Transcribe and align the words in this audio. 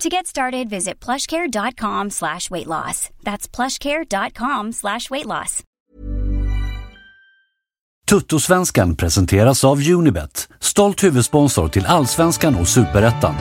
To 0.00 0.08
get 0.08 0.26
started, 0.26 0.68
visit 0.68 1.00
plushcare.com 1.00 2.10
slash 2.10 2.50
weight 2.50 2.66
loss. 2.66 3.10
That's 3.24 3.48
plushcare.com 3.48 4.72
slash 4.72 5.10
weight 5.10 5.26
loss. 5.26 5.62
Tuttosvenskan 8.10 8.96
presenteras 8.96 9.64
av 9.64 9.78
Unibet, 9.88 10.48
stolt 10.60 11.04
huvudsponsor 11.04 11.68
till 11.68 11.86
Allsvenskan 11.86 12.56
och 12.56 12.68
Superettan. 12.68 13.34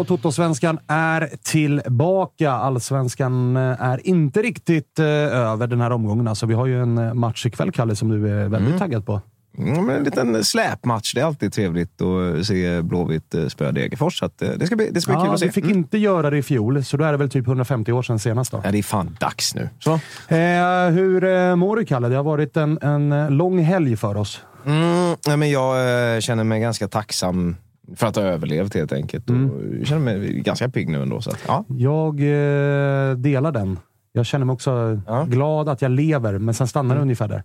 Och 0.00 0.06
Toto-svenskan 0.06 0.78
är 0.88 1.30
tillbaka. 1.42 2.50
Allsvenskan 2.52 3.56
eh, 3.56 3.82
är 3.82 4.06
inte 4.06 4.42
riktigt 4.42 4.98
eh, 4.98 5.04
över 5.06 5.66
den 5.66 5.80
här 5.80 5.90
omgången. 5.90 6.28
Alltså, 6.28 6.46
vi 6.46 6.54
har 6.54 6.66
ju 6.66 6.82
en 6.82 6.98
eh, 6.98 7.14
match 7.14 7.46
ikväll, 7.46 7.72
Kalle, 7.72 7.96
som 7.96 8.08
du 8.08 8.28
är 8.40 8.48
väldigt 8.48 8.78
taggad 8.78 9.06
på. 9.06 9.20
Mm, 9.58 9.86
men 9.86 9.96
en 9.96 10.04
liten 10.04 10.44
släpmatch. 10.44 11.14
Det 11.14 11.20
är 11.20 11.24
alltid 11.24 11.52
trevligt 11.52 12.00
att 12.02 12.46
se 12.46 12.82
Blåvitt 12.82 13.34
eh, 13.34 13.46
spöa 13.46 13.72
Degerfors. 13.72 14.22
Eh, 14.22 14.28
det 14.56 14.66
ska 14.66 14.76
bli, 14.76 14.90
det 14.90 15.00
ska 15.00 15.12
bli 15.12 15.20
kul 15.20 15.26
Ja, 15.26 15.34
att 15.34 15.40
se. 15.40 15.46
vi 15.46 15.52
fick 15.52 15.64
Mm. 15.64 15.78
inte 15.78 15.98
göra 15.98 16.30
det 16.30 16.38
i 16.38 16.42
fjol, 16.42 16.84
så 16.84 16.96
då 16.96 17.04
är 17.04 17.12
det 17.12 17.18
väl 17.18 17.30
typ 17.30 17.46
150 17.46 17.92
år 17.92 18.02
sedan 18.02 18.18
senast. 18.18 18.52
Då. 18.52 18.60
Ja, 18.64 18.70
det 18.72 18.78
är 18.78 18.82
fan 18.82 19.16
dags 19.20 19.54
nu. 19.54 19.68
Så. 19.78 19.92
Eh, 20.34 20.88
hur 20.90 21.24
eh, 21.24 21.56
mår 21.56 21.76
du, 21.76 21.84
Kalle? 21.84 22.08
Det 22.08 22.16
har 22.16 22.24
varit 22.24 22.56
en, 22.56 22.78
en 22.82 23.12
eh, 23.12 23.30
lång 23.30 23.58
helg 23.58 23.96
för 23.96 24.16
oss. 24.16 24.40
Mm, 24.66 25.16
nej, 25.26 25.36
men 25.36 25.50
jag 25.50 26.14
eh, 26.14 26.20
känner 26.20 26.44
mig 26.44 26.60
ganska 26.60 26.88
tacksam 26.88 27.56
för 27.96 28.06
att 28.06 28.16
ha 28.16 28.22
överlevt 28.22 28.74
helt 28.74 28.92
enkelt. 28.92 29.30
Mm. 29.30 29.50
Och 29.50 29.62
jag 29.80 29.86
känner 29.86 30.00
mig 30.00 30.40
ganska 30.40 30.68
pigg 30.68 30.88
nu 30.88 31.02
ändå. 31.02 31.20
Så 31.20 31.30
att, 31.30 31.38
ja. 31.46 31.64
Jag 31.68 32.20
eh, 32.20 33.16
delar 33.16 33.52
den. 33.52 33.78
Jag 34.12 34.26
känner 34.26 34.46
mig 34.46 34.52
också 34.52 35.00
Ja. 35.06 35.24
glad 35.28 35.68
att 35.68 35.82
jag 35.82 35.90
lever, 35.90 36.38
men 36.38 36.54
sen 36.54 36.66
stannar 36.68 36.94
det 36.96 37.02
ungefär 37.02 37.28
där. 37.28 37.42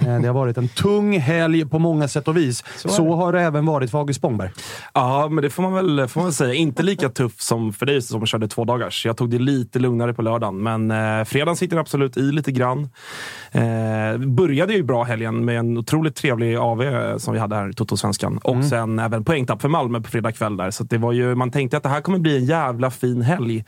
Eh, 0.00 0.20
Det 0.20 0.26
har 0.26 0.34
varit 0.34 0.58
en 0.58 0.68
tung 0.68 1.18
helg 1.18 1.66
på 1.66 1.78
många 1.78 2.08
sätt 2.08 2.28
och 2.28 2.36
vis. 2.36 2.64
Så, 2.76 3.12
är 3.12 3.16
har 3.16 3.32
det 3.32 3.40
även 3.40 3.66
varit 3.66 3.90
för 3.90 3.98
August 3.98 4.18
Spångberg. 4.18 4.50
Ja, 4.94 5.28
men 5.30 5.42
det 5.42 5.50
får 5.50 5.62
man 5.62 5.72
väl, 5.74 6.08
får 6.08 6.20
man 6.20 6.32
säga. 6.32 6.54
Inte 6.54 6.82
lika 6.82 7.08
tuff 7.08 7.40
som 7.40 7.72
för 7.72 7.86
dig 7.86 8.02
som 8.02 8.26
körde 8.26 8.48
två 8.48 8.64
dagars. 8.64 9.06
Jag 9.06 9.16
tog 9.16 9.30
det 9.30 9.38
lite 9.38 9.78
lugnare 9.78 10.14
på 10.14 10.22
lördagen, 10.22 10.62
men 10.62 10.90
eh, 10.90 11.24
fredagen 11.24 11.56
sitter 11.56 11.76
absolut 11.76 12.16
i 12.16 12.20
lite 12.20 12.52
grann. 12.52 12.88
Eh, 13.52 14.18
började 14.18 14.72
ju 14.74 14.82
bra 14.82 15.02
helgen 15.02 15.44
med 15.44 15.58
en 15.58 15.78
otroligt 15.78 16.16
trevlig 16.16 16.56
AV 16.56 16.82
som 17.18 17.34
vi 17.34 17.40
hade 17.40 17.56
här 17.56 17.68
i 17.68 17.72
Toto-svenskan. 17.72 18.38
Och 18.38 18.64
sen 18.64 18.98
även 18.98 19.24
poängtapp 19.24 19.62
för 19.62 19.68
Malmö 19.68 20.00
på 20.00 20.10
fredag 20.10 20.32
kväll. 20.32 20.56
Där. 20.56 20.70
Så 20.70 20.84
det 20.84 20.98
var 20.98 21.12
ju, 21.12 21.34
man 21.34 21.50
tänkte 21.50 21.76
att 21.76 21.82
det 21.82 21.88
här 21.88 22.00
kommer 22.00 22.18
bli 22.18 22.36
en 22.36 22.44
jävla 22.44 22.90
fin 22.90 23.22
helg. 23.22 23.64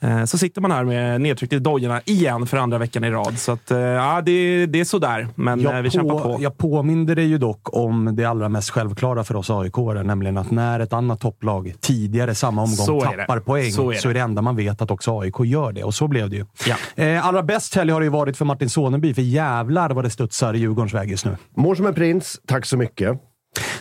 Eh, 0.00 0.24
så 0.24 0.38
sitter 0.38 0.60
man 0.60 0.70
här 0.72 0.84
med 0.84 1.20
nedtryckt 1.20 1.52
i 1.52 1.58
dojorna 1.58 2.00
igen 2.04 2.46
för 2.46 2.56
andra 2.56 2.78
veckan 2.78 3.04
i 3.04 3.10
rad. 3.10 3.38
Så 3.38 3.52
att, 3.52 3.70
eh, 3.70 3.78
ja, 3.78 4.20
det, 4.24 4.66
det 4.66 4.80
är 4.80 4.84
sådär, 4.84 5.28
men 5.38 5.66
eh, 5.66 5.82
vi 5.82 5.90
kämpar 5.90 6.18
på. 6.18 6.36
jag 6.40 6.58
påminde 6.58 7.14
dig 7.14 7.26
ju 7.26 7.38
dock 7.38 7.76
om 7.76 8.16
det 8.16 8.24
allra 8.24 8.48
mest 8.48 8.70
självklara 8.70 9.24
för 9.24 9.36
oss 9.36 9.50
aik 9.50 9.76
nämligen 10.04 10.38
att 10.38 10.50
när 10.50 10.80
ett 10.80 10.92
annat 10.92 11.20
topplag 11.20 11.74
tidigare 11.80 12.34
samma 12.34 12.62
omgång 12.62 12.86
Så 12.86 13.02
är 13.04 13.16
tappar 13.16 13.40
poäng 13.40 13.70
Så 13.70 13.76
så 13.76 13.90
är 13.90 13.94
är, 13.94 14.08
det. 14.08 14.12
det 14.12 14.20
enda 14.20 14.42
man 14.42 14.56
vet 14.56 14.82
att 14.82 14.90
också 14.90 15.20
AIK 15.20 15.34
gör 15.44 15.72
det. 15.72 15.84
Och 15.84 15.94
så 15.94 16.08
blev 16.08 16.30
det 16.30 16.36
ju. 16.36 16.44
Ja. 16.66 17.04
Eh, 17.04 17.26
allra 17.26 17.42
bäst 17.42 17.74
helg 17.74 17.92
har 17.92 18.00
det 18.00 18.04
ju 18.04 18.10
varit 18.10 18.36
för 18.36 18.44
Martin 18.44 18.70
Soneby, 18.70 19.14
för 19.14 19.22
jävlar 19.22 19.90
vad 19.90 20.04
det 20.04 20.10
studsar 20.10 20.54
i 20.54 20.58
Djurgårdens 20.58 20.94
väg 20.94 21.10
just 21.10 21.24
nu. 21.24 21.36
Mår 21.56 21.74
som 21.74 21.86
en 21.86 21.94
prins. 21.94 22.40
Tack 22.46 22.66
så 22.66 22.76
mycket. 22.76 23.20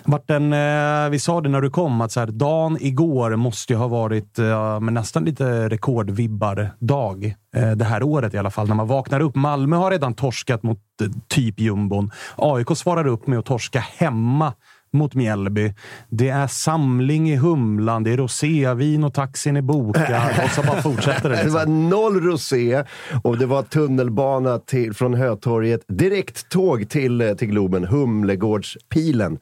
Vart 0.10 0.28
den, 0.28 0.54
eh, 0.54 1.10
vi 1.10 1.20
sa 1.20 1.42
det 1.42 1.50
när 1.50 1.62
du 1.62 1.70
kom, 1.70 2.02
att 2.02 2.12
så 2.12 2.20
här, 2.20 2.28
dagen 2.28 2.78
igår 2.82 3.36
måste 3.36 3.74
ju 3.74 3.80
ha 3.80 3.88
varit 3.88 4.40
eh, 4.40 4.80
men 4.80 4.94
nästan 4.94 5.26
lite 5.26 5.70
rekordvibbar-dag. 5.70 7.36
Eh, 7.56 7.72
det 7.72 7.86
här 7.86 8.04
året 8.04 8.34
i 8.34 8.38
alla 8.38 8.52
fall. 8.52 8.68
När 8.68 8.76
man 8.76 8.88
vaknar 8.88 9.20
upp. 9.20 9.36
Malmö 9.36 9.76
har 9.76 9.92
redan 9.92 10.14
torskat 10.14 10.64
mot 10.64 10.80
eh, 11.02 11.08
typ 11.28 11.60
jumbon. 11.60 12.12
AIK 12.36 12.78
svarar 12.78 13.08
upp 13.08 13.28
med 13.28 13.40
att 13.40 13.46
torska 13.46 13.80
hemma 13.80 14.54
mot 14.94 15.16
Mjällby. 15.16 15.74
Det 16.10 16.30
är 16.30 16.48
samling 16.48 17.30
i 17.30 17.36
Humlan, 17.36 18.04
det 18.04 18.12
är 18.14 18.18
rosévin 18.18 19.04
och 19.04 19.14
taxin 19.14 19.58
är 19.58 19.62
bokad. 19.62 20.32
och 20.44 20.50
så 20.50 20.62
bara 20.62 20.82
fortsätter 20.82 21.30
det. 21.30 21.36
Det 21.44 21.50
var 21.50 21.60
Liksom. 21.60 21.90
noll 21.90 22.22
rosé 22.22 22.84
och 23.24 23.38
det 23.38 23.46
var 23.46 23.64
tunnelbana 23.64 24.60
till, 24.60 24.94
från 24.94 25.14
Hötorget. 25.14 25.82
Direkt 25.88 26.50
tåg 26.50 26.90
till, 26.90 27.36
till 27.38 27.48
Globen, 27.48 27.84
Humlegårdspilen. 27.86 29.38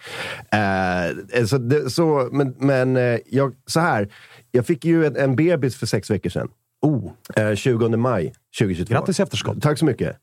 Eh, 0.51 1.45
så 1.45 1.57
det, 1.57 1.89
så, 1.89 2.29
men 2.31 2.55
men 2.59 2.97
eh, 2.97 3.17
jag, 3.25 3.53
så 3.66 3.79
här, 3.79 4.09
jag 4.51 4.66
fick 4.66 4.85
ju 4.85 5.05
en, 5.05 5.16
en 5.16 5.35
bebis 5.35 5.75
för 5.78 5.85
sex 5.85 6.11
veckor 6.11 6.29
sedan. 6.29 6.47
Oh, 6.81 7.11
Eh, 7.35 7.55
20 7.55 7.90
maj 7.97 8.34
2022. 8.59 8.93
grattis 8.93 9.20
i 9.20 9.23
efterskott. 9.23 9.61
Tack 9.61 9.79
så 9.79 9.85
mycket. 9.85 10.16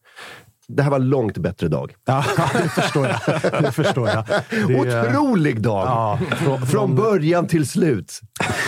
Det 0.77 0.83
här 0.83 0.91
var 0.91 0.99
långt 0.99 1.39
bättre 1.39 1.69
dag. 1.69 1.93
Ja, 2.05 2.25
det 2.63 2.69
förstår 2.69 3.07
jag. 3.07 3.63
Det 3.63 3.73
förstår 3.73 4.09
jag. 4.09 4.25
Det 4.69 4.75
är- 4.75 5.07
Otrolig 5.09 5.61
dag! 5.63 5.87
Ja, 5.87 6.19
från, 6.37 6.67
Från 6.67 6.97
början 6.97 7.47
till 7.47 7.69
slut. 7.69 8.21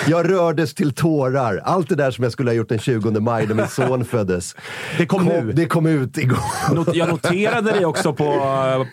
Jag 0.07 0.31
rördes 0.31 0.75
till 0.75 0.95
tårar. 0.95 1.61
Allt 1.65 1.89
det 1.89 1.95
där 1.95 2.11
som 2.11 2.25
jag 2.25 2.33
skulle 2.33 2.51
ha 2.51 2.55
gjort 2.55 2.69
den 2.69 2.79
20 2.79 3.21
maj 3.21 3.47
när 3.47 3.55
min 3.55 3.69
son 3.69 4.05
föddes. 4.11 4.57
Det 4.99 5.07
kom 5.07 5.25
nu. 5.25 5.53
Det 5.53 5.67
kom 5.67 5.87
ut 5.87 6.19
igår. 6.19 6.39
Not- 6.75 6.91
Jag 6.95 7.09
noterade 7.09 7.73
dig 7.73 7.85
också 7.85 8.13
på, 8.13 8.35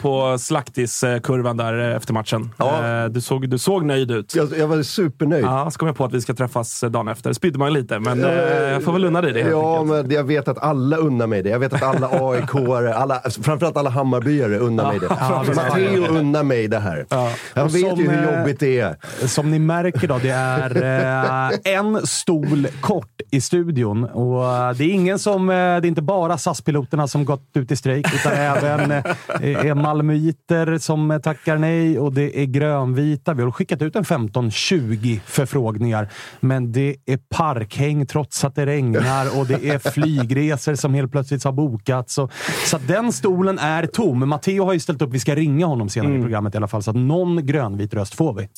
på 0.02 0.38
slaktiskurvan 0.40 1.58
där 1.58 1.74
efter 1.96 2.13
matchen. 2.13 2.54
Ja. 2.58 2.88
Eh, 3.04 3.06
Du, 3.10 3.22
såg, 3.22 3.50
du 3.50 3.58
såg 3.58 3.86
nöjd 3.86 4.12
ut. 4.12 4.36
Jag, 4.36 4.58
jag 4.58 4.68
var 4.68 4.84
supernöjd. 4.84 5.46
Ja, 5.46 5.72
så 5.72 5.80
kom 5.80 5.88
jag 5.88 5.96
på 5.98 6.06
att 6.06 6.13
vi 6.13 6.22
ska 6.22 6.34
träffas 6.34 6.84
dagen 6.90 7.08
efter. 7.08 7.34
Spydde 7.34 7.60
man 7.60 7.74
lite, 7.74 8.00
men 8.00 8.24
eh, 8.24 8.31
jag 8.34 8.84
får 8.84 8.94
väl 8.94 9.06
unna 9.06 9.22
dig 9.22 9.34
det 9.34 9.40
Ja, 9.40 9.80
enkelt. 9.80 10.06
men 10.08 10.12
jag 10.16 10.24
vet 10.24 10.48
att 10.48 10.58
alla 10.58 10.98
unnar 10.98 11.28
mig 11.28 11.44
det. 11.44 11.50
Jag 11.50 11.60
vet 11.60 11.74
att 11.74 11.84
alla 11.84 12.08
aik 12.08 12.56
alla, 13.01 13.21
framförallt 13.42 13.77
alla 13.77 13.89
Hammarbyare 13.89 14.57
unnar 14.57 14.92
mig 14.92 15.00
det. 15.00 15.07
Ja. 15.09 15.45
Matteo 15.56 16.07
unnar 16.07 16.44
mig 16.44 16.68
det 16.68 16.80
här. 16.80 17.06
Jag 17.53 17.65
Och 17.65 17.75
vet 17.75 17.89
som, 17.89 18.00
ju 18.00 18.09
hur 18.09 18.30
eh, 18.30 18.38
jobbigt 18.38 18.59
det 18.59 18.80
är. 18.80 18.95
Som 19.27 19.51
ni 19.51 19.59
märker 19.59 20.07
då, 20.07 20.18
det 20.18 20.30
är 20.30 20.83
eh, 21.63 21.74
en 21.75 22.07
stol 22.07 22.68
kort 22.81 23.21
i 23.31 23.42
studion. 23.42 24.03
Och 24.03 24.45
eh, 24.45 24.74
det 24.74 24.83
är 24.83 24.89
ingen 24.89 25.19
som... 25.19 25.50
Eh, 25.50 25.56
det 25.56 25.59
är 25.59 25.86
inte 25.86 26.01
bara 26.01 26.38
SAS-piloterna 26.38 27.07
som 27.07 27.25
gått 27.25 27.50
ut 27.53 27.71
i 27.71 27.75
strejk, 27.75 28.13
utan 28.13 28.31
även 28.36 28.92
eh, 28.92 29.01
är 29.42 29.74
malmöiter 29.74 30.77
som 30.77 31.19
tackar 31.24 31.57
nej 31.57 32.00
och 32.00 32.13
det 32.13 32.42
är 32.42 32.45
grönvita. 32.45 33.33
Vi 33.33 33.44
har 33.44 33.51
skickat 33.51 33.81
ut 33.81 33.95
en 33.95 34.03
15-20 34.03 35.19
förfrågningar, 35.25 36.09
men 36.39 36.71
det 36.71 36.95
är 37.06 37.19
parkhäng 37.30 38.06
trots 38.06 38.44
att 38.44 38.56
det 38.56 38.65
regnar 38.65 39.39
och 39.39 39.45
det 39.45 39.69
är 39.69 39.92
flygresor 39.92 40.75
som 40.75 40.94
helt 40.94 41.12
plötsligt 41.12 41.44
har 41.44 41.51
bokats. 41.51 42.19
Så 42.65 42.80
att 42.81 42.88
den 42.88 43.12
stolen 43.12 43.60
är 43.60 43.86
tom. 43.86 44.30
Matteo 44.30 44.66
har 44.66 44.74
ju 44.74 44.80
ställt 44.80 45.01
upp. 45.01 45.13
Vi 45.13 45.19
ska 45.19 45.36
ringa 45.36 45.66
honom 45.66 45.89
senare 45.89 46.18
i 46.18 46.22
programmet 46.22 46.54
i 46.54 46.57
alla 46.57 46.68
fall, 46.68 46.83
så 46.83 46.89
att 46.89 46.98
någon 46.98 47.45
grönvit 47.45 47.94
röst 47.94 48.16
får 48.16 48.33
vi. 48.33 48.50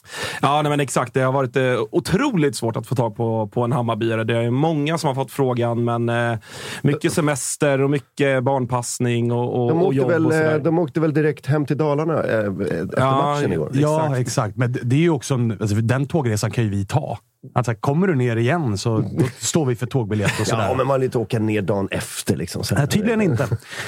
Ja, 0.42 0.62
nej, 0.62 0.70
men 0.70 0.80
exakt. 0.80 1.14
Det 1.14 1.22
har 1.22 1.31
varit 1.31 1.56
eh, 1.56 1.64
otroligt 1.92 2.56
svårt 2.56 2.75
att 2.75 2.88
få 2.88 2.96
tag 2.96 3.16
på, 3.16 3.48
på 3.48 3.62
en 3.62 3.72
Hammarbyare. 3.72 4.24
Det 4.24 4.38
är 4.38 4.50
många 4.50 4.98
som 4.98 5.08
har 5.08 5.16
fått 5.16 5.31
frågan, 5.31 5.84
men 5.84 6.10
eh, 6.10 6.38
mycket 6.81 7.14
semester 7.14 7.81
och 7.81 7.90
mycket 7.90 8.44
barnpassning 8.44 9.31
och, 9.31 9.64
och, 9.64 9.70
De 9.70 9.81
och 9.81 9.88
åkte, 9.88 9.98
jobb 9.98 10.10
väl, 10.10 10.26
och 10.26 10.34
eh, 10.34 10.40
sådär. 10.40 10.60
de 10.60 10.80
åkte 10.80 11.00
väl 11.00 11.14
direkt 11.14 11.46
hem 11.46 11.66
till 11.66 11.78
Dalarna 11.78 12.24
eh, 12.24 12.40
efter 12.40 12.88
Ja, 12.98 13.36
matchen 13.36 13.54
igår? 13.54 13.69
Ja, 13.74 14.18
exakt. 14.18 14.58
Men 14.58 14.76
det 14.84 14.96
är 14.96 15.00
ju 15.00 15.10
också 15.10 15.34
en, 15.34 15.52
alltså, 15.52 15.76
den 15.76 16.06
tågresan 16.06 16.52
kan 16.52 16.64
ju 16.64 16.69
vi 16.69 16.86
ta. 16.86 17.18
Alltså, 17.56 17.74
kommer 17.75 18.07
du 18.07 18.16
ner 18.16 18.36
igen 18.36 18.78
så 18.78 18.98
då 18.98 19.25
står 19.40 19.66
vi 19.66 19.75
för 19.75 19.86
tågbiljett 19.86 20.40
och 20.40 20.48
sådär. 20.48 20.68
Ja, 20.68 20.74
men 20.74 20.88
man 20.88 21.00
vill 21.00 21.06
inte 21.06 21.18
åka 21.18 21.40
ner 21.40 21.62
dagen 21.62 21.88
efter. 21.92 22.36
Liksom, 22.36 22.63
så 22.63 22.75
Nej, 22.75 22.88
tydligen 22.88 23.22
inte. 23.22 23.48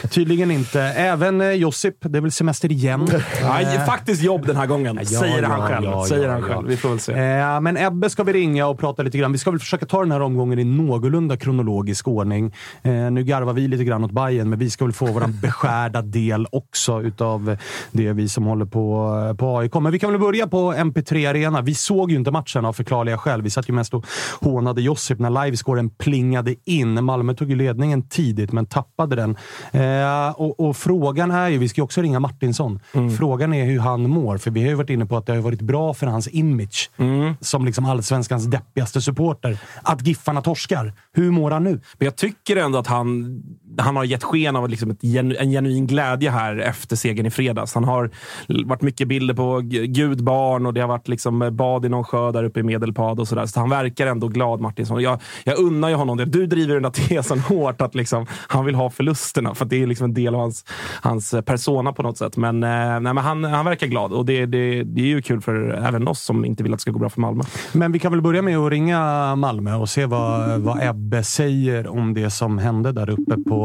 Tydligen 0.10 0.52
inte. 0.52 0.82
Även 0.82 1.42
eh, 1.42 1.52
Josip, 1.52 1.96
det 2.00 2.18
är 2.18 2.22
väl 2.22 2.32
semester 2.32 2.72
igen. 2.72 3.10
Nej, 3.44 3.86
faktiskt 3.86 4.24
jobb 4.24 4.46
den 4.46 4.56
här 4.56 4.66
gången, 4.66 5.00
Ja, 5.02 5.20
säger 5.20 5.44
han 5.44 5.60
ja, 5.60 5.68
själv. 5.68 5.86
ja, 5.86 6.06
säger 6.10 6.24
ja, 6.24 6.32
han 6.32 6.42
ja. 6.42 6.48
själv. 6.48 6.68
Vi 6.68 6.78
får 6.78 6.90
väl 6.90 7.00
se. 7.00 7.14
Eh, 7.14 7.62
men 7.62 7.78
Ebbe 7.78 8.10
ska 8.10 8.24
vi 8.24 8.34
ringa 8.34 8.68
och 8.68 8.80
prata 8.80 9.04
lite 9.04 9.18
grann. 9.18 9.32
Vi 9.32 9.38
ska 9.38 9.52
väl 9.52 9.60
försöka 9.60 9.86
ta 9.86 10.02
den 10.02 10.12
här 10.12 10.22
omgången 10.22 10.60
i 10.60 10.64
någorlunda 10.64 11.38
kronologisk 11.38 12.08
ordning. 12.08 12.54
Eh, 12.84 12.92
nu 12.92 13.24
garvar 13.24 13.54
vi 13.54 13.68
lite 13.68 13.84
grann 13.84 14.04
åt 14.04 14.12
Bayern, 14.12 14.50
men 14.50 14.60
vi 14.60 14.70
ska 14.70 14.86
väl 14.86 14.94
få 14.94 15.06
vår 15.06 15.28
beskärda 15.42 16.02
del 16.02 16.48
också 16.52 17.02
utav 17.02 17.58
det 17.92 18.14
vi 18.14 18.30
som 18.30 18.46
håller 18.46 18.66
på, 18.66 19.36
på 19.40 19.58
AIK. 19.58 19.74
Men 19.74 19.92
vi 19.92 20.00
kan 20.00 20.12
väl 20.12 20.20
börja 20.22 20.48
på 20.48 20.74
MP3 20.74 21.30
Arena. 21.30 21.62
Vi 21.62 21.76
såg 21.76 22.12
ju 22.12 22.18
inte 22.18 22.32
matchen 22.32 22.66
av 22.66 22.74
förklarliga 22.74 23.18
skäl. 23.18 23.42
Vi 23.46 23.50
satt 23.50 23.70
ju 23.70 23.74
mest 23.74 23.94
och 23.94 24.06
hånade 24.42 24.82
Josip 24.82 25.20
när 25.20 25.46
livescoren 25.46 25.90
plingade 25.90 26.56
in. 26.66 27.04
Malmö 27.04 27.34
tog 27.34 27.50
ju 27.50 27.56
ledningen 27.56 28.10
tidigt, 28.10 28.52
men 28.52 28.66
tappade 28.66 29.16
den. 29.16 29.38
Eh, 29.72 30.30
och, 30.30 30.60
och 30.60 30.78
frågan 30.78 31.32
är 31.32 31.50
ju, 31.50 31.58
vi 31.58 31.70
ska 31.70 31.82
ju 31.82 31.84
också 31.84 32.02
ringa 32.02 32.20
Martinsson. 32.20 32.80
Frågan 33.18 33.54
är 33.54 33.66
hur 33.66 33.80
han 33.80 34.10
mår, 34.10 34.38
för 34.38 34.52
vi 34.52 34.62
har 34.62 34.70
ju 34.70 34.76
varit 34.76 34.90
inne 34.90 35.06
på 35.06 35.18
att 35.18 35.26
det 35.26 35.34
har 35.34 35.42
varit 35.42 35.62
bra 35.62 35.94
för 35.94 36.08
hans 36.08 36.28
image 36.28 36.90
som 37.40 37.66
liksom 37.66 37.86
allsvenskans 37.86 38.46
deppigaste 38.46 39.02
supporter. 39.02 39.58
Att 39.82 40.08
Giffarna 40.08 40.42
torskar. 40.42 40.94
Hur 41.14 41.32
mår 41.32 41.52
han 41.52 41.64
nu? 41.64 41.72
Men 41.72 42.06
jag 42.06 42.16
tycker 42.16 42.56
ändå 42.56 42.80
att 42.80 42.88
han, 42.88 43.42
han 43.78 43.96
har 43.96 44.04
gett 44.04 44.24
sken 44.24 44.56
av 44.56 44.70
liksom 44.70 44.92
ett 44.92 45.02
genu, 45.02 45.36
en 45.36 45.52
genuin 45.52 45.88
glädje 45.88 46.30
här 46.30 46.58
efter 46.58 46.96
segern 46.96 47.26
i 47.26 47.30
fredags. 47.30 47.74
Han 47.74 47.84
har 47.84 48.10
varit 48.66 48.82
mycket 48.82 49.08
bilder 49.08 49.34
på 49.34 49.62
gudbarn 49.88 50.66
och 50.66 50.74
det 50.74 50.82
har 50.82 50.88
varit 50.88 51.08
liksom 51.08 51.42
eh, 51.42 51.50
bad 51.50 51.86
i 51.86 51.90
någon 51.90 52.04
sjö 52.04 52.32
där 52.32 52.44
uppe 52.44 52.60
i 52.60 52.64
Medelpad 52.64 53.20
och 53.20 53.28
sådär. 53.28 53.46
Så 53.46 53.60
han 53.60 53.70
verkar 53.70 54.08
ändå 54.08 54.28
glad, 54.28 54.62
Martinsson. 54.62 55.02
Jag, 55.02 55.22
jag 55.44 55.60
unnar 55.60 55.90
ju 55.90 55.96
honom 55.96 56.18
det. 56.18 56.26
Du 56.26 56.48
driver 56.48 56.74
den 56.74 56.84
där 56.84 56.90
tesen 57.08 57.40
hårt 57.40 57.82
att 57.82 57.96
liksom, 57.96 58.26
han 58.48 58.66
vill 58.66 58.76
ha 58.76 58.90
förlusterna 58.90 59.56
för 59.56 59.66
att 59.66 59.70
det 59.70 59.84
är 59.84 59.88
liksom 59.88 60.06
en 60.06 60.14
del 60.14 60.36
av 60.36 60.42
hans, 60.42 60.66
hans 61.02 61.34
eh, 61.34 61.42
persona 61.42 61.94
på 61.94 62.04
något 62.04 62.18
sätt. 62.18 62.38
Men, 62.38 62.64
eh, 62.64 62.70
nej, 62.70 63.00
men 63.00 63.18
han, 63.18 63.44
han 63.44 63.66
verkar 63.66 63.88
glad 63.88 64.14
och 64.14 64.26
det, 64.26 64.46
det, 64.46 64.84
det 64.84 65.02
är 65.02 65.06
ju 65.06 65.22
kul 65.22 65.42
för 65.42 65.70
även 65.88 66.08
oss 66.08 66.22
som 66.22 66.46
inte 66.46 66.64
vill 66.64 66.74
att 66.74 66.80
det 66.80 66.82
ska 66.82 66.92
gå 66.92 67.00
bra 67.00 67.10
för 67.10 67.22
Malmö. 67.22 67.44
Men 67.72 67.92
vi 67.92 68.00
kan 68.00 68.12
väl 68.12 68.22
börja 68.22 68.42
med 68.42 68.58
att 68.58 68.72
ringa 68.72 69.36
Malmö 69.36 69.76
och 69.76 69.90
se 69.90 70.06
vad, 70.06 70.62
vad 70.62 70.84
Ebbe 70.84 71.24
säger 71.24 71.88
om 71.88 72.14
det 72.14 72.30
som 72.30 72.58
hände 72.58 72.92
där 72.92 73.10
uppe 73.10 73.38
på, 73.50 73.65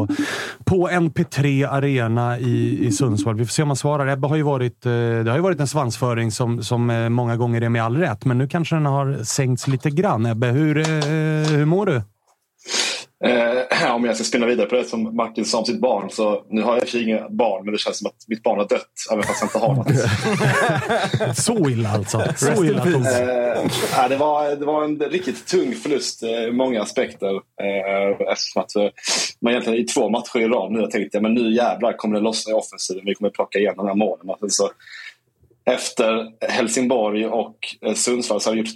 på 0.64 0.88
NP3 0.88 1.68
Arena 1.68 2.38
i, 2.38 2.86
i 2.86 2.92
Sundsvall. 2.92 3.36
Vi 3.36 3.46
får 3.46 3.52
se 3.52 3.62
om 3.62 3.68
han 3.68 3.76
svarar. 3.76 4.06
Ebbe 4.06 4.26
har 4.26 4.36
ju 4.36 4.42
varit, 4.42 4.86
eh, 4.86 4.92
det 4.92 5.30
har 5.30 5.36
ju 5.36 5.42
varit 5.42 5.60
en 5.60 5.66
svansföring 5.66 6.30
som, 6.30 6.62
som 6.62 6.90
eh, 6.90 7.08
många 7.08 7.36
gånger 7.36 7.62
är 7.62 7.68
med 7.68 7.82
all 7.82 7.96
rätt, 7.96 8.24
men 8.24 8.38
nu 8.38 8.48
kanske 8.48 8.76
den 8.76 8.86
har 8.86 9.24
sänkts 9.24 9.66
lite 9.66 9.90
grann. 9.90 10.26
Ebbe, 10.26 10.46
hur, 10.46 10.78
eh, 10.78 10.84
hur 11.50 11.64
mår 11.64 11.86
du? 11.86 12.02
Eh, 13.24 13.92
om 13.94 14.04
jag 14.04 14.16
ska 14.16 14.24
spinna 14.24 14.46
vidare 14.46 14.66
på 14.66 14.74
det 14.74 14.84
som 14.84 15.16
Martin 15.16 15.44
sa 15.44 15.58
om 15.58 15.64
sitt 15.64 15.80
barn 15.80 16.10
så 16.10 16.44
nu 16.48 16.62
har 16.62 16.72
jag 16.72 16.78
i 16.78 16.80
och 16.80 16.88
för 16.88 16.98
sig 16.98 17.08
inga 17.08 17.28
barn 17.28 17.64
men 17.64 17.72
det 17.72 17.78
känns 17.78 17.98
som 17.98 18.06
att 18.06 18.24
mitt 18.28 18.42
barn 18.42 18.58
har 18.58 18.68
dött 18.68 18.92
även 19.12 19.24
fast 19.24 19.42
jag 19.42 19.48
inte 19.48 19.58
har 19.58 19.74
något. 19.74 21.36
Så 21.36 21.70
illa 21.70 21.88
alltså? 21.88 22.24
Så 22.36 22.64
illa 22.64 22.84
togs. 22.84 23.18
Eh, 23.18 23.66
ja, 23.96 24.08
det, 24.08 24.16
var, 24.16 24.56
det 24.56 24.64
var 24.64 24.84
en 24.84 24.98
riktigt 24.98 25.46
tung 25.46 25.74
förlust 25.74 26.22
eh, 26.22 26.30
i 26.30 26.52
många 26.52 26.82
aspekter. 26.82 27.34
Eh, 27.34 28.32
eftersom 28.32 28.62
att 28.62 28.76
eh, 28.76 28.88
man 29.40 29.52
egentligen 29.52 29.78
i 29.78 29.84
två 29.84 30.08
matcher 30.08 30.38
i 30.38 30.48
rad 30.48 30.72
nu 30.72 30.80
har 30.80 30.86
tänkt 30.86 31.14
att 31.14 31.22
men 31.22 31.34
nu 31.34 31.54
jävlar 31.54 31.92
kommer 31.92 32.16
det 32.16 32.22
lossna 32.22 32.50
i 32.50 32.54
offensiven. 32.54 33.02
Vi 33.04 33.14
kommer 33.14 33.30
plocka 33.30 33.58
igen 33.58 33.74
de 33.76 33.86
här 33.86 33.94
målen. 33.94 34.30
Och 34.30 34.38
sen 34.40 34.50
Så, 34.50 34.70
efter 35.64 36.32
Helsingborg 36.48 37.26
och 37.26 37.56
eh, 37.80 37.94
Sundsvall 37.94 38.40
så 38.40 38.50
har 38.50 38.54
vi, 38.54 38.60
gjort, 38.60 38.74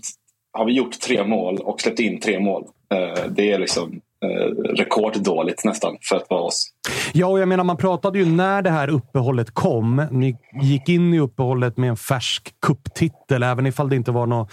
har 0.52 0.64
vi 0.64 0.72
gjort 0.72 1.00
tre 1.00 1.24
mål 1.24 1.58
och 1.58 1.80
släppt 1.80 2.00
in 2.00 2.20
tre 2.20 2.40
mål. 2.40 2.64
Eh, 2.94 3.24
det 3.30 3.52
är 3.52 3.58
liksom 3.58 4.00
eh, 4.24 4.46
rekorddåligt 4.74 5.64
nästan 5.64 5.96
för 6.00 6.16
att 6.16 6.30
vara 6.30 6.42
oss. 6.42 6.73
Ja, 7.12 7.26
och 7.26 7.38
jag 7.38 7.48
menar, 7.48 7.64
man 7.64 7.76
pratade 7.76 8.18
ju 8.18 8.26
när 8.26 8.62
det 8.62 8.70
här 8.70 8.88
uppehållet 8.88 9.54
kom. 9.54 10.06
Ni 10.10 10.36
gick 10.62 10.88
in 10.88 11.14
i 11.14 11.18
uppehållet 11.20 11.76
med 11.76 11.90
en 11.90 11.96
färsk 11.96 12.54
kupptitel, 12.66 13.42
även 13.42 13.66
ifall 13.66 13.88
det 13.88 13.96
inte 13.96 14.10
var 14.10 14.26
något... 14.26 14.52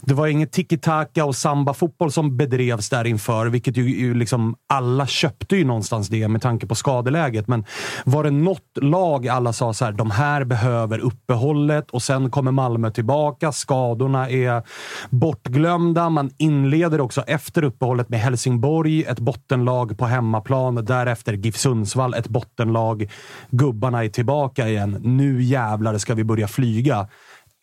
Det 0.00 0.14
var 0.14 0.26
inget 0.26 0.52
tiki-taka 0.52 1.24
och 1.24 1.36
samba-fotboll 1.36 2.12
som 2.12 2.36
bedrevs 2.36 2.88
där 2.88 3.04
inför, 3.04 3.46
vilket 3.46 3.76
ju, 3.76 4.00
ju 4.00 4.14
liksom 4.14 4.56
alla 4.68 5.06
köpte 5.06 5.56
ju 5.56 5.64
någonstans 5.64 6.08
det 6.08 6.28
med 6.28 6.42
tanke 6.42 6.66
på 6.66 6.74
skadeläget. 6.74 7.48
Men 7.48 7.64
var 8.04 8.24
det 8.24 8.30
något 8.30 8.78
lag 8.80 9.28
alla 9.28 9.52
sa 9.52 9.72
så 9.72 9.84
här, 9.84 9.92
de 9.92 10.10
här 10.10 10.44
behöver 10.44 10.98
uppehållet 10.98 11.90
och 11.90 12.02
sen 12.02 12.30
kommer 12.30 12.50
Malmö 12.50 12.90
tillbaka. 12.90 13.52
Skadorna 13.52 14.30
är 14.30 14.62
bortglömda. 15.10 16.08
Man 16.08 16.30
inleder 16.38 17.00
också 17.00 17.20
efter 17.20 17.64
uppehållet 17.64 18.08
med 18.08 18.20
Helsingborg, 18.20 19.04
ett 19.04 19.20
bottenlag 19.20 19.98
på 19.98 20.06
hemmaplan. 20.06 20.74
Därefter 20.74 21.32
GIF 21.32 21.56
Sundsvall, 21.72 22.14
ett 22.14 22.28
bottenlag. 22.28 23.10
Gubbarna 23.50 24.04
är 24.04 24.08
tillbaka 24.08 24.68
igen. 24.68 24.98
Nu 25.02 25.42
jävlar 25.42 25.98
ska 25.98 26.14
vi 26.14 26.24
börja 26.24 26.48
flyga. 26.48 27.08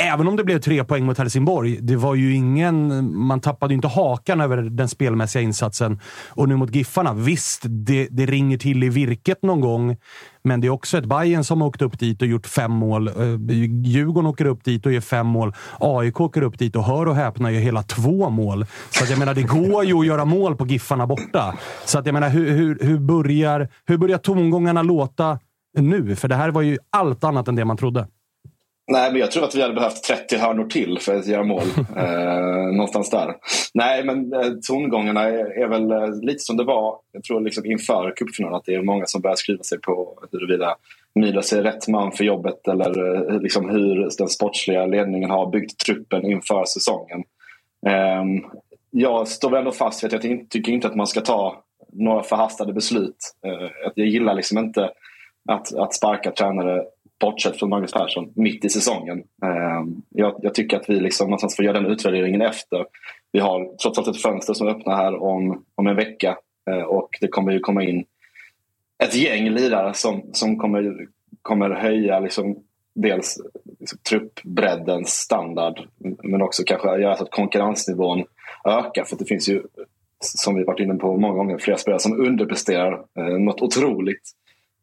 Även 0.02 0.28
om 0.28 0.36
det 0.36 0.44
blev 0.44 0.60
tre 0.60 0.84
poäng 0.84 1.06
mot 1.06 1.18
Helsingborg, 1.18 1.78
det 1.82 1.96
var 1.96 2.16
ju 2.16 2.34
ingen... 2.34 3.18
Man 3.18 3.40
tappade 3.40 3.74
ju 3.74 3.76
inte 3.76 3.88
hakan 3.88 4.42
över 4.42 4.58
den 4.58 4.90
spelmässiga 4.90 5.42
insatsen. 5.42 6.00
Och 6.30 6.50
nu 6.50 6.56
mot 6.56 6.76
Giffarna, 6.76 7.14
visst, 7.14 7.62
det, 7.66 8.08
det 8.12 8.26
ringer 8.26 8.58
till 8.58 8.84
i 8.84 8.90
virket 8.90 9.44
någon 9.44 9.62
gång. 9.62 9.98
Men 10.44 10.62
det 10.62 10.68
är 10.68 10.72
också 10.72 10.98
ett 10.98 11.06
Bayern 11.06 11.44
som 11.44 11.62
har 11.62 11.68
åkt 11.68 11.82
upp 11.82 12.00
dit 12.00 12.22
och 12.22 12.28
gjort 12.28 12.48
fem 12.48 12.72
mål. 12.72 13.08
Eh, 13.08 13.14
Djurgården 13.84 14.30
åker 14.30 14.46
upp 14.46 14.64
dit 14.64 14.86
och 14.86 14.92
gör 14.92 15.02
fem 15.02 15.28
mål. 15.28 15.54
AIK 15.80 16.22
åker 16.22 16.42
upp 16.42 16.60
dit 16.60 16.76
och 16.76 16.84
hör 16.84 17.06
och 17.06 17.16
häpna 17.16 17.52
gör 17.52 17.62
hela 17.62 17.84
två 17.84 18.30
mål. 18.30 18.66
Så 18.90 19.04
att 19.04 19.10
jag 19.10 19.20
menar, 19.20 19.34
det 19.34 19.44
går 19.44 19.86
ju 19.86 20.00
att 20.00 20.06
göra 20.06 20.26
mål 20.26 20.56
på 20.56 20.68
Giffarna 20.68 21.08
borta. 21.08 21.58
Så 21.86 22.00
att 22.00 22.06
jag 22.06 22.14
menar, 22.14 22.30
hur, 22.30 22.52
hur, 22.52 22.80
hur, 22.82 23.00
börjar, 23.00 23.70
hur 23.86 23.98
börjar 23.98 24.18
tongångarna 24.18 24.82
låta 24.82 25.40
nu? 25.78 26.16
För 26.16 26.28
det 26.28 26.36
här 26.36 26.52
var 26.52 26.62
ju 26.62 26.78
allt 26.90 27.24
annat 27.24 27.48
än 27.48 27.56
det 27.56 27.66
man 27.66 27.78
trodde. 27.78 28.08
Nej, 28.92 29.12
men 29.12 29.22
jag 29.22 29.32
tror 29.32 29.44
att 29.44 29.56
vi 29.56 29.62
hade 29.62 29.74
behövt 29.74 30.04
30 30.04 30.38
hörnor 30.38 30.66
till 30.66 31.00
för 31.00 31.16
att 31.16 31.28
göra 31.28 31.44
mål. 31.44 31.62
eh, 31.98 32.74
någonstans 32.74 33.10
där. 33.10 33.36
Nej, 33.74 34.04
men 34.04 34.34
eh, 34.34 34.52
tongångarna 34.68 35.24
är, 35.24 35.64
är 35.64 35.68
väl 35.68 35.92
eh, 35.92 36.22
lite 36.22 36.40
som 36.40 36.58
det 36.58 36.64
var 36.64 36.96
jag 37.12 37.24
tror 37.24 37.42
liksom 37.42 37.66
inför 37.66 38.14
cupfinalen. 38.16 38.56
Att 38.56 38.66
det 38.66 38.76
är 38.76 38.82
många 38.82 39.06
som 39.06 39.22
börjar 39.22 39.36
skriva 39.36 39.64
sig 39.64 39.82
på 39.82 40.20
huruvida 40.32 40.76
Milos 41.16 41.54
är 41.54 41.64
rätt 41.64 41.88
man 41.88 42.12
för 42.12 42.24
jobbet 42.24 42.68
eller 42.68 43.16
eh, 43.32 43.42
liksom 43.42 43.70
hur 43.70 44.10
den 44.18 44.30
sportsliga 44.30 44.86
ledningen 44.86 45.30
har 45.30 45.52
byggt 45.52 45.78
truppen 45.86 46.26
inför 46.26 46.66
säsongen. 46.66 47.24
Eh, 47.88 48.24
jag 48.92 49.28
står 49.28 49.50
väl 49.50 49.60
ändå 49.60 49.72
fast 49.72 50.04
vid 50.04 50.14
att 50.14 50.24
jag 50.24 50.34
inte- 50.34 50.50
tycker 50.50 50.72
inte 50.72 50.88
att 50.88 50.96
man 50.96 51.08
ska 51.08 51.22
ta 51.22 51.64
några 51.94 52.24
förhastade 52.24 52.74
beslut. 52.74 53.36
Eh, 53.46 53.92
jag 53.96 54.08
gillar 54.08 54.34
liksom 54.34 54.58
inte 54.58 54.90
att, 55.50 55.76
att 55.76 55.94
sparka 55.94 56.32
tränare 56.32 56.84
bortsett 57.20 57.60
från 57.60 57.70
Magnus 57.70 57.94
Persson 57.94 58.32
mitt 58.36 58.66
i 58.66 58.70
säsongen. 58.70 59.18
Eh, 59.18 59.84
jag, 60.10 60.40
jag 60.42 60.54
tycker 60.54 60.78
att 60.78 60.90
vi 60.90 61.00
liksom 61.00 61.28
någonstans 61.28 61.56
får 61.56 61.66
göra 61.66 61.82
den 61.82 61.92
utvärderingen 61.92 62.42
efter. 62.42 62.86
Vi 63.32 63.40
har 63.40 63.78
trots 63.78 63.98
allt 63.98 64.08
ett 64.08 64.22
fönster 64.22 64.54
som 64.54 64.68
öppnar 64.68 64.96
här 64.96 65.24
om, 65.24 65.64
om 65.76 65.88
en 65.88 65.96
vecka 65.96 66.38
eh, 66.70 66.82
och 66.82 67.10
det 67.22 67.28
kommer 67.28 67.52
ju 67.52 67.60
komma 67.60 67.84
in 67.84 68.06
ett 69.04 69.16
gäng 69.16 69.50
lirare 69.50 69.94
som, 69.94 70.24
som 70.34 70.58
kommer, 70.58 71.08
kommer 71.42 71.70
höja 71.70 72.20
liksom 72.20 72.64
dels 72.96 73.38
liksom, 73.80 74.00
truppbreddens 74.10 75.10
standard 75.10 75.88
men 76.24 76.42
också 76.42 76.64
kanske 76.64 77.02
göra 77.02 77.16
så 77.16 77.24
att 77.24 77.32
konkurrensnivån 77.32 78.24
ökar. 78.66 79.04
För 79.04 79.16
det 79.18 79.26
finns 79.26 79.50
ju, 79.50 79.64
som 80.20 80.56
vi 80.56 80.64
varit 80.64 80.80
inne 80.80 80.96
på 80.96 81.18
många 81.18 81.34
gånger, 81.34 81.58
flera 81.58 81.78
spelare 81.78 82.00
som 82.00 82.22
underpresterar 82.22 83.02
eh, 83.18 83.26
något 83.26 83.62
otroligt. 83.62 84.22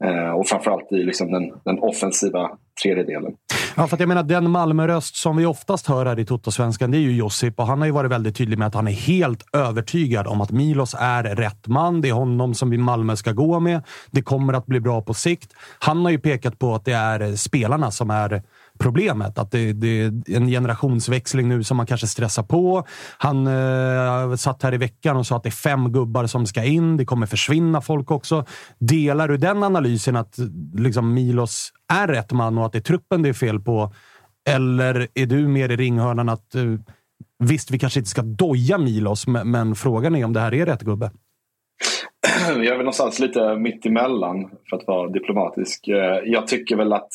Eh, 0.05 0.31
och 0.31 0.47
framförallt 0.47 0.93
i 0.93 0.97
liksom 0.97 1.33
den, 1.33 1.53
den 1.65 1.79
offensiva 1.79 2.51
tredjedelen. 2.83 3.33
Ja, 3.77 3.87
för 3.87 3.97
att 3.97 4.01
jag 4.01 4.09
menar, 4.09 4.23
den 4.23 4.51
Malmöröst 4.51 5.17
som 5.17 5.37
vi 5.37 5.47
oftast 5.47 5.87
hör 5.87 6.07
här 6.07 6.19
i 6.19 6.25
Totosvenskan, 6.25 6.91
det 6.91 6.97
är 6.97 7.01
ju 7.01 7.17
Josip. 7.17 7.61
Och 7.61 7.67
han 7.67 7.79
har 7.79 7.87
ju 7.87 7.93
varit 7.93 8.11
väldigt 8.11 8.37
tydlig 8.37 8.59
med 8.59 8.69
att 8.69 8.75
han 8.75 8.89
är 8.89 8.93
helt 8.93 9.45
övertygad 9.53 10.27
om 10.27 10.41
att 10.41 10.51
Milos 10.51 10.97
är 10.99 11.23
rätt 11.23 11.67
man. 11.67 12.01
Det 12.01 12.09
är 12.09 12.13
honom 12.13 12.55
som 12.55 12.71
vi 12.71 12.79
Malmö 12.79 13.17
ska 13.17 13.33
gå 13.33 13.61
med. 13.61 13.83
Det 14.11 14.23
kommer 14.23 14.53
att 14.53 14.67
bli 14.67 14.81
bra 14.81 15.01
på 15.01 15.15
sikt. 15.15 15.53
Han 15.79 16.05
har 16.05 16.11
ju 16.11 16.19
pekat 16.19 16.59
på 16.59 16.75
att 16.75 16.85
det 16.85 16.93
är 16.93 17.37
spelarna 17.37 17.91
som 17.91 18.11
är 18.11 18.43
problemet. 18.79 19.39
Att 19.39 19.51
det, 19.51 19.73
det, 19.73 20.01
är 20.01 20.37
en 20.37 20.49
generationsväxling 20.49 21.49
nu 21.49 21.65
som 21.65 21.77
man 21.77 21.87
kanske 21.87 22.07
stressar 22.07 22.43
på. 22.43 22.87
Han 23.19 23.47
eh, 23.47 24.37
satt 24.37 24.63
här 24.63 24.75
i 24.75 24.77
veckan 24.77 25.17
och 25.17 25.27
sa 25.27 25.37
att 25.37 25.43
det 25.43 25.49
är 25.49 25.51
fem 25.51 25.93
gubbar 25.93 26.27
som 26.27 26.47
ska 26.47 26.65
in. 26.65 26.97
Det 26.97 27.05
kommer 27.05 27.27
försvinna 27.27 27.81
folk 27.81 28.11
också. 28.11 28.45
Delar 28.79 29.29
du 29.29 29.37
den 29.37 29.63
analysen 29.63 30.17
att 30.17 30.39
liksom, 30.75 31.15
Milos 31.15 31.73
är 31.93 32.09
rätt 32.09 32.33
man 32.33 32.59
och 32.59 32.67
att 32.67 32.73
det 32.73 32.79
är 32.79 32.83
truppen 32.83 33.23
det 33.23 33.29
är 33.29 33.33
fel 33.33 33.61
på? 33.61 33.93
Eller 34.49 35.09
är 35.15 35.27
du 35.27 35.49
mer 35.49 35.69
i 35.69 35.77
ringhörnan 35.77 36.29
att 36.29 36.55
eh, 36.55 36.63
visst, 37.39 37.71
vi 37.71 37.79
kanske 37.79 38.01
inte 38.01 38.11
ska 38.11 38.23
doja 38.23 38.79
Milos, 38.79 39.27
men, 39.27 39.51
men 39.51 39.75
frågan 39.75 40.17
är 40.17 40.25
om 40.25 40.33
det 40.33 40.41
här 40.41 40.55
är 40.55 40.67
rätt 40.67 40.83
gubbe? 40.83 41.11
jag 42.49 42.67
är 42.67 42.71
väl 42.71 42.79
någonstans 42.79 43.19
lite 43.19 43.57
mitt 43.57 43.87
emellan 43.87 44.51
för 44.71 44.77
att 44.77 44.87
vara 44.87 45.09
diplomatisk. 45.09 45.89
Eh, 45.89 46.21
jag 46.25 46.47
tycker 46.47 46.77
väl 46.77 46.93
att, 46.93 47.11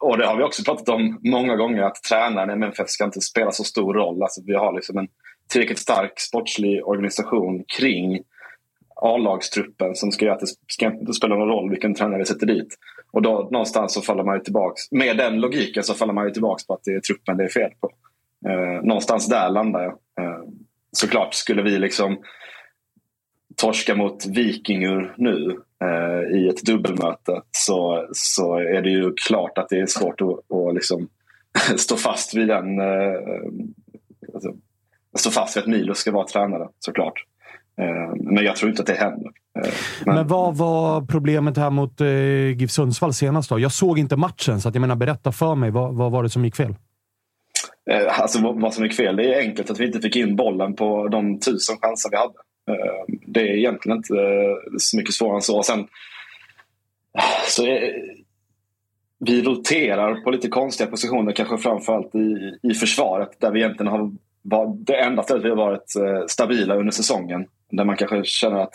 och 0.00 0.18
det 0.18 0.26
har 0.26 0.36
vi 0.36 0.42
också 0.42 0.64
pratat 0.64 0.88
om 0.88 1.18
många 1.22 1.56
gånger, 1.56 1.82
att 1.82 2.02
tränaren 2.08 2.50
i 2.50 2.52
MFF 2.52 2.88
ska 2.88 3.04
inte 3.04 3.20
spela 3.20 3.52
så 3.52 3.64
stor 3.64 3.94
roll. 3.94 4.22
Alltså 4.22 4.42
vi 4.46 4.54
har 4.54 4.72
liksom 4.72 4.98
en 4.98 5.08
tillräckligt 5.52 5.78
stark 5.78 6.20
sportslig 6.20 6.86
organisation 6.86 7.64
kring 7.78 8.20
A-lagstruppen 9.02 9.94
som 9.94 10.12
ska 10.12 10.24
göra 10.24 10.34
att 10.34 10.40
det 10.40 10.72
ska 10.72 10.86
inte 10.86 11.12
spela 11.12 11.34
någon 11.34 11.48
roll 11.48 11.70
vilken 11.70 11.94
tränare 11.94 12.18
vi 12.18 12.24
sätter 12.24 12.46
dit. 12.46 12.78
Och 13.12 13.22
då 13.22 13.48
någonstans 13.52 13.94
så 13.94 14.02
faller 14.02 14.24
man 14.24 14.36
ju 14.36 14.44
tillbaks, 14.44 14.92
med 14.92 15.16
den 15.16 15.40
logiken 15.40 15.84
så 15.84 15.94
faller 15.94 16.12
man 16.12 16.24
ju 16.24 16.30
tillbaks 16.30 16.66
på 16.66 16.74
att 16.74 16.84
det 16.84 16.90
är 16.90 17.00
truppen 17.00 17.36
det 17.36 17.44
är 17.44 17.48
fel 17.48 17.70
på. 17.80 17.90
Eh, 18.50 18.82
någonstans 18.82 19.28
där 19.28 19.50
landar 19.50 19.82
jag. 19.82 19.92
Eh, 19.92 20.40
såklart 20.92 21.34
skulle 21.34 21.62
vi 21.62 21.78
liksom 21.78 22.18
torska 23.60 23.94
mot 23.94 24.26
Vikingur 24.26 25.14
nu 25.16 25.56
eh, 25.84 26.38
i 26.38 26.48
ett 26.48 26.62
dubbelmöte 26.62 27.42
så, 27.50 28.06
så 28.12 28.54
är 28.54 28.82
det 28.82 28.90
ju 28.90 29.12
klart 29.26 29.58
att 29.58 29.68
det 29.68 29.80
är 29.80 29.86
svårt 29.86 30.20
att, 30.20 30.56
att 30.56 30.74
liksom 30.74 31.08
stå 31.76 31.96
fast 31.96 32.34
vid 32.34 32.48
den 32.48 32.80
eh, 32.80 33.20
alltså, 34.34 34.52
stå 35.18 35.30
fast 35.30 35.56
vid 35.56 35.62
att 35.62 35.68
Milo 35.68 35.94
ska 35.94 36.12
vara 36.12 36.26
tränare 36.26 36.68
såklart. 36.78 37.24
Eh, 37.80 38.14
men 38.14 38.44
jag 38.44 38.56
tror 38.56 38.70
inte 38.70 38.82
att 38.82 38.86
det 38.86 38.94
händer. 38.94 39.30
Eh, 39.58 39.72
men, 40.06 40.14
men 40.14 40.26
vad 40.26 40.56
var 40.56 41.02
problemet 41.02 41.56
här 41.56 41.70
mot 41.70 42.00
eh, 42.00 42.58
GIF 42.58 42.70
Sundsvall 42.70 43.14
senast 43.14 43.50
då? 43.50 43.58
Jag 43.58 43.72
såg 43.72 43.98
inte 43.98 44.16
matchen, 44.16 44.60
så 44.60 44.68
att 44.68 44.74
jag 44.74 44.80
menar, 44.80 44.96
berätta 44.96 45.32
för 45.32 45.54
mig. 45.54 45.70
Vad, 45.70 45.94
vad 45.94 46.12
var 46.12 46.22
det 46.22 46.30
som 46.30 46.44
gick 46.44 46.56
fel? 46.56 46.74
Eh, 47.90 48.20
alltså 48.20 48.52
vad 48.52 48.74
som 48.74 48.84
gick 48.84 48.94
fel? 48.94 49.16
Det 49.16 49.34
är 49.34 49.40
enkelt 49.40 49.70
att 49.70 49.80
vi 49.80 49.86
inte 49.86 50.00
fick 50.00 50.16
in 50.16 50.36
bollen 50.36 50.76
på 50.76 51.08
de 51.08 51.40
tusen 51.40 51.76
chanser 51.80 52.10
vi 52.10 52.16
hade. 52.16 52.34
Eh, 52.68 53.14
det 53.26 53.40
är 53.40 53.54
egentligen 53.54 53.98
inte 53.98 54.14
eh, 54.14 54.76
så 54.78 54.96
mycket 54.96 55.14
svårare 55.14 55.36
än 55.36 55.42
så. 55.42 55.62
Sen, 55.62 55.86
så 57.48 57.66
är, 57.66 57.92
vi 59.18 59.42
roterar 59.42 60.14
på 60.14 60.30
lite 60.30 60.48
konstiga 60.48 60.90
positioner, 60.90 61.32
kanske 61.32 61.58
framförallt 61.58 62.14
i, 62.14 62.58
i 62.62 62.74
försvaret 62.74 63.40
där 63.40 63.50
vi 63.50 63.60
egentligen 63.60 63.92
har 63.92 64.10
var 64.42 64.76
det 64.78 64.96
enda 64.96 65.22
stället 65.22 65.44
vi 65.44 65.48
har 65.48 65.56
varit 65.56 65.96
eh, 65.96 66.26
stabila 66.26 66.76
under 66.76 66.92
säsongen. 66.92 67.46
Där 67.70 67.84
man 67.84 67.96
kanske 67.96 68.24
känner 68.24 68.60
att 68.60 68.74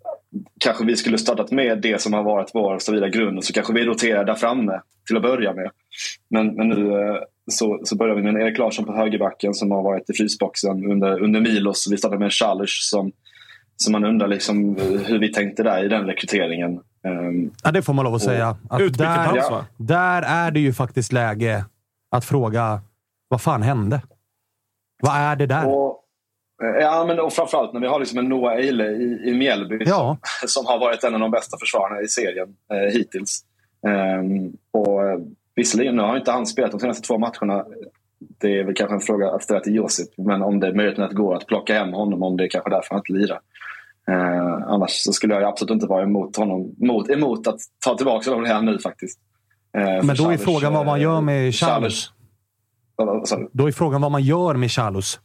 kanske 0.60 0.84
vi 0.84 0.96
skulle 0.96 1.18
startat 1.18 1.50
med 1.50 1.78
det 1.82 2.02
som 2.02 2.12
har 2.12 2.22
varit 2.22 2.50
vår 2.54 2.78
stabila 2.78 3.08
grund 3.08 3.38
och 3.38 3.44
så 3.44 3.52
kanske 3.52 3.72
vi 3.72 3.84
roterar 3.84 4.24
där 4.24 4.34
framme 4.34 4.80
till 5.06 5.16
att 5.16 5.22
börja 5.22 5.54
med. 5.54 5.70
Men, 6.28 6.54
men 6.54 6.68
nu 6.68 6.92
så, 7.48 7.80
så 7.84 7.96
börjar 7.96 8.14
vi 8.14 8.22
med 8.22 8.34
en 8.34 8.40
Erik 8.40 8.58
Larsson 8.58 8.84
på 8.84 8.92
högerbacken 8.92 9.54
som 9.54 9.70
har 9.70 9.82
varit 9.82 10.10
i 10.10 10.12
frysboxen 10.12 10.90
under, 10.90 11.22
under 11.22 11.40
Milos. 11.40 11.88
Vi 11.90 11.96
startade 11.96 12.18
med 12.18 12.26
en 12.26 12.30
Chalers 12.30 12.80
som, 12.82 13.12
som 13.76 13.92
man 13.92 14.04
undrar 14.04 14.28
liksom 14.28 14.76
hur 15.06 15.18
vi 15.18 15.32
tänkte 15.32 15.62
där 15.62 15.84
i 15.84 15.88
den 15.88 16.06
rekryteringen. 16.06 16.80
Um, 17.04 17.50
ja, 17.64 17.70
det 17.70 17.82
får 17.82 17.92
man 17.92 18.04
lov 18.04 18.14
att 18.14 18.22
säga. 18.22 18.56
Att 18.70 18.98
där, 18.98 19.06
hans, 19.06 19.50
va? 19.50 19.66
där 19.76 20.22
är 20.22 20.50
det 20.50 20.60
ju 20.60 20.72
faktiskt 20.72 21.12
läge 21.12 21.64
att 22.10 22.24
fråga 22.24 22.80
vad 23.28 23.40
fan 23.40 23.62
hände? 23.62 24.02
Vad 25.02 25.16
är 25.16 25.36
det 25.36 25.46
där? 25.46 25.66
Och, 25.66 26.04
eh, 26.62 26.82
ja, 26.82 27.04
men 27.06 27.20
och 27.20 27.32
framförallt 27.32 27.72
när 27.72 27.80
vi 27.80 27.86
har 27.86 27.98
liksom 27.98 28.18
en 28.18 28.28
Noah 28.28 28.54
Eile 28.54 28.84
i, 28.84 29.22
i 29.24 29.34
Mjällby 29.34 29.78
ja. 29.86 30.18
som, 30.40 30.48
som, 30.48 30.66
har 30.66 30.78
varit 30.78 31.04
en 31.04 31.14
av 31.14 31.20
de 31.20 31.30
bästa 31.30 31.56
försvararna 31.60 32.00
i 32.00 32.08
serien 32.08 32.56
eh, 32.72 32.92
hittills. 32.92 33.44
Um, 34.20 34.56
och 34.70 35.20
Visserligen 35.58 35.96
nu 35.96 36.02
har 36.02 36.16
inte 36.16 36.30
han 36.30 36.46
spelat 36.46 36.70
de 36.70 36.80
senaste 36.80 37.06
två 37.06 37.18
matcherna. 37.18 37.64
Det 38.40 38.58
är 38.58 38.64
väl 38.64 38.74
kanske 38.74 38.94
en 38.94 39.00
fråga 39.00 39.30
att 39.30 39.42
ställa 39.42 39.60
till 39.60 39.74
Josip. 39.74 40.08
Men 40.16 40.42
om 40.42 40.60
det 40.60 40.66
är 40.66 40.74
möjligheten 40.74 41.04
att 41.04 41.12
gå 41.12 41.34
att 41.34 41.46
plocka 41.46 41.74
hem 41.74 41.92
honom, 41.92 42.22
om 42.22 42.36
det 42.36 42.44
är 42.44 42.48
kanske 42.48 42.70
därför 42.70 42.88
han 42.90 42.98
inte 42.98 43.12
lirar. 43.12 43.40
Eh, 44.08 44.72
annars 44.72 44.90
så 44.90 45.12
skulle 45.12 45.34
jag 45.34 45.44
absolut 45.44 45.70
inte 45.70 45.86
vara 45.86 46.02
emot 46.02 46.36
honom. 46.36 46.74
Emot, 46.82 47.10
emot 47.10 47.46
att 47.46 47.60
ta 47.84 47.96
tillbaka 47.96 48.30
honom 48.30 48.46
här 48.46 48.62
nu 48.62 48.78
faktiskt. 48.78 49.20
Eh, 49.76 50.04
men 50.04 50.16
då 50.16 50.30
är 50.30 50.36
frågan 50.36 50.72
vad 50.72 50.86
man 50.86 51.00
gör 51.00 51.20
med 51.20 51.54
Chalus. 51.54 52.12
Då 53.52 53.66
är 53.66 53.72
frågan 53.72 54.00
vad 54.00 54.12
man 54.12 54.22
gör 54.22 54.54
med 54.54 54.70
Chalus. 54.70 55.20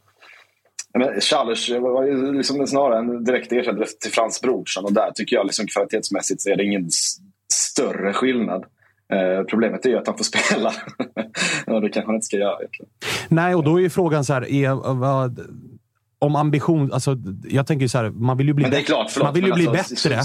Chalus 1.20 1.70
var 1.70 2.04
ju 2.04 2.32
liksom 2.32 2.66
snarare 2.66 2.98
en 2.98 3.24
direkt 3.24 3.52
ersättare 3.52 3.86
till 4.00 4.12
Frans 4.12 4.40
Brorsson 4.40 4.84
och 4.84 4.92
där 4.92 5.10
tycker 5.14 5.36
jag 5.36 5.46
liksom 5.46 5.66
kvalitetsmässigt 5.66 6.40
så 6.40 6.50
är 6.50 6.56
det 6.56 6.64
ingen 6.64 6.88
större 7.52 8.12
skillnad. 8.12 8.64
Eh, 9.12 9.44
problemet 9.44 9.86
är 9.86 9.90
ju 9.90 9.98
att 9.98 10.06
han 10.06 10.16
får 10.16 10.24
spela. 10.48 10.72
och 11.66 11.80
det 11.80 11.88
kanske 11.88 12.08
han 12.08 12.14
inte 12.14 12.26
ska 12.26 12.36
göra 12.36 12.58
egentligen. 12.58 12.90
Nej, 13.28 13.54
och 13.54 13.64
då 13.64 13.76
är 13.76 13.82
ju 13.82 13.90
frågan 13.90 14.24
så 14.24 14.32
här. 14.32 14.50
Är, 14.52 14.94
vad, 14.94 15.40
om 16.18 16.36
ambition... 16.36 16.92
Alltså, 16.92 17.16
jag 17.48 17.66
tänker 17.66 17.88
så 17.88 17.98
här, 17.98 18.10
man 18.10 18.36
vill 18.36 18.46
ju 18.46 18.54
bli, 18.54 18.64
klart, 18.64 19.10
förlåt, 19.10 19.26
man 19.26 19.34
vill 19.34 19.46
ju 19.46 19.52
bli 19.52 19.68
alltså, 19.68 20.08
bättre. 20.08 20.22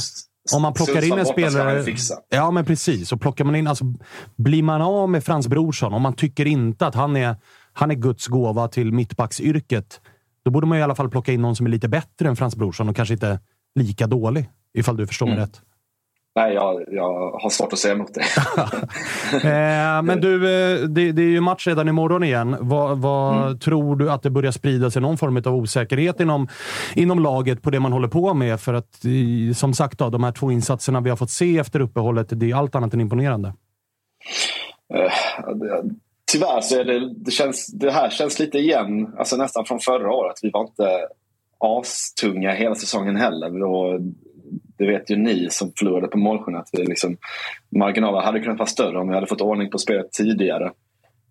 Om 0.56 0.62
man 0.62 0.74
plockar 0.74 1.06
in 1.06 1.20
en 1.20 1.26
spelare... 1.26 1.86
Ja, 2.30 2.52
men 2.52 2.66
precis. 2.66 3.12
Och 3.12 3.22
plockar 3.22 3.46
man 3.46 3.56
in... 3.56 3.68
Alltså, 3.68 3.86
blir 4.36 4.64
man 4.64 4.82
av 4.82 5.10
med 5.10 5.24
Frans 5.24 5.48
Brorsson, 5.48 5.94
om 5.94 6.02
man 6.02 6.14
tycker 6.14 6.46
inte 6.46 6.88
att 6.88 6.96
han 6.96 7.16
är, 7.16 7.36
han 7.74 7.92
är 7.92 7.96
Guds 7.96 8.28
gåva 8.28 8.68
till 8.68 8.94
mittbacksyrket, 8.94 10.02
då 10.46 10.52
borde 10.52 10.68
man 10.68 10.78
i 10.78 10.82
alla 10.82 10.96
fall 10.96 11.10
plocka 11.10 11.32
in 11.32 11.42
någon 11.42 11.56
som 11.56 11.66
är 11.66 11.70
lite 11.70 11.88
bättre 11.88 12.30
än 12.30 12.36
Frans 12.36 12.56
Brorsson 12.56 12.90
och 12.90 12.96
kanske 12.96 13.14
inte 13.14 13.40
lika 13.76 14.08
dålig. 14.08 14.50
Ifall 14.74 14.98
du 14.98 15.08
förstår 15.08 15.26
mm. 15.26 15.36
mig 15.36 15.46
rätt. 15.46 15.62
Nej, 16.40 16.54
jag, 16.54 16.84
jag 16.88 17.32
har 17.32 17.50
svårt 17.50 17.74
att 17.74 17.80
säga 17.80 17.94
emot 17.94 18.14
det. 18.14 18.22
eh, 19.34 20.02
men 20.02 20.22
du, 20.22 20.36
eh, 20.36 20.80
det, 20.80 21.12
det, 21.12 21.22
är 21.22 21.30
ju 21.30 21.42
match 21.42 21.68
redan 21.68 21.90
imorgon 21.90 22.24
igen. 22.24 22.58
Vad, 22.60 22.98
vad 22.98 23.46
mm. 23.46 23.60
Tror 23.60 23.96
du 23.96 24.12
att 24.12 24.24
det 24.24 24.30
börjar 24.30 24.52
sprida 24.52 24.92
sig 24.92 25.02
någon 25.02 25.18
form 25.18 25.38
av 25.38 25.56
osäkerhet 25.56 26.20
inom, 26.20 26.48
inom 26.96 27.20
laget 27.20 27.62
på 27.62 27.70
det 27.70 27.80
man 27.80 27.94
håller 27.94 28.08
på 28.08 28.34
med? 28.34 28.60
För 28.60 28.74
att 28.74 29.06
som 29.56 29.74
sagt, 29.74 30.00
då, 30.00 30.10
de 30.10 30.24
här 30.24 30.32
två 30.32 30.52
insatserna 30.52 31.02
vi 31.02 31.10
har 31.10 31.18
fått 31.18 31.30
se 31.30 31.58
efter 31.58 31.80
uppehållet, 31.80 32.28
det 32.30 32.52
är 32.52 32.56
allt 32.56 32.76
annat 32.76 32.94
än 32.94 33.02
imponerande. 33.02 33.54
Uh, 34.94 35.92
tyvärr 36.32 36.62
så 36.62 36.80
är 36.80 36.84
det, 36.84 37.14
det, 37.14 37.32
känns, 37.32 37.68
det 37.68 37.92
här 37.92 38.10
känns 38.10 38.40
lite 38.40 38.58
igen, 38.58 39.14
alltså 39.18 39.36
nästan 39.36 39.66
från 39.66 39.80
förra 39.80 40.12
året. 40.12 40.40
Vi 40.42 40.50
var 40.50 40.62
inte 40.62 41.08
astunga 41.58 42.52
hela 42.52 42.76
säsongen 42.76 43.16
heller. 43.16 43.64
Och 43.64 44.00
det 44.80 44.88
vet 44.88 45.10
ju 45.10 45.16
ni 45.16 45.48
som 45.50 45.72
förlorade 45.80 46.08
på 46.08 46.18
målskillnad 46.18 46.62
att 46.62 46.70
vi 46.74 46.86
liksom, 46.86 47.18
marginalerna 47.78 48.26
hade 48.26 48.40
kunnat 48.40 48.60
vara 48.60 48.68
större 48.68 49.00
om 49.00 49.08
vi 49.08 49.14
hade 49.14 49.28
fått 49.28 49.42
ordning 49.42 49.70
på 49.70 49.78
spelet 49.78 50.12
tidigare. 50.12 50.66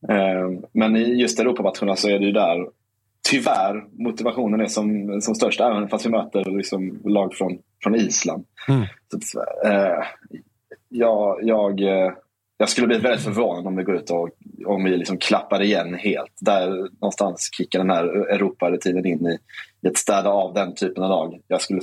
Eh, 0.09 0.49
men 0.73 0.97
i 0.97 1.21
just 1.21 1.41
Europamatcherna 1.41 1.97
så 1.97 2.09
är 2.09 2.19
det 2.19 2.25
ju 2.25 2.33
där 2.33 2.67
tyvärr 3.31 4.03
motivationen 4.05 4.61
är 4.61 4.67
som, 4.67 5.21
som 5.21 5.35
störst 5.35 5.61
även 5.61 5.89
fast 5.89 6.07
vi 6.07 6.11
möter 6.11 6.45
liksom 6.45 7.01
lag 7.05 7.35
från, 7.35 7.59
från 7.83 7.95
Island. 7.95 8.45
Mm. 8.69 8.87
Så, 9.25 9.41
eh, 9.65 10.05
jag, 10.89 11.39
jag, 11.43 11.81
eh, 11.81 12.13
jag 12.57 12.69
skulle 12.69 12.87
bli 12.87 12.99
väldigt 12.99 13.25
förvånad 13.25 13.67
om 13.67 13.77
vi 13.77 13.83
går 13.83 13.97
ut 13.97 14.11
och 14.11 14.31
om 14.67 14.85
vi 14.85 14.97
liksom 14.97 15.19
klappar 15.19 15.63
igen 15.63 15.95
helt. 15.95 16.33
Där 16.41 16.69
någonstans 17.01 17.51
kickar 17.57 17.79
den 17.79 17.91
här 17.91 18.05
Europa-rutinen 18.05 19.07
in 19.07 19.27
i, 19.27 19.39
i 19.83 19.89
ett 19.89 19.97
städa 19.97 20.31
av 20.31 20.55
den 20.55 20.75
typen 20.75 21.03
av 21.03 21.11
lag. 21.11 21.41
Jag 21.49 21.61
skulle, 21.61 21.81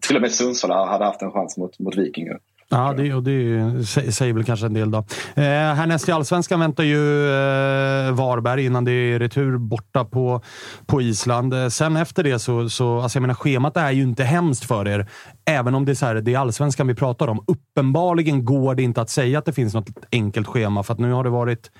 till 0.00 0.16
och 0.16 0.22
med 0.22 0.32
Sundsvall 0.32 0.88
hade 0.88 1.04
haft 1.04 1.22
en 1.22 1.32
chans 1.32 1.56
mot, 1.56 1.78
mot 1.78 1.96
Vikingar. 1.96 2.38
Ja, 2.72 2.94
det, 2.96 3.14
och 3.14 3.22
det 3.22 3.84
säger 4.12 4.32
väl 4.32 4.44
kanske 4.44 4.66
en 4.66 4.74
del. 4.74 4.90
då. 4.90 4.98
Eh, 5.34 5.42
härnäst 5.44 6.08
i 6.08 6.12
Allsvenskan 6.12 6.60
väntar 6.60 6.84
ju 6.84 7.26
eh, 7.26 8.12
Varberg 8.12 8.64
innan 8.64 8.84
det 8.84 8.92
är 8.92 9.18
retur 9.18 9.58
borta 9.58 10.04
på, 10.04 10.42
på 10.86 11.02
Island. 11.02 11.54
Eh, 11.54 11.68
sen 11.68 11.96
efter 11.96 12.22
det 12.22 12.38
så, 12.38 12.68
så 12.68 13.00
alltså 13.00 13.16
jag 13.16 13.20
menar, 13.20 13.34
schemat 13.34 13.76
är 13.76 13.90
ju 13.90 14.02
inte 14.02 14.24
hemskt 14.24 14.64
för 14.64 14.88
er. 14.88 15.08
Även 15.50 15.74
om 15.74 15.84
det 15.84 15.92
är, 15.92 15.94
så 15.94 16.06
här, 16.06 16.14
det 16.14 16.34
är 16.34 16.38
Allsvenskan 16.38 16.86
vi 16.86 16.94
pratar 16.94 17.28
om. 17.28 17.44
Uppenbarligen 17.46 18.44
går 18.44 18.74
det 18.74 18.82
inte 18.82 19.00
att 19.00 19.10
säga 19.10 19.38
att 19.38 19.44
det 19.44 19.52
finns 19.52 19.74
något 19.74 19.88
enkelt 20.12 20.46
schema, 20.46 20.82
för 20.82 20.92
att 20.94 21.00
nu 21.00 21.12
har 21.12 21.24
det 21.24 21.30
varit 21.30 21.70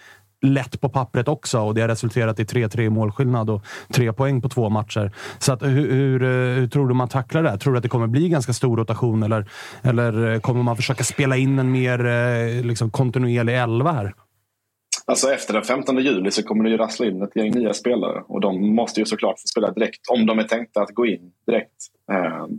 lätt 0.42 0.80
på 0.80 0.88
pappret 0.88 1.28
också 1.28 1.60
och 1.60 1.74
det 1.74 1.80
har 1.80 1.88
resulterat 1.88 2.40
i 2.40 2.44
3-3 2.44 2.90
målskillnad 2.90 3.50
och 3.50 3.62
tre 3.92 4.12
poäng 4.12 4.42
på 4.42 4.48
två 4.48 4.68
matcher. 4.68 5.12
Så 5.38 5.52
att, 5.52 5.62
hur, 5.62 5.92
hur, 5.92 6.22
eh, 6.22 6.28
hur, 6.28 6.68
tror 6.68 6.88
du 6.88 6.94
man 6.94 7.08
tacklar 7.08 7.42
det? 7.42 7.50
här? 7.50 7.56
Tror 7.56 7.72
du 7.72 7.76
att 7.76 7.82
det 7.82 7.88
kommer 7.88 8.06
bli 8.06 8.28
ganska 8.28 8.52
stor 8.52 8.76
rotation 8.76 9.22
eller, 9.22 9.50
eller 9.82 10.32
eh, 10.32 10.40
kommer 10.40 10.62
man 10.62 10.76
försöka 10.76 11.04
spela 11.04 11.36
in 11.36 11.58
en 11.58 11.72
mer 11.72 12.06
eh, 12.06 12.64
liksom, 12.64 12.90
kontinuerlig 12.90 13.58
elva 13.58 13.92
här? 13.92 14.14
Alltså 15.06 15.32
efter 15.32 15.54
den 15.54 15.62
15 15.62 15.98
juli 15.98 16.30
så 16.30 16.42
kommer 16.42 16.64
det 16.64 16.70
ju 16.70 16.76
rassla 16.76 17.06
in 17.06 17.22
ett 17.22 17.36
gäng 17.36 17.50
nya 17.50 17.72
spelare 17.72 18.22
och 18.28 18.40
de 18.40 18.74
måste 18.74 19.00
ju 19.00 19.06
såklart 19.06 19.40
få 19.40 19.46
spela 19.46 19.70
direkt 19.70 20.00
om 20.08 20.26
de 20.26 20.38
är 20.38 20.42
tänkta 20.42 20.82
att 20.82 20.90
gå 20.90 21.06
in 21.06 21.32
direkt. 21.46 21.72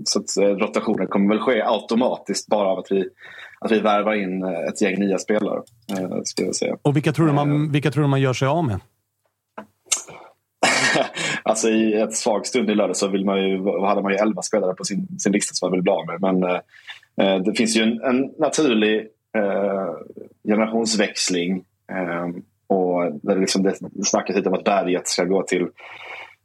Så 0.04 0.20
att 0.20 0.60
rotationen 0.60 1.08
kommer 1.08 1.36
väl 1.36 1.40
ske 1.40 1.62
automatiskt 1.62 2.48
bara 2.48 2.68
av 2.68 2.80
att 2.80 2.92
vi, 2.92 3.10
att 3.66 3.72
vi 3.72 3.80
värvar 3.80 4.14
in 4.14 4.44
ett 4.44 4.82
gäng 4.82 5.00
nya 5.00 5.18
spelare. 5.18 5.62
Ska 6.24 6.46
jag 6.46 6.56
säga. 6.56 6.78
Och 6.82 6.96
vilka 6.96 7.14
tror, 7.14 7.28
du 7.28 7.34
man, 7.34 7.72
vilka 7.72 7.92
tror 7.92 8.04
du 8.04 8.10
man 8.10 8.22
gör 8.22 8.34
sig 8.34 8.48
av 8.48 8.66
med? 8.66 8.80
alltså 11.44 11.70
i 11.70 11.94
ett 11.94 12.16
svag 12.16 12.46
stund 12.46 12.70
i 12.70 12.76
lördag 12.76 12.96
så 12.96 13.08
vill 13.08 13.26
man 13.26 13.50
ju, 13.50 13.58
hade 13.86 14.02
man 14.02 14.12
ju 14.12 14.18
11 14.18 14.42
spelare 14.42 14.74
på 14.74 14.84
sin, 14.84 15.20
sin 15.20 15.32
lista 15.32 15.54
som 15.54 15.66
man 15.66 15.72
vill 15.72 15.82
bli 15.82 15.92
av 15.92 16.06
med. 16.08 16.22
Men 16.22 16.44
eh, 17.22 17.44
det 17.44 17.54
finns 17.54 17.78
ju 17.78 17.84
en, 17.84 18.02
en 18.02 18.32
naturlig 18.40 19.08
eh, 19.38 19.90
generationsväxling 20.48 21.64
eh, 21.92 22.28
och 22.68 23.12
där 23.22 23.36
det, 23.36 23.42
liksom, 23.42 23.64
det 23.64 23.76
snackas 24.06 24.36
lite 24.36 24.50
om 24.50 24.56
att 24.56 24.64
berget 24.64 25.08
ska 25.08 25.24
gå 25.24 25.44
till, 25.44 25.68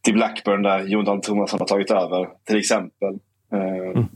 till 0.00 0.14
Blackburn 0.14 0.62
där 0.62 0.84
Jon 0.84 1.04
Dahl 1.04 1.20
Tomasson 1.20 1.60
har 1.60 1.66
tagit 1.66 1.90
över 1.90 2.28
till 2.44 2.56
exempel. 2.56 3.18
Eh, 3.52 3.90
mm. 3.90 4.06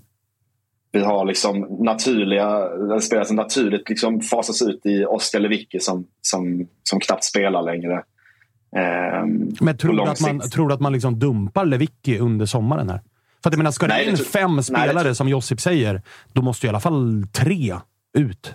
Vi 0.92 1.00
har 1.00 1.24
liksom 1.24 1.60
naturliga 1.80 2.68
spelare 3.00 3.24
som 3.24 3.36
naturligt 3.36 3.88
liksom 3.88 4.20
fasas 4.20 4.62
ut 4.62 4.86
i 4.86 5.04
Oskar 5.04 5.40
Lewicki 5.40 5.80
som, 5.80 6.06
som, 6.22 6.68
som 6.82 7.00
knappt 7.00 7.24
spelar 7.24 7.62
längre. 7.62 8.02
Ehm, 8.76 9.52
Men 9.60 9.76
tror 9.76 9.92
du, 9.92 10.02
att 10.02 10.20
man, 10.20 10.50
tror 10.50 10.68
du 10.68 10.74
att 10.74 10.80
man 10.80 10.92
liksom 10.92 11.18
dumpar 11.18 11.64
Lewicki 11.64 12.18
under 12.18 12.46
sommaren? 12.46 12.88
här? 12.88 13.00
För 13.42 13.50
att 13.50 13.54
jag 13.54 13.58
menar, 13.58 13.70
ska 13.70 13.86
det 13.86 14.04
in 14.04 14.16
fem 14.16 14.62
spelare, 14.62 15.04
nej, 15.04 15.14
som 15.14 15.28
Josip 15.28 15.60
säger, 15.60 16.02
då 16.32 16.42
måste 16.42 16.66
i 16.66 16.68
alla 16.68 16.80
fall 16.80 17.26
tre 17.32 17.74
ut. 18.18 18.54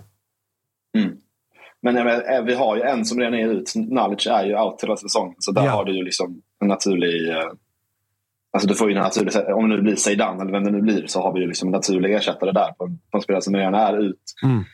Mm. 0.98 1.16
Men 1.82 1.94
menar, 1.94 2.34
eh, 2.34 2.44
vi 2.44 2.54
har 2.54 2.76
ju 2.76 2.82
en 2.82 3.04
som 3.04 3.20
redan 3.20 3.34
är 3.34 3.48
ut. 3.48 3.72
Knowledge 3.72 4.26
är 4.26 4.44
ju 4.44 4.58
out 4.58 4.82
hela 4.82 4.96
säsongen. 4.96 5.34
Så 5.38 5.52
där 5.52 5.64
ja. 5.64 5.70
har 5.70 5.84
du 5.84 5.96
ju 5.96 6.04
liksom 6.04 6.42
en 6.60 6.68
naturlig... 6.68 7.30
Eh, 8.56 8.58
alltså 8.58 8.68
du 8.68 8.74
får 8.74 8.90
ju 8.90 8.96
en 8.96 9.02
naturlig... 9.02 9.54
Om 9.54 9.68
det 9.68 9.76
nu 9.76 9.82
blir 9.82 9.96
Zeidan 9.96 10.40
eller 10.40 10.52
vem 10.52 10.64
det 10.64 10.70
nu 10.70 10.80
blir 10.80 11.06
så 11.06 11.22
har 11.22 11.32
vi 11.34 11.40
ju 11.40 11.46
liksom 11.46 11.68
en 11.68 11.72
naturlig 11.72 12.14
ersättare 12.14 12.52
där 12.52 12.72
på 12.72 12.84
en, 12.84 12.98
på 13.10 13.18
en 13.18 13.22
spelare 13.22 13.42
som 13.42 13.56
redan 13.56 13.74
är 13.74 13.98
ut. 13.98 14.22
Mm. 14.42 14.64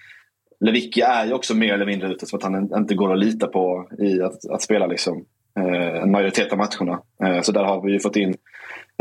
Lewicki 0.61 1.01
är 1.01 1.27
ju 1.27 1.33
också 1.33 1.55
mer 1.55 1.75
eller 1.75 1.87
mindre 1.87 2.09
ute 2.09 2.27
så 2.27 2.37
att 2.37 2.43
han 2.43 2.71
inte 2.77 2.95
går 2.95 3.13
att 3.13 3.19
lita 3.19 3.47
på 3.47 3.89
i 3.99 4.23
att, 4.23 4.51
att 4.51 4.63
spela 4.63 4.87
liksom, 4.87 5.25
eh, 5.59 6.03
en 6.03 6.11
majoritet 6.11 6.53
av 6.53 6.59
matcherna. 6.59 7.01
Eh, 7.25 7.43
så 7.43 7.53
där 7.53 7.65
har 7.65 7.83
vi 7.83 7.93
ju 7.93 8.01
fått 8.01 8.17
in 8.17 8.35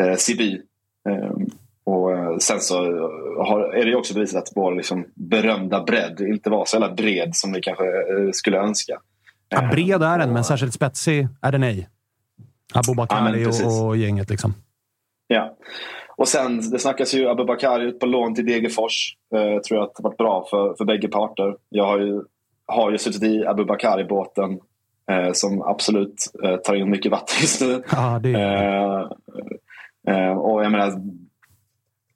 eh, 0.02 0.16
Sibi. 0.16 0.62
Eh, 1.10 1.32
och 1.84 2.12
eh, 2.12 2.38
sen 2.38 2.60
så 2.60 2.76
har, 3.38 3.74
är 3.74 3.86
det 3.86 3.90
ju 3.90 3.96
också 3.96 4.14
bevisat 4.14 4.44
att 4.44 4.52
vår 4.56 4.76
liksom, 4.76 5.06
berömda 5.16 5.84
bredd 5.84 6.22
inte 6.22 6.50
var 6.50 6.66
så 6.66 6.76
jävla 6.76 6.96
bred 6.96 7.36
som 7.36 7.52
vi 7.52 7.62
kanske 7.62 7.86
eh, 7.86 8.32
skulle 8.32 8.58
önska. 8.58 8.94
Ja, 9.50 9.70
bred 9.72 10.04
är 10.04 10.18
den, 10.18 10.34
men 10.34 10.44
särskilt 10.44 10.74
spetsig 10.74 11.28
är 11.42 11.52
den 11.52 11.64
ej. 11.64 11.90
Abubakari 12.74 13.44
ja, 13.44 13.50
och, 13.68 13.88
och 13.88 13.98
gänget 13.98 14.30
liksom. 14.30 14.54
Ja. 15.34 15.56
Och 16.16 16.28
sen, 16.28 16.70
det 16.72 16.80
snackas 16.80 17.14
ju 17.14 17.30
Abubakar 17.30 17.80
ut 17.80 18.00
på 18.00 18.06
lån 18.06 18.36
till 18.36 18.46
Degerfors. 18.46 19.18
Eh, 19.36 19.62
tror 19.62 19.80
jag 19.80 19.84
att 19.84 19.96
det 19.96 20.04
varit 20.04 20.18
bra 20.18 20.48
för, 20.50 20.74
för 20.78 20.86
bägge 20.86 21.08
parter. 21.08 21.56
Jag 21.70 21.86
har 21.86 22.00
ju, 22.00 22.22
har 22.66 22.92
ju 22.92 22.98
suttit 22.98 23.24
i 23.24 23.46
Abubakar 23.46 24.02
i 24.02 24.04
båten 24.04 24.60
eh, 25.12 25.32
som 25.34 25.62
absolut 25.62 26.24
eh, 26.44 26.56
tar 26.56 26.76
in 26.76 26.90
mycket 26.90 27.12
vatten 27.12 27.36
just 27.42 27.62
nu. 27.62 27.84
Ja, 27.92 28.20
det 28.20 28.34
är... 28.34 29.02
Eh, 30.08 30.30
eh, 30.30 30.38
och 30.38 30.64
jag 30.64 30.72
menar, 30.72 31.02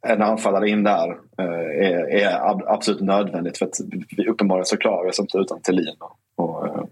en 0.07 0.21
anfallare 0.21 0.69
in 0.69 0.83
där 0.83 1.09
eh, 1.37 1.87
är, 1.87 2.15
är, 2.15 2.71
absolut 2.73 3.01
nödvändigt 3.01 3.57
för 3.57 3.65
att 3.65 3.75
vi 4.17 4.27
uppenbarligen 4.27 4.65
så 4.65 4.77
klarar 4.77 5.03
vi 5.03 5.09
oss 5.09 5.19
inte 5.19 5.37
utan 5.37 5.61
Thelin. 5.61 5.95
Och, 5.99 6.45
och, 6.45 6.89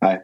nej 0.00 0.22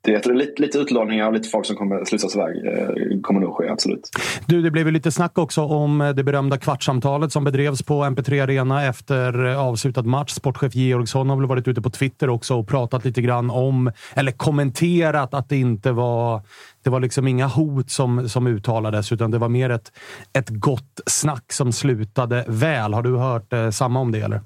det 0.00 0.26
är 0.26 0.34
lite, 0.34 0.62
lite 0.62 0.78
utlåningar 0.78 1.26
och 1.26 1.32
lite 1.32 1.48
folk 1.48 1.66
som 1.66 1.76
kommer 1.76 2.04
slussas 2.04 2.36
iväg. 2.36 2.66
Eh, 2.66 3.20
kommer 3.22 3.40
nog 3.40 3.56
ske, 3.56 3.68
absolut. 3.68 4.10
Du, 4.46 4.62
det 4.62 4.70
blev 4.70 4.86
ju 4.86 4.92
lite 4.92 5.12
snack 5.12 5.38
också 5.38 5.62
om 5.62 6.12
det 6.16 6.24
berömda 6.24 6.58
kvartssamtalet 6.58 7.32
som 7.32 7.44
bedrevs 7.44 7.82
på 7.82 8.04
MP3 8.04 8.42
Arena 8.42 8.84
efter 8.84 9.44
avslutad 9.54 10.02
match. 10.02 10.30
Sportchef 10.30 10.74
Georgsson 10.74 11.30
har 11.30 11.36
väl 11.36 11.46
varit 11.46 11.68
ute 11.68 11.82
på 11.82 11.90
Twitter 11.90 12.30
också 12.30 12.54
och 12.54 12.68
pratat 12.68 13.04
lite 13.04 13.22
grann 13.22 13.50
om, 13.50 13.92
eller 14.14 14.32
kommenterat 14.32 15.34
att 15.34 15.48
det 15.48 15.56
inte 15.56 15.92
var 15.92 16.42
det 16.82 16.90
var 16.90 17.00
liksom 17.00 17.28
inga 17.28 17.46
hot 17.46 17.90
som, 17.90 18.28
som 18.28 18.46
uttalades, 18.46 19.12
utan 19.12 19.30
det 19.30 19.38
var 19.38 19.48
mer 19.48 19.70
ett, 19.70 19.92
ett 20.32 20.48
gott 20.48 21.00
snack 21.06 21.52
som 21.52 21.72
slutade 21.72 22.44
väl. 22.48 22.94
Har 22.94 23.02
du 23.02 23.16
hört 23.16 23.52
eh, 23.52 23.70
samma 23.70 24.00
om 24.00 24.12
det? 24.12 24.20
eller? 24.20 24.40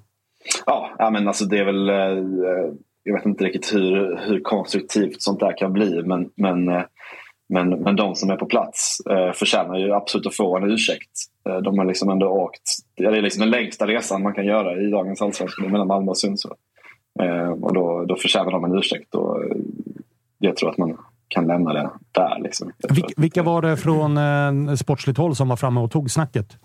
Ja, 0.67 0.91
ja 0.99 1.11
men 1.11 1.29
alltså 1.29 1.45
det 1.45 1.59
är 1.59 1.65
väl... 1.65 1.89
Eh, 1.89 2.25
jag 3.03 3.15
vet 3.15 3.27
inte 3.27 3.45
riktigt 3.45 3.75
hur, 3.75 4.21
hur 4.27 4.41
konstruktivt 4.41 5.23
sånt 5.23 5.41
där 5.41 5.59
kan 5.59 5.73
bli 5.73 6.03
men, 6.03 6.31
men, 6.37 6.69
eh, 6.69 6.83
men, 7.49 7.69
men 7.69 7.97
de 7.97 8.15
som 8.15 8.31
är 8.31 8.37
på 8.37 8.47
plats 8.47 8.99
eh, 9.11 9.33
förtjänar 9.33 9.79
ju 9.79 9.93
absolut 9.93 10.27
att 10.27 10.37
få 10.37 10.57
en 10.57 10.71
ursäkt. 10.71 11.11
Eh, 11.49 11.57
de 11.57 11.79
har 11.79 11.85
liksom 11.85 12.11
ändå 12.11 12.27
åkt, 12.27 12.63
det 12.97 13.05
är 13.05 13.23
liksom 13.23 13.41
den 13.41 13.51
längsta 13.51 13.87
resan 13.87 14.23
man 14.23 14.35
kan 14.35 14.47
göra 14.47 14.81
i 14.81 14.91
dagens 14.91 15.23
allsvenska 15.23 15.63
mellan 15.63 15.87
Malmö 15.87 16.11
och 16.11 16.19
Sundsvall. 16.19 16.57
Eh, 17.21 17.51
och 17.51 17.75
då, 17.75 18.05
då 18.05 18.17
förtjänar 18.17 18.51
de 18.51 18.65
en 18.65 18.79
ursäkt 18.79 19.15
och 19.15 19.43
jag 20.39 20.57
tror 20.57 20.71
att 20.71 20.79
man 20.79 20.97
kan 21.29 21.47
lämna 21.47 21.73
det 21.73 21.91
där. 22.13 22.39
Liksom. 22.43 22.73
Vil 22.89 23.05
vilka 23.17 23.43
var 23.43 23.63
det 23.63 23.77
från 23.77 24.17
eh, 24.17 24.75
sportsligt 24.75 25.19
håll 25.19 25.37
som 25.37 25.49
var 25.49 25.57
framme 25.57 25.81
och 25.81 25.91
tog 25.91 26.11
snacket? 26.11 26.57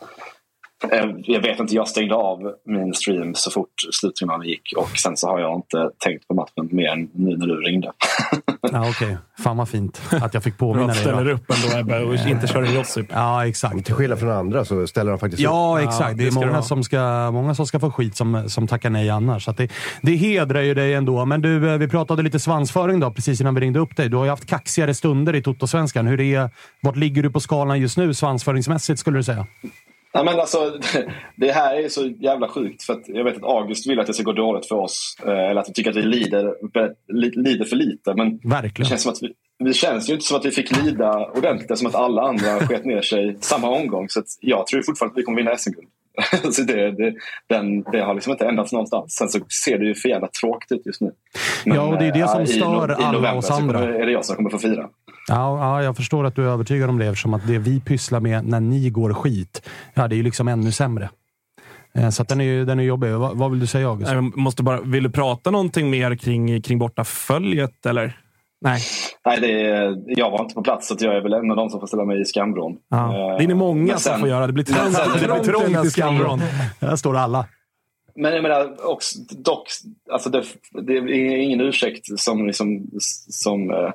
Eh, 0.83 1.05
jag 1.23 1.41
vet 1.41 1.59
inte, 1.59 1.75
jag 1.75 1.87
stängde 1.87 2.15
av 2.15 2.53
min 2.65 2.93
stream 2.93 3.35
så 3.35 3.51
fort 3.51 3.73
slutsignalen 3.91 4.47
gick 4.47 4.73
och 4.77 4.89
sen 4.97 5.17
så 5.17 5.27
har 5.27 5.39
jag 5.39 5.55
inte 5.55 5.89
tänkt 5.97 6.27
på 6.27 6.33
matchen 6.33 6.69
mer 6.71 6.87
än 6.87 7.09
nu 7.13 7.37
när 7.37 7.47
du 7.47 7.61
ringde. 7.61 7.91
ja, 8.61 8.89
Okej, 8.89 8.89
okay. 8.89 9.15
fan 9.39 9.57
vad 9.57 9.69
fint 9.69 10.01
att 10.11 10.33
jag 10.33 10.43
fick 10.43 10.57
påminna 10.57 10.87
dig. 10.87 10.95
ställer 10.95 11.29
upp 11.29 11.51
ändå 11.51 11.79
Ebbe 11.79 12.03
och 12.03 12.27
inte 12.27 12.47
kör 12.47 12.63
en 12.63 12.75
Josip. 12.75 13.05
Ja, 13.09 13.47
exakt. 13.47 13.85
Till 13.85 13.95
skillnad 13.95 14.19
från 14.19 14.31
andra 14.31 14.65
så 14.65 14.87
ställer 14.87 15.11
han 15.11 15.19
faktiskt 15.19 15.41
ja, 15.41 15.49
upp. 15.49 15.83
Ja, 15.83 15.89
exakt. 15.89 16.17
Det 16.17 16.27
är 16.27 16.31
många 16.31 16.61
som, 16.61 16.83
ska, 16.83 17.31
många 17.31 17.55
som 17.55 17.67
ska 17.67 17.79
få 17.79 17.91
skit 17.91 18.15
som, 18.15 18.49
som 18.49 18.67
tackar 18.67 18.89
nej 18.89 19.09
annars. 19.09 19.45
Så 19.45 19.51
det, 19.51 19.71
det 20.01 20.15
hedrar 20.15 20.61
ju 20.61 20.73
dig 20.73 20.93
ändå. 20.93 21.25
Men 21.25 21.41
du, 21.41 21.71
eh, 21.71 21.77
vi 21.77 21.87
pratade 21.87 22.23
lite 22.23 22.39
svansföring 22.39 22.99
då, 22.99 23.11
precis 23.11 23.41
innan 23.41 23.55
vi 23.55 23.61
ringde 23.61 23.79
upp 23.79 23.95
dig. 23.95 24.09
Du 24.09 24.17
har 24.17 24.23
ju 24.23 24.29
haft 24.29 24.45
kaxigare 24.45 24.93
stunder 24.93 25.35
i 25.35 25.41
Toto-svenskan. 25.41 26.07
Hur 26.07 26.21
är, 26.21 26.49
vart 26.81 26.95
ligger 26.95 27.23
du 27.23 27.29
på 27.31 27.39
skalan 27.39 27.79
just 27.79 27.97
nu 27.97 28.13
svansföringsmässigt 28.13 28.99
skulle 28.99 29.19
du 29.19 29.23
säga? 29.23 29.47
Ja, 30.17 30.23
men 30.23 30.39
alltså, 30.39 30.79
det 31.35 31.51
här 31.51 31.75
är 31.75 31.89
så 31.89 32.05
jävla 32.05 32.49
sjukt. 32.49 32.83
För 32.83 33.01
jag 33.05 33.23
vet 33.23 33.35
att 33.37 33.43
August 33.43 33.87
vill 33.87 33.99
att 33.99 34.07
det 34.07 34.13
ska 34.13 34.23
gå 34.23 34.33
dåligt 34.33 34.67
för 34.67 34.75
oss. 34.75 35.17
Eh, 35.25 35.49
eller 35.49 35.61
att 35.61 35.69
vi 35.69 35.73
tycker 35.73 35.89
att 35.89 35.95
vi 35.95 36.01
lider, 36.01 36.53
lider 37.43 37.65
för 37.65 37.75
lite. 37.75 38.13
Men 38.13 38.39
Verkligen. 38.43 38.73
Det 38.83 38.85
känns, 38.85 39.03
som 39.03 39.11
att 39.11 39.19
vi, 39.21 39.33
det 39.65 39.73
känns 39.73 40.09
ju 40.09 40.13
inte 40.13 40.25
som 40.25 40.37
att 40.37 40.45
vi 40.45 40.51
fick 40.51 40.83
lida 40.83 41.31
ordentligt. 41.35 41.77
Som 41.77 41.87
att 41.87 41.95
alla 41.95 42.21
andra 42.21 42.59
sket 42.67 42.85
ner 42.85 43.01
sig 43.01 43.37
samma 43.41 43.69
omgång. 43.69 44.09
Så 44.09 44.23
jag 44.39 44.67
tror 44.67 44.81
fortfarande 44.81 45.13
att 45.13 45.17
vi 45.17 45.23
kommer 45.23 45.37
vinna 45.37 45.57
SM-guld. 45.57 45.87
så 46.53 46.61
det, 46.61 46.91
det, 46.91 47.13
den, 47.47 47.83
det 47.83 48.01
har 48.01 48.13
liksom 48.13 48.31
inte 48.31 48.45
ändrats 48.45 48.71
någonstans. 48.71 49.15
Sen 49.15 49.29
så 49.29 49.39
ser 49.65 49.77
det 49.77 49.85
ju 49.85 49.95
för 49.95 50.09
jävla 50.09 50.27
tråkigt 50.41 50.71
ut 50.71 50.85
just 50.85 51.01
nu. 51.01 51.11
Men, 51.65 51.75
ja, 51.75 51.87
och 51.87 51.97
det 51.97 52.05
är 52.05 52.11
det 52.11 52.27
som 52.27 52.41
äh, 52.41 52.45
stör 52.45 52.91
i, 52.91 53.03
alla 53.03 53.35
i 53.35 53.37
oss 53.37 53.51
andra. 53.51 53.79
är 53.79 54.05
det 54.05 54.11
jag 54.11 54.25
som 54.25 54.35
kommer 54.35 54.49
få 54.49 54.57
fira. 54.57 54.89
Ja, 55.27 55.59
ja, 55.59 55.83
jag 55.83 55.95
förstår 55.95 56.25
att 56.25 56.35
du 56.35 56.43
är 56.43 56.47
övertygad 56.47 56.89
om 56.89 56.97
det 56.97 57.05
eftersom 57.05 57.33
att 57.33 57.47
det 57.47 57.57
vi 57.57 57.79
pysslar 57.79 58.19
med 58.19 58.45
när 58.45 58.59
ni 58.59 58.89
går 58.89 59.13
skit, 59.13 59.69
ja, 59.93 60.07
det 60.07 60.15
är 60.15 60.17
ju 60.17 60.23
liksom 60.23 60.47
ännu 60.47 60.71
sämre. 60.71 61.09
Eh, 61.95 62.09
så 62.09 62.23
den 62.23 62.41
är 62.41 62.65
den 62.65 62.79
är 62.79 62.83
jobbig. 62.83 63.11
Vad, 63.11 63.37
vad 63.37 63.51
vill 63.51 63.59
du 63.59 63.67
säga 63.67 63.87
August? 63.87 64.11
Jag 64.11 64.37
måste 64.37 64.63
bara, 64.63 64.81
vill 64.81 65.03
du 65.03 65.09
prata 65.09 65.51
någonting 65.51 65.89
mer 65.89 66.15
kring, 66.15 66.61
kring 66.61 66.79
bortaföljet 66.79 67.85
eller? 67.85 68.19
Nej. 68.61 68.81
Nej, 69.25 69.39
det 69.41 69.61
är, 69.61 70.03
jag 70.07 70.31
var 70.31 70.41
inte 70.41 70.55
på 70.55 70.63
plats 70.63 70.87
så 70.87 70.95
jag 70.99 71.15
är 71.15 71.21
väl 71.21 71.33
en 71.33 71.51
av 71.51 71.57
de 71.57 71.69
som 71.69 71.79
får 71.79 71.87
ställa 71.87 72.05
mig 72.05 72.21
i 72.21 72.25
skamvrån. 72.25 72.77
Ja. 72.89 73.35
Det 73.37 73.43
är 73.43 73.47
ni 73.47 73.53
många 73.53 73.97
sen, 73.97 74.11
som 74.13 74.19
får 74.19 74.29
göra. 74.29 74.47
Det 74.47 74.53
blir 74.53 74.63
trångt, 74.63 74.97
det 75.13 75.27
blir 75.27 75.53
trångt 75.53 75.85
i 75.85 75.89
skamvrån. 75.89 76.41
Där 76.79 76.95
står 76.95 77.17
alla. 77.17 77.45
Men 78.15 78.33
jag 78.33 78.43
menar, 78.43 78.89
också, 78.91 79.19
dock, 79.29 79.67
alltså 80.11 80.29
det, 80.29 80.43
det 80.81 80.97
är 80.97 81.37
ingen 81.37 81.61
ursäkt 81.61 82.19
som, 82.19 82.47
liksom, 82.47 82.89
som 83.29 83.71
uh, 83.71 83.91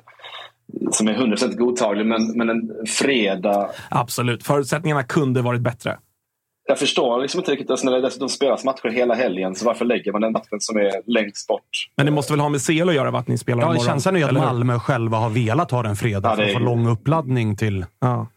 som 0.91 1.07
är 1.07 1.13
100% 1.13 1.55
godtaglig, 1.55 2.05
men, 2.05 2.37
men 2.37 2.49
en 2.49 2.71
fredag... 2.87 3.69
Absolut. 3.89 4.43
Förutsättningarna 4.43 5.03
kunde 5.03 5.41
varit 5.41 5.61
bättre. 5.61 5.97
Jag 6.67 6.79
förstår 6.79 7.21
liksom 7.21 7.39
inte 7.39 7.51
riktigt. 7.51 7.69
Alltså 7.69 7.85
när 7.85 7.93
det 7.93 8.01
dessutom 8.01 8.29
spelas 8.29 8.63
matcher 8.63 8.89
hela 8.89 9.13
helgen, 9.13 9.55
så 9.55 9.65
varför 9.65 9.85
lägger 9.85 10.11
man 10.11 10.21
den 10.21 10.31
matchen 10.31 10.59
som 10.59 10.77
är 10.77 10.91
längst 11.05 11.47
bort? 11.47 11.89
Men 11.97 12.05
det 12.05 12.11
måste 12.11 12.33
väl 12.33 12.39
ha 12.39 12.49
med 12.49 12.61
CL 12.65 12.89
att 12.89 12.95
göra, 12.95 13.17
att 13.17 13.27
ni 13.27 13.37
spelar 13.37 13.61
ja, 13.61 13.65
imorgon? 13.65 13.85
Känslan 13.85 14.15
är 14.15 14.19
ju 14.19 14.25
att 14.25 14.33
Malmö 14.33 14.79
själva 14.79 15.17
har 15.17 15.29
velat 15.29 15.71
ha 15.71 15.83
den 15.83 15.95
fredag 15.95 16.29
ja, 16.29 16.35
för 16.35 16.43
att 16.43 16.53
få 16.53 16.59
lång 16.59 16.87
uppladdning 16.87 17.57
till... 17.57 17.85
Ja. 17.99 18.27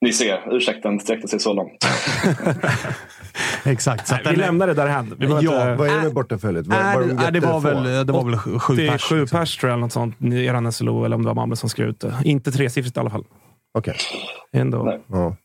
Ni 0.00 0.12
ser, 0.12 0.56
ursäkten 0.56 1.00
sträckte 1.00 1.28
sig 1.28 1.40
så 1.40 1.52
långt. 1.52 1.84
Exakt. 3.64 4.08
Så 4.08 4.14
Nej, 4.14 4.20
att 4.24 4.26
vi 4.32 4.36
den- 4.36 4.40
lämnar 4.46 4.66
det 4.66 4.74
därhän. 4.74 5.14
Vi 5.18 5.26
Ja, 5.26 5.40
inte- 5.40 5.74
Vad 5.74 5.88
är 5.88 5.96
det 5.96 6.02
med 6.02 6.12
bortaföljet? 6.14 6.66
Var, 6.66 6.94
var 6.94 7.00
de 7.32 7.40
det, 7.40 7.46
var 7.46 7.60
väl, 7.60 8.06
det 8.06 8.12
var 8.12 8.24
väl 8.24 8.36
sju 8.36 8.58
sju 8.58 8.76
pers. 8.76 9.04
87 9.04 9.20
liksom. 9.20 9.38
pers 9.38 9.56
tror 9.56 9.70
jag, 9.70 9.74
eller 9.76 9.80
något 9.86 9.92
sånt. 9.92 10.16
i 10.22 10.46
eran 10.46 10.72
SLO, 10.72 11.04
eller 11.04 11.16
om 11.16 11.22
det 11.22 11.28
var 11.28 11.34
Malmö 11.34 11.56
som 11.56 11.68
skrev 11.68 11.88
ut 11.88 12.00
det. 12.00 12.14
Inte 12.24 12.52
tresiffrigt 12.52 12.96
i 12.96 13.00
alla 13.00 13.10
fall. 13.10 13.24
Okej. 13.78 13.96
Ändå. 14.52 14.82
Nej. 14.82 15.00
Ja. 15.06 15.36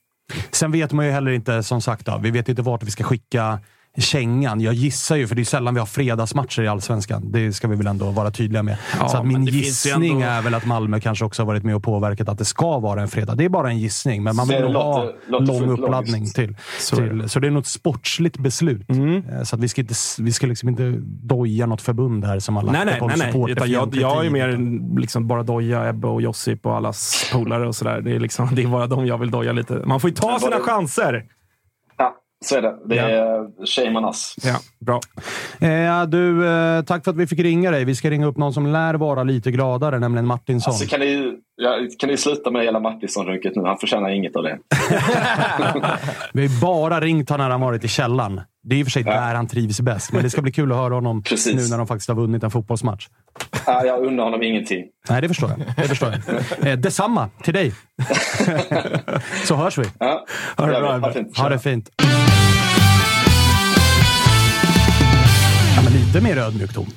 Sen 0.52 0.71
vet 0.71 0.91
man 0.91 1.06
ju 1.06 1.12
heller 1.12 1.32
inte, 1.32 1.63
som 1.63 1.82
sagt, 1.82 2.06
då, 2.06 2.17
vi 2.21 2.32
vet 2.32 2.50
inte 2.50 2.62
vart 2.62 2.84
vi 2.84 2.91
ska 2.91 3.04
skicka 3.04 3.60
kängan. 3.98 4.62
Jag 4.62 4.74
gissar 4.74 5.16
ju, 5.16 5.28
för 5.28 5.36
det 5.36 5.42
är 5.42 5.44
sällan 5.44 5.74
vi 5.74 5.80
har 5.80 5.88
fredagsmatcher 5.88 6.62
i 6.62 6.68
Allsvenskan. 6.68 7.32
Det 7.32 7.54
ska 7.54 7.68
vi 7.68 7.76
väl 7.76 7.88
ändå 7.88 8.12
vara 8.12 8.32
tydliga 8.32 8.64
med. 8.64 8.78
Ja, 9.00 9.10
så 9.10 9.24
min 9.24 9.46
gissning 9.46 10.12
ändå- 10.12 10.26
är 10.28 10.42
väl 10.42 10.54
att 10.54 10.66
Malmö 10.66 11.00
kanske 11.00 11.26
också 11.26 11.42
har 11.42 11.48
varit 11.48 11.64
med 11.64 11.76
och 11.76 11.84
påverkat 11.84 12.30
att 12.30 12.38
det 12.38 12.46
ska 12.46 12.80
vara 12.80 13.02
en 13.02 13.08
fredag. 13.08 13.36
Det 13.36 13.46
är 13.46 13.50
bara 13.50 13.70
en 13.70 13.80
gissning, 13.80 14.24
men 14.24 14.36
man 14.36 14.48
vill 14.48 14.62
nog 14.62 14.74
ha 14.74 15.10
lång 15.28 15.70
uppladdning 15.70 16.26
till. 16.32 16.56
Så 16.80 16.96
till, 16.96 17.30
så 17.30 17.40
det 17.40 17.48
är 17.48 17.52
något 17.52 17.68
sportsligt 17.68 18.38
beslut. 18.38 18.90
Mm. 18.90 19.16
Eh, 19.18 19.44
Så 19.44 19.56
att 19.56 19.62
vi 19.62 19.68
ska, 19.68 19.82
inte, 19.82 19.94
vi 20.20 20.32
ska 20.32 20.48
liksom 20.48 20.70
inte 20.70 20.94
doja 21.24 21.66
något 21.66 21.82
förbund 21.82 22.26
här 22.26 22.40
som 22.40 22.56
har 22.56 22.64
lagt 22.64 22.74
Nej, 22.74 22.86
nej, 22.86 23.16
nej. 23.18 23.32
nej. 23.34 23.52
Utan 23.52 23.72
jag, 23.72 23.96
jag 23.96 24.26
är 24.26 24.30
mer 24.30 24.58
liksom 25.00 25.28
bara 25.28 25.44
doja 25.44 25.90
Ebbe 25.90 26.08
och 26.08 26.22
Josip 26.22 26.66
och 26.66 26.76
allas 26.76 27.30
polare 27.34 27.68
och 27.68 27.76
sådär. 27.76 28.02
Det, 28.02 28.16
är 28.16 28.20
liksom, 28.20 28.50
det 28.56 28.64
är 28.64 28.68
bara 28.68 28.88
dem 28.88 29.06
jag 29.08 29.18
vill 29.18 29.32
doja 29.32 29.52
lite. 29.52 29.74
Man 29.86 30.00
får 30.00 30.10
ju 30.10 30.16
ta 30.16 30.40
sina 30.40 30.60
chanser! 30.60 31.24
Så 32.45 32.56
är 32.56 32.62
det. 32.62 32.78
Det 32.86 33.00
är 33.00 33.65
shame 33.65 34.00
on 34.00 34.06
us. 34.06 34.36
Ja, 34.43 34.60
bra. 34.80 35.00
Eh, 35.60 36.06
du, 36.06 36.47
eh, 36.47 36.84
tack 36.84 37.04
för 37.04 37.12
att 37.12 37.17
vi 37.17 37.28
fick 37.28 37.39
ringa 37.39 37.71
dig. 37.71 37.86
Vi 37.86 37.95
ska 37.95 38.10
ringa 38.10 38.26
upp 38.26 38.38
någon 38.38 38.54
som 38.54 38.67
lär 38.67 38.93
vara 38.93 39.23
lite 39.23 39.52
gladare, 39.52 40.00
nämligen 40.00 40.26
Martinsson. 40.26 40.71
Alltså, 40.71 40.88
kan, 40.88 41.00
ni, 41.00 41.34
ja, 41.58 41.78
kan 42.00 42.10
ni 42.10 42.17
sluta 42.17 42.52
med 42.52 42.63
hela 42.63 42.80
Mattisson-runket 42.80 43.56
nu? 43.56 43.62
Han 43.65 43.78
förtjänar 43.78 44.10
inget 44.10 44.36
av 44.36 44.43
det. 44.43 44.58
Vi 46.34 46.41
har 46.48 46.54
ju 46.54 46.60
bara 46.62 47.00
ringt 47.02 47.30
honom 47.30 47.43
när 47.46 47.52
han 47.52 47.62
varit 47.62 47.84
i 47.84 47.88
källaren. 47.88 48.41
Det 48.63 48.76
är 48.76 48.80
i 48.80 48.84
och 48.84 48.86
för 48.86 48.91
sig 48.91 49.04
där 49.04 49.36
han 49.36 49.48
trivs 49.48 49.82
bäst, 49.82 50.12
men 50.13 50.24
det 50.24 50.30
ska 50.30 50.41
bli 50.41 50.52
kul 50.52 50.72
att 50.72 50.78
höra 50.78 50.93
honom 50.93 51.24
Precis. 51.24 51.56
nu 51.56 51.67
när 51.70 51.78
de 51.78 51.88
faktiskt 51.88 52.08
har 52.10 52.15
vunnit 52.15 52.43
en 52.43 52.52
fotbollsmatch. 52.52 53.08
Ja, 53.65 53.86
jag 53.86 54.06
unnar 54.06 54.24
honom 54.24 54.43
ingenting. 54.43 54.84
Nej, 55.10 55.22
det 55.22 55.28
förstår 55.28 55.50
jag. 55.50 55.60
Det 55.78 55.88
förstår 55.88 56.13
jag. 56.60 56.67
Eh, 56.72 56.78
detsamma 56.80 57.30
till 57.43 57.54
dig. 57.54 57.74
Så 59.46 59.56
hörs 59.56 59.78
vi. 59.78 59.84
Ja, 60.00 60.26
Ha 60.58 60.65
det 60.65 60.72
bra. 60.80 60.89
Ha 60.89 60.96
Ebbe. 60.98 61.13
fint. 61.13 61.38
Ha 61.38 61.50
det 61.50 61.60
fint. 61.60 61.89
Ja, 65.76 65.82
men 65.84 65.93
lite 65.93 66.22
mer 66.22 66.38
ödmjuk 66.38 66.74
ton. 66.74 66.88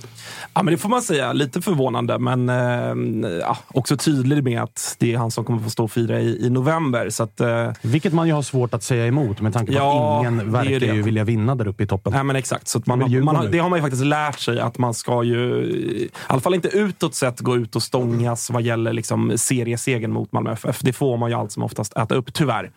Ja, 0.55 0.63
men 0.63 0.73
det 0.73 0.79
får 0.79 0.89
man 0.89 1.03
säga. 1.03 1.33
Lite 1.33 1.61
förvånande, 1.61 2.19
men 2.19 2.49
eh, 2.49 3.31
ja, 3.41 3.57
också 3.69 3.97
tydlig 3.97 4.45
med 4.45 4.63
att 4.63 4.97
det 4.99 5.13
är 5.13 5.19
han 5.19 5.31
som 5.31 5.45
kommer 5.45 5.61
få 5.61 5.71
stå 5.71 5.85
och 5.85 5.93
fira 5.93 6.21
i, 6.21 6.47
i 6.47 6.51
november. 6.51 7.11
Så 7.11 7.23
att, 7.23 7.41
eh, 7.41 7.71
Vilket 7.83 8.13
man 8.13 8.27
ju 8.29 8.33
har 8.35 8.43
svårt 8.43 8.75
att 8.75 8.83
säga 8.83 9.07
emot 9.07 9.41
med 9.41 9.53
tanke 9.53 9.73
på 9.73 9.79
Ja, 9.79 10.17
att 10.17 10.23
ingen 10.23 10.53
verkar 10.53 10.81
det. 10.81 10.87
ju 10.87 11.03
vilja 11.03 11.25
vinna 11.25 11.55
där 11.55 11.69
uppe 11.69 11.83
i 11.83 11.87
toppen. 11.87 12.13
Nej, 12.13 12.25
men 12.25 12.37
exakt. 12.37 12.69
Så 12.69 12.79
att 12.79 12.87
man, 12.87 12.99
man 13.25 13.45
nu. 13.45 13.51
det 13.51 13.59
har 13.59 13.69
man 13.69 13.79
ju 13.79 13.83
faktiskt 13.83 14.05
lärt 14.05 14.39
sig 14.39 14.61
att 14.61 14.79
man 14.79 14.95
ska 14.95 15.23
ju, 15.23 15.39
i 15.65 16.11
alla 16.27 16.41
fall 16.41 16.55
inte 16.55 16.69
utåt 16.69 17.15
sett, 17.15 17.41
gå 17.41 17.57
ut 17.57 17.77
och 17.77 17.83
stångas 17.83 18.51
vad 18.51 18.63
gäller 18.63 18.93
liksom 18.93 19.33
seriesegern 19.37 20.13
mot 20.13 20.33
Malmö 20.33 20.53
FF. 20.53 20.81
Det 20.83 20.93
får 20.93 21.17
man 21.17 21.31
ju 21.31 21.37
allt 21.37 21.53
som 21.53 21.63
oftast 21.63 21.97
äta 21.97 22.15
upp, 22.15 22.33
tyvärr. 22.35 22.71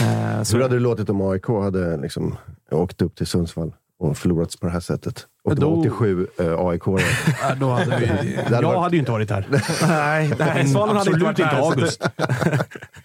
Eh, 0.00 0.42
så, 0.42 0.56
Hur 0.56 0.62
hade 0.62 0.76
det 0.76 0.80
låtit 0.80 1.10
om 1.10 1.20
AIK 1.22 1.46
hade 1.46 1.96
liksom 1.96 2.36
åkt 2.70 3.02
upp 3.02 3.14
till 3.16 3.26
Sundsvall 3.26 3.72
och 3.98 4.16
förlorat 4.18 4.60
på 4.60 4.66
det 4.66 4.72
här 4.72 4.80
sättet? 4.80 5.26
Och 5.44 5.54
det 5.56 5.64
var 5.64 5.72
Då- 5.72 5.80
87 5.80 6.26
uh, 6.40 6.58
aik 6.68 6.82
Ja, 6.86 7.54
då 7.60 7.70
hade 7.70 7.96
vi, 7.96 8.06
hade 8.36 8.54
jag 8.56 8.62
varit- 8.62 8.78
hade 8.80 8.96
ju 8.96 9.00
inte 9.00 9.12
varit 9.12 9.30
här. 9.30 9.46
nej, 9.88 10.32
nej, 10.38 10.66
Svanen 10.68 10.96
hade 10.96 11.10
inte 11.10 11.24
varit 11.24 11.38
inte 11.38 11.54
där. 11.54 11.70
August. 11.70 12.02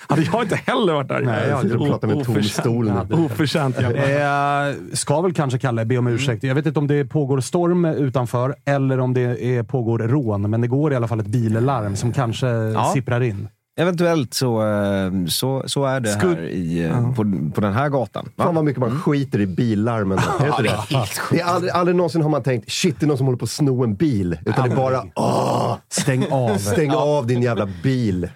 hade 0.08 0.22
jag 0.22 0.44
inte 0.44 0.56
heller 0.56 0.94
varit 0.94 1.08
där. 1.08 1.22
Nej, 1.22 1.50
jag 1.50 1.82
och 1.82 1.88
pratar 1.88 2.08
med 2.08 2.26
tom 2.26 2.44
stol. 2.44 2.88
Ja, 2.88 3.18
Oförtjänt. 3.18 3.80
Eh, 3.80 4.94
ska 4.94 5.22
väl 5.22 5.34
kanske 5.34 5.60
Kalle 5.60 5.86
be 5.86 5.98
om 5.98 6.08
ursäkt. 6.08 6.44
Jag 6.44 6.56
vet 6.56 6.66
inte 6.66 6.80
om 6.80 6.88
det 6.88 7.06
pågår 7.06 7.40
storm 7.40 7.86
utanför 7.86 8.56
eller 8.66 9.00
om 9.00 9.14
det 9.14 9.46
är, 9.46 9.64
pågår 9.64 10.00
rån, 10.00 10.50
men 10.50 10.62
det 10.62 10.68
går 10.68 10.94
i 10.94 10.96
alla 10.96 11.08
fall 11.08 11.20
ett 11.20 11.28
billarm 11.28 11.96
som 11.96 12.14
kanske 12.14 12.48
sipprar 12.94 13.22
in. 13.22 13.48
Eventuellt 13.80 14.34
så, 14.34 14.62
eh, 14.62 15.26
så, 15.28 15.64
så 15.66 15.86
är 15.86 16.00
det 16.00 16.10
Skud- 16.10 16.36
här 16.36 16.44
i, 16.44 16.84
eh, 16.84 17.14
på, 17.16 17.24
på 17.56 17.62
den 17.62 17.74
här 17.74 17.90
gatan. 17.90 18.30
Va? 18.36 18.44
Fan 18.44 18.56
vad 18.56 18.66
mycket 18.66 18.80
man 18.80 19.00
skiter 19.00 19.40
i 19.40 19.48
billarmen. 19.48 20.18
Är 20.40 20.44
det 20.44 20.48
inte 20.48 20.64
det? 20.64 21.06
Det 21.32 21.40
är 21.40 21.46
aldrig, 21.46 21.72
aldrig 21.74 21.96
någonsin 21.98 22.22
har 22.22 22.30
man 22.30 22.44
tänkt 22.44 22.72
shit, 22.72 23.00
det 23.00 23.06
är 23.06 23.08
någon 23.08 23.18
som 23.18 23.26
håller 23.28 23.38
på 23.40 23.44
att 23.46 23.50
sno 23.52 23.84
en 23.84 23.96
bil. 23.96 24.38
Utan 24.46 24.70
det 24.70 24.74
är 24.74 24.78
bara 24.78 25.04
åh, 25.16 25.76
Stäng 25.90 26.26
av. 26.32 26.58
stäng 26.58 26.92
av 26.94 27.28
din 27.28 27.42
jävla 27.42 27.68
bil. 27.84 28.30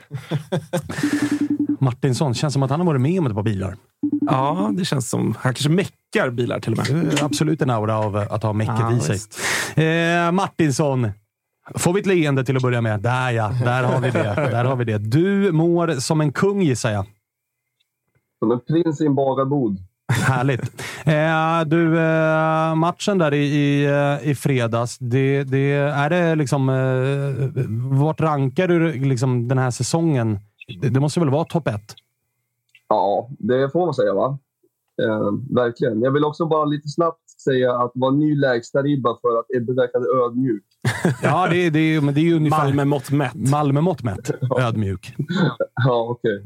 Martinsson, 1.80 2.34
känns 2.34 2.54
som 2.54 2.64
att 2.64 2.70
han 2.70 2.80
har 2.80 2.88
varit 2.88 3.02
med 3.02 3.20
om 3.20 3.26
ett 3.28 3.34
par 3.34 3.44
bilar. 3.44 3.76
Ja, 4.22 4.72
det 4.74 4.86
känns 4.86 5.10
som... 5.10 5.36
Han 5.40 5.54
kanske 5.54 5.70
meckar 5.70 6.30
bilar 6.30 6.60
till 6.60 6.72
och 6.72 6.78
med. 6.78 7.14
Är 7.14 7.24
absolut 7.24 7.62
en 7.62 7.70
aura 7.70 7.98
av 7.98 8.16
att 8.16 8.44
ha 8.44 8.54
mäcket 8.54 8.76
Ja, 8.80 8.94
i 8.98 9.00
sig. 9.20 9.86
Eh, 10.26 10.32
Martinsson. 10.32 11.12
Får 11.74 11.94
vi 11.94 12.00
ett 12.00 12.06
leende 12.06 12.44
till 12.44 12.58
att 12.58 12.64
börja 12.64 12.82
med? 12.82 13.00
Där 13.00 13.32
ja, 13.32 13.52
där 13.64 13.84
har 13.84 14.02
vi 14.02 14.12
det. 14.12 14.36
Där 14.36 14.66
har 14.66 14.76
vi 14.76 14.86
det. 14.86 14.98
Du 14.98 15.52
mår 15.52 15.88
som 15.88 16.22
en 16.22 16.32
kung 16.32 16.62
gissar 16.62 16.92
jag. 16.92 17.06
Som 18.40 18.52
en 18.52 18.60
prins 18.60 19.02
i 19.02 19.06
en 19.06 19.16
bagarbod. 19.16 19.78
Härligt. 20.08 20.62
Eh, 21.06 21.62
du, 21.68 22.00
eh, 22.00 22.76
matchen 22.76 23.18
där 23.18 23.34
i, 23.34 23.46
i, 23.46 23.86
eh, 23.86 24.30
i 24.30 24.36
fredags. 24.36 24.98
Det, 24.98 25.44
det, 25.44 25.72
är 25.74 26.10
det 26.10 26.36
liksom... 26.36 26.70
Eh, 26.70 27.66
vart 28.00 28.22
rankar 28.22 28.68
du 28.68 28.94
liksom 28.94 29.48
den 29.48 29.58
här 29.58 29.72
säsongen? 29.72 30.40
Det, 30.82 30.90
det 30.90 31.00
måste 31.00 31.20
väl 31.20 31.30
vara 31.30 31.46
topp 31.46 31.68
ett? 31.68 31.96
Ja, 32.88 33.30
det 33.40 33.72
får 33.72 33.86
man 33.86 33.94
säga 33.94 34.14
va? 34.14 34.40
Eh, 35.04 35.56
verkligen. 35.56 36.02
Jag 36.02 36.12
vill 36.12 36.26
också 36.26 36.46
bara 36.46 36.66
lite 36.66 36.88
snabbt 36.88 37.30
säga 37.44 37.76
att 37.76 37.92
det 37.94 38.00
var 38.00 38.12
ny 38.12 38.36
lägsta-ribba 38.36 39.18
för 39.22 39.40
att 39.40 39.46
Ebbe 39.58 39.74
verkade 39.74 40.06
ödmjuk. 40.26 40.64
Ja, 41.22 41.48
det, 41.48 41.70
det, 41.70 42.02
men 42.02 42.14
det 42.14 42.20
är 42.20 42.24
ju 42.24 42.36
ungefär... 42.36 42.58
Malmö 42.64 42.86
mått 42.86 43.12
mätt. 43.12 43.34
Malmö 43.36 43.82
mått 43.82 44.04
mätt. 44.04 44.32
Ödmjuk. 44.60 45.16
Ja, 45.86 46.08
okej. 46.10 46.46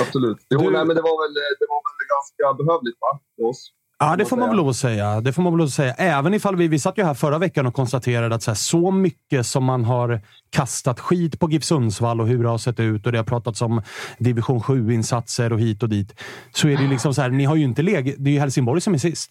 Absolut. 0.00 0.38
Jo, 0.50 0.58
Du- 0.58 0.70
nej, 0.70 0.84
men 0.84 0.96
det 0.96 1.02
var 1.02 1.26
väl, 1.28 1.34
det 1.34 1.66
var 1.68 1.80
väl 1.88 2.06
ganska 2.16 2.64
behövligt 2.64 2.96
va? 3.00 3.20
för 3.36 3.44
oss. 3.48 3.72
Ja, 4.00 4.16
det 4.16 4.24
Får 4.24 4.36
man 4.36 4.48
väl 4.48 4.54
säga. 4.56 4.62
lov 4.62 4.68
att 4.68 4.76
säga. 4.76 5.20
Det 5.20 5.32
får 5.32 5.42
man 5.42 5.52
väl 5.52 5.58
lov 5.58 5.66
att 5.66 5.72
säga. 5.72 5.94
Även 5.94 6.34
ifall 6.34 6.56
vi, 6.56 6.68
vi 6.68 6.78
satt 6.78 6.98
ju 6.98 7.02
här 7.04 7.14
förra 7.14 7.38
veckan 7.38 7.66
och 7.66 7.74
konstaterade 7.74 8.34
att 8.34 8.42
så, 8.42 8.50
här, 8.50 8.56
så 8.56 8.90
mycket 8.90 9.46
som 9.46 9.64
man 9.64 9.84
har 9.84 10.20
kastat 10.50 11.00
skit 11.00 11.38
på 11.40 11.50
GIF 11.50 11.64
Sundsvall 11.64 12.20
och 12.20 12.26
hur 12.28 12.42
det 12.42 12.48
har 12.48 12.58
sett 12.58 12.80
ut 12.80 13.06
och 13.06 13.12
det 13.12 13.18
har 13.18 13.24
pratats 13.24 13.62
om 13.62 13.82
division 14.18 14.60
7-insatser 14.60 15.52
och 15.52 15.60
hit 15.60 15.82
och 15.82 15.88
dit. 15.88 16.20
Så 16.54 16.68
är 16.68 16.76
det 16.76 16.82
ju 16.82 16.88
liksom 16.88 17.14
så 17.14 17.22
här, 17.22 17.30
ni 17.30 17.44
har 17.44 17.56
ju 17.56 17.64
inte 17.64 17.82
legat... 17.82 18.14
Det 18.18 18.30
är 18.30 18.34
ju 18.34 18.40
Helsingborg 18.40 18.80
som 18.80 18.94
är 18.94 18.98
sist. 18.98 19.30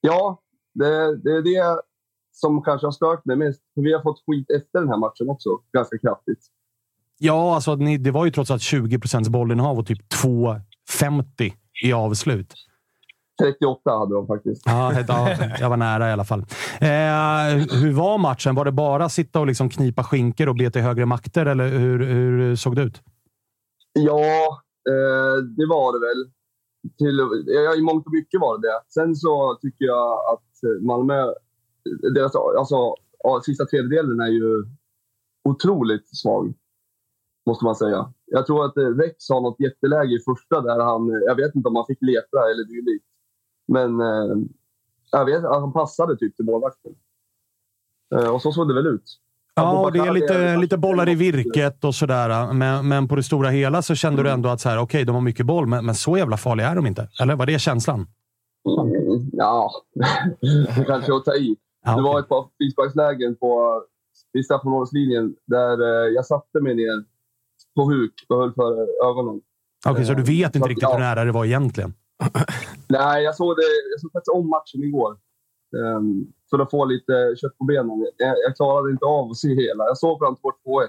Ja, 0.00 0.40
det, 0.74 1.16
det 1.22 1.30
är 1.30 1.42
det 1.42 1.80
som 2.40 2.62
kanske 2.62 2.86
har 2.86 2.92
stört 2.92 3.24
mig 3.24 3.36
mest. 3.36 3.62
Vi 3.74 3.92
har 3.92 4.02
fått 4.02 4.22
skit 4.26 4.50
efter 4.50 4.78
den 4.78 4.88
här 4.88 4.98
matchen 4.98 5.28
också, 5.28 5.50
ganska 5.72 5.98
kraftigt. 5.98 6.38
Ja, 7.18 7.54
alltså 7.54 7.74
ni, 7.74 7.98
det 7.98 8.10
var 8.10 8.24
ju 8.24 8.30
trots 8.30 8.50
allt 8.50 8.62
20 8.62 8.98
procents 8.98 9.28
bollinnehav 9.28 9.78
och 9.78 9.86
typ 9.86 10.12
2,50 10.22 11.52
i 11.84 11.92
avslut. 11.92 12.54
38 13.42 13.90
hade 13.98 14.14
de 14.14 14.26
faktiskt. 14.26 14.62
Ja, 14.66 14.92
ja, 15.08 15.36
jag 15.60 15.70
var 15.70 15.76
nära 15.76 16.08
i 16.08 16.12
alla 16.12 16.24
fall. 16.24 16.40
Eh, 16.80 17.78
hur 17.80 17.92
var 17.92 18.18
matchen? 18.18 18.54
Var 18.54 18.64
det 18.64 18.72
bara 18.72 19.08
sitta 19.08 19.40
och 19.40 19.46
liksom 19.46 19.68
knipa 19.68 20.04
skinkor 20.04 20.48
och 20.48 20.56
be 20.56 20.70
till 20.70 20.82
högre 20.82 21.06
makter, 21.06 21.46
eller 21.46 21.68
hur, 21.68 21.98
hur 22.06 22.56
såg 22.56 22.76
det 22.76 22.82
ut? 22.82 23.02
Ja, 23.92 24.62
eh, 24.88 25.44
det 25.56 25.66
var 25.66 25.92
det 25.92 26.06
väl. 26.08 26.30
Till, 26.98 27.18
ja, 27.46 27.74
I 27.74 27.82
mångt 27.82 28.06
och 28.06 28.12
mycket 28.12 28.40
var 28.40 28.58
det 28.58 28.68
det. 28.68 28.80
Sen 28.88 29.16
så 29.16 29.58
tycker 29.62 29.84
jag 29.84 30.12
att 30.32 30.82
Malmö, 30.82 31.32
deras 32.14 32.32
alltså, 32.34 32.94
sista 33.44 33.66
tredjedelen 33.66 34.20
är 34.20 34.28
ju 34.28 34.64
otroligt 35.48 36.16
svag. 36.16 36.54
Måste 37.46 37.64
man 37.64 37.76
säga. 37.76 38.12
Jag 38.26 38.46
tror 38.46 38.64
att 38.64 38.76
eh, 38.76 38.88
Rex 38.88 39.28
har 39.28 39.40
något 39.40 39.60
jätteläge 39.60 40.14
i 40.14 40.18
första 40.24 40.60
där 40.60 40.80
han, 40.80 41.08
jag 41.26 41.34
vet 41.34 41.54
inte 41.54 41.68
om 41.68 41.76
han 41.76 41.86
fick 41.86 42.02
lepra 42.02 42.50
eller 42.50 42.64
dylikt. 42.64 43.04
Men 43.68 44.00
eh, 44.00 44.36
jag 45.12 45.24
vet 45.24 45.42
han 45.42 45.72
passade 45.72 46.16
typ 46.16 46.36
till 46.36 46.44
målvakten. 46.44 46.92
Eh, 48.14 48.34
och 48.34 48.42
så 48.42 48.52
såg 48.52 48.68
det 48.68 48.74
väl 48.74 48.86
ut. 48.86 49.18
Ja, 49.54 49.80
och 49.80 49.92
det 49.92 49.98
är 49.98 50.12
lite, 50.12 50.56
lite 50.56 50.76
bollar 50.76 51.08
i 51.08 51.14
virket 51.14 51.84
och 51.84 51.94
sådär. 51.94 52.52
Men, 52.52 52.88
men 52.88 53.08
på 53.08 53.16
det 53.16 53.22
stora 53.22 53.48
hela 53.48 53.82
så 53.82 53.94
kände 53.94 54.22
du 54.22 54.30
ändå 54.30 54.48
att 54.48 54.60
så 54.60 54.68
här, 54.68 54.78
okej, 54.78 55.04
de 55.04 55.14
har 55.14 55.22
mycket 55.22 55.46
boll, 55.46 55.66
men, 55.66 55.86
men 55.86 55.94
så 55.94 56.16
jävla 56.16 56.36
farliga 56.36 56.68
är 56.68 56.76
de 56.76 56.86
inte. 56.86 57.08
Eller 57.20 57.36
var 57.36 57.46
det 57.46 57.58
känslan? 57.58 58.06
Mm, 58.80 59.30
ja, 59.32 59.70
det 60.76 60.84
kanske 60.86 61.14
att 61.14 61.24
ta 61.24 61.34
i. 61.34 61.56
Ja, 61.88 61.96
Det 61.96 62.02
var 62.02 62.20
ett 62.20 62.28
par 62.28 62.48
frisparkslägen 62.58 63.36
på 63.36 63.82
vid 64.32 64.44
straffområdeslinjen 64.44 65.36
där 65.46 65.82
eh, 65.82 66.08
jag 66.14 66.26
satte 66.26 66.60
mig 66.60 66.74
ner 66.74 67.04
på 67.76 67.82
huk 67.84 68.14
och 68.28 68.36
höll 68.36 68.54
för 68.54 68.72
ögonen. 69.10 69.40
Okej, 69.86 70.04
så 70.04 70.14
du 70.14 70.22
vet 70.22 70.52
Så 70.52 70.58
inte 70.58 70.58
att, 70.58 70.68
riktigt 70.68 70.88
hur 70.88 70.98
nära 70.98 71.24
det 71.24 71.32
var 71.32 71.44
egentligen? 71.44 71.94
Nej, 72.88 73.24
jag 73.24 73.36
såg, 73.36 73.56
det, 73.56 73.62
jag 73.92 74.00
såg 74.00 74.12
faktiskt 74.12 74.34
om 74.34 74.48
matchen 74.48 74.82
igår. 74.82 75.16
Um, 75.76 76.32
för 76.50 76.58
att 76.58 76.70
få 76.70 76.84
lite 76.84 77.34
kött 77.36 77.58
på 77.58 77.64
benen. 77.64 78.06
Jag, 78.16 78.36
jag 78.46 78.56
klarade 78.56 78.90
inte 78.90 79.04
av 79.04 79.30
att 79.30 79.36
se 79.36 79.48
hela. 79.48 79.84
Jag 79.84 79.98
såg 79.98 80.18
fram 80.18 80.34
till 80.36 80.42
vårt 80.42 80.64
2-1. 80.64 80.88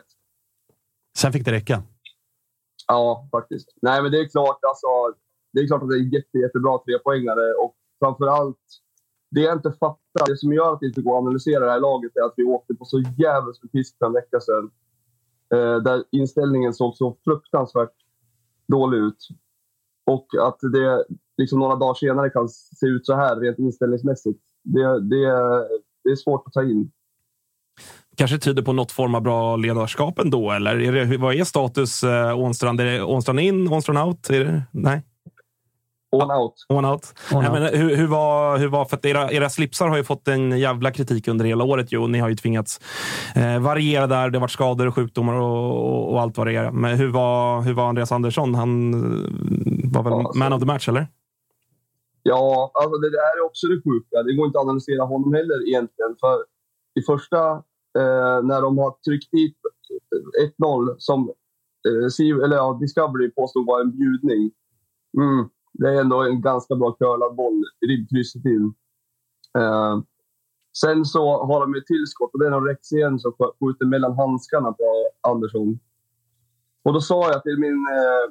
Sen 1.17 1.31
fick 1.33 1.45
det 1.45 1.51
räcka. 1.51 1.83
Ja, 2.87 3.27
faktiskt. 3.31 3.69
Nej, 3.81 4.01
men 4.01 4.11
det 4.11 4.19
är 4.19 4.29
klart. 4.29 4.59
Alltså, 4.69 4.87
det 5.53 5.59
är 5.59 5.67
klart 5.67 5.83
att 5.83 5.89
det 5.89 5.95
är 5.95 6.13
jätte, 6.15 6.37
jättebra 6.37 6.79
trepoängare 6.85 7.53
och 7.63 7.75
framförallt 7.99 8.65
det 9.31 9.41
jag 9.41 9.57
inte 9.57 9.71
fattar, 9.71 10.25
det 10.25 10.37
som 10.37 10.53
gör 10.53 10.73
att 10.73 10.79
det 10.79 10.87
inte 10.87 11.01
går 11.01 11.17
att 11.17 11.21
analysera 11.21 11.65
det 11.65 11.71
här 11.71 11.79
laget 11.79 12.11
är 12.15 12.21
att 12.21 12.33
vi 12.37 12.43
åkte 12.43 12.73
på 12.73 12.85
så 12.85 12.99
jävligt 12.99 13.63
med 13.63 13.71
pisk 13.71 13.97
för 13.97 14.05
en 14.05 14.13
vecka 14.13 14.39
sedan. 14.39 14.71
Eh, 15.53 15.77
där 15.83 16.03
inställningen 16.11 16.73
såg 16.73 16.95
så 16.95 17.17
fruktansvärt 17.23 17.95
dålig 18.67 18.97
ut. 18.97 19.27
Och 20.05 20.27
att 20.41 20.59
det 20.73 21.05
liksom 21.37 21.59
några 21.59 21.75
dagar 21.75 21.93
senare 21.93 22.29
kan 22.29 22.49
se 22.49 22.85
ut 22.85 23.05
så 23.05 23.15
här 23.15 23.35
rent 23.35 23.59
inställningsmässigt. 23.59 24.39
Det, 24.63 24.99
det, 24.99 25.25
det 26.03 26.09
är 26.11 26.15
svårt 26.15 26.43
att 26.47 26.53
ta 26.53 26.63
in. 26.63 26.91
Kanske 28.15 28.37
tyder 28.37 28.61
på 28.61 28.73
något 28.73 28.91
form 28.91 29.15
av 29.15 29.21
bra 29.21 29.55
ledarskap 29.55 30.19
ändå, 30.19 30.51
eller? 30.51 30.79
Är 30.79 31.05
det, 31.05 31.17
vad 31.17 31.35
är 31.35 31.43
status 31.43 32.03
eh, 32.03 32.39
Ånstrand? 32.39 32.81
Är 32.81 32.85
det 32.85 33.03
Ånstrand 33.03 33.39
in, 33.39 33.67
Ånstrand 33.67 33.99
out? 34.07 34.29
Är 34.29 34.45
det, 34.45 34.63
nej? 34.71 35.03
On 36.11 36.85
out. 36.85 37.13
Men 37.31 37.63
hur, 37.63 37.95
hur, 37.95 38.07
var, 38.07 38.57
hur 38.57 38.67
var... 38.67 38.85
För 38.85 38.97
att 38.97 39.05
era, 39.05 39.31
era 39.31 39.49
slipsar 39.49 39.87
har 39.87 39.97
ju 39.97 40.03
fått 40.03 40.27
en 40.27 40.59
jävla 40.59 40.91
kritik 40.91 41.27
under 41.27 41.45
hela 41.45 41.63
året. 41.63 41.87
Jo. 41.89 42.07
Ni 42.07 42.19
har 42.19 42.29
ju 42.29 42.35
tvingats 42.35 42.79
eh, 43.35 43.59
variera 43.59 44.07
där. 44.07 44.29
Det 44.29 44.37
har 44.37 44.41
varit 44.41 44.51
skador 44.51 44.87
och 44.87 44.95
sjukdomar 44.95 45.33
och, 45.33 45.95
och, 45.95 46.11
och 46.11 46.21
allt 46.21 46.37
vad 46.37 46.47
det 46.47 46.55
är. 46.55 46.71
Men 46.71 46.97
hur 46.97 47.07
var, 47.07 47.61
hur 47.61 47.73
var 47.73 47.89
Andreas 47.89 48.11
Andersson? 48.11 48.55
Han 48.55 48.93
eh, 48.93 48.99
var 49.93 50.03
väl 50.03 50.11
Ja, 50.11 50.19
alltså- 50.19 50.39
man 50.39 50.53
of 50.53 50.59
the 50.59 50.65
match, 50.65 50.89
eller? 50.89 51.07
Ja, 52.23 52.71
alltså 52.73 52.97
det 52.97 53.09
där 53.09 53.37
är 53.37 53.45
också 53.45 53.67
det 53.67 53.75
sjuka. 53.75 54.23
Det 54.23 54.33
går 54.33 54.47
inte 54.47 54.59
att 54.59 54.65
analysera 54.65 55.03
honom 55.03 55.33
heller 55.33 55.67
egentligen. 55.67 56.15
För 56.19 56.37
i 56.99 57.01
första, 57.01 57.51
eh, 57.99 58.37
när 58.43 58.61
de 58.61 58.77
har 58.77 58.91
tryckt 59.05 59.31
dit 59.31 59.57
1-0 60.57 60.95
som 60.97 61.29
eh, 61.87 62.43
eller, 62.45 62.55
ja, 62.55 62.77
Discovery 62.81 63.31
påstod 63.31 63.65
var 63.65 63.81
en 63.81 63.91
bjudning. 63.91 64.51
Mm, 65.17 65.49
det 65.79 65.89
är 65.89 66.01
ändå 66.01 66.23
en 66.23 66.41
ganska 66.41 66.75
bra 66.75 66.91
curlad 66.91 67.35
boll, 67.35 67.63
ribbkrysset 67.87 68.45
in. 68.45 68.73
Eh, 69.57 69.99
sen 70.81 71.05
så 71.05 71.45
har 71.45 71.59
de 71.61 71.73
ju 71.73 71.81
tillskott 71.81 72.33
och 72.33 72.39
det 72.39 72.45
är 72.45 72.51
någon 72.51 72.67
Rexén 72.67 73.19
som 73.19 73.33
skjuter 73.59 73.85
mellan 73.85 74.17
handskarna 74.17 74.71
på 74.71 75.09
Andersson. 75.21 75.79
Och 76.83 76.93
då 76.93 77.01
sa 77.01 77.31
jag 77.31 77.43
till 77.43 77.59
min 77.59 77.85
eh, 77.97 78.25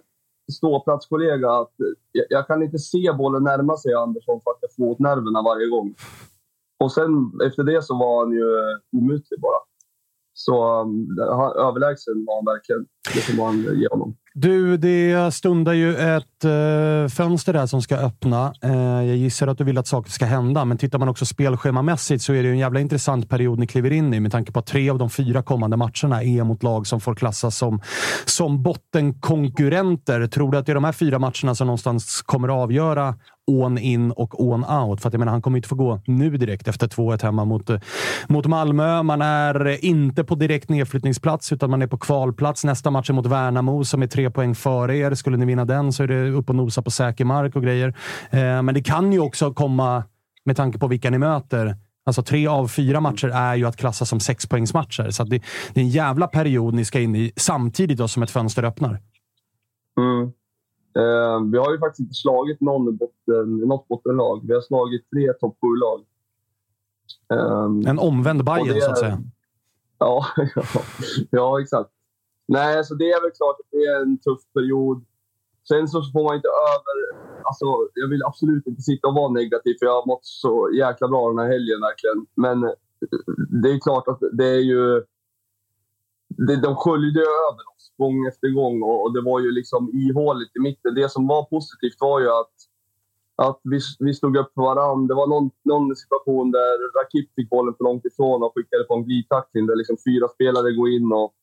ståplatskollega 0.53 1.51
att 1.51 1.75
jag, 2.13 2.27
jag 2.31 2.47
kan 2.47 2.63
inte 2.63 2.79
se 2.79 3.13
bollen 3.13 3.45
närma 3.45 3.77
sig 3.77 3.95
Andersson 3.95 4.41
för 4.45 4.51
att 4.51 4.59
jag 4.61 4.75
får 4.77 4.85
åt 4.85 4.99
nerverna 4.99 5.43
varje 5.43 5.67
gång. 5.67 5.95
Och 6.79 6.93
sen 6.93 7.41
efter 7.47 7.63
det 7.63 7.83
så 7.83 7.95
var 7.99 8.25
han 8.25 8.33
ju 8.33 8.49
eh, 8.59 8.99
omutlig 8.99 9.41
bara. 9.41 9.61
Så 10.33 10.81
um, 10.81 11.19
överlägsen 11.67 12.25
var 12.25 12.35
han 12.37 12.45
verkligen. 12.45 12.87
Det 13.15 13.21
får 13.21 13.37
man 13.37 13.81
ge 13.81 13.89
honom. 13.91 14.17
Du, 14.41 14.77
det 14.77 15.35
stundar 15.35 15.73
ju 15.73 15.97
ett 15.97 16.45
eh, 16.45 17.09
fönster 17.17 17.53
där 17.53 17.67
som 17.67 17.83
ska 17.83 17.97
öppna. 17.97 18.53
Eh, 18.63 18.73
jag 19.07 19.17
gissar 19.17 19.47
att 19.47 19.59
du 19.59 19.65
vill 19.65 19.79
att 19.79 19.87
saker 19.87 20.11
ska 20.11 20.25
hända, 20.25 20.65
men 20.65 20.79
tittar 20.79 20.99
man 20.99 21.09
också 21.09 21.27
spelschemamässigt 21.27 22.23
så 22.23 22.33
är 22.33 22.43
det 22.43 22.49
ju 22.49 22.53
en 22.53 22.59
jävla 22.59 22.81
intressant 22.81 23.29
period 23.29 23.59
ni 23.59 23.67
kliver 23.67 23.91
in 23.91 24.15
i 24.15 24.21
med 24.21 24.33
tanke 24.33 24.53
på 24.53 24.59
att 24.59 24.67
tre 24.67 24.91
av 24.91 24.99
de 24.99 25.11
fyra 25.11 25.43
kommande 25.43 25.77
matcherna 25.77 26.23
är 26.23 26.45
mot 26.45 26.63
lag 26.63 26.87
som 26.87 27.01
får 27.01 27.15
klassas 27.15 27.57
som, 27.57 27.81
som 28.25 28.63
bottenkonkurrenter. 28.63 30.27
Tror 30.27 30.53
du 30.53 30.59
att 30.59 30.67
det 30.67 30.73
är 30.73 30.75
de 30.75 30.85
här 30.85 30.93
fyra 30.93 31.19
matcherna 31.19 31.55
som 31.55 31.67
någonstans 31.67 32.23
kommer 32.23 32.49
att 32.49 32.55
avgöra 32.55 33.15
on 33.49 33.79
in 33.79 34.11
och 34.11 34.45
on 34.45 34.65
out? 34.65 35.01
För 35.01 35.09
att 35.09 35.13
jag 35.13 35.19
menar, 35.19 35.33
han 35.33 35.43
kommer 35.43 35.59
inte 35.59 35.69
få 35.69 35.75
gå 35.75 36.01
nu 36.07 36.37
direkt 36.37 36.69
efter 36.69 36.87
2-1 36.87 37.23
hemma 37.23 37.45
mot, 37.45 37.71
mot 38.29 38.47
Malmö. 38.47 39.03
Man 39.03 39.23
är 39.23 39.85
inte 39.85 40.25
på 40.25 40.35
direkt 40.35 40.69
nedflyttningsplats, 40.69 41.53
utan 41.53 41.71
man 41.71 41.83
är 41.83 41.87
på 41.87 41.99
kvalplats. 41.99 42.65
Nästa 42.65 42.91
match 42.91 43.11
är 43.11 43.15
mot 43.15 43.27
Värnamo 43.27 43.85
som 43.85 44.03
är 44.03 44.07
tre 44.07 44.31
poäng 44.31 44.55
före 44.55 44.97
er. 44.97 45.15
Skulle 45.15 45.37
ni 45.37 45.47
vinna 45.47 45.65
den 45.65 45.93
så 45.93 46.03
är 46.03 46.07
det 46.07 46.31
upp 46.31 46.49
och 46.49 46.57
nosa 46.57 46.83
på 46.83 46.91
säker 46.91 47.25
mark 47.25 47.57
och 47.57 47.63
grejer. 47.63 47.89
Eh, 48.31 48.63
men 48.63 48.75
det 48.75 48.83
kan 48.83 49.13
ju 49.13 49.21
också 49.21 49.53
komma, 49.53 50.05
med 50.45 50.57
tanke 50.57 50.79
på 50.79 50.87
vilka 50.87 51.11
ni 51.11 51.19
möter, 51.19 51.77
Alltså 52.09 52.23
tre 52.23 52.47
av 52.47 52.69
fyra 52.69 53.01
matcher 53.01 53.29
är 53.29 53.55
ju 53.55 53.65
att 53.65 53.77
klassa 53.77 54.05
som 54.05 54.21
sexpoängsmatcher. 54.21 55.11
Så 55.11 55.23
att 55.23 55.31
det, 55.31 55.43
det 55.75 55.81
är 55.81 55.85
en 55.85 55.91
jävla 55.91 56.27
period 56.27 56.75
ni 56.75 56.85
ska 56.85 57.01
in 57.01 57.17
i 57.17 57.33
samtidigt 57.37 57.99
då 57.99 58.09
som 58.09 58.23
ett 58.23 58.31
fönster 58.31 58.63
öppnar. 58.63 59.01
Mm. 60.01 60.33
Eh, 60.99 61.41
vi 61.53 61.59
har 61.59 61.73
ju 61.73 61.79
faktiskt 61.79 62.01
inte 62.01 62.15
slagit 62.15 62.61
någon 62.61 62.97
botten, 62.97 63.57
något 63.59 63.89
bottenlag. 63.89 64.41
Vi 64.49 64.55
har 64.55 64.61
slagit 64.61 65.11
tre 65.11 65.33
topp 65.33 65.57
7-lag. 65.63 66.01
Eh, 67.33 67.91
En 67.91 67.99
omvänd 67.99 68.45
Bayern 68.45 68.69
det 68.75 68.81
så 68.81 68.91
att 68.91 68.97
är- 68.99 69.03
säga. 69.03 69.19
Ja, 69.99 70.25
ja, 70.55 70.63
ja, 71.31 71.61
exakt. 71.61 71.91
Nej, 72.49 72.85
så 72.85 72.95
det 72.95 73.05
är 73.11 73.23
väl 73.23 73.31
klart 73.31 73.57
att 73.61 73.67
det 73.71 73.77
är 73.85 74.01
en 74.03 74.19
tuff 74.19 74.41
period. 74.55 75.05
Sen 75.69 75.89
så 75.89 76.03
får 76.03 76.25
man 76.25 76.37
inte 76.37 76.49
över... 76.49 76.95
Alltså, 77.45 77.65
jag 77.95 78.09
vill 78.09 78.23
absolut 78.25 78.67
inte 78.67 78.83
sitta 78.83 79.09
och 79.09 79.15
vara 79.15 79.33
negativ, 79.33 79.75
för 79.79 79.87
jag 79.87 79.93
har 80.01 80.07
mått 80.07 80.25
så 80.27 80.71
jäkla 80.75 81.09
bra 81.09 81.29
den 81.29 81.39
här 81.39 81.47
helgen 81.53 81.81
verkligen. 81.81 82.27
Men 82.35 82.65
eh, 82.65 82.75
det 83.63 83.69
är 83.71 83.79
klart 83.81 84.09
att 84.09 84.19
det 84.33 84.47
är 84.49 84.61
ju... 84.73 85.05
De 86.37 86.77
sköljde 86.77 87.21
ju 87.21 87.27
över 87.27 87.65
oss 87.77 87.93
gång 87.99 88.27
efter 88.27 88.49
gång 88.49 88.83
och, 88.83 89.03
och 89.05 89.13
det 89.15 89.21
var 89.21 89.41
ju 89.41 89.51
liksom 89.51 89.91
ihåligt 89.95 90.57
i 90.57 90.61
mitten. 90.61 90.95
Det 90.95 91.09
som 91.13 91.27
var 91.27 91.45
positivt 91.45 91.97
var 92.01 92.21
ju 92.21 92.29
att, 92.29 92.55
att 93.37 93.61
vi, 93.65 93.79
vi 93.99 94.15
stod 94.15 94.37
upp 94.37 94.55
för 94.55 94.63
varandra. 94.63 95.09
Det 95.09 95.15
var 95.15 95.27
någon, 95.27 95.51
någon 95.65 95.97
situation 95.97 96.51
där 96.51 97.01
Rakip 97.01 97.35
fick 97.35 97.51
bollen 97.51 97.75
för 97.75 97.85
långt 97.85 98.05
ifrån 98.05 98.43
och 98.43 98.53
skickade 98.55 98.85
på 98.85 98.95
en 98.95 99.05
glidtackling 99.05 99.67
där 99.67 99.77
liksom 99.77 99.97
fyra 100.07 100.29
spelare 100.29 100.73
går 100.73 100.89
in 100.89 101.13
och, 101.13 101.35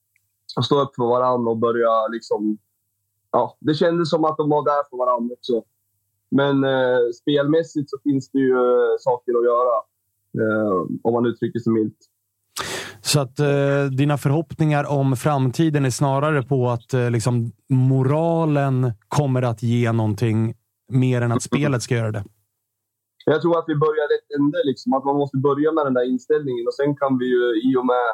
och 0.58 0.66
står 0.66 0.82
upp 0.82 0.96
för 0.96 1.04
varandra 1.04 1.52
och 1.52 1.58
börjar 1.58 2.12
liksom... 2.12 2.58
Ja, 3.32 3.58
det 3.60 3.74
kändes 3.74 4.10
som 4.10 4.26
att 4.26 4.38
de 4.38 4.50
var 4.50 4.66
där 4.66 4.84
för 4.90 4.98
varandra 4.98 5.34
också. 5.34 5.64
Men 6.30 6.64
eh, 6.64 7.00
spelmässigt 7.22 7.90
så 7.90 7.98
finns 8.04 8.30
det 8.32 8.40
ju 8.40 8.52
eh, 8.52 8.96
saker 9.00 9.32
att 9.38 9.46
göra. 9.46 9.76
Eh, 10.42 10.86
om 11.04 11.14
man 11.14 11.26
uttrycker 11.26 11.60
sig 11.60 11.74
milt. 11.74 11.98
Så 13.06 13.20
att 13.20 13.40
eh, 13.40 13.84
dina 13.92 14.18
förhoppningar 14.18 14.84
om 14.92 15.16
framtiden 15.16 15.86
är 15.86 15.90
snarare 15.90 16.44
på 16.44 16.70
att 16.70 16.94
eh, 16.94 17.12
liksom, 17.12 17.52
moralen 17.70 18.92
kommer 19.08 19.42
att 19.42 19.64
ge 19.64 19.92
någonting 19.92 20.54
mer 20.92 21.22
än 21.22 21.32
att 21.32 21.44
spelet 21.52 21.82
ska 21.84 21.96
göra 21.96 22.12
det. 22.12 22.24
Jag 23.26 23.42
tror 23.42 23.60
att 23.60 23.66
vi 23.68 23.76
börjar 23.76 24.08
rätt 24.14 24.40
ände. 24.40 24.58
Liksom. 24.66 24.94
Att 24.94 25.06
man 25.06 25.16
måste 25.16 25.38
börja 25.38 25.72
med 25.72 25.86
den 25.86 25.94
där 25.94 26.10
inställningen 26.10 26.68
och 26.68 26.74
sen 26.74 26.96
kan 26.96 27.18
vi 27.18 27.26
ju 27.26 27.72
i 27.72 27.76
och 27.78 27.86
med... 27.86 28.08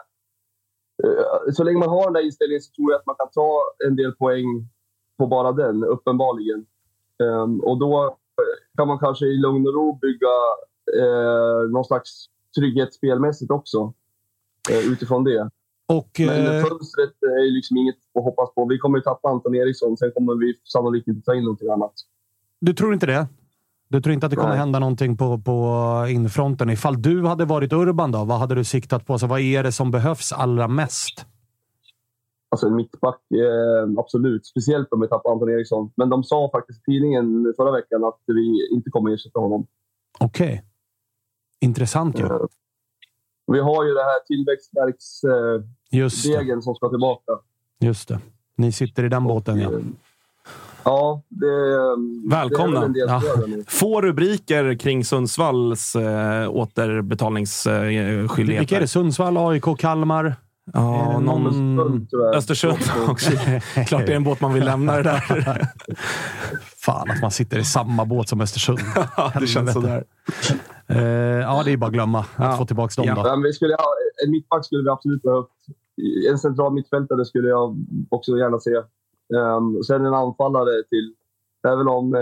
eh, 1.04 1.52
Så 1.54 1.64
länge 1.64 1.80
man 1.80 1.90
har 1.90 2.04
den 2.04 2.14
där 2.14 2.26
inställningen 2.26 2.62
så 2.62 2.72
tror 2.76 2.92
jag 2.92 3.00
att 3.00 3.06
man 3.06 3.16
kan 3.20 3.30
ta 3.30 3.62
en 3.88 3.96
del 3.96 4.12
poäng 4.12 4.48
på 5.18 5.28
bara 5.28 5.52
den, 5.52 5.84
uppenbarligen. 5.84 6.66
Ehm, 7.24 7.60
och 7.60 7.78
då 7.80 8.06
eh, 8.06 8.78
kan 8.78 8.88
man 8.88 9.00
kanske 9.00 9.26
i 9.26 9.38
lugn 9.38 9.68
och 9.68 9.74
ro 9.74 10.00
bygga 10.02 10.36
eh, 11.02 11.70
någon 11.72 11.86
slags 11.86 12.26
trygghet 12.58 12.94
spelmässigt 12.94 13.52
också. 13.52 13.94
Eh, 14.70 14.92
utifrån 14.92 15.24
det. 15.24 15.50
Och, 15.86 16.12
Men 16.18 16.46
eh, 16.46 16.66
fönstret 16.66 17.24
är 17.24 17.52
liksom 17.52 17.78
inget 17.78 17.96
att 18.16 18.24
hoppas 18.24 18.54
på. 18.56 18.66
Vi 18.66 18.78
kommer 18.78 18.98
ju 18.98 19.02
tappa 19.02 19.30
Anton 19.30 19.56
Eriksson, 19.56 19.98
sen 19.98 20.12
kommer 20.12 20.36
vi 20.36 20.54
sannolikt 20.64 21.08
inte 21.08 21.26
ta 21.26 21.36
in 21.36 21.44
någonting 21.44 21.70
annat. 21.70 21.94
Du 22.60 22.74
tror 22.74 22.94
inte 22.94 23.06
det? 23.06 23.28
Du 23.88 24.02
tror 24.02 24.14
inte 24.14 24.26
att 24.26 24.30
det 24.30 24.36
kommer 24.36 24.50
Nej. 24.50 24.58
hända 24.58 24.80
någonting 24.80 25.18
på, 25.18 25.38
på 25.38 26.06
infronten? 26.10 26.70
Ifall 26.70 27.02
du 27.02 27.26
hade 27.26 27.46
varit 27.46 27.74
Urban, 27.74 28.12
då, 28.12 28.24
vad 28.24 28.40
hade 28.40 28.56
du 28.56 28.64
siktat 28.64 29.06
på? 29.06 29.20
Så 29.20 29.28
vad 29.28 29.40
är 29.40 29.64
det 29.64 29.72
som 29.72 29.92
behövs 29.92 30.32
allra 30.32 30.68
mest? 30.68 31.26
Alltså 32.50 32.68
en 32.68 32.76
mittback, 32.76 33.22
eh, 33.32 34.00
absolut. 34.00 34.46
Speciellt 34.46 34.94
om 34.94 35.02
vi 35.02 35.08
tappar 35.08 35.32
Anton 35.32 35.50
Eriksson. 35.50 35.92
Men 35.96 36.10
de 36.10 36.24
sa 36.24 36.50
faktiskt 36.52 36.80
i 36.80 36.84
tidningen 36.92 37.54
förra 37.58 37.72
veckan 37.72 38.04
att 38.04 38.20
vi 38.28 38.70
inte 38.74 38.90
kommer 38.90 39.14
ersätta 39.14 39.40
honom. 39.40 39.68
Okej. 40.20 40.64
Intressant 41.60 42.20
ju. 42.20 42.26
Eh, 42.26 42.38
vi 43.54 43.60
har 43.60 43.84
ju 43.86 43.94
det 43.94 44.04
här 44.04 44.20
tillväxtverksdegen 44.28 46.58
eh, 46.58 46.62
som 46.62 46.76
ska 46.76 46.90
tillbaka. 46.90 47.32
Just 47.80 48.08
det. 48.08 48.20
Ni 48.58 48.72
sitter 48.72 49.04
i 49.04 49.10
den 49.10 49.24
båten, 49.24 49.60
ja. 49.60 49.72
Eh, 49.72 49.78
Ja, 50.84 51.22
det, 51.30 51.46
är 51.46 52.30
Välkomna. 52.30 52.80
väl 52.80 52.84
en 52.88 52.94
del 52.94 53.08
Ja. 53.10 53.20
som 53.22 53.30
gör 53.30 53.38
det 53.48 53.56
nu. 53.56 53.64
Få 53.68 54.02
rubriker 54.02 54.76
kring 54.80 55.06
Sundsvalls 55.06 55.96
eh, 55.96 56.50
återbetalningsskyldigheter. 56.50 58.60
Vilka 58.60 58.76
är 58.76 58.80
det? 58.82 58.88
Sundsvall, 58.88 59.38
AIK, 59.38 59.64
Kalmar? 59.78 60.36
Ja, 60.74 61.20
någon... 61.20 61.48
Östersund. 61.48 62.08
Östersund 62.36 62.78
också. 63.10 63.32
Klart 63.88 64.06
det 64.06 64.12
är 64.12 64.16
en 64.16 64.24
båt 64.24 64.42
man 64.42 64.54
vill 64.54 64.66
lämna 64.66 64.96
det 64.98 65.04
där. 65.04 65.22
Fan, 66.86 67.12
att 67.12 67.22
man 67.22 67.32
sitter 67.32 67.60
i 67.60 67.64
samma 67.64 68.06
båt 68.06 68.30
som 68.30 68.42
Östersund. 68.42 68.80
Ja, 69.18 69.32
det 69.40 69.48
känns 69.48 69.74
sådär. 69.74 70.04
Eh, 70.88 71.02
ja, 71.40 71.62
det 71.66 71.72
är 71.72 71.78
bara 71.78 71.88
att 71.88 71.94
glömma 71.94 72.20
att 72.20 72.28
Ja. 72.38 72.58
få 72.58 72.66
tillbaka 72.66 73.02
dem. 73.02 73.06
Ja. 73.18 73.36
Då. 73.36 73.42
Vi 73.44 73.54
skulle 73.54 73.74
ha, 73.74 73.94
en 74.26 74.32
mittback 74.32 74.66
skulle 74.66 74.84
vi 74.84 74.90
absolut 74.90 75.22
behövt. 75.22 75.48
En 76.32 76.38
central 76.38 76.74
mittfältare 76.74 77.26
skulle 77.26 77.50
jag 77.50 77.78
också 78.10 78.38
gärna 78.38 78.60
se. 78.60 78.72
Um, 79.38 79.84
sen 79.84 80.06
en 80.06 80.14
anfallare 80.14 80.84
till. 80.90 81.14
Även 81.68 81.88
om 81.88 82.16
eh, 82.16 82.22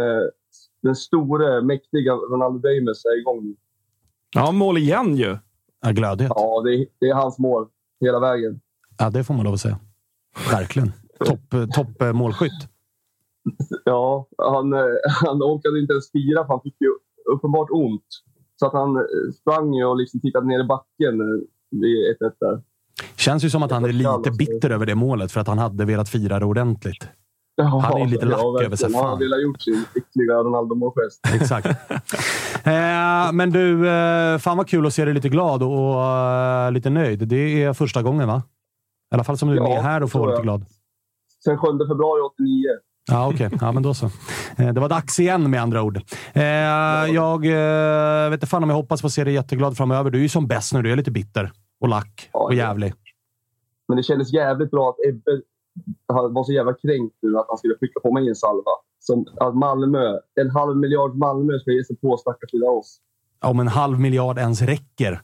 den 0.83 0.95
store, 0.95 1.61
mäktiga 1.61 2.13
Ronaldo 2.13 2.59
Dames 2.59 3.05
är 3.05 3.19
igång. 3.19 3.55
Ja, 4.35 4.51
mål 4.51 4.77
igen 4.77 5.15
ju. 5.15 5.37
Ja, 5.81 5.91
glödhet. 5.91 6.31
Ja, 6.35 6.61
det 6.65 6.73
är, 6.75 6.85
det 6.99 7.09
är 7.09 7.13
hans 7.13 7.39
mål 7.39 7.67
hela 8.01 8.19
vägen. 8.19 8.59
Ja, 8.97 9.09
det 9.09 9.23
får 9.23 9.33
man 9.33 9.43
lov 9.43 9.53
att 9.53 9.59
säga. 9.61 9.79
Verkligen. 10.51 10.93
Topp 11.25 11.73
top, 11.73 12.01
eh, 12.01 12.13
målskytt. 12.13 12.68
Ja, 13.85 14.27
han, 14.37 14.73
eh, 14.73 14.79
han 15.25 15.43
orkade 15.43 15.79
inte 15.79 15.93
ens 15.93 16.11
fira 16.11 16.45
för 16.45 16.53
han 16.53 16.61
fick 16.61 16.75
ju 16.81 16.91
uppenbart 17.33 17.69
ont. 17.71 18.09
Så 18.59 18.65
att 18.65 18.73
han 18.73 18.95
eh, 18.95 19.03
sprang 19.41 19.73
ju 19.73 19.85
och 19.85 19.97
liksom 19.97 20.19
tittade 20.19 20.47
ner 20.47 20.59
i 20.59 20.63
backen 20.63 21.21
eh, 21.21 21.79
vid 21.81 22.17
1-1 22.21 22.31
där. 22.39 22.61
Känns 23.15 23.43
ju 23.43 23.49
som 23.49 23.63
att 23.63 23.71
han 23.71 23.85
är 23.85 23.91
lite 23.91 24.31
bitter 24.37 24.69
över 24.69 24.85
det 24.85 24.95
målet 24.95 25.31
för 25.31 25.39
att 25.39 25.47
han 25.47 25.57
hade 25.57 25.85
velat 25.85 26.09
fira 26.09 26.39
det 26.39 26.45
ordentligt. 26.45 27.07
han 27.61 28.01
är 28.01 28.07
lite 28.07 28.25
lack 28.25 28.63
över 28.63 28.75
sig. 28.75 28.93
Han 28.93 29.05
hade 29.05 29.25
velat 29.25 29.41
gjort 29.41 29.61
sin 29.61 29.85
äckliga 29.95 30.35
Ronaldo-målgest. 30.35 31.21
Exakt. 31.33 31.65
eh, 32.63 33.31
men 33.33 33.49
du, 33.51 33.89
eh, 33.89 34.37
fan 34.37 34.57
vad 34.57 34.67
kul 34.67 34.85
att 34.85 34.93
se 34.93 35.05
dig 35.05 35.13
lite 35.13 35.29
glad 35.29 35.63
och 35.63 36.03
eh, 36.03 36.71
lite 36.71 36.89
nöjd. 36.89 37.27
Det 37.27 37.63
är 37.63 37.73
första 37.73 38.01
gången, 38.01 38.27
va? 38.27 38.43
I 39.11 39.15
alla 39.15 39.23
fall 39.23 39.37
som 39.37 39.49
du 39.49 39.55
är 39.55 39.61
Ja, 39.61 39.69
med 39.69 39.83
här 39.83 40.03
och 40.03 40.11
får 40.11 40.19
vara 40.19 40.31
lite 40.31 40.43
glad. 40.43 40.65
Sen 41.43 41.57
7 41.57 41.67
februari 41.87 42.21
89. 42.21 42.63
Ja, 43.09 43.29
okej. 43.33 43.49
Ja, 43.61 43.71
men 43.71 43.83
då 43.83 43.93
så. 43.93 44.05
Eh, 44.57 44.73
Det 44.73 44.79
var 44.81 44.89
dags 44.89 45.19
igen 45.19 45.49
med 45.51 45.61
andra 45.61 45.81
ord. 45.83 45.97
Eh, 46.33 46.43
jag 47.13 47.45
eh, 47.45 48.29
vet 48.29 48.37
inte 48.37 48.47
fan 48.47 48.63
om 48.63 48.69
jag 48.69 48.77
hoppas 48.77 49.01
få 49.01 49.09
se 49.09 49.23
dig 49.23 49.33
jätteglad 49.33 49.77
framöver. 49.77 50.11
Du 50.11 50.17
är 50.17 50.21
ju 50.21 50.29
som 50.29 50.47
bäst 50.47 50.73
nu. 50.73 50.81
Du 50.81 50.91
är 50.91 50.95
lite 50.95 51.11
bitter 51.11 51.51
och 51.81 51.87
lack 51.87 52.29
och 52.33 52.53
jävlig. 52.53 52.93
Men 53.87 53.97
det 53.97 54.03
kändes 54.03 54.33
jävligt 54.33 54.71
bra 54.71 54.89
att 54.89 54.95
Ebbe 55.09 55.41
var 56.07 56.43
så 56.43 56.51
jävla 56.53 56.73
kränkt 56.73 57.15
nu 57.21 57.37
att 57.37 57.45
han 57.49 57.57
skulle 57.57 57.75
skicka 57.79 57.99
på 57.99 58.11
mig 58.13 58.29
en 58.29 58.35
salva. 58.35 58.71
Som 58.99 59.25
att 59.39 59.55
Malmö, 59.55 60.17
en 60.41 60.49
halv 60.49 60.77
miljard 60.77 61.15
Malmö 61.15 61.59
ska 61.59 61.71
ge 61.71 61.83
sig 61.83 61.95
på 61.97 62.17
stackars 62.17 62.53
lilla 62.53 62.69
oss. 62.69 62.99
Om 63.41 63.59
en 63.59 63.67
halv 63.67 63.99
miljard 63.99 64.37
ens 64.37 64.61
räcker 64.61 65.21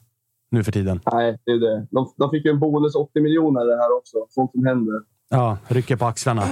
nu 0.50 0.64
för 0.64 0.72
tiden. 0.72 1.00
Nej, 1.12 1.38
det 1.44 1.52
är 1.52 1.58
det. 1.58 1.86
De, 1.90 2.12
de 2.16 2.30
fick 2.30 2.44
ju 2.44 2.50
en 2.50 2.58
bonus 2.60 2.94
80 2.94 3.20
miljoner 3.20 3.66
det 3.66 3.76
här 3.76 3.96
också. 3.98 4.16
Sånt 4.28 4.52
som 4.52 4.66
händer. 4.66 4.94
Ja, 5.28 5.58
rycker 5.68 5.96
på 5.96 6.04
axlarna. 6.06 6.42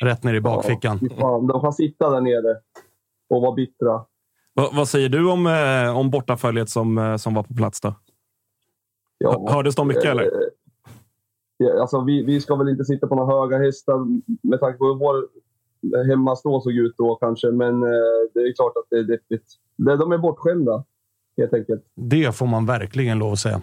Rätt 0.00 0.24
ner 0.24 0.34
i 0.34 0.40
bakfickan. 0.40 0.98
Fy 1.00 1.08
fan, 1.08 1.46
de 1.46 1.60
kan 1.60 1.72
sitta 1.72 2.10
där 2.10 2.20
nere 2.20 2.56
och 3.30 3.42
vara 3.42 3.54
bittra. 3.54 3.92
Va, 4.54 4.70
vad 4.72 4.88
säger 4.88 5.08
du 5.08 5.30
om, 5.30 5.46
eh, 5.46 5.96
om 5.98 6.10
bortaföljet 6.10 6.68
som, 6.70 6.98
eh, 6.98 7.16
som 7.16 7.34
var 7.34 7.42
på 7.42 7.54
plats? 7.54 7.80
då? 7.80 7.94
Ja, 9.18 9.46
Hördes 9.50 9.74
de 9.74 9.88
mycket, 9.88 10.04
eller? 10.04 10.22
eh, 10.24 10.30
Ja, 11.56 11.80
alltså, 11.80 12.00
vi, 12.04 12.22
vi 12.24 12.40
ska 12.40 12.56
väl 12.56 12.68
inte 12.68 12.84
sitta 12.84 13.06
på 13.06 13.14
några 13.14 13.40
höga 13.40 13.58
hästar 13.58 14.06
med 14.48 14.60
tanke 14.60 14.78
på 14.78 14.84
hur 14.86 14.94
vår 14.94 15.26
hemmastå 16.08 16.60
såg 16.60 16.72
ut 16.72 16.94
då 16.98 17.14
kanske. 17.16 17.46
Men 17.50 17.82
eh, 17.82 17.88
det 18.34 18.40
är 18.40 18.54
klart 18.54 18.72
att 18.76 18.86
det 18.90 18.96
är 18.98 19.02
deppigt. 19.02 19.44
De 19.76 20.12
är 20.12 20.18
bortskämda, 20.18 20.84
helt 21.36 21.54
enkelt. 21.54 21.84
Det 21.94 22.36
får 22.36 22.46
man 22.46 22.66
verkligen 22.66 23.18
lov 23.18 23.32
att 23.32 23.38
säga. 23.38 23.60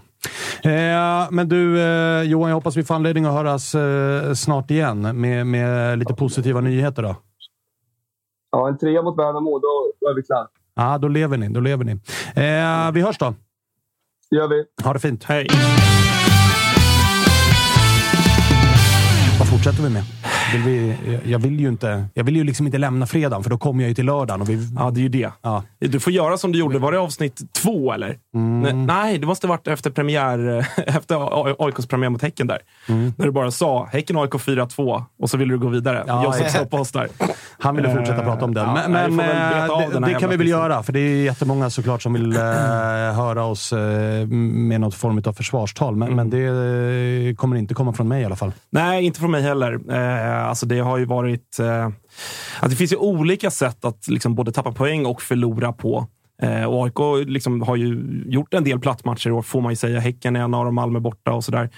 Eh, 0.64 1.28
men 1.32 1.50
du, 1.50 1.80
eh, 1.82 2.22
Johan, 2.22 2.50
jag 2.50 2.56
hoppas 2.56 2.78
vi 2.78 2.84
får 2.84 2.96
anledning 2.96 3.26
att 3.26 3.34
höras 3.34 3.76
eh, 3.76 4.34
snart 4.34 4.72
igen 4.72 5.22
med, 5.22 5.48
med 5.48 6.00
lite 6.00 6.14
positiva 6.14 6.62
nyheter. 6.62 7.04
Då. 7.04 7.16
Ja, 8.52 8.68
en 8.68 8.78
trea 8.78 9.02
mot 9.02 9.18
Värnamo, 9.18 9.60
då, 9.60 9.92
då 10.02 10.10
är 10.10 10.16
vi 10.16 10.24
klara. 10.24 10.48
Ja, 10.76 10.98
då 10.98 11.08
lever 11.08 11.38
ni. 11.38 11.50
Då 11.50 11.60
lever 11.60 11.86
ni. 11.86 11.92
Eh, 12.36 12.92
vi 12.92 13.02
hörs 13.02 13.18
då. 13.18 13.34
Det 14.30 14.36
gör 14.36 14.48
vi. 14.48 14.64
Ha 14.84 14.94
det 14.94 15.00
fint. 15.00 15.24
Hej. 15.24 15.48
Vad 19.40 19.50
fortsätter 19.50 19.84
vi 19.84 19.90
med? 19.90 20.04
Vill 20.54 20.62
vi, 20.62 20.96
jag 21.26 21.40
vill 21.40 21.60
ju 21.60 21.68
inte, 21.70 22.06
jag 22.14 22.24
vill 22.24 22.36
ju 22.36 22.44
liksom 22.44 22.66
inte 22.66 22.78
lämna 22.78 23.06
fredagen, 23.08 23.44
för 23.44 23.50
då 23.50 23.58
kommer 23.58 23.84
jag 23.84 23.90
ju 23.90 23.96
till 23.96 24.06
lördagen. 24.06 24.42
Och 24.42 24.50
vi, 24.50 24.68
Ja, 24.76 24.90
det 24.92 25.00
är 25.00 25.02
ju 25.02 25.10
det. 25.10 25.30
ja. 25.42 25.64
Du 25.80 26.00
får 26.00 26.14
göra 26.14 26.38
som 26.38 26.52
du 26.52 26.60
gjorde. 26.60 26.80
Var 26.80 26.92
det 26.92 27.00
avsnitt 27.00 27.42
två, 27.54 27.94
eller? 27.94 28.18
Nej, 28.34 28.74
Nej, 28.74 29.18
det 29.18 29.26
måste 29.28 29.48
varit 29.48 29.68
efter 29.68 29.90
premiär, 29.90 30.68
efter 30.88 31.66
AIKs 31.66 31.86
premiär 31.88 32.10
mot 32.10 32.22
Häcken 32.22 32.48
där. 32.48 32.60
När 33.18 33.26
du 33.26 33.32
bara 33.32 33.52
sa 33.52 33.86
Häcken 33.92 34.18
AIK 34.18 34.32
4-2 34.32 35.04
och 35.20 35.30
så 35.30 35.38
ville 35.38 35.54
du 35.54 35.58
gå 35.60 35.68
vidare. 35.68 36.04
Ja, 36.08 36.24
jag 36.24 36.36
som 36.36 36.46
exakt. 36.46 36.60
stoppade 36.62 36.82
oss 36.82 36.92
där. 36.92 37.08
Han 37.60 37.76
ville 37.76 37.96
fortsätta 37.96 38.24
prata 38.24 38.46
om 38.46 38.54
den. 38.54 38.70
men 38.74 39.16
men 39.16 39.20
eh, 39.20 39.90
det, 39.94 40.00
det 40.00 40.14
kan 40.20 40.30
vi 40.30 40.38
väl 40.38 40.48
göra, 40.48 40.84
för 40.84 40.94
det 40.94 41.00
är 41.00 41.24
jättemånga 41.24 41.70
såklart 41.70 42.02
som 42.02 42.14
vill 42.14 42.36
eh, 42.36 42.42
höra 43.16 43.44
oss 43.46 43.74
eh, 43.74 44.28
med 44.28 44.82
något 44.82 44.96
form 44.96 45.22
av 45.26 45.34
försvarstal. 45.34 45.96
Men, 45.96 46.16
men 46.16 46.30
det 46.30 47.36
kommer 47.38 47.56
inte 47.56 47.74
komma 47.74 47.94
från 47.94 48.08
mig 48.08 48.22
i 48.22 48.26
alla 48.26 48.36
fall. 48.36 48.52
Nej, 48.70 49.06
inte 49.06 49.20
från 49.20 49.32
mig 49.32 49.42
heller. 49.42 49.80
Eh, 50.38 50.50
alltså 50.50 50.66
det 50.66 50.80
har 50.80 50.98
ju 50.98 51.06
varit... 51.06 51.60
Eh, 51.60 51.88
att 52.60 52.70
det 52.70 52.76
finns 52.76 52.92
ju 52.92 52.98
olika 52.98 53.52
sätt 53.52 53.86
att 53.86 54.08
liksom 54.08 54.36
både 54.36 54.52
tappa 54.52 54.72
poäng 54.72 55.06
och 55.06 55.22
förlora 55.22 55.74
på. 55.74 56.08
Eh, 56.42 56.64
och 56.64 56.86
AIK 56.86 57.28
liksom 57.28 57.62
har 57.62 57.76
ju 57.76 58.24
gjort 58.26 58.54
en 58.54 58.64
del 58.64 58.80
plattmatcher 58.80 59.30
i 59.30 59.32
år, 59.32 59.42
får 59.42 59.62
man 59.62 59.72
ju 59.72 59.76
säga. 59.76 60.00
Häcken 60.00 60.36
är 60.36 60.40
en 60.40 60.54
av 60.54 60.66
dem, 60.66 60.76
Malmö 60.76 61.00
borta 61.00 61.34
och 61.34 61.44
sådär. 61.44 61.70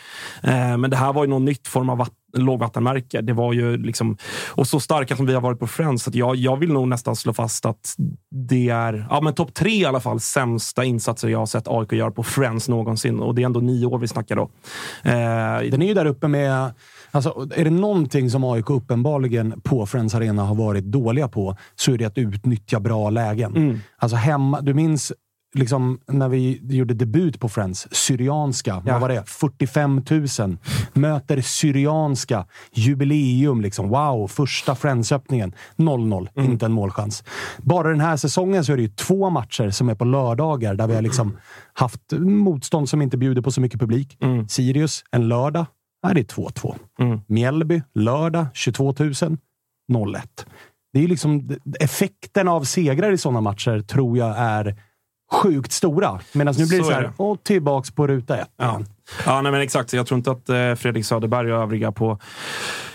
Men 0.77 0.89
det 0.89 0.97
här 0.97 1.13
var 1.13 1.23
ju 1.23 1.29
någon 1.29 1.45
nytt 1.45 1.67
form 1.67 1.89
av 1.89 2.07
lågvattenmärke. 2.37 3.21
Det 3.21 3.33
var 3.33 3.53
ju 3.53 3.77
liksom, 3.77 4.17
och 4.47 4.67
så 4.67 4.79
starka 4.79 5.15
som 5.15 5.25
vi 5.25 5.33
har 5.33 5.41
varit 5.41 5.59
på 5.59 5.67
Friends, 5.67 6.03
så 6.03 6.09
att 6.09 6.15
jag, 6.15 6.35
jag 6.35 6.57
vill 6.57 6.73
nog 6.73 6.87
nästan 6.87 7.15
slå 7.15 7.33
fast 7.33 7.65
att 7.65 7.95
det 8.31 8.69
är 8.69 9.07
ja, 9.09 9.21
men 9.21 9.33
topp 9.33 9.53
tre 9.53 9.71
i 9.71 9.85
alla 9.85 9.99
fall 9.99 10.19
sämsta 10.19 10.83
insatser 10.83 11.27
jag 11.29 11.39
har 11.39 11.45
sett 11.45 11.67
AIK 11.67 11.91
göra 11.91 12.11
på 12.11 12.23
Friends 12.23 12.69
någonsin. 12.69 13.19
Och 13.19 13.35
det 13.35 13.41
är 13.41 13.45
ändå 13.45 13.59
nio 13.59 13.85
år 13.85 13.99
vi 13.99 14.07
snackar 14.07 14.35
då. 14.35 14.49
Eh, 15.03 15.71
Den 15.71 15.81
är 15.81 15.87
ju 15.87 15.93
där 15.93 16.05
uppe 16.05 16.27
med... 16.27 16.73
Alltså, 17.11 17.47
är 17.55 17.63
det 17.63 17.69
någonting 17.69 18.29
som 18.29 18.43
AIK 18.43 18.69
uppenbarligen 18.69 19.61
på 19.61 19.85
Friends 19.85 20.15
Arena 20.15 20.43
har 20.43 20.55
varit 20.55 20.83
dåliga 20.83 21.27
på, 21.27 21.57
så 21.75 21.93
är 21.93 21.97
det 21.97 22.05
att 22.05 22.17
utnyttja 22.17 22.79
bra 22.79 23.09
lägen. 23.09 23.55
Mm. 23.55 23.79
Alltså 23.97 24.17
hemma, 24.17 24.61
du 24.61 24.73
minns 24.73 25.11
liksom, 25.53 25.99
när 26.07 26.29
vi 26.29 26.59
gjorde 26.63 26.93
debut 26.93 27.39
på 27.39 27.49
Friends, 27.49 27.87
Syrianska. 27.91 28.83
Ja. 28.85 28.91
Vad 28.93 29.01
var 29.01 29.09
det? 29.09 29.23
45 29.25 30.01
000. 30.39 30.57
Möter 30.93 31.41
Syrianska. 31.41 32.45
Jubileum. 32.73 33.61
Liksom. 33.61 33.89
Wow, 33.89 34.27
första 34.27 34.75
Friends-öppningen. 34.75 35.53
0-0. 35.77 36.27
Mm. 36.35 36.51
Inte 36.51 36.65
en 36.65 36.71
målchans. 36.71 37.23
Bara 37.57 37.89
den 37.89 38.01
här 38.01 38.17
säsongen 38.17 38.65
så 38.65 38.71
är 38.73 38.75
det 38.75 38.83
ju 38.83 38.89
två 38.89 39.29
matcher 39.29 39.69
som 39.69 39.89
är 39.89 39.95
på 39.95 40.05
lördagar 40.05 40.75
där 40.75 40.87
vi 40.87 40.95
har 40.95 41.01
liksom 41.01 41.37
haft 41.73 42.11
motstånd 42.19 42.89
som 42.89 43.01
inte 43.01 43.17
bjuder 43.17 43.41
på 43.41 43.51
så 43.51 43.61
mycket 43.61 43.79
publik. 43.79 44.17
Mm. 44.21 44.47
Sirius, 44.47 45.03
en 45.11 45.27
lördag. 45.27 45.65
Här 46.03 46.11
är 46.11 46.15
det 46.15 46.33
2-2. 46.33 46.75
Mm. 46.99 47.21
Mjällby, 47.27 47.81
lördag, 47.93 48.45
22 48.53 48.95
000. 48.99 49.13
0-1. 49.91 50.19
Det 50.93 51.03
är 51.03 51.07
liksom, 51.07 51.49
effekten 51.79 52.47
av 52.47 52.63
segrar 52.63 53.11
i 53.11 53.17
sådana 53.17 53.41
matcher 53.41 53.81
tror 53.81 54.17
jag 54.17 54.37
är 54.37 54.75
sjukt 55.31 55.71
stora. 55.71 56.19
Medan 56.33 56.53
nu 56.57 56.65
blir 56.65 56.77
det 56.77 56.83
Så 56.83 56.89
så 56.89 56.97
är 56.97 57.01
här, 57.01 57.11
och 57.17 57.43
tillbaks 57.43 57.91
på 57.91 58.07
ruta 58.07 58.37
ett. 58.37 58.49
Ja, 58.57 58.81
ja 59.25 59.41
nej, 59.41 59.51
men 59.51 59.61
exakt. 59.61 59.93
Jag 59.93 60.07
tror 60.07 60.17
inte 60.17 60.31
att 60.31 60.49
eh, 60.49 60.75
Fredrik 60.75 61.05
Söderberg 61.05 61.53
och 61.53 61.61
övriga 61.61 61.91
på 61.91 62.19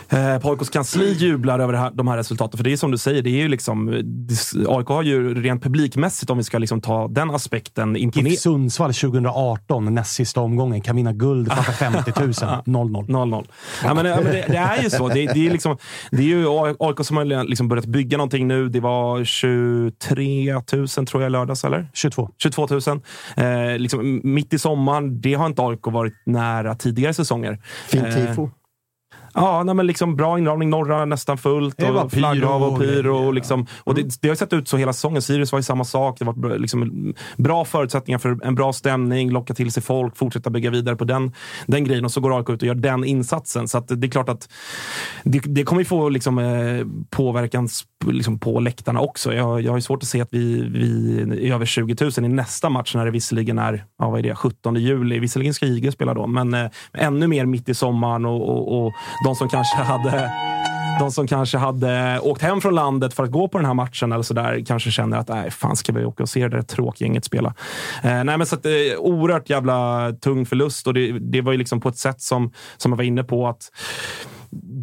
eh, 0.09 0.47
AIKs 0.47 0.71
kansli 0.71 1.13
jublar 1.13 1.59
över 1.59 1.75
här, 1.75 1.91
de 1.91 2.09
här 2.09 2.17
resultaten. 2.17 2.57
För 2.57 2.65
det 2.65 2.73
är 2.73 2.77
som 2.77 2.91
du 2.91 2.99
säger, 2.99 3.23
det 3.23 3.31
är 3.31 3.43
ju 3.43 3.49
liksom, 3.49 3.89
AIK 4.69 4.87
har 4.89 5.03
ju 5.03 5.35
rent 5.43 5.63
publikmässigt, 5.63 6.31
om 6.31 6.39
vi 6.39 6.45
ska 6.45 6.59
liksom 6.59 6.81
ta 6.81 7.09
den 7.09 7.31
aspekten, 7.31 7.97
imponerat. 7.97 8.39
Sundsvall 8.39 8.95
2018, 8.95 9.95
näst 9.95 10.13
sista 10.15 10.41
omgången, 10.41 10.81
kan 10.81 10.97
vinna 10.97 11.13
guld 11.13 11.53
framför 11.53 11.73
50 11.73 12.13
000. 12.21 12.33
0-0. 12.33 13.07
0-0. 13.07 13.47
Ja, 13.85 13.95
men, 13.95 14.07
ja, 14.07 14.17
men 14.17 14.33
det, 14.33 14.45
det 14.49 14.57
är 14.57 14.83
ju 14.83 14.91
så. 14.91 15.09
Det, 15.09 15.27
det, 15.27 15.47
är 15.47 15.51
liksom, 15.51 15.77
det 16.11 16.23
är 16.23 16.27
ju 16.27 16.47
AIK 16.79 17.07
som 17.07 17.17
har 17.17 17.45
liksom 17.45 17.69
börjat 17.69 17.87
bygga 17.87 18.17
någonting 18.17 18.49
nu. 18.49 18.69
Det 18.69 18.81
var 18.81 19.25
23 19.25 20.53
000 20.53 20.89
tror 20.89 21.23
jag 21.23 21.27
i 21.27 21.31
lördags, 21.31 21.65
eller? 21.65 21.89
22. 21.95 22.31
22 22.39 22.69
000. 22.71 22.81
Eh, 23.37 23.79
liksom, 23.79 24.21
mitt 24.25 24.53
i 24.53 24.59
sommaren, 24.59 25.21
det 25.21 25.35
har 25.35 25.47
inte 25.47 25.63
AIK 25.63 25.87
varit 25.87 26.15
nära 26.27 26.75
tidigare 26.75 27.15
säsonger. 27.15 27.59
Fint 27.89 28.05
Eh, 28.05 28.15
tifo. 28.15 28.51
Ja, 29.35 29.63
nej, 29.63 29.75
men 29.75 29.87
liksom 29.87 30.17
bra 30.17 30.39
inramning. 30.39 30.71
Norra 30.71 31.05
nästan 31.05 31.39
fullt. 31.39 31.77
Det 31.77 31.91
Och 31.91 32.13
flagghav 32.13 32.63
och 32.63 32.79
pyro 32.79 33.27
och 33.27 33.35
liksom, 33.35 33.67
och 33.85 33.95
det, 33.95 34.19
det 34.23 34.29
har 34.29 34.35
sett 34.35 34.53
ut 34.53 34.69
så 34.69 34.77
hela 34.77 34.93
säsongen. 34.93 35.23
Sirius 35.23 35.53
var 35.53 35.59
ju 35.59 35.63
samma 35.63 35.85
sak. 35.85 36.19
Det 36.19 36.25
var 36.25 36.59
liksom 36.59 37.15
bra 37.37 37.65
förutsättningar 37.65 38.19
för 38.19 38.39
en 38.45 38.55
bra 38.55 38.73
stämning, 38.73 39.31
locka 39.31 39.55
till 39.55 39.73
sig 39.73 39.83
folk, 39.83 40.17
fortsätta 40.17 40.51
bygga 40.51 40.71
vidare 40.71 40.97
på 40.97 41.05
den, 41.05 41.33
den 41.67 41.85
grejen. 41.85 42.05
Och 42.05 42.13
så 42.13 42.21
går 42.21 42.39
AIK 42.39 42.51
ut 42.51 42.63
och 42.63 42.69
gör 42.69 42.75
den 42.75 43.05
insatsen. 43.05 43.69
Så 43.69 43.79
att 43.79 43.89
det 43.89 44.07
är 44.07 44.11
klart 44.11 44.29
att 44.29 44.49
det, 45.25 45.39
det 45.45 45.65
kommer 45.65 45.81
ju 45.81 45.87
få 45.87 46.09
liksom, 46.09 46.39
eh, 46.39 46.87
påverkan 47.11 47.67
sp- 47.67 47.85
liksom, 48.13 48.39
på 48.39 48.61
läktarna 48.61 49.01
också. 49.01 49.35
Jag, 49.35 49.61
jag 49.61 49.73
har 49.73 49.79
ju 49.79 49.83
svårt 49.83 50.03
att 50.03 50.09
se 50.09 50.21
att 50.21 50.29
vi, 50.31 50.63
vi 50.63 51.19
är 51.49 51.55
över 51.55 51.67
20 51.67 51.97
000 52.01 52.13
i 52.19 52.29
nästa 52.29 52.69
match 52.69 52.95
när 52.95 53.05
det 53.05 53.11
visserligen 53.11 53.59
är 53.59 53.85
ja, 53.99 54.11
vad 54.11 54.19
är 54.19 54.23
det, 54.23 54.35
17 54.35 54.77
juli. 54.77 55.19
Visserligen 55.19 55.55
ska 55.55 55.67
IG 55.67 55.93
spela 55.93 56.15
då, 56.15 56.27
men 56.27 56.55
eh, 56.55 56.71
ännu 56.93 57.27
mer 57.27 57.47
mitt 57.47 57.69
i 57.69 57.75
sommaren 57.75 58.25
och, 58.25 58.49
och, 58.49 58.87
och 58.87 58.93
de 59.25 59.35
som 59.35 59.49
kanske 59.49 59.77
hade 59.77 60.31
de 60.99 61.11
som 61.11 61.27
kanske 61.27 61.59
hade 61.59 62.21
åkt 62.23 62.43
hem 62.43 62.61
från 62.61 62.75
landet 62.75 63.15
för 63.15 63.25
att 63.25 63.31
gå 63.31 63.49
på 63.49 63.59
den 63.59 63.67
här 63.67 63.75
matchen 63.75 64.13
eller 64.13 64.23
så 64.23 64.35
där, 64.35 64.65
kanske 64.67 64.91
känner 64.91 65.17
att 65.17 65.29
nej, 65.29 65.51
fan 65.51 65.77
ska 65.77 65.93
vi 65.93 66.05
åka 66.05 66.23
och 66.23 66.29
se 66.29 66.49
det 66.49 66.57
där 66.57 66.63
tråkgänget 66.63 67.25
spela. 67.25 67.55
Eh, 68.03 68.25
nej, 68.25 68.39
men 68.39 68.47
så 68.47 68.55
att, 68.55 68.67
eh, 68.67 68.73
oerhört 68.99 69.51
jävla 69.51 70.11
tung 70.13 70.47
förlust 70.47 70.87
och 70.87 70.95
det, 70.95 71.13
det 71.13 71.41
var 71.41 71.53
ju 71.53 71.59
liksom 71.59 71.81
på 71.81 71.89
ett 71.89 71.99
sätt 71.99 72.21
som, 72.21 72.53
som 72.77 72.93
jag 72.93 72.97
var 72.97 73.05
inne 73.05 73.25
på 73.25 73.49
att 73.49 73.71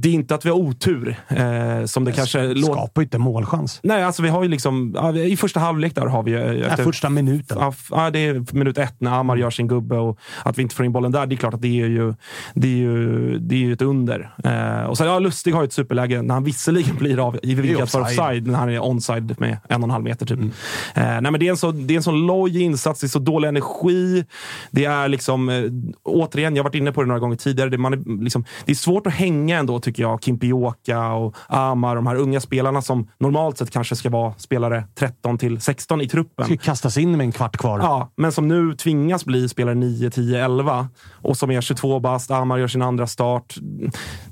det 0.02 0.10
är 0.10 0.14
inte 0.14 0.36
att 0.36 0.46
vi 0.46 0.50
har 0.50 0.58
otur, 0.58 1.16
eh, 1.28 1.86
som 1.86 2.06
det 2.06 2.12
kanske 2.12 2.48
låter. 2.54 2.62
Skapar 2.74 3.02
ju 3.02 3.04
inte 3.04 3.18
målchans. 3.18 3.80
Nej, 3.84 4.04
alltså 4.04 4.22
vi 4.24 4.30
har 4.30 4.44
ju 4.44 4.50
liksom... 4.50 4.96
I 5.26 5.38
första 5.38 5.60
halvlek 5.60 5.96
där 5.96 6.06
har 6.06 6.24
vi... 6.24 6.34
eh, 6.34 6.40
Nej, 6.40 6.62
efter- 6.62 6.84
första 6.84 7.10
minuten. 7.10 7.58
Ja, 7.92 8.10
det 8.10 8.20
är 8.20 8.56
minut 8.56 8.78
ett 8.78 8.96
när 8.98 9.12
Amar 9.12 9.36
gör 9.36 9.50
sin 9.50 9.68
gubbe 9.68 9.98
och 9.98 10.20
att 10.44 10.58
vi 10.58 10.62
inte 10.62 10.76
får 10.76 10.86
in 10.86 10.92
bollen 10.92 11.12
där. 11.12 11.26
Det 11.26 11.36
är 11.36 11.38
klart 11.38 11.54
att 11.54 11.62
det 11.62 11.82
är 11.82 11.88
ju, 11.88 12.14
det 12.54 12.68
är 12.68 12.78
ju, 12.78 13.38
det 13.40 13.56
är 13.56 13.60
ju 13.60 13.74
ett 13.74 13.82
under. 13.82 14.34
Eh, 14.44 14.84
och 14.90 14.98
sen, 14.98 15.08
ja, 15.08 15.20
Lustig 15.20 15.54
har 15.54 15.62
ju 15.62 15.66
ett 15.66 15.74
superläge 15.74 16.22
när 16.22 16.34
han 16.34 16.44
visserligen 16.44 16.96
blir 16.96 17.28
av 17.28 17.40
i 17.44 17.56
för 17.88 18.02
offside. 18.02 18.48
när 18.48 18.60
han 18.60 18.70
är 18.70 18.80
onside 18.80 19.36
med 19.40 19.58
en 19.70 19.82
och 19.82 19.88
en 19.88 19.92
halv 19.92 20.04
meter. 20.04 20.26
Typ. 20.26 20.40
Eh, 20.40 20.48
nej, 20.96 21.22
men 21.22 21.40
det, 21.40 21.48
är 21.48 21.50
en 21.50 21.58
så, 21.58 21.72
det 21.72 21.94
är 21.94 21.96
en 21.96 22.04
sån 22.04 22.26
loj 22.26 22.62
insats, 22.62 23.00
det 23.00 23.06
är 23.06 23.10
så 23.10 23.20
dålig 23.20 23.48
energi. 23.48 24.26
Det 24.72 24.86
är 24.86 25.08
liksom, 25.08 25.50
eh, 25.50 25.64
återigen, 26.04 26.56
jag 26.56 26.64
har 26.64 26.70
varit 26.70 26.76
inne 26.76 26.92
på 26.92 27.02
det 27.02 27.08
några 27.08 27.20
gånger 27.20 27.36
tidigare. 27.36 27.70
Det, 27.70 27.78
man 27.78 27.94
är, 27.94 28.24
liksom, 28.24 28.46
det 28.66 28.72
är 28.72 28.76
svårt 28.76 29.08
att 29.08 29.14
hänga 29.14 29.58
ändå, 29.60 29.80
tycker 29.80 29.91
jag. 30.00 30.24
Kimpioka 30.24 31.12
och 31.12 31.36
Amar, 31.48 31.96
de 31.96 32.08
här 32.08 32.16
unga 32.16 32.40
spelarna 32.40 32.82
som 32.82 33.08
normalt 33.20 33.58
sett 33.58 33.72
kanske 33.72 33.96
ska 33.96 34.10
vara 34.10 34.34
spelare 34.38 34.84
13 34.96 35.38
till 35.38 35.62
16 35.62 36.02
i 36.02 36.08
truppen. 36.08 36.46
Ska 36.46 36.58
kastas 36.58 36.98
in 36.98 37.12
med 37.18 37.26
en 37.26 37.32
kvart 37.32 37.58
kvar. 37.58 37.80
Ja, 37.80 38.12
men 38.18 38.32
som 38.32 38.48
nu 38.48 38.76
tvingas 38.76 39.26
bli 39.26 39.50
spelare 39.50 39.76
9, 39.76 40.10
10, 40.10 40.46
11 40.46 40.90
och 41.12 41.38
som 41.38 41.52
är 41.52 41.62
22 41.62 42.00
bast. 42.00 42.32
Amar 42.32 42.58
gör 42.58 42.68
sin 42.68 42.82
andra 42.82 43.08
start. 43.08 43.56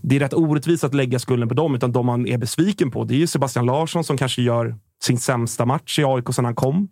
Det 0.01 0.15
är 0.15 0.19
rätt 0.19 0.33
orättvist 0.33 0.83
att 0.83 0.93
lägga 0.93 1.19
skulden 1.19 1.49
på 1.49 1.55
dem, 1.55 1.75
utan 1.75 1.91
de 1.91 2.05
man 2.05 2.27
är 2.27 2.37
besviken 2.37 2.91
på 2.91 3.03
det 3.03 3.15
är 3.15 3.17
ju 3.17 3.27
Sebastian 3.27 3.65
Larsson 3.65 4.03
som 4.03 4.17
kanske 4.17 4.41
gör 4.41 4.75
sin 5.03 5.17
sämsta 5.17 5.65
match 5.65 5.99
i 5.99 6.03
AIK 6.03 6.33
sedan 6.33 6.45
han 6.45 6.55
kom. 6.55 6.87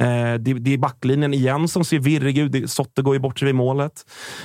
Eh, 0.00 0.34
det, 0.34 0.52
det 0.52 0.74
är 0.74 0.78
backlinjen 0.78 1.34
igen 1.34 1.68
som 1.68 1.84
ser 1.84 1.98
virrig 1.98 2.38
ut. 2.38 2.70
Sotte 2.70 3.02
går 3.02 3.14
ju 3.14 3.20
bort 3.20 3.38
sig 3.38 3.46
vid 3.46 3.54
målet. 3.54 3.92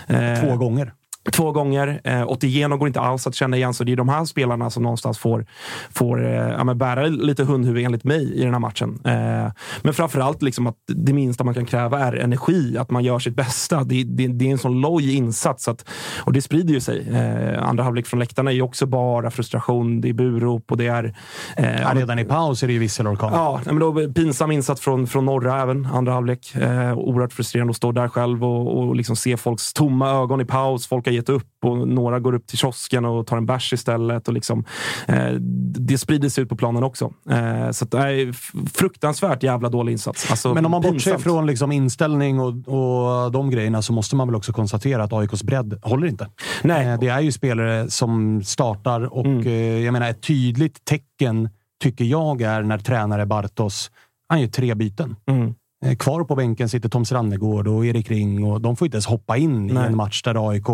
Eh, 0.07 0.41
Två 0.41 0.57
gånger. 0.57 0.93
Två 1.31 1.51
gånger. 1.51 2.01
Eh, 2.03 2.27
Otieno 2.27 2.77
går 2.77 2.87
inte 2.87 2.99
alls 2.99 3.27
att 3.27 3.35
känna 3.35 3.57
igen, 3.57 3.73
så 3.73 3.83
det 3.83 3.91
är 3.91 3.95
de 3.95 4.09
här 4.09 4.25
spelarna 4.25 4.69
som 4.69 4.83
någonstans 4.83 5.17
får, 5.17 5.45
får 5.89 6.25
eh, 6.25 6.31
ja, 6.31 6.73
bära 6.73 7.05
lite 7.07 7.43
hundhuvud 7.43 7.85
enligt 7.85 8.03
mig 8.03 8.33
i 8.33 8.43
den 8.43 8.53
här 8.53 8.59
matchen. 8.59 8.99
Eh, 9.05 9.51
men 9.81 9.93
framförallt 9.93 10.41
liksom 10.41 10.67
att 10.67 10.75
det 10.87 11.13
minsta 11.13 11.43
man 11.43 11.53
kan 11.53 11.65
kräva 11.65 11.99
är 11.99 12.13
energi, 12.13 12.77
att 12.77 12.91
man 12.91 13.03
gör 13.03 13.19
sitt 13.19 13.35
bästa. 13.35 13.83
Det, 13.83 14.03
det, 14.03 14.27
det 14.27 14.47
är 14.47 14.51
en 14.51 14.57
sån 14.57 14.81
loj 14.81 15.15
insats 15.15 15.67
att, 15.67 15.89
och 16.17 16.33
det 16.33 16.41
sprider 16.41 16.73
ju 16.73 16.79
sig. 16.79 17.07
Eh, 17.09 17.63
andra 17.69 17.83
halvlek 17.83 18.07
från 18.07 18.19
läktarna 18.19 18.51
är 18.51 18.55
ju 18.55 18.61
också 18.61 18.85
bara 18.85 19.31
frustration, 19.31 20.01
det 20.01 20.09
är 20.09 20.13
burop 20.13 20.71
och 20.71 20.77
det 20.77 20.87
är... 20.87 21.15
Eh, 21.57 21.81
Ja, 21.81 21.91
redan 21.95 22.19
i 22.19 22.25
paus 22.25 22.63
är 22.63 22.67
det 22.67 22.73
ju 22.73 22.79
visselorkan. 22.79 23.33
Ja, 23.33 23.61
men 23.65 23.79
då, 23.79 24.13
pinsam 24.13 24.51
insats 24.51 24.81
från, 24.81 25.07
från 25.07 25.25
norra 25.25 25.61
även, 25.61 25.85
andra 25.85 26.13
halvlek. 26.13 26.55
Eh, 26.55 26.97
oerhört 26.97 27.33
frustrerande 27.33 27.71
att 27.71 27.77
stå 27.77 27.91
där 27.91 28.07
själv 28.07 28.43
och, 28.43 28.77
och 28.77 28.95
liksom 28.95 29.15
se 29.15 29.37
folks 29.37 29.73
tomma 29.73 30.09
ögon 30.09 30.41
i 30.41 30.45
paus. 30.45 30.87
Folk 30.87 31.08
har 31.09 31.13
gett 31.15 31.29
upp 31.29 31.47
och 31.65 31.87
några 31.87 32.19
går 32.19 32.33
upp 32.35 32.47
till 32.47 32.57
kiosken 32.57 33.05
och 33.05 33.27
tar 33.27 33.37
en 33.37 33.45
bärs 33.45 33.73
istället. 33.73 34.27
Och 34.27 34.33
liksom, 34.33 34.63
eh, 35.07 35.31
det 35.79 35.97
sprider 35.97 36.29
sig 36.29 36.43
ut 36.43 36.49
på 36.49 36.55
planen 36.55 36.83
också. 36.83 37.13
Eh, 37.29 37.71
så 37.71 37.85
nej, 37.93 38.29
f- 38.29 38.51
fruktansvärt 38.73 39.43
jävla 39.43 39.69
dålig 39.69 39.91
insats. 39.91 40.31
Alltså, 40.31 40.53
Men 40.53 40.65
om 40.65 40.71
man 40.71 40.81
bortser 40.81 40.93
pinsamt. 40.93 41.23
från 41.23 41.45
liksom 41.45 41.71
inställning 41.71 42.39
och, 42.39 42.47
och 42.67 43.31
de 43.31 43.49
grejerna 43.49 43.81
så 43.81 43.93
måste 43.93 44.15
man 44.15 44.27
väl 44.27 44.35
också 44.35 44.53
konstatera 44.53 45.03
att 45.03 45.13
AIKs 45.13 45.43
bredd 45.43 45.79
håller 45.83 46.07
inte. 46.07 46.27
Nej. 46.63 46.87
Eh, 46.87 46.99
Det 46.99 47.07
är 47.07 47.19
ju 47.19 47.31
spelare 47.31 47.89
som 47.89 48.43
startar 48.43 49.13
och 49.13 49.25
Mm. 49.25 49.47
eh, 49.47 49.53
jag 49.85 49.93
menar 49.93 50.09
ett 50.09 50.21
tydligt 50.21 50.85
tecken 50.85 51.49
tycker 51.83 52.05
jag 52.05 52.41
är 52.41 52.61
när 52.63 52.77
tränare 52.77 53.25
Bartos, 53.25 53.91
han 54.29 54.41
gör 54.41 54.47
tre 54.47 54.75
byten. 54.75 55.15
Mm. 55.29 55.53
Eh, 55.85 55.95
Kvar 55.95 56.23
på 56.23 56.35
bänken 56.35 56.69
sitter 56.69 56.89
Tom 56.89 57.05
Strannegård 57.05 57.67
och 57.67 57.85
Erik 57.85 58.09
Ring 58.11 58.43
och 58.43 58.61
de 58.61 58.75
får 58.75 58.85
inte 58.85 58.95
ens 58.95 59.05
hoppa 59.05 59.37
in 59.37 59.69
i 59.69 59.73
Nej. 59.73 59.87
en 59.87 59.95
match 59.97 60.21
där 60.23 60.49
AIK 60.49 60.65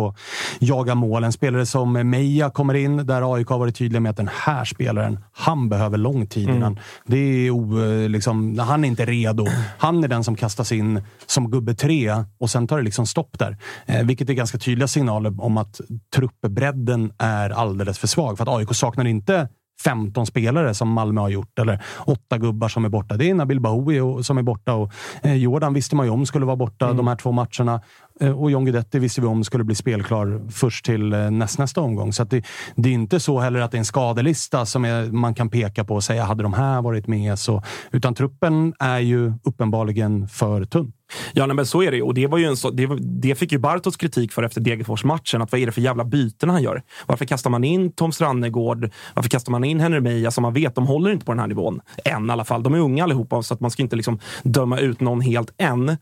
jagar 0.58 0.94
mål. 0.94 1.24
En 1.24 1.32
spelare 1.32 1.66
som 1.66 1.92
Meja 1.92 2.50
kommer 2.50 2.74
in 2.74 2.96
där 3.06 3.34
AIK 3.34 3.48
har 3.48 3.58
varit 3.58 3.76
tydliga 3.76 4.00
med 4.00 4.10
att 4.10 4.16
den 4.16 4.30
här 4.32 4.64
spelaren, 4.64 5.18
han 5.32 5.68
behöver 5.68 5.98
lång 5.98 6.26
tid 6.26 6.44
Mm. 6.44 6.56
innan. 6.56 6.78
Det 7.06 7.16
är 7.18 7.50
o, 7.50 7.82
eh, 7.84 8.08
liksom, 8.08 8.58
han 8.58 8.84
är 8.84 8.88
inte 8.88 9.04
redo. 9.04 9.46
Han 9.78 10.04
är 10.04 10.08
den 10.08 10.24
som 10.24 10.36
kastas 10.36 10.72
in 10.72 11.02
som 11.26 11.50
gubbe 11.50 11.74
tre 11.74 12.24
och 12.38 12.50
sen 12.50 12.66
tar 12.66 12.76
det 12.76 12.82
liksom 12.82 13.06
stopp 13.06 13.38
där. 13.38 13.56
Eh, 13.86 14.02
vilket 14.06 14.30
är 14.30 14.34
ganska 14.34 14.58
tydliga 14.58 14.88
signaler 14.88 15.40
om 15.40 15.56
att 15.56 15.80
truppbredden 16.14 17.12
är 17.18 17.50
alldeles 17.50 17.98
för 17.98 18.06
svag. 18.06 18.36
För 18.36 18.42
att 18.44 18.48
AIK 18.58 18.74
saknar 18.74 19.04
inte 19.04 19.48
15 19.84 20.26
spelare 20.26 20.74
som 20.74 20.88
Malmö 20.88 21.20
har 21.20 21.28
gjort, 21.28 21.58
eller 21.58 21.82
åtta 22.06 22.38
gubbar 22.38 22.68
som 22.68 22.84
är 22.84 22.88
borta. 22.88 23.16
Det 23.16 23.30
är 23.30 23.34
Nabil 23.34 23.60
Bahoui 23.60 24.24
som 24.24 24.38
är 24.38 24.42
borta 24.42 24.74
och 24.74 24.92
eh, 25.22 25.34
Jordan 25.34 25.74
visste 25.74 25.96
man 25.96 26.06
ju 26.06 26.12
om 26.12 26.26
skulle 26.26 26.46
vara 26.46 26.56
borta 26.56 26.92
de 26.92 27.06
här 27.06 27.16
två 27.16 27.32
matcherna. 27.32 27.80
Eh, 28.20 28.40
och 28.40 28.50
John 28.50 28.64
Guidetti 28.64 28.98
visste 28.98 29.20
vi 29.20 29.26
om 29.26 29.44
skulle 29.44 29.64
bli 29.64 29.74
spelklar 29.74 30.40
först 30.50 30.84
till 30.84 31.12
eh, 31.12 31.30
nästnästa 31.30 31.80
omgång. 31.80 32.12
Så 32.12 32.22
att 32.22 32.30
det, 32.30 32.44
det 32.76 32.88
är 32.88 32.92
inte 32.92 33.20
så 33.20 33.40
heller 33.40 33.60
att 33.60 33.70
det 33.70 33.76
är 33.76 33.78
en 33.78 33.84
skadelista 33.84 34.66
som 34.66 34.84
är, 34.84 35.12
man 35.12 35.34
kan 35.34 35.50
peka 35.50 35.84
på 35.84 35.94
och 35.94 36.04
säga 36.04 36.24
hade 36.24 36.42
de 36.42 36.52
här 36.52 36.82
varit 36.82 37.06
med 37.06 37.38
så. 37.38 37.62
Utan 37.92 38.14
truppen 38.14 38.74
är 38.78 38.98
ju 38.98 39.32
uppenbarligen 39.44 40.28
för 40.28 40.64
tunn. 40.64 40.92
Ja, 41.32 41.46
nej, 41.46 41.56
men 41.56 41.66
så 41.66 41.82
är 41.82 41.90
det 41.90 41.96
ju. 41.96 42.02
Och 42.02 42.14
det, 42.14 42.26
var 42.26 42.38
ju 42.38 42.44
en 42.44 42.56
så, 42.56 42.70
det, 42.70 42.88
det 43.00 43.34
fick 43.34 43.52
ju 43.52 43.58
Bartos 43.58 43.96
kritik 43.96 44.32
för 44.32 44.42
efter 44.42 44.60
Degerfors-matchen. 44.60 45.42
Att 45.42 45.52
vad 45.52 45.60
är 45.60 45.66
det 45.66 45.72
för 45.72 45.80
jävla 45.80 46.04
byten 46.04 46.48
han 46.48 46.62
gör? 46.62 46.82
Varför 47.06 47.24
kastar 47.24 47.50
man 47.50 47.64
in 47.64 47.92
Tom 47.92 48.12
Strannegård? 48.12 48.90
Varför 49.14 49.30
kastar 49.30 49.52
man 49.52 49.64
in 49.64 49.80
Henry 49.80 50.00
Meja 50.00 50.30
som 50.30 50.42
man 50.42 50.52
vet, 50.52 50.74
de 50.74 50.86
håller 50.86 51.10
inte 51.10 51.26
på 51.26 51.32
den 51.32 51.38
här 51.38 51.46
nivån. 51.46 51.80
Än 52.04 52.28
i 52.28 52.32
alla 52.32 52.44
fall. 52.44 52.62
De 52.62 52.74
är 52.74 52.78
unga 52.78 53.04
allihopa, 53.04 53.42
så 53.42 53.54
att 53.54 53.60
man 53.60 53.70
ska 53.70 53.82
inte 53.82 53.96
liksom 53.96 54.18
döma 54.42 54.78
ut 54.78 55.00
någon 55.00 55.20
helt 55.20 55.54
än. 55.58 55.88
Eh, 55.88 55.96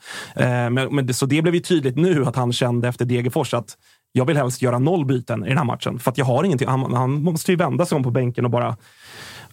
men, 0.71 0.75
men 0.75 1.07
det, 1.07 1.15
så 1.15 1.27
det 1.27 1.43
blev 1.43 1.55
ju 1.55 1.61
tydligt 1.61 1.97
nu 2.05 2.25
att 2.25 2.37
han 2.37 2.53
kände 2.53 2.89
efter 2.89 3.05
Degerfors 3.05 3.55
att 3.55 3.77
jag 4.13 4.25
vill 4.25 4.37
helst 4.37 4.63
göra 4.63 4.79
noll 4.79 5.05
byten 5.05 5.45
i 5.45 5.49
den 5.49 5.59
här 5.59 5.65
matchen. 5.65 5.99
För 5.99 6.11
att 6.11 6.19
jag 6.19 6.25
har 6.25 6.45
ingenting. 6.45 6.69
Han, 6.69 6.95
han 6.95 7.23
måste 7.23 7.53
ju 7.53 7.57
vända 7.57 7.87
sig 7.87 7.97
om 7.97 8.03
på 8.03 8.11
bänken 8.11 8.45
och 8.45 8.51
bara 8.51 8.77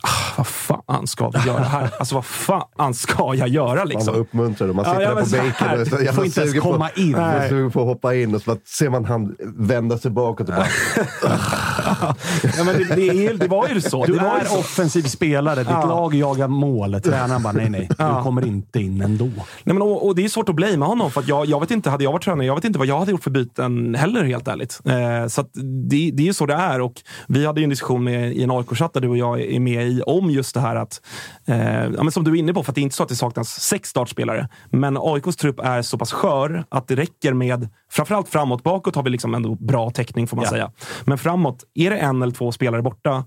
Ah, 0.04 0.34
vad 0.38 0.47
fan 0.47 1.08
ska 1.08 1.30
vi 1.30 1.39
göra 1.47 1.64
här? 1.64 1.89
Alltså 1.99 2.16
vad 2.16 2.26
fan 2.26 2.93
ska 2.93 3.36
jag 3.36 3.47
göra 3.47 3.76
Man 3.76 3.88
liksom? 3.88 4.14
var 4.14 4.20
uppmuntrad 4.22 4.76
man 4.76 4.86
sitter 4.86 5.02
ja, 5.02 5.14
där 5.16 5.24
på 5.24 5.30
bänken 5.30 5.68
och 5.68 5.74
är 5.82 5.86
så 5.86 5.95
du 5.97 6.06
får 6.14 6.26
inte 6.26 6.39
ens 6.39 6.52
sugen 6.52 6.64
på- 6.64 6.72
komma 6.72 6.89
in. 6.95 7.12
Man 7.12 7.49
sugen 7.49 7.72
på 7.72 7.80
att 7.82 7.88
hoppa 7.88 8.16
in 8.16 8.36
och 8.36 8.41
så 8.41 8.58
ser 8.78 8.89
man 8.89 9.06
han 9.06 9.36
vända 9.58 9.97
sig 9.97 10.12
bakåt 10.12 10.49
och 10.49 10.56
bara... 10.56 10.68
Ja, 12.58 12.64
men 12.64 12.78
det, 12.78 12.95
det, 12.95 13.26
är, 13.28 13.34
det 13.34 13.47
var 13.47 13.68
ju 13.68 13.82
så. 13.82 14.06
Du 14.06 14.14
det 14.14 14.20
är 14.20 14.45
så. 14.45 14.58
offensiv 14.60 15.04
spelare. 15.04 15.60
Ditt 15.60 15.68
Ja. 15.70 15.86
lag 15.86 16.14
jagar 16.16 16.47
mål. 16.47 17.02
Tränaren 17.02 17.43
bara, 17.43 17.54
nej, 17.54 17.70
nej. 17.70 17.88
Du 17.89 17.95
Ja. 17.97 18.24
kommer 18.24 18.47
inte 18.47 18.80
in 18.80 19.02
ändå. 19.02 19.26
Nej, 19.26 19.43
men, 19.64 19.82
och, 19.82 20.08
och 20.08 20.16
det 20.16 20.24
är 20.26 20.30
svårt 20.30 20.49
att 20.49 20.56
blamea 20.56 20.88
honom. 20.88 21.12
För 21.12 21.22
att 21.22 21.28
jag, 21.28 21.45
jag 21.45 21.60
vet 21.60 21.72
inte, 21.72 21.89
hade 21.89 22.04
jag 22.04 22.12
varit 22.12 22.24
tränare, 22.24 22.45
jag 22.45 22.56
vet 22.56 22.64
inte 22.66 22.80
vad 22.80 22.88
jag 22.88 22.99
hade 22.99 23.12
gjort 23.12 23.24
för 23.24 23.32
byten 23.32 23.95
heller 23.95 24.24
helt 24.24 24.47
ärligt. 24.47 24.80
Eh, 24.86 25.28
så 25.28 25.41
att 25.41 25.49
det, 25.89 26.12
det 26.14 26.24
är 26.24 26.28
ju 26.28 26.34
så 26.34 26.45
det 26.45 26.54
är. 26.54 26.82
Och 26.82 26.93
vi 27.28 27.45
hade 27.45 27.60
ju 27.60 27.64
en 27.64 27.70
diskussion 27.70 28.04
med, 28.04 28.34
i 28.34 28.43
en 28.43 28.52
AIK-chatt 28.52 28.93
där 28.93 29.02
du 29.02 29.08
och 29.08 29.18
jag 29.18 29.41
är 29.41 29.60
med 29.60 29.88
i 29.88 29.91
om 30.06 30.30
just 30.32 30.54
det 30.54 30.60
här 30.62 30.76
att, 30.76 31.02
eh, 31.46 31.84
ja, 31.84 32.04
men 32.04 32.12
som 32.12 32.24
du 32.24 32.32
är 32.32 32.36
inne 32.36 32.54
på, 32.54 32.64
för 32.64 32.72
att 32.72 32.76
det 32.76 32.82
är 32.82 32.84
inte 32.84 32.96
så 32.96 33.04
att 33.04 33.10
det 33.10 33.16
saknas 33.16 33.50
sex 33.62 33.89
startspelare. 33.89 34.50
Men 34.70 34.98
AIKs 35.00 35.36
trupp 35.36 35.60
är 35.60 35.82
så 35.82 35.98
pass 35.98 36.12
skör 36.12 36.66
att 36.70 36.88
det 36.88 36.96
räcker 36.96 37.34
med, 37.34 37.70
framförallt 37.92 38.30
framåt, 38.30 38.64
bakåt 38.64 38.96
har 38.96 39.04
vi 39.04 39.10
liksom 39.10 39.36
ändå 39.36 39.56
bra 39.56 39.89
täckning 39.89 40.28
får 40.28 40.38
man 40.38 40.46
Ja. 40.46 40.50
säga. 40.52 40.72
Men 41.06 41.18
framåt, 41.18 41.64
är 41.74 41.89
det 41.89 41.98
en 41.98 42.22
eller 42.22 42.34
två 42.34 42.52
spelare 42.52 42.82
borta 42.82 43.26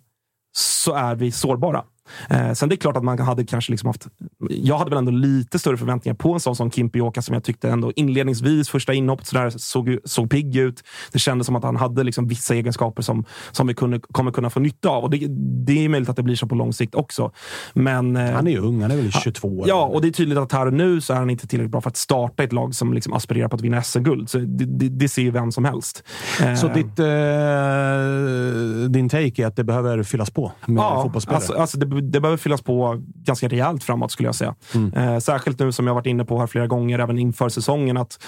så 0.57 0.95
är 0.95 1.15
vi 1.15 1.33
sårbara. 1.33 1.85
Eh, 2.31 2.53
sen 2.53 2.69
det 2.69 2.75
är 2.75 2.77
klart 2.77 2.97
att 2.97 3.05
man 3.05 3.19
hade 3.19 3.45
kanske 3.45 3.73
liksom 3.73 3.87
haft... 3.87 4.07
Jag 4.49 4.79
hade 4.79 4.91
väl 4.91 4.99
ändå 4.99 5.11
lite 5.13 5.59
större 5.59 5.77
förväntningar 5.77 6.15
på 6.17 6.33
en 6.33 6.41
sån 6.41 6.57
som 6.57 6.71
Kimpioka 6.71 7.23
som 7.23 7.35
jag 7.35 7.45
tyckte 7.45 7.71
ändå 7.71 7.93
inledningsvis, 7.97 8.69
första 8.69 8.93
inhoppet, 8.95 9.27
sådär, 9.27 9.51
såg, 9.57 9.99
såg 10.05 10.31
pigg 10.31 10.57
ut. 10.57 10.83
Det 11.13 11.19
kändes 11.19 11.47
som 11.47 11.57
att 11.57 11.65
han 11.65 11.77
hade 11.77 12.05
liksom 12.05 12.29
vissa 12.29 12.55
egenskaper 12.55 13.03
som, 13.03 13.25
som 13.53 13.67
vi 13.67 13.75
kunde, 13.75 14.01
kommer 14.13 14.31
kunna 14.33 14.51
få 14.51 14.61
nytta 14.61 14.89
av. 14.89 15.05
Och 15.05 15.11
det, 15.11 15.27
det 15.67 15.85
är 15.85 15.89
möjligt 15.89 16.09
att 16.09 16.17
det 16.17 16.23
blir 16.23 16.37
så 16.37 16.47
på 16.47 16.55
lång 16.55 16.73
sikt 16.73 16.95
också. 16.95 17.33
Men, 17.73 18.17
eh, 18.17 18.33
Han 18.33 18.47
är 18.47 18.51
ju 18.51 18.59
ung. 18.59 18.83
Han 18.83 18.91
är 18.91 18.97
väl 18.97 19.13
22 19.13 19.65
Ja, 19.67 19.85
och 19.85 20.01
det 20.03 20.09
är 20.09 20.13
tydligt 20.13 20.39
att 20.39 20.53
här 20.53 20.67
och 20.67 20.73
nu 20.73 21.01
så 21.01 21.13
är 21.13 21.17
han 21.17 21.31
inte 21.31 21.47
tillräckligt 21.47 21.73
bra 21.73 21.81
för 21.81 21.91
att 21.91 21.97
starta 21.97 22.43
ett 22.45 22.53
lag 22.53 22.75
som 22.75 22.95
liksom 22.95 23.13
aspirerar 23.13 23.49
på 23.49 23.57
att 23.57 23.63
vinna 23.63 23.83
SM-guld. 23.83 24.31
Så 24.31 24.39
det, 24.39 24.65
det, 24.65 24.89
det 24.89 25.09
ser 25.09 25.23
ju 25.23 25.31
vem 25.31 25.53
som 25.53 25.65
helst. 25.65 26.03
Eh, 26.43 26.55
Så 26.55 26.69
ditt, 26.69 26.99
eh, 26.99 28.91
din 28.91 29.09
take 29.09 29.43
är 29.43 29.47
att 29.47 29.57
det 29.57 29.65
behöver 29.65 30.03
fyllas 30.03 30.31
på 30.31 30.53
med 30.67 30.83
Ja, 30.83 31.03
fotbollsspelare? 31.03 31.37
alltså, 31.37 31.53
alltså 31.55 31.79
det, 31.79 31.87
det 32.01 32.20
behöver 32.20 32.36
fyllas 32.36 32.62
på 32.62 33.03
ganska 33.14 33.49
rejält 33.49 33.84
framåt 33.84 34.12
skulle 34.12 34.28
jag 34.28 34.34
säga. 34.34 34.55
Mm. 34.74 34.95
Eh, 34.95 35.18
särskilt 35.18 35.59
nu 35.59 35.72
som 35.72 35.86
jag 35.86 35.95
varit 35.95 36.07
inne 36.07 36.24
på 36.24 36.38
här 36.38 36.47
flera 36.47 36.66
gånger, 36.66 36.99
även 36.99 37.18
inför 37.18 37.49
säsongen, 37.49 37.97
att 37.97 38.24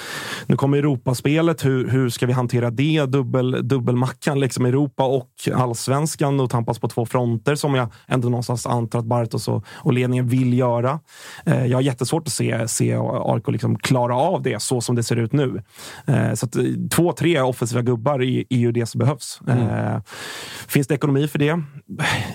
nu 0.46 0.56
kommer 0.56 0.78
Europaspelet. 0.78 1.64
Hur, 1.64 1.88
hur 1.88 2.08
ska 2.08 2.26
vi 2.26 2.32
hantera 2.32 2.70
det? 2.70 3.04
Dubbel, 3.06 3.68
dubbelmackan, 3.68 4.40
liksom 4.40 4.66
Europa 4.66 5.04
och 5.04 5.30
allsvenskan 5.54 6.40
och 6.40 6.50
tampas 6.50 6.78
på 6.78 6.88
två 6.88 7.06
fronter 7.06 7.54
som 7.54 7.74
jag 7.74 7.88
ändå 8.06 8.28
någonstans 8.28 8.66
antar 8.66 8.98
att 8.98 9.04
Bartos 9.04 9.48
och, 9.48 9.64
och 9.68 9.92
ledningen 9.92 10.28
vill 10.28 10.58
göra. 10.58 11.00
Eh, 11.46 11.66
jag 11.66 11.76
har 11.76 11.82
jättesvårt 11.82 12.22
att 12.26 12.32
se, 12.32 12.68
se 12.68 12.96
AIK 13.00 13.48
liksom 13.48 13.78
klara 13.78 14.16
av 14.16 14.42
det 14.42 14.62
så 14.62 14.80
som 14.80 14.96
det 14.96 15.02
ser 15.02 15.16
ut 15.16 15.32
nu. 15.32 15.62
Eh, 16.06 16.34
så 16.34 16.46
att, 16.46 16.56
två, 16.90 17.12
tre 17.12 17.40
offensiva 17.40 17.82
gubbar 17.82 18.22
är, 18.22 18.44
är 18.50 18.58
ju 18.58 18.72
det 18.72 18.86
som 18.86 18.98
behövs. 18.98 19.40
Eh, 19.48 20.00
finns 20.68 20.86
det 20.86 20.94
ekonomi 20.94 21.28
för 21.28 21.38
det? 21.38 21.62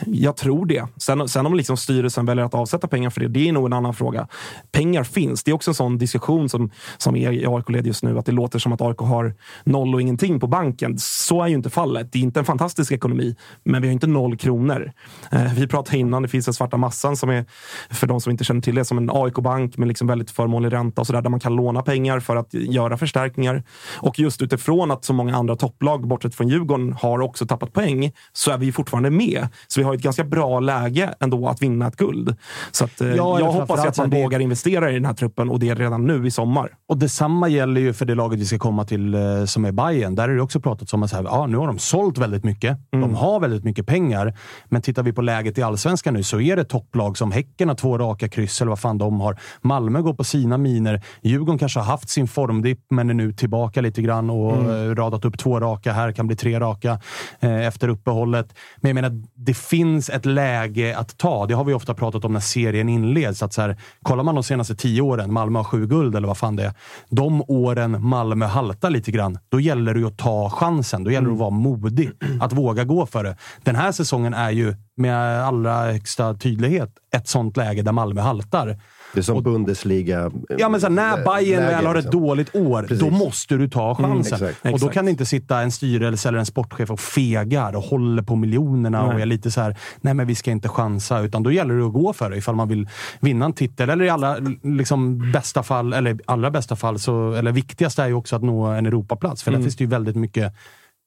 Jag 0.05 0.37
tror 0.37 0.65
det. 0.65 0.87
Sen, 1.21 1.29
sen 1.29 1.45
om 1.45 1.55
liksom 1.55 1.77
styrelsen 1.77 2.25
väljer 2.25 2.45
att 2.45 2.53
avsätta 2.53 2.87
pengar 2.87 3.09
för 3.09 3.21
det, 3.21 3.27
det 3.27 3.49
är 3.49 3.53
nog 3.53 3.65
en 3.65 3.73
annan 3.73 3.93
fråga. 3.93 4.27
Pengar 4.71 5.03
finns. 5.03 5.43
Det 5.43 5.51
är 5.51 5.55
också 5.55 5.71
en 5.71 5.75
sån 5.75 5.97
diskussion 5.97 6.49
som, 6.49 6.71
som 6.97 7.15
är 7.15 7.31
i 7.31 7.45
AIK-led 7.45 7.87
just 7.87 8.03
nu, 8.03 8.17
att 8.17 8.25
det 8.25 8.31
låter 8.31 8.59
som 8.59 8.73
att 8.73 8.81
AIK 8.81 8.97
har 8.97 9.33
noll 9.63 9.95
och 9.95 10.01
ingenting 10.01 10.39
på 10.39 10.47
banken. 10.47 10.95
Så 10.99 11.43
är 11.43 11.47
ju 11.47 11.55
inte 11.55 11.69
fallet. 11.69 12.11
Det 12.11 12.19
är 12.19 12.23
inte 12.23 12.39
en 12.39 12.45
fantastisk 12.45 12.91
ekonomi, 12.91 13.35
men 13.63 13.81
vi 13.81 13.87
har 13.87 13.93
inte 13.93 14.07
noll 14.07 14.37
kronor. 14.37 14.91
Eh, 15.31 15.53
vi 15.53 15.67
pratade 15.67 15.97
innan, 15.97 16.21
det 16.21 16.27
finns 16.27 16.45
den 16.45 16.53
svarta 16.53 16.77
massan 16.77 17.17
som 17.17 17.29
är, 17.29 17.45
för 17.89 18.07
de 18.07 18.21
som 18.21 18.31
inte 18.31 18.43
känner 18.43 18.61
till 18.61 18.75
det, 18.75 18.85
som 18.85 18.97
en 18.97 19.09
AIK-bank 19.13 19.77
med 19.77 19.87
liksom 19.87 20.07
väldigt 20.07 20.31
förmånlig 20.31 20.73
ränta 20.73 21.01
och 21.01 21.07
så 21.07 21.13
där, 21.13 21.21
där 21.21 21.29
man 21.29 21.39
kan 21.39 21.55
låna 21.55 21.81
pengar 21.81 22.19
för 22.19 22.35
att 22.35 22.53
göra 22.53 22.97
förstärkningar. 22.97 23.63
Och 23.97 24.19
just 24.19 24.41
utifrån 24.41 24.91
att 24.91 25.05
så 25.05 25.13
många 25.13 25.35
andra 25.35 25.55
topplag, 25.55 26.07
bortsett 26.07 26.35
från 26.35 26.47
Djurgården, 26.47 26.93
har 26.93 27.21
också 27.21 27.45
tappat 27.45 27.73
poäng, 27.73 28.11
så 28.33 28.51
är 28.51 28.57
vi 28.57 28.71
fortfarande 28.71 29.09
med. 29.09 29.47
Så 29.67 29.79
vi 29.79 29.83
har 29.83 29.93
ett 29.93 30.01
ganska 30.01 30.23
bra 30.23 30.59
läge 30.59 31.10
ändå 31.19 31.47
att 31.47 31.61
vinna 31.61 31.87
ett 31.87 31.95
guld. 31.97 32.35
Så 32.71 32.85
att, 32.85 33.01
eh, 33.01 33.07
Ja, 33.15 33.39
jag 33.39 33.51
hoppas 33.51 33.85
att 33.85 33.97
man 33.97 34.09
det- 34.09 34.23
vågar 34.23 34.39
investera 34.39 34.89
i 34.91 34.93
den 34.93 35.05
här 35.05 35.13
truppen 35.13 35.49
och 35.49 35.59
det 35.59 35.73
redan 35.75 36.07
nu 36.07 36.27
i 36.27 36.31
sommar. 36.31 36.69
Och 36.89 36.97
detsamma 36.97 37.47
gäller 37.47 37.81
ju 37.81 37.93
för 37.93 38.05
det 38.05 38.15
laget 38.15 38.39
vi 38.39 38.45
ska 38.45 38.59
komma 38.59 38.85
till 38.85 39.13
eh, 39.13 39.45
som 39.45 39.65
är 39.65 39.71
Bayern. 39.71 40.15
Där 40.15 40.29
är 40.29 40.35
det 40.35 40.41
också 40.41 40.59
pratat 40.59 40.93
om 40.93 41.03
att 41.03 41.09
så 41.09 41.15
här, 41.15 41.23
ja, 41.23 41.47
nu 41.47 41.57
har 41.57 41.67
de 41.67 41.79
sålt 41.79 42.17
väldigt 42.17 42.43
mycket. 42.43 42.77
De 42.91 43.15
har 43.15 43.39
väldigt 43.39 43.63
mycket 43.63 43.85
pengar. 43.87 44.33
Men 44.69 44.81
tittar 44.81 45.03
vi 45.03 45.13
på 45.13 45.21
läget 45.21 45.57
i 45.57 45.61
allsvenskan 45.63 46.13
nu 46.13 46.23
så 46.23 46.39
är 46.41 46.55
det 46.55 46.63
topplag 46.63 47.17
som 47.17 47.31
Häcken 47.31 47.67
har 47.67 47.75
två 47.75 47.97
raka 47.97 48.29
kryss 48.29 48.61
eller 48.61 48.69
vad 48.69 48.79
fan 48.79 48.97
de 48.97 49.21
har. 49.21 49.39
Malmö 49.61 50.01
går 50.01 50.13
på 50.13 50.23
sina 50.23 50.57
miner. 50.57 51.01
Djurgården 51.21 51.57
kanske 51.57 51.79
har 51.79 51.85
haft 51.85 52.09
sin 52.09 52.27
formdipp 52.27 52.79
men 52.89 53.09
är 53.09 53.13
nu 53.13 53.33
tillbaka 53.33 53.81
lite 53.81 54.01
grann 54.01 54.29
och 54.29 54.55
eh, 54.73 54.95
radat 54.95 55.25
upp 55.25 55.37
två 55.37 55.59
raka. 55.59 55.93
Här 55.93 56.11
kan 56.11 56.27
bli 56.27 56.35
tre 56.35 56.59
raka 56.59 56.99
eh, 57.39 57.67
efter 57.67 57.87
uppehållet. 57.87 58.53
Men 58.77 58.89
jag 58.89 58.95
menar, 58.95 59.23
det 59.35 59.53
finns 59.57 60.09
ett 60.09 60.25
läge 60.25 60.95
att 61.01 61.17
ta. 61.17 61.45
Det 61.45 61.53
har 61.53 61.63
vi 61.63 61.73
ofta 61.73 61.93
pratat 61.93 62.25
om 62.25 62.33
när 62.33 62.39
serien 62.39 62.89
inleds. 62.89 63.43
Att 63.43 63.53
så 63.53 63.61
här, 63.61 63.77
kollar 64.01 64.23
man 64.23 64.35
de 64.35 64.43
senaste 64.43 64.75
tio 64.75 65.01
åren, 65.01 65.33
Malmö 65.33 65.59
har 65.59 65.63
sju 65.63 65.87
guld 65.87 66.15
eller 66.15 66.27
vad 66.27 66.37
fan 66.37 66.55
det 66.55 66.63
är. 66.63 66.73
De 67.09 67.41
åren 67.47 68.05
Malmö 68.05 68.45
haltar 68.45 68.89
lite 68.89 69.11
grann, 69.11 69.37
då 69.49 69.59
gäller 69.59 69.93
det 69.93 69.99
ju 69.99 70.07
att 70.07 70.17
ta 70.17 70.49
chansen. 70.49 71.03
Då 71.03 71.11
gäller 71.11 71.27
det 71.27 71.33
att 71.33 71.39
vara 71.39 71.49
modig. 71.49 72.11
Att 72.41 72.53
våga 72.53 72.83
gå 72.83 73.05
för 73.05 73.23
det. 73.23 73.35
Den 73.63 73.75
här 73.75 73.91
säsongen 73.91 74.33
är 74.33 74.51
ju 74.51 74.75
med 74.97 75.43
allra 75.43 75.91
högsta 75.91 76.33
tydlighet 76.33 76.89
ett 77.15 77.27
sånt 77.27 77.57
läge 77.57 77.81
där 77.81 77.91
Malmö 77.91 78.21
haltar. 78.21 78.77
Det 79.13 79.19
är 79.19 79.21
som 79.21 79.43
Bundesliga... 79.43 80.31
Ja, 80.57 80.69
men 80.69 80.81
så 80.81 80.87
här, 80.87 80.93
när 80.93 81.23
Bayern 81.23 81.63
läge, 81.63 81.75
väl 81.75 81.85
har 81.85 81.95
ett 81.95 82.03
liksom. 82.03 82.21
dåligt 82.21 82.55
år, 82.55 82.81
Precis. 82.81 82.99
då 82.99 83.09
måste 83.09 83.57
du 83.57 83.69
ta 83.69 83.95
chansen. 83.95 84.47
exakt. 84.49 84.73
och 84.73 84.79
då 84.79 84.89
kan 84.89 85.05
det 85.05 85.11
inte 85.11 85.25
sitta 85.25 85.61
en 85.61 85.71
styrelse 85.71 86.27
eller 86.27 86.39
en 86.39 86.45
sportchef 86.45 86.91
och 86.91 86.99
fegar 86.99 87.75
och 87.75 87.83
håller 87.83 88.23
på 88.23 88.35
miljonerna 88.35 89.03
och 89.03 89.19
är 89.19 89.25
lite 89.25 89.51
så 89.51 89.61
här, 89.61 89.77
nej 90.01 90.13
men 90.13 90.27
vi 90.27 90.35
ska 90.35 90.51
inte 90.51 90.69
chansa. 90.69 91.19
Utan 91.19 91.43
då 91.43 91.51
gäller 91.51 91.75
det 91.75 91.85
att 91.85 91.93
gå 91.93 92.13
för 92.13 92.29
det 92.29 92.37
ifall 92.37 92.55
man 92.55 92.67
vill 92.67 92.89
vinna 93.19 93.45
en 93.45 93.53
titel. 93.53 93.89
Eller 93.89 94.05
i 94.05 94.09
alla 94.09 94.37
liksom, 94.63 95.31
bästa 95.31 95.63
fall, 95.63 95.93
eller 95.93 96.19
allra 96.25 96.51
bästa 96.51 96.75
fall, 96.75 96.99
så, 96.99 97.33
eller 97.33 97.51
viktigast 97.51 97.99
är 97.99 98.07
ju 98.07 98.13
också 98.13 98.35
att 98.35 98.43
nå 98.43 98.65
en 98.65 98.85
Europaplats. 98.85 99.43
För 99.43 99.51
där 99.51 99.61
finns 99.61 99.75
det 99.75 99.83
ju 99.83 99.89
väldigt 99.89 100.15
mycket 100.15 100.53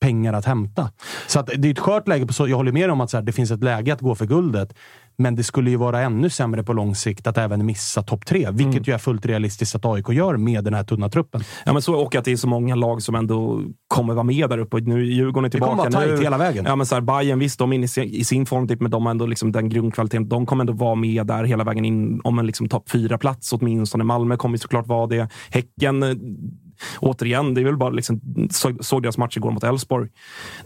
pengar 0.00 0.32
att 0.32 0.44
hämta. 0.44 0.90
Så 1.26 1.40
att 1.40 1.46
det 1.46 1.68
är 1.68 1.72
ett 1.72 1.78
skört 1.78 2.08
läge. 2.08 2.26
På 2.26 2.32
så, 2.32 2.48
jag 2.48 2.56
håller 2.56 2.72
med 2.72 2.90
om 2.90 3.00
att 3.00 3.10
så 3.10 3.16
här, 3.16 3.24
det 3.24 3.32
finns 3.32 3.50
ett 3.50 3.64
läge 3.64 3.92
att 3.92 4.00
gå 4.00 4.14
för 4.14 4.26
guldet. 4.26 4.74
Men 5.18 5.34
det 5.36 5.44
skulle 5.44 5.70
ju 5.70 5.76
vara 5.76 6.00
ännu 6.00 6.30
sämre 6.30 6.62
på 6.62 6.72
lång 6.72 6.94
sikt 6.94 7.26
att 7.26 7.38
även 7.38 7.66
missa 7.66 8.02
topp 8.02 8.26
tre. 8.26 8.48
Vilket 8.50 8.88
ju 8.88 8.92
är 8.92 8.98
fullt 8.98 9.26
realistiskt 9.26 9.74
att 9.74 9.84
AIK 9.84 10.08
gör 10.08 10.36
med 10.36 10.64
den 10.64 10.74
här 10.74 10.84
tunna 10.84 11.08
truppen. 11.08 11.40
Ja, 11.64 11.72
men 11.72 11.82
så, 11.82 11.94
och 11.94 12.14
att 12.14 12.24
det 12.24 12.32
är 12.32 12.36
så 12.36 12.48
många 12.48 12.74
lag 12.74 13.02
som 13.02 13.14
ändå 13.14 13.62
kommer 13.88 14.14
vara 14.14 14.24
med 14.24 14.50
där 14.50 14.58
uppe. 14.58 14.80
Nu 14.80 15.04
Djurgården 15.04 15.44
är 15.44 15.48
Det 15.48 15.58
kommer 15.58 15.72
tillbaka. 15.72 15.90
vara 15.90 16.06
tajt 16.06 16.18
nu, 16.18 16.24
hela 16.24 16.38
vägen. 16.38 16.64
Ja, 16.68 16.76
men 16.76 16.86
så 16.86 16.94
här, 16.94 17.02
Bayern, 17.02 17.38
visst, 17.38 17.58
de 17.58 17.72
är 17.72 17.76
inne 17.76 17.84
i 17.84 17.88
sin, 17.88 18.04
i 18.04 18.24
sin 18.24 18.46
form, 18.46 18.68
typ, 18.68 18.80
men 18.80 18.90
de 18.90 19.04
har 19.06 19.10
ändå 19.10 19.26
liksom 19.26 19.52
den 19.52 19.68
grundkvaliteten. 19.68 20.28
De 20.28 20.46
kommer 20.46 20.62
ändå 20.62 20.72
vara 20.72 20.94
med 20.94 21.26
där 21.26 21.44
hela 21.44 21.64
vägen 21.64 21.84
in 21.84 22.20
om 22.24 22.38
en 22.38 22.46
liksom 22.46 22.68
topp 22.68 22.90
fyra-plats 22.90 23.52
åtminstone. 23.52 24.04
Malmö 24.04 24.36
kommer 24.36 24.58
såklart 24.58 24.86
vara 24.86 25.06
det. 25.06 25.28
Häcken 25.50 26.02
eh, 26.02 26.14
Återigen, 27.00 27.54
det 27.54 27.60
är 27.60 27.64
väl 27.64 27.76
bara 27.76 27.90
liksom, 27.90 28.20
så, 28.50 28.72
såg 28.80 29.02
deras 29.02 29.18
match 29.18 29.36
igår 29.36 29.50
mot 29.50 29.64
Elfsborg. 29.64 30.10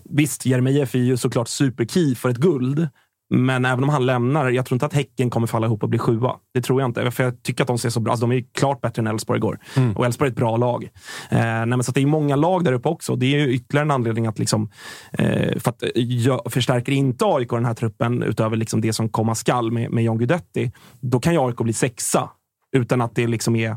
Visst, 0.04 0.46
Jeremejeff 0.46 0.94
är 0.94 0.98
ju 0.98 1.16
såklart 1.16 1.48
superkey 1.48 2.14
för 2.14 2.28
ett 2.28 2.36
guld. 2.36 2.88
Men 3.30 3.64
även 3.64 3.84
om 3.84 3.90
han 3.90 4.06
lämnar, 4.06 4.50
jag 4.50 4.66
tror 4.66 4.76
inte 4.76 4.86
att 4.86 4.92
Häcken 4.92 5.30
kommer 5.30 5.46
falla 5.46 5.66
ihop 5.66 5.82
och 5.82 5.88
bli 5.88 5.98
sjua. 5.98 6.36
Det 6.54 6.62
tror 6.62 6.80
jag 6.80 6.88
inte. 6.88 7.10
För 7.10 7.24
jag 7.24 7.42
tycker 7.42 7.64
att 7.64 7.68
de 7.68 7.78
ser 7.78 7.90
så 7.90 8.00
bra. 8.00 8.10
Alltså, 8.10 8.26
de 8.26 8.32
är 8.32 8.36
ju 8.36 8.44
klart 8.54 8.80
bättre 8.80 9.00
än 9.00 9.06
Elfsborg 9.06 9.38
igår. 9.38 9.58
Och 9.96 10.06
Elfsborg 10.06 10.28
är 10.28 10.30
ett 10.30 10.36
bra 10.36 10.56
lag. 10.56 10.88
Eh, 11.30 11.66
nej, 11.66 11.84
så 11.84 11.90
att 11.90 11.94
det 11.94 12.02
är 12.02 12.06
många 12.06 12.36
lag 12.36 12.64
där 12.64 12.72
uppe 12.72 12.88
också. 12.88 13.16
Det 13.16 13.26
är 13.26 13.38
ju 13.38 13.52
ytterligare 13.52 13.84
en 13.84 13.90
anledning 13.90 14.26
att 14.26 14.38
liksom, 14.38 14.70
eh, 15.12 15.58
för 15.58 15.70
att 15.70 15.82
eh, 15.82 15.88
jag 15.94 16.52
förstärker 16.52 16.92
inte 16.92 17.24
AIK 17.24 17.50
den 17.50 17.64
här 17.64 17.74
truppen 17.74 18.22
utöver 18.22 18.56
liksom 18.56 18.80
det 18.80 18.92
som 18.92 19.08
komma 19.08 19.34
skall 19.34 19.70
med, 19.70 19.90
med 19.90 20.04
John 20.04 20.18
Guidetti. 20.18 20.72
Då 21.00 21.20
kan 21.20 21.32
ju 21.32 21.40
AIK 21.40 21.56
bli 21.56 21.72
sexa 21.72 22.30
utan 22.72 23.00
att 23.00 23.14
det 23.14 23.26
liksom 23.26 23.56
är 23.56 23.76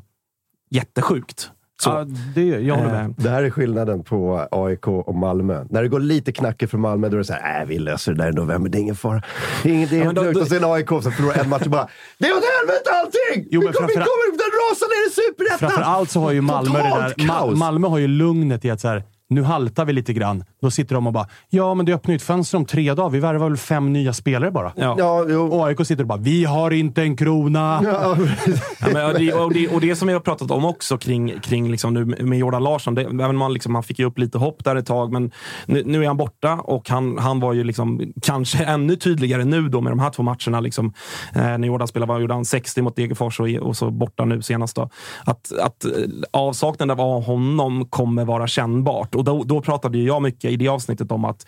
jättesjukt. 0.70 1.52
Så. 1.84 1.89
Ja, 1.89 2.05
det, 2.36 2.41
jag 2.45 2.75
håller 2.75 2.91
med. 2.91 3.01
Eh, 3.05 3.09
Det 3.17 3.29
här 3.29 3.43
är 3.43 3.49
skillnaden 3.49 4.03
på 4.03 4.47
AIK 4.51 4.88
och 4.88 5.15
Malmö. 5.15 5.65
När 5.69 5.82
det 5.82 5.88
går 5.88 5.99
lite 5.99 6.32
knackigt 6.32 6.71
för 6.71 6.77
Malmö, 6.77 7.09
då 7.09 7.15
är 7.15 7.17
det 7.17 7.23
så 7.25 7.34
här, 7.34 7.61
äh, 7.61 7.67
vi 7.67 7.79
löser 7.79 8.13
det 8.13 8.23
där 8.23 8.29
i 8.29 8.34
november, 8.34 8.69
det 8.69 8.77
är 8.77 8.79
ingen 8.79 8.95
fara. 8.95 9.21
Det 9.63 9.69
är, 9.69 9.73
ingen, 9.73 9.89
det 9.89 9.95
är 9.95 9.97
Ja, 9.99 10.03
helt 10.03 10.15
men 10.15 10.15
då- 10.15 10.21
lugnt. 10.23 10.36
då- 10.38 10.41
Och 10.41 10.47
sen 10.47 10.63
AIK 10.63 10.89
som 11.03 11.11
förlorar 11.11 11.43
en 11.43 11.49
match 11.49 11.61
och 11.65 11.71
bara, 11.71 11.88
det 12.17 12.27
är 12.27 12.32
åt 12.38 12.43
helvete 12.59 12.89
allting! 13.01 13.47
Jo, 13.51 13.59
vi 13.61 13.65
men 13.65 13.73
kommer, 13.73 13.88
vi 13.88 13.93
kommer 13.93 14.38
den 14.38 14.51
rasar 14.69 14.88
ner 14.93 15.07
i 15.09 15.11
Superettan! 15.11 15.59
Framförallt 15.69 16.09
så 16.11 16.19
har 16.19 16.32
ju 16.32 16.41
Malmö 16.41 16.77
det 16.84 16.89
Totalt 16.89 17.15
där, 17.17 17.23
Ma- 17.23 17.27
kaos. 17.27 17.59
Malmö 17.59 17.88
har 17.88 17.97
ju 17.97 18.07
lugnet 18.07 18.65
i 18.65 18.69
att 18.71 18.82
så 18.82 18.88
här, 18.88 19.03
nu 19.32 19.43
haltar 19.43 19.86
vi 19.86 19.93
lite 19.93 20.13
grann. 20.13 20.43
Då 20.61 20.71
sitter 20.71 20.95
de 20.95 21.07
och 21.07 21.13
bara, 21.13 21.27
ja 21.49 21.73
men 21.73 21.86
det 21.86 21.93
öppnar 21.93 22.11
ju 22.11 22.15
ett 22.15 22.21
fönster 22.21 22.57
om 22.57 22.65
tre 22.65 22.93
dagar. 22.93 23.09
Vi 23.09 23.19
värvar 23.19 23.49
väl 23.49 23.57
fem 23.57 23.93
nya 23.93 24.13
spelare 24.13 24.51
bara. 24.51 24.73
ja. 24.75 24.95
Ja, 24.97 25.25
jo. 25.29 25.47
Och 25.47 25.67
AIK 25.67 25.86
sitter 25.88 26.03
och 26.03 26.07
bara, 26.07 26.19
vi 26.19 26.45
har 26.45 26.71
inte 26.71 27.01
en 27.01 27.17
krona. 27.17 27.82
Ja, 27.84 28.17
Ja, 28.82 28.88
men, 28.93 29.05
och, 29.05 29.19
det, 29.19 29.34
och, 29.34 29.53
det, 29.53 29.67
och 29.67 29.82
det 29.82 29.95
som 29.95 30.07
vi 30.07 30.13
har 30.13 30.19
pratat 30.19 30.51
om 30.51 30.65
också 30.65 30.97
kring, 30.97 31.39
kring 31.39 31.71
liksom 31.71 31.93
nu 31.93 32.05
med 32.05 32.39
Jordan 32.39 32.63
Larsson. 32.63 32.95
Det, 32.95 33.01
även 33.01 33.36
man, 33.36 33.53
liksom, 33.53 33.73
man 33.73 33.84
fick 33.84 33.99
ju 33.99 34.05
upp 34.05 34.17
lite 34.17 34.38
hopp 34.38 34.63
där 34.63 34.75
ett 34.75 34.86
tag, 34.86 35.11
men 35.11 35.32
nu, 35.65 35.84
nu 35.86 36.03
är 36.03 36.07
han 36.07 36.17
borta 36.17 36.53
och 36.53 36.89
han, 36.89 37.17
han 37.17 37.39
var 37.39 37.53
ju 37.53 37.63
liksom, 37.63 38.13
kanske 38.21 38.63
ännu 38.65 38.95
tydligare 38.95 39.45
nu 39.45 39.69
då 39.69 39.82
med 39.82 39.91
de 39.91 39.99
här 39.99 40.09
två 40.09 40.23
matcherna. 40.23 40.59
Liksom, 40.59 40.93
eh, 41.36 41.41
när 41.41 41.67
Jordan 41.67 41.88
spelade 41.88 42.13
var, 42.13 42.19
gjorde 42.19 42.34
han 42.34 42.45
60 42.45 42.82
mot 42.82 42.95
Degerfors 42.95 43.39
och, 43.39 43.47
och 43.47 43.77
så 43.77 43.91
borta 43.91 44.25
nu 44.25 44.41
senast. 44.41 44.75
Då. 44.75 44.89
Att, 45.25 45.51
att 45.59 45.86
eh, 45.86 45.91
avsaknaden 46.32 46.99
av 46.99 47.23
honom 47.23 47.86
kommer 47.86 48.25
vara 48.25 48.47
kännbart. 48.47 49.15
Och 49.22 49.26
då, 49.26 49.43
då 49.43 49.61
pratade 49.61 49.97
jag 49.97 50.22
mycket 50.22 50.51
i 50.51 50.55
det 50.55 50.67
avsnittet 50.67 51.11
om 51.11 51.26
att 51.26 51.45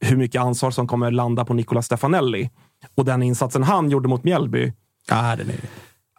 hur 0.00 0.16
mycket 0.16 0.40
ansvar 0.40 0.70
som 0.70 0.86
kommer 0.86 1.10
landa 1.10 1.44
på 1.44 1.54
Nicola 1.54 1.82
Stefanelli. 1.82 2.50
Och 2.94 3.04
den 3.04 3.22
insatsen 3.22 3.62
han 3.62 3.90
gjorde 3.90 4.08
mot 4.08 4.24
Mjällby, 4.24 4.72
Ja, 5.08 5.36
den 5.36 5.50
är... 5.50 5.56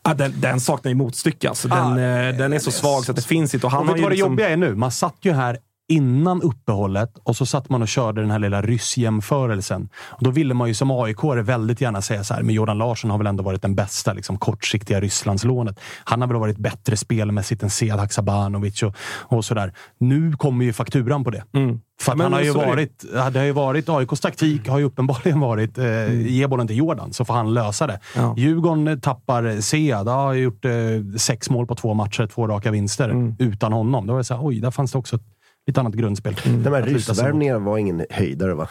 Ja, 0.04 0.14
den, 0.14 0.34
den 0.42 0.60
saknar 0.60 0.90
ju 0.90 0.96
motstycke. 0.96 1.50
Alltså, 1.50 1.68
den, 1.68 1.94
Ah, 1.94 2.00
eh, 2.00 2.38
den 2.38 2.54
är 2.54 2.60
så 2.60 2.72
svag 2.72 3.06
så 3.06 3.12
att 3.12 3.16
det 3.16 3.26
finns 3.26 3.54
inte. 3.54 3.66
Och 3.66 3.72
han 3.72 3.82
Och 3.82 3.90
vet 3.90 3.96
du 3.96 4.02
vad 4.02 4.12
det 4.12 4.16
liksom, 4.16 4.32
jobbiga 4.32 4.50
är 4.50 4.58
nu? 4.58 4.76
Man 4.76 4.92
satt 4.92 5.18
ju 5.22 5.32
här 5.32 5.58
innan 5.94 6.42
uppehållet 6.42 7.12
och 7.24 7.36
så 7.36 7.46
satt 7.46 7.70
man 7.70 7.82
och 7.82 7.88
körde 7.88 8.22
den 8.22 8.32
här 8.32 8.40
lilla 8.40 8.62
ryssjämförelsen. 8.62 9.90
Och 10.10 10.24
då 10.24 10.32
ville 10.32 10.54
man 10.54 10.68
ju 10.68 10.74
som 10.74 10.92
aik 10.92 11.24
väldigt 11.24 11.82
gärna 11.82 12.02
säga 12.02 12.24
så 12.24 12.34
här, 12.34 12.44
men 12.44 12.56
Jordan 12.56 12.78
Larsson 12.78 13.12
har 13.12 13.18
väl 13.18 13.28
ändå 13.28 13.44
varit 13.44 13.62
den 13.62 13.76
bästa 13.76 14.14
liksom, 14.14 14.38
kortsiktiga 14.38 15.02
Rysslandslånet. 15.02 15.80
Han 16.04 16.22
har 16.22 16.28
väl 16.28 16.38
varit 16.38 16.58
bättre 16.58 16.98
spelmässigt 16.98 17.64
än 17.64 17.70
Sead 17.70 18.00
Haksabanovic 18.00 18.84
och, 18.84 18.96
och 19.22 19.46
sådär. 19.46 19.74
Nu 19.98 20.34
kommer 20.34 20.66
ju 20.66 20.74
fakturan 20.74 21.24
på 21.24 21.30
det. 21.30 21.44
Mm. 21.54 21.80
För 22.02 22.12
att 22.12 22.18
Ja, 22.18 22.24
han 22.24 22.34
har 22.34 22.42
ju 22.42 22.54
det. 22.54 22.66
varit, 22.66 23.06
det 23.34 23.40
har 23.40 23.46
ju 23.46 23.52
varit, 23.52 23.90
AIKs 23.90 24.20
taktik 24.20 24.68
har 24.70 24.80
ju 24.80 24.86
uppenbarligen 24.86 25.40
varit 25.40 25.78
eh, 25.78 26.22
ge 26.22 26.48
bollen 26.48 26.68
till 26.68 26.78
Jordan 26.78 27.14
så 27.14 27.26
får 27.26 27.34
han 27.34 27.54
lösa 27.54 27.88
det. 27.88 28.00
Ja. 28.16 28.34
Djurgården 28.38 29.02
tappar 29.02 29.62
Sead, 29.62 30.08
har 30.08 30.34
gjort 30.34 30.66
eh, 30.66 30.72
sex 31.18 31.50
mål 31.50 31.68
på 31.68 31.76
två 31.76 31.94
matcher, 31.94 32.28
två 32.28 32.48
raka 32.48 32.72
vinster 32.72 33.36
utan 33.40 33.74
honom. 33.74 34.08
Då 34.08 34.14
var 34.14 34.18
det 34.18 34.24
så 34.24 34.34
här, 34.34 34.46
oj, 34.46 34.60
där 34.60 34.72
fanns 34.72 34.92
det 34.92 34.98
också 34.98 35.16
ett 35.16 35.22
lite 35.68 35.80
annat 35.80 35.94
grundspel. 35.94 36.36
De 36.64 36.70
här 36.74 36.82
ryssvärvningarna 36.84 37.60
var 37.60 37.78
ingen 37.78 38.06
höjdare 38.10 38.54
va? 38.54 38.70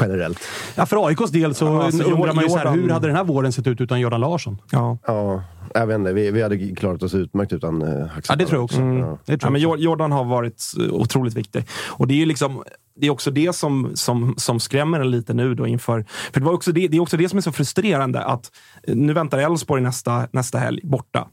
Generellt. 0.00 0.38
Ja, 0.74 0.86
för 0.86 1.06
AIKs 1.06 1.30
del 1.30 1.54
så 1.54 1.64
Ja, 1.64 1.82
alltså, 1.82 2.02
undrar 2.04 2.32
man 2.34 2.44
ju 2.44 2.50
så 2.50 2.56
här, 2.56 2.64
Jordan- 2.64 2.80
hur 2.82 2.90
hade 2.90 3.06
den 3.06 3.16
här 3.16 3.24
våren 3.24 3.52
sett 3.52 3.66
ut 3.66 3.80
utan 3.80 4.00
Jordan 4.00 4.20
Larsson? 4.20 4.58
Ja. 4.70 4.98
Ja, 5.06 5.42
jag 5.74 5.86
vet 5.86 5.94
inte. 5.94 6.12
Vi, 6.12 6.30
vi 6.30 6.42
hade 6.42 6.58
klarat 6.74 7.02
oss 7.02 7.14
utmärkt 7.14 7.52
utan 7.52 7.82
uh, 7.82 8.06
Ja, 8.28 8.36
det 8.36 8.46
tror 8.46 8.56
jag 8.58 8.64
också. 8.64 8.80
Ja. 8.80 9.18
Det 9.26 9.32
Ja, 9.32 9.38
tror 9.38 9.50
men 9.50 9.60
jag 9.60 9.70
också. 9.70 9.78
Jor- 9.80 9.84
Jordan 9.84 10.12
har 10.12 10.24
varit 10.24 10.62
eh, 10.80 10.92
otroligt 10.94 11.34
viktig. 11.34 11.64
Och 11.88 12.06
det 12.06 12.14
är 12.14 12.18
ju 12.18 12.26
liksom 12.26 12.62
det 13.00 13.06
är 13.06 13.10
också 13.10 13.30
det 13.30 13.52
som, 13.52 13.90
som, 13.94 14.34
som 14.36 14.60
skrämmer 14.60 15.00
en 15.00 15.10
lite 15.10 15.34
nu 15.34 15.54
då 15.54 15.66
inför... 15.66 16.04
För 16.32 16.40
det, 16.40 16.46
var 16.46 16.52
också 16.52 16.72
det, 16.72 16.88
det 16.88 16.96
är 16.96 17.00
också 17.00 17.16
det 17.16 17.28
som 17.28 17.36
är 17.36 17.40
så 17.42 17.52
frustrerande 17.52 18.24
att 18.24 18.50
eh, 18.82 18.94
nu 18.96 19.12
väntar 19.12 19.38
Elfsborg 19.38 19.82
nästa, 19.82 20.28
nästa 20.32 20.58
helg 20.58 20.80
borta. 20.84 21.28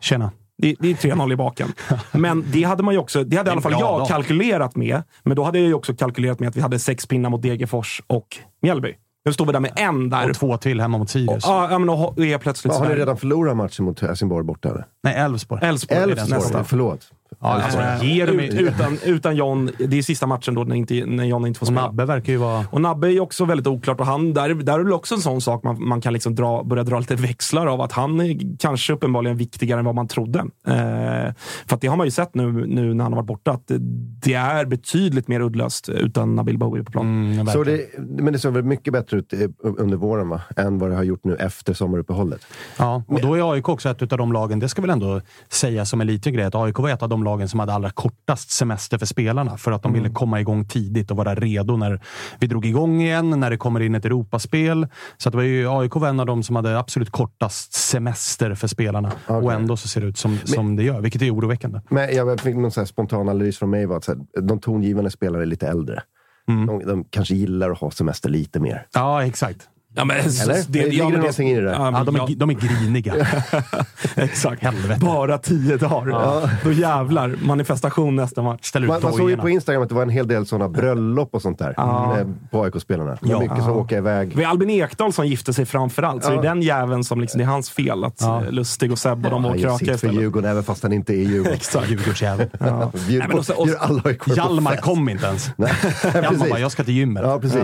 Tjena. 0.00 0.30
Det, 0.60 0.76
det 0.80 0.90
är 0.90 0.94
3-0 1.14 1.32
i 1.32 1.36
baken. 1.36 1.72
Men 2.12 2.44
det 2.52 2.62
hade 2.62 2.82
man 2.82 2.94
ju 2.94 3.00
också, 3.00 3.24
det 3.24 3.36
hade 3.36 3.50
i 3.50 3.52
alla 3.52 3.60
fall 3.60 3.72
jag 3.72 3.80
dag. 4.00 4.08
kalkylerat 4.08 4.76
med. 4.76 5.02
Men 5.22 5.36
då 5.36 5.44
hade 5.44 5.58
jag 5.58 5.68
ju 5.68 5.74
också 5.74 5.94
kalkylerat 5.94 6.40
med 6.40 6.48
att 6.48 6.56
vi 6.56 6.60
hade 6.60 6.78
sex 6.78 7.06
pinnar 7.06 7.30
mot 7.30 7.42
Degerfors 7.42 8.02
och 8.06 8.26
Mjällby. 8.62 8.94
Nu 9.24 9.32
står 9.32 9.46
vi 9.46 9.52
där 9.52 9.60
med 9.60 9.72
en 9.76 10.10
där. 10.10 10.30
Och 10.30 10.36
två 10.36 10.56
till 10.56 10.80
hemma 10.80 10.98
mot 10.98 11.10
Sirius. 11.10 11.44
Ja, 11.46 11.68
ja, 11.70 11.78
men 11.78 11.88
och 11.88 12.18
är 12.18 12.38
plötsligt 12.38 12.74
Ja, 12.74 12.78
har 12.80 12.88
ni 12.88 12.94
redan 12.94 13.16
förlorat 13.16 13.56
matchen 13.56 13.84
mot 13.84 14.00
Helsingborg 14.00 14.44
borta? 14.44 14.68
eller? 14.68 14.84
Nej, 15.02 15.14
Elfsborg. 15.14 15.66
Elfsborg 15.66 15.98
är 16.00 16.06
den 16.06 16.18
Elfsborg, 16.18 16.40
nästa. 16.40 16.64
förlåt. 16.64 17.10
Ja, 17.42 17.48
alltså, 17.48 18.04
ger 18.06 18.26
de- 18.26 18.32
ut, 18.40 18.54
utan, 18.54 18.98
utan 19.04 19.36
John. 19.36 19.70
Det 19.78 19.98
är 19.98 20.02
sista 20.02 20.26
matchen 20.26 20.54
då 20.54 20.64
när, 20.64 20.76
inte, 20.76 21.06
när 21.06 21.24
John 21.24 21.46
inte 21.46 21.58
får 21.58 21.64
Och 21.64 21.68
spela. 21.68 21.86
Nabbe 21.86 22.04
verkar 22.04 22.32
ju 22.32 22.38
vara... 22.38 22.64
Och 22.70 22.80
Nabbe 22.80 23.12
är 23.12 23.20
också 23.20 23.44
väldigt 23.44 23.66
oklart 23.66 24.00
och 24.00 24.06
han, 24.06 24.34
där, 24.34 24.54
där 24.54 24.78
är 24.78 24.84
väl 24.84 24.92
också 24.92 25.14
en 25.14 25.20
sån 25.20 25.40
sak 25.40 25.62
man, 25.64 25.88
man 25.88 26.00
kan 26.00 26.12
liksom 26.12 26.34
dra, 26.34 26.64
börja 26.64 26.82
dra 26.84 26.98
lite 26.98 27.14
växlar 27.14 27.66
av. 27.66 27.80
Att 27.80 27.92
han 27.92 28.20
är 28.20 28.58
kanske 28.58 28.92
uppenbarligen 28.92 29.36
viktigare 29.36 29.78
än 29.78 29.84
vad 29.84 29.94
man 29.94 30.08
trodde. 30.08 30.38
Eh, 30.38 31.34
för 31.66 31.74
att 31.74 31.80
det 31.80 31.86
har 31.86 31.96
man 31.96 32.06
ju 32.06 32.10
sett 32.10 32.34
nu, 32.34 32.52
nu 32.66 32.94
när 32.94 33.04
han 33.04 33.12
har 33.12 33.16
varit 33.22 33.26
borta, 33.26 33.50
att 33.50 33.66
det, 33.68 33.78
det 34.24 34.34
är 34.34 34.64
betydligt 34.64 35.28
mer 35.28 35.40
uddlöst 35.40 35.88
utan 35.88 36.36
Nabil 36.36 36.58
Bahoui 36.58 36.84
på 36.84 36.92
plan. 36.92 37.06
Mm, 37.32 37.46
Så 37.46 37.64
det, 37.64 37.80
men 37.98 38.32
det 38.32 38.38
såg 38.38 38.52
väl 38.52 38.64
mycket 38.64 38.92
bättre 38.92 39.16
ut 39.16 39.32
eh, 39.32 39.38
under 39.62 39.96
våren 39.96 40.28
va? 40.28 40.40
än 40.56 40.78
vad 40.78 40.90
det 40.90 40.96
har 40.96 41.02
gjort 41.02 41.24
nu 41.24 41.34
efter 41.36 41.74
sommaruppehållet. 41.74 42.40
Ja, 42.78 43.02
och 43.06 43.20
då 43.20 43.34
är 43.34 43.52
AIK 43.52 43.68
också 43.68 43.88
ett 43.90 44.12
av 44.12 44.18
de 44.18 44.32
lagen, 44.32 44.58
det 44.58 44.68
ska 44.68 44.82
väl 44.82 44.90
ändå 44.90 45.20
sägas 45.48 45.90
som 45.90 46.00
en 46.00 46.06
liten 46.06 46.32
grej, 46.32 46.44
att 46.44 46.54
AIK 46.54 46.78
var 46.78 46.88
ett 46.90 47.02
av 47.02 47.08
de 47.08 47.24
lagen 47.24 47.29
som 47.48 47.60
hade 47.60 47.72
allra 47.72 47.90
kortast 47.90 48.50
semester 48.50 48.98
för 48.98 49.06
spelarna. 49.06 49.56
För 49.56 49.72
att 49.72 49.82
de 49.82 49.92
ville 49.92 50.10
komma 50.10 50.40
igång 50.40 50.64
tidigt 50.64 51.10
och 51.10 51.16
vara 51.16 51.34
redo 51.34 51.76
när 51.76 52.00
vi 52.38 52.46
drog 52.46 52.66
igång 52.66 53.02
igen, 53.02 53.30
när 53.30 53.50
det 53.50 53.56
kommer 53.56 53.80
in 53.80 53.94
ett 53.94 54.04
Europaspel. 54.04 54.86
Så 55.16 55.28
att 55.28 55.32
det 55.32 55.36
var 55.36 55.44
ju, 55.44 55.68
AIK 55.68 55.94
var 55.94 56.08
en 56.08 56.20
av 56.20 56.26
de 56.26 56.42
som 56.42 56.56
hade 56.56 56.78
absolut 56.78 57.10
kortast 57.10 57.72
semester 57.72 58.54
för 58.54 58.68
spelarna. 58.68 59.12
Och 59.26 59.52
ändå 59.52 59.76
så 59.76 59.88
ser 59.88 60.00
det 60.00 60.06
ut 60.06 60.18
som, 60.18 60.38
som 60.44 60.76
det 60.76 60.82
gör, 60.82 61.00
vilket 61.00 61.22
är 61.22 61.34
oroväckande. 61.34 61.80
Men 61.88 62.14
jag 62.14 62.40
fick 62.40 62.56
någon 62.56 62.86
spontan 62.86 63.20
analys 63.20 63.58
från 63.58 63.70
mig. 63.70 63.86
Var 63.86 63.96
att 63.96 64.04
så 64.04 64.12
här, 64.12 64.42
de 64.42 64.60
tongivande 64.60 65.10
spelare 65.10 65.42
är 65.42 65.46
lite 65.46 65.68
äldre. 65.68 66.02
De, 66.46 66.82
de 66.86 67.04
kanske 67.04 67.34
gillar 67.34 67.70
att 67.70 67.78
ha 67.78 67.90
semester 67.90 68.28
lite 68.28 68.60
mer. 68.60 68.86
Ja, 68.94 69.24
exakt. 69.24 69.68
Ja, 69.94 70.04
men, 70.04 70.16
Eller? 70.16 70.72
Ligger 70.72 71.10
det 71.10 71.16
någonting 71.18 71.48
i 71.50 71.54
det 71.54 71.60
där? 71.62 71.72
Ja, 71.72 72.02
de, 72.06 72.14
är, 72.16 72.18
ja. 72.18 72.28
de 72.36 72.50
är 72.50 72.54
griniga. 72.54 73.14
Exakt. 74.16 74.62
Helvete. 74.62 75.00
Bara 75.00 75.38
tio 75.38 75.76
dagar. 75.76 76.50
Då 76.64 76.72
jävlar. 76.72 77.34
Manifestation 77.42 78.16
nästa 78.16 78.42
match. 78.42 78.60
Ställer 78.64 78.86
ut 78.86 78.88
Man, 78.92 79.02
man 79.02 79.12
såg 79.12 79.30
ju 79.30 79.36
på 79.36 79.48
Instagram 79.48 79.82
att 79.82 79.88
det 79.88 79.94
var 79.94 80.02
en 80.02 80.08
hel 80.08 80.28
del 80.28 80.46
sådana 80.46 80.68
bröllop 80.68 81.34
och 81.34 81.42
sånt 81.42 81.58
där. 81.58 81.74
eh, 81.78 82.26
På 82.50 82.62
AIK-spelarna. 82.64 83.10
Det 83.10 83.28
Ja. 83.28 83.40
mycket 83.40 83.58
som 83.64 83.72
åker 83.72 83.96
iväg. 83.96 84.28
Det 84.36 84.36
var 84.42 84.50
Albin 84.50 84.70
Ekdal 84.70 85.12
som 85.12 85.26
gifte 85.26 85.52
sig 85.52 85.66
framförallt, 85.66 86.24
så 86.24 86.30
Ja. 86.32 86.34
det 86.40 86.48
är 86.48 86.54
den 86.54 86.62
jäveln 86.62 87.04
som 87.04 87.20
liksom, 87.20 87.38
det 87.38 87.44
är 87.44 87.48
hans 87.48 87.70
fel 87.70 88.04
att 88.04 88.16
Ja. 88.20 88.42
eh, 88.44 88.50
Lustig 88.52 88.92
och 88.92 88.98
Sebbe 88.98 89.28
och 89.28 89.32
de 89.32 89.42
var 89.42 89.50
och 89.50 89.56
krökade 89.56 89.78
sitt 89.78 89.86
för 89.88 89.94
istället. 89.94 90.14
Djurgården 90.16 90.50
även 90.50 90.62
fast 90.62 90.82
han 90.82 90.92
inte 90.92 91.12
är 91.12 91.16
Djurgården. 91.16 91.52
Exakt. 91.54 91.90
Djurgårdsjävel. 91.90 92.48
Ja. 92.60 92.92
Bjud 93.08 93.24
Nej, 93.28 93.38
och 93.56 93.66
bjud 93.66 93.76
alla 93.80 94.02
Hjalmar 94.36 94.76
kom 94.76 95.08
inte 95.08 95.26
ens. 95.26 95.50
Nej, 95.56 95.72
Hjalmar 96.14 96.48
bara, 96.48 96.58
jag 96.60 96.72
ska 96.72 96.84
till 96.84 96.94
gymmet. 96.94 97.22
Ja, 97.26 97.38
precis. 97.40 97.60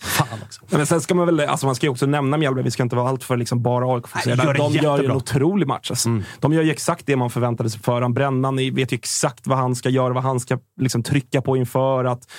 Fan 0.00 0.38
också. 0.42 0.60
Men 0.68 0.86
sen 0.86 1.00
ska 1.00 1.14
man 1.14 1.26
väl, 1.26 1.40
alltså 1.40 1.66
man 1.66 1.74
ska 1.74 1.86
ju 1.86 1.90
också 1.90 2.06
nämna 2.06 2.36
Mjällby, 2.36 2.62
vi 2.62 2.70
ska 2.70 2.82
inte 2.82 2.96
vara 2.96 3.08
allt 3.08 3.24
för 3.24 3.36
liksom 3.36 3.62
bara 3.62 3.94
aik 3.96 4.04
De 4.24 4.30
gör 4.30 4.54
ju 4.54 4.62
en 4.62 4.72
jättebra. 4.72 5.16
otrolig 5.16 5.66
match. 5.66 5.90
Alltså. 5.90 6.08
De 6.40 6.52
gör 6.52 6.62
ju 6.62 6.70
exakt 6.70 7.06
det 7.06 7.16
man 7.16 7.30
förväntade 7.30 7.70
sig 7.70 7.80
för 7.80 8.08
Brännan 8.08 8.56
vet 8.56 8.92
ju 8.92 8.94
exakt 8.94 9.46
vad 9.46 9.58
han 9.58 9.76
ska 9.76 9.88
göra, 9.88 10.12
vad 10.12 10.22
han 10.22 10.40
ska 10.40 10.58
liksom 10.80 11.02
trycka 11.02 11.42
på 11.42 11.56
inför. 11.56 12.04
Att 12.04 12.30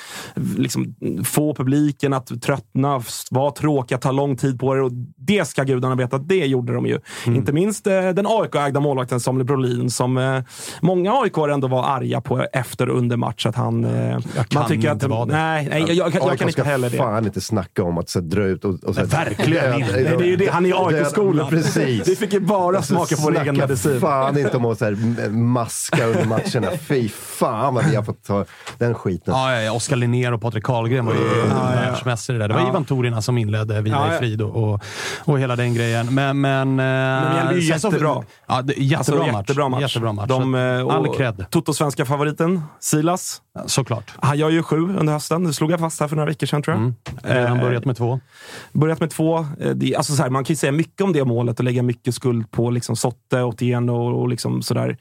liksom, 0.58 0.96
få 1.26 1.56
publiken 1.56 2.14
att 2.14 2.42
tröttna, 2.42 3.04
vara 3.32 3.52
tråkiga, 3.52 3.98
ta 3.98 4.12
lång 4.12 4.38
tid 4.38 4.60
på 4.60 4.76
det. 4.76 4.82
Och 4.82 4.92
det 5.28 5.48
ska 5.48 5.64
gudarna 5.64 5.96
veta, 5.96 6.16
att 6.16 6.28
det 6.28 6.46
gjorde 6.46 6.74
de 6.74 6.86
ju. 6.86 7.00
Inte 7.26 7.54
minst 7.54 7.88
eh, 7.88 8.10
den 8.10 8.26
AIK-ägda 8.28 8.80
målvakten 8.80 9.20
Samuel 9.20 9.46
Brolin, 9.46 9.90
som 9.90 10.18
eh, 10.18 10.40
många 10.82 11.14
aik 11.14 11.38
ändå 11.38 11.68
var 11.68 11.84
arga 11.84 12.22
på 12.22 12.46
efter 12.54 12.90
och 12.90 12.98
under 12.98 13.18
match. 13.18 13.46
Att 13.46 13.56
han, 13.56 13.86
eh, 13.86 14.18
Jag 14.36 14.50
kan 14.50 14.72
inte 14.92 15.08
vara 15.08 15.26
det. 15.26 15.34
Nej, 15.34 15.68
nej 15.70 15.80
jag, 15.80 15.96
jag, 15.96 16.16
jag, 16.16 16.30
AIK 16.32 16.40
kan 16.40 16.48
inte 16.48 16.64
heller 16.64 16.90
det. 16.90 16.98
fan 16.98 17.26
inte 17.26 17.42
snacka 17.42 17.84
om 17.84 17.98
att 17.98 18.10
så, 18.10 18.20
dra 18.20 18.44
ut 18.44 18.66
och... 18.66 18.84
och 18.84 18.96
så, 18.96 19.06
verkligen 19.06 19.74
inte. 19.82 19.94
Nej, 19.94 20.04
det 20.04 20.24
är 20.24 20.28
ju 20.28 20.36
det. 20.36 20.48
Han 20.52 20.66
är 20.66 20.70
i 20.70 20.74
AIK-skolan. 20.74 21.50
Precis. 21.50 22.08
Vi 22.08 22.16
fick 22.16 22.34
ju 22.34 22.40
bara 22.40 22.78
Alltså, 22.78 22.96
smaka 22.96 23.16
på 23.16 23.22
vår 23.22 23.42
egen 23.42 23.58
medicin. 23.58 24.02
fan 24.02 24.38
inte 24.38 24.58
om 24.58 24.66
att 24.66 24.78
så 24.78 24.86
här, 24.86 25.30
maska 25.30 26.06
under 26.06 26.26
matcherna. 26.26 26.68
Fy 26.88 27.10
fan 27.10 27.74
vad 27.76 27.86
vi 27.86 27.96
har 27.96 28.04
fått 28.04 28.24
ta 28.24 28.46
den 28.78 28.94
skiten. 28.94 29.34
Ja, 29.34 29.54
ja, 29.56 29.62
ja. 29.62 29.72
Oskar 29.72 29.96
Linnér 29.96 30.32
och 30.32 30.42
Patrik 30.42 30.64
Karlgren 30.64 31.06
var 31.06 31.14
ju 31.14 31.20
världsmästare 31.50 32.38
där. 32.38 32.48
Det 32.48 32.54
var 32.54 32.62
Ja. 32.62 32.70
Ivan 32.70 32.86
Torina 32.86 33.22
som 33.22 33.38
inledde 33.38 33.82
Vila 33.82 33.96
Ja, 33.98 34.12
i 34.12 34.14
ja. 34.14 34.20
frid 34.20 34.42
och, 34.42 34.64
och, 34.74 34.84
och 35.20 35.40
hela 35.40 35.56
den 35.56 35.74
grejen. 35.74 36.14
Men... 36.16 36.42
Men, 36.42 36.76
men 36.76 37.34
Mjällby 37.34 37.56
är 37.56 37.70
jättebra. 37.70 38.24
Ja, 38.48 38.62
det, 38.62 38.74
jättebra, 38.78 38.98
Alltså, 38.98 39.16
match. 39.32 39.42
jättebra 39.42 39.70
match. 39.70 39.82
Jättebra 39.82 40.14
match. 40.14 40.28
De, 40.30 40.56
eh, 40.56 40.82
och 40.82 40.94
All 40.94 41.16
cred. 41.16 41.46
Toto-svenska 41.50 42.06
favoriten, 42.06 42.62
Silas. 42.80 43.42
Såklart. 43.66 44.14
Han 44.20 44.38
gör 44.38 44.50
ju 44.50 44.64
sju 44.64 44.76
under 45.00 45.14
hösten. 45.14 45.44
Det 45.44 45.54
slog 45.54 45.72
jag 45.72 45.80
fast 45.80 46.00
här 46.00 46.08
för 46.08 46.16
några 46.16 46.30
veckor 46.30 46.48
sedan 46.48 46.62
tror 46.64 46.76
jag. 46.76 46.82
Mm. 46.82 46.96
Redan 47.24 47.58
Eh, 47.58 47.64
börjat 47.64 47.86
med 47.86 47.98
två. 47.98 48.20
Börjat 48.74 49.00
med 49.00 49.10
två. 49.10 49.38
Eh, 49.60 49.70
Det, 49.76 49.96
alltså 49.96 50.14
så 50.16 50.24
här, 50.24 50.30
man 50.30 50.44
kan 50.44 50.54
ju 50.54 50.58
säga 50.58 50.72
mycket 50.72 51.02
om 51.02 51.14
det 51.14 51.26
målet 51.26 51.60
och 51.60 51.64
lägga 51.66 51.84
mycket 51.84 52.16
skuld 52.16 52.52
på 52.52 52.70
liksom 52.72 52.96
Sotte, 52.96 53.44
Otieno 53.44 53.92
och, 53.92 54.22
och 54.22 54.30
liksom 54.30 54.62
sådär. 54.62 54.98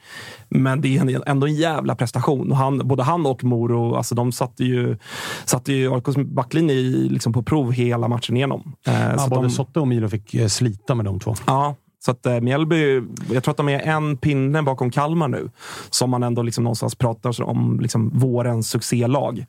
Men 0.49 0.81
det 0.81 0.97
är 0.97 1.01
en- 1.01 1.23
ändå 1.25 1.47
en 1.47 1.55
jävla 1.55 1.95
prestation. 1.95 2.51
Och 2.51 2.57
han, 2.57 2.77
både 2.87 3.03
han 3.03 3.25
och 3.25 3.43
Moro, 3.43 3.95
alltså 3.95 4.15
de 4.15 4.31
satte 4.31 4.63
ju, 4.63 4.97
satte 5.45 5.73
ju 5.73 5.93
AIKs 5.93 6.15
backlinje 6.17 6.75
i, 6.75 7.09
liksom 7.09 7.33
på 7.33 7.43
prov 7.43 7.71
hela 7.71 8.07
matchen 8.07 8.37
igenom. 8.37 8.73
Eh, 8.87 8.93
Ja, 9.17 9.27
både 9.29 9.41
de, 9.41 9.49
Sotte 9.49 9.79
och 9.79 9.87
Milo 9.87 10.00
fick 10.09 10.33
eh, 10.33 10.47
slita 10.47 10.95
med 10.95 11.05
de 11.05 11.19
två. 11.19 11.35
Ja, 11.47 11.75
så 12.05 12.11
att 12.11 12.25
eh, 12.25 12.41
Mjällby, 12.41 13.01
jag 13.31 13.43
tror 13.43 13.51
att 13.51 13.57
de 13.57 13.69
är 13.69 13.79
en 13.79 14.17
pinne 14.17 14.63
bakom 14.63 14.91
Kalmar 14.91 15.27
nu. 15.27 15.49
Som 15.89 16.09
man 16.09 16.23
ändå 16.23 16.41
liksom 16.41 16.63
någonstans 16.63 16.95
pratar 16.95 17.43
om 17.43 17.79
liksom 17.79 18.19
vårens 18.19 18.69
succélag. 18.69 19.45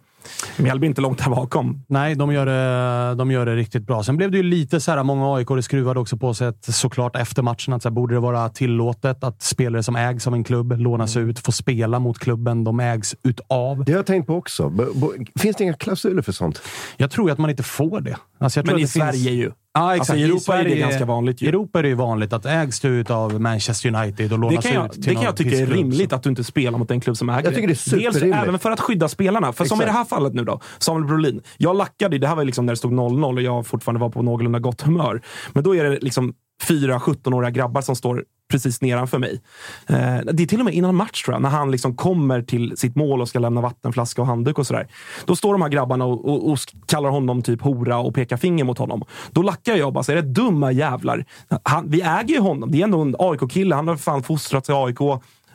Mjällby 0.57 0.87
är 0.87 0.89
inte 0.89 1.01
långt 1.01 1.18
där 1.18 1.31
bakom. 1.31 1.85
Nej, 1.89 2.14
de 2.14 2.33
gör, 2.33 2.47
det, 2.47 3.14
de 3.14 3.31
gör 3.31 3.47
det 3.47 3.57
riktigt 3.57 3.87
bra. 3.87 4.03
Sen 4.03 4.16
blev 4.16 4.31
det 4.31 4.37
ju 4.37 4.43
lite 4.43 4.81
så 4.81 4.91
här, 4.91 5.03
många 5.03 5.37
aik 5.37 5.49
skruvade 5.64 6.01
också 6.01 6.16
på 6.16 6.35
sig 6.35 6.49
att, 6.49 6.64
såklart 6.64 7.16
efter 7.16 7.43
matchen 7.43 7.73
att 7.75 7.83
så 7.83 7.89
här, 7.89 7.95
borde 7.95 8.14
det 8.14 8.20
vara 8.20 8.49
tillåtet 8.49 9.25
att 9.25 9.43
spelare 9.43 9.83
som 9.83 9.97
ägs 9.97 10.27
av 10.27 10.35
en 10.35 10.45
klubb 10.45 10.73
lånas 10.79 11.16
ut, 11.16 11.39
får 11.39 11.53
spela 11.53 11.99
mot 11.99 12.18
klubben 12.18 12.64
de 12.64 12.81
ägs 12.81 13.14
utav. 13.25 13.85
Det 13.85 13.93
har 13.93 13.99
jag 13.99 14.07
tänkt 14.07 14.27
på 14.27 14.35
också. 14.37 14.68
B- 14.70 14.85
b- 14.95 15.07
Finns 15.41 15.57
det 15.57 15.64
inga 15.64 15.75
klausuler 15.75 16.23
för 16.23 16.33
sånt? 16.33 16.62
Jag 16.97 17.11
tror 17.11 17.29
ju 17.29 17.33
att 17.33 17.39
man 17.39 17.51
inte 17.51 17.62
får 17.62 18.01
det. 18.01 18.16
Alltså, 18.39 18.59
jag 18.61 18.66
tror 18.66 18.75
Men 18.75 18.81
i 18.81 18.85
det 18.85 18.89
finns- 18.93 19.05
Sverige 19.05 19.31
ju. 19.31 19.51
Ja, 19.75 19.95
exakt. 19.97 20.11
Alltså, 20.11 20.16
i 20.16 20.25
Europa 20.25 20.55
är 20.59 20.64
det 20.64 20.70
Sverige- 20.70 20.81
ganska 20.83 21.05
vanligt 21.05 21.43
ju. 21.43 21.47
I 21.47 21.49
Europa 21.49 21.79
är 21.79 21.83
det 21.83 21.89
ju 21.89 21.95
vanligt 21.95 22.33
att 22.33 22.47
ägs 22.47 22.81
du 22.81 23.05
av 23.09 23.41
Manchester 23.41 23.95
United 23.95 24.33
och 24.33 24.39
lånas 24.39 24.64
Det 24.64 24.70
kan 24.70 24.75
jag, 24.81 24.87
ut 24.87 24.93
till 24.93 25.03
det 25.03 25.14
kan 25.14 25.23
jag 25.25 25.37
tycka 25.37 25.57
är 25.57 25.66
rimligt 25.66 26.11
så- 26.11 26.16
att 26.16 26.23
du 26.23 26.31
inte 26.31 26.45
spelar 26.45 26.79
mot 26.79 26.91
en 26.91 27.01
klubb 27.01 27.16
som 27.16 27.29
äger 27.29 27.45
Jag 27.45 27.55
tycker 27.55 27.68
det 27.68 28.07
är 28.07 28.11
Dels 28.12 28.23
även 28.23 28.59
för 28.59 28.70
att 28.70 28.81
skydda 28.81 29.09
spelarna. 29.09 29.53
För 29.53 29.64
som 29.64 29.81
i 29.81 29.85
Exakt. 29.85 29.93
det 29.93 29.99
här 29.99 30.05
fallet 30.14 30.34
nu 30.34 30.44
då, 30.44 30.60
Samuel 30.78 31.06
Brolin. 31.06 31.42
Jag 31.58 31.76
lackade, 31.76 32.18
det 32.18 32.28
här 32.28 32.36
var 32.36 32.44
liksom 32.44 32.66
när 32.66 32.72
det 32.72 32.76
stod 32.76 32.92
0-0 32.92 33.34
och 33.34 33.42
jag 33.42 33.66
fortfarande 33.66 34.00
var 34.00 34.10
på 34.10 34.22
någorlunda 34.22 34.58
gott 34.58 34.82
humör. 34.82 35.22
Men 35.52 35.64
då 35.64 35.76
är 35.76 35.84
det 35.84 35.98
liksom 36.00 36.34
fyra 36.68 36.98
17-åriga 36.98 37.50
grabbar 37.50 37.80
som 37.80 37.96
står 37.96 38.24
precis 38.50 38.80
nedanför 38.80 39.18
mig. 39.18 39.40
Eh, 39.86 40.18
det 40.32 40.42
är 40.42 40.46
till 40.46 40.58
och 40.58 40.64
med 40.64 40.74
innan 40.74 40.94
match 40.94 41.22
tror 41.22 41.34
jag, 41.34 41.42
när 41.42 41.48
han 41.48 41.70
liksom 41.70 41.96
kommer 41.96 42.42
till 42.42 42.76
sitt 42.76 42.96
mål 42.96 43.20
och 43.20 43.28
ska 43.28 43.38
lämna 43.38 43.60
vattenflaska 43.60 44.22
och 44.22 44.26
handduk 44.26 44.58
och 44.58 44.66
sådär. 44.66 44.88
Då 45.24 45.36
står 45.36 45.52
de 45.52 45.62
här 45.62 45.68
grabbarna 45.68 46.04
och, 46.04 46.28
och, 46.28 46.50
och 46.50 46.58
kallar 46.86 47.10
honom 47.10 47.42
typ 47.42 47.62
hora 47.62 47.98
och 47.98 48.14
pekar 48.14 48.36
finger 48.36 48.64
mot 48.64 48.78
honom. 48.78 49.04
Då 49.30 49.42
lackar 49.42 49.76
jag 49.76 49.86
och 49.86 49.92
bara, 49.92 50.04
så 50.04 50.12
är 50.12 50.16
det 50.16 50.22
dumma 50.22 50.72
jävlar. 50.72 51.24
Han, 51.62 51.90
vi 51.90 52.00
äger 52.00 52.34
ju 52.34 52.40
honom. 52.40 52.70
Det 52.70 52.80
är 52.80 52.84
ändå 52.84 53.00
en 53.00 53.16
AIK-kille. 53.18 53.74
Han 53.74 53.88
har 53.88 53.96
fan 53.96 54.22
fostrats 54.22 54.68
i 54.68 54.72
AIK. 54.72 54.98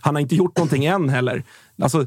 Han 0.01 0.15
har 0.15 0.21
inte 0.21 0.35
gjort 0.35 0.57
någonting 0.57 0.85
än 0.85 1.09
heller. 1.09 1.43
Alltså, 1.81 2.05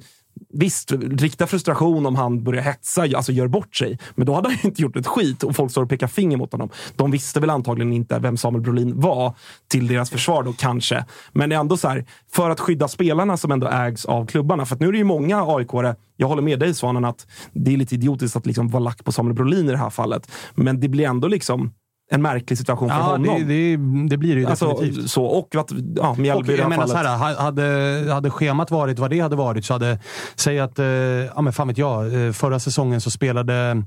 Visst, 0.52 0.92
rikta 0.92 1.46
frustration 1.46 2.06
om 2.06 2.16
han 2.16 2.44
börjar 2.44 2.62
hetsa, 2.62 3.02
alltså 3.02 3.32
gör 3.32 3.48
bort 3.48 3.76
sig. 3.76 3.98
Men 4.14 4.26
då 4.26 4.34
hade 4.34 4.48
han 4.48 4.58
ju 4.62 4.68
inte 4.68 4.82
gjort 4.82 4.96
ett 4.96 5.06
skit 5.06 5.42
och 5.42 5.56
folk 5.56 5.70
står 5.70 5.82
och 5.82 5.88
pekar 5.88 6.06
finger 6.06 6.36
mot 6.36 6.52
honom. 6.52 6.68
De 6.96 7.10
visste 7.10 7.40
väl 7.40 7.50
antagligen 7.50 7.92
inte 7.92 8.18
vem 8.18 8.36
Samuel 8.36 8.62
Brolin 8.62 9.00
var, 9.00 9.34
till 9.68 9.86
deras 9.86 10.10
försvar 10.10 10.42
då 10.42 10.52
kanske. 10.52 11.04
Men 11.32 11.48
det 11.50 11.56
är 11.56 11.60
ändå 11.60 11.76
så 11.76 11.88
här, 11.88 12.06
för 12.32 12.50
att 12.50 12.60
skydda 12.60 12.88
spelarna 12.88 13.36
som 13.36 13.52
ändå 13.52 13.68
ägs 13.68 14.04
av 14.04 14.26
klubbarna. 14.26 14.66
För 14.66 14.74
att 14.74 14.80
nu 14.80 14.88
är 14.88 14.92
det 14.92 14.98
ju 14.98 15.04
många 15.04 15.44
aik 15.44 15.68
jag 16.16 16.28
håller 16.28 16.42
med 16.42 16.58
dig 16.58 16.74
Svanen, 16.74 17.04
att 17.04 17.26
det 17.52 17.72
är 17.72 17.76
lite 17.76 17.94
idiotiskt 17.94 18.36
att 18.36 18.46
liksom 18.46 18.68
vara 18.68 18.82
lack 18.82 19.04
på 19.04 19.12
Samuel 19.12 19.34
Brolin 19.34 19.68
i 19.68 19.70
det 19.70 19.78
här 19.78 19.90
fallet. 19.90 20.30
Men 20.54 20.80
det 20.80 20.88
blir 20.88 21.06
ändå 21.06 21.28
liksom 21.28 21.72
en 22.12 22.22
märklig 22.22 22.58
situation 22.58 22.88
för 22.88 22.96
Ja, 22.96 23.02
honom. 23.02 23.22
det, 23.22 23.44
det, 23.44 23.76
det 24.08 24.16
blir 24.16 24.34
det 24.34 24.40
ju 24.40 24.46
Alltså, 24.46 24.68
definitivt. 24.68 25.10
så, 25.10 25.24
och 25.24 25.54
att 25.54 25.70
ja, 25.96 26.14
Mjällby 26.18 26.42
Och 26.42 26.54
i 26.54 26.56
det 26.56 26.56
jag 26.56 26.62
här 26.62 26.68
menar 26.70 26.86
fallet. 26.86 27.04
så 27.06 27.10
här, 27.10 27.34
ha- 27.34 27.42
hade, 27.42 28.12
hade 28.14 28.30
schemat 28.30 28.70
varit 28.70 28.98
vad 28.98 29.10
det 29.10 29.20
hade 29.20 29.36
varit 29.36 29.64
så 29.64 29.72
hade, 29.74 29.98
säg 30.36 30.60
att, 30.60 30.78
eh, 30.78 30.84
ja 30.86 31.40
men 31.40 31.52
fan 31.52 31.68
vet 31.68 31.78
jag, 31.78 32.26
eh, 32.26 32.32
förra 32.32 32.58
säsongen 32.58 33.00
så 33.00 33.10
spelade, 33.10 33.82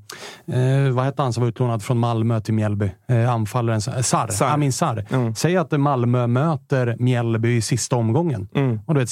eh, 0.48 0.94
vad 0.94 1.06
hette 1.06 1.22
han 1.22 1.34
som 1.34 1.42
var 1.42 1.48
utlånad 1.50 1.84
från 1.84 1.98
Malmö 2.00 2.42
till 2.42 2.54
Mjällby? 2.54 2.92
Eh, 3.10 3.30
anfallaren, 3.34 3.82
Sar, 3.82 4.02
Sarr. 4.02 4.50
Amin 4.54 4.74
Sarr. 4.74 5.06
Mm. 5.12 5.36
Säg 5.36 5.58
att 5.58 5.72
Malmö 5.72 6.28
möter 6.28 6.96
Mjällby 7.00 7.56
i 7.58 7.62
sista 7.62 7.96
omgången. 7.96 8.48
Mm. 8.56 8.80
Och 8.86 8.94
du 8.94 9.00
vet, 9.00 9.10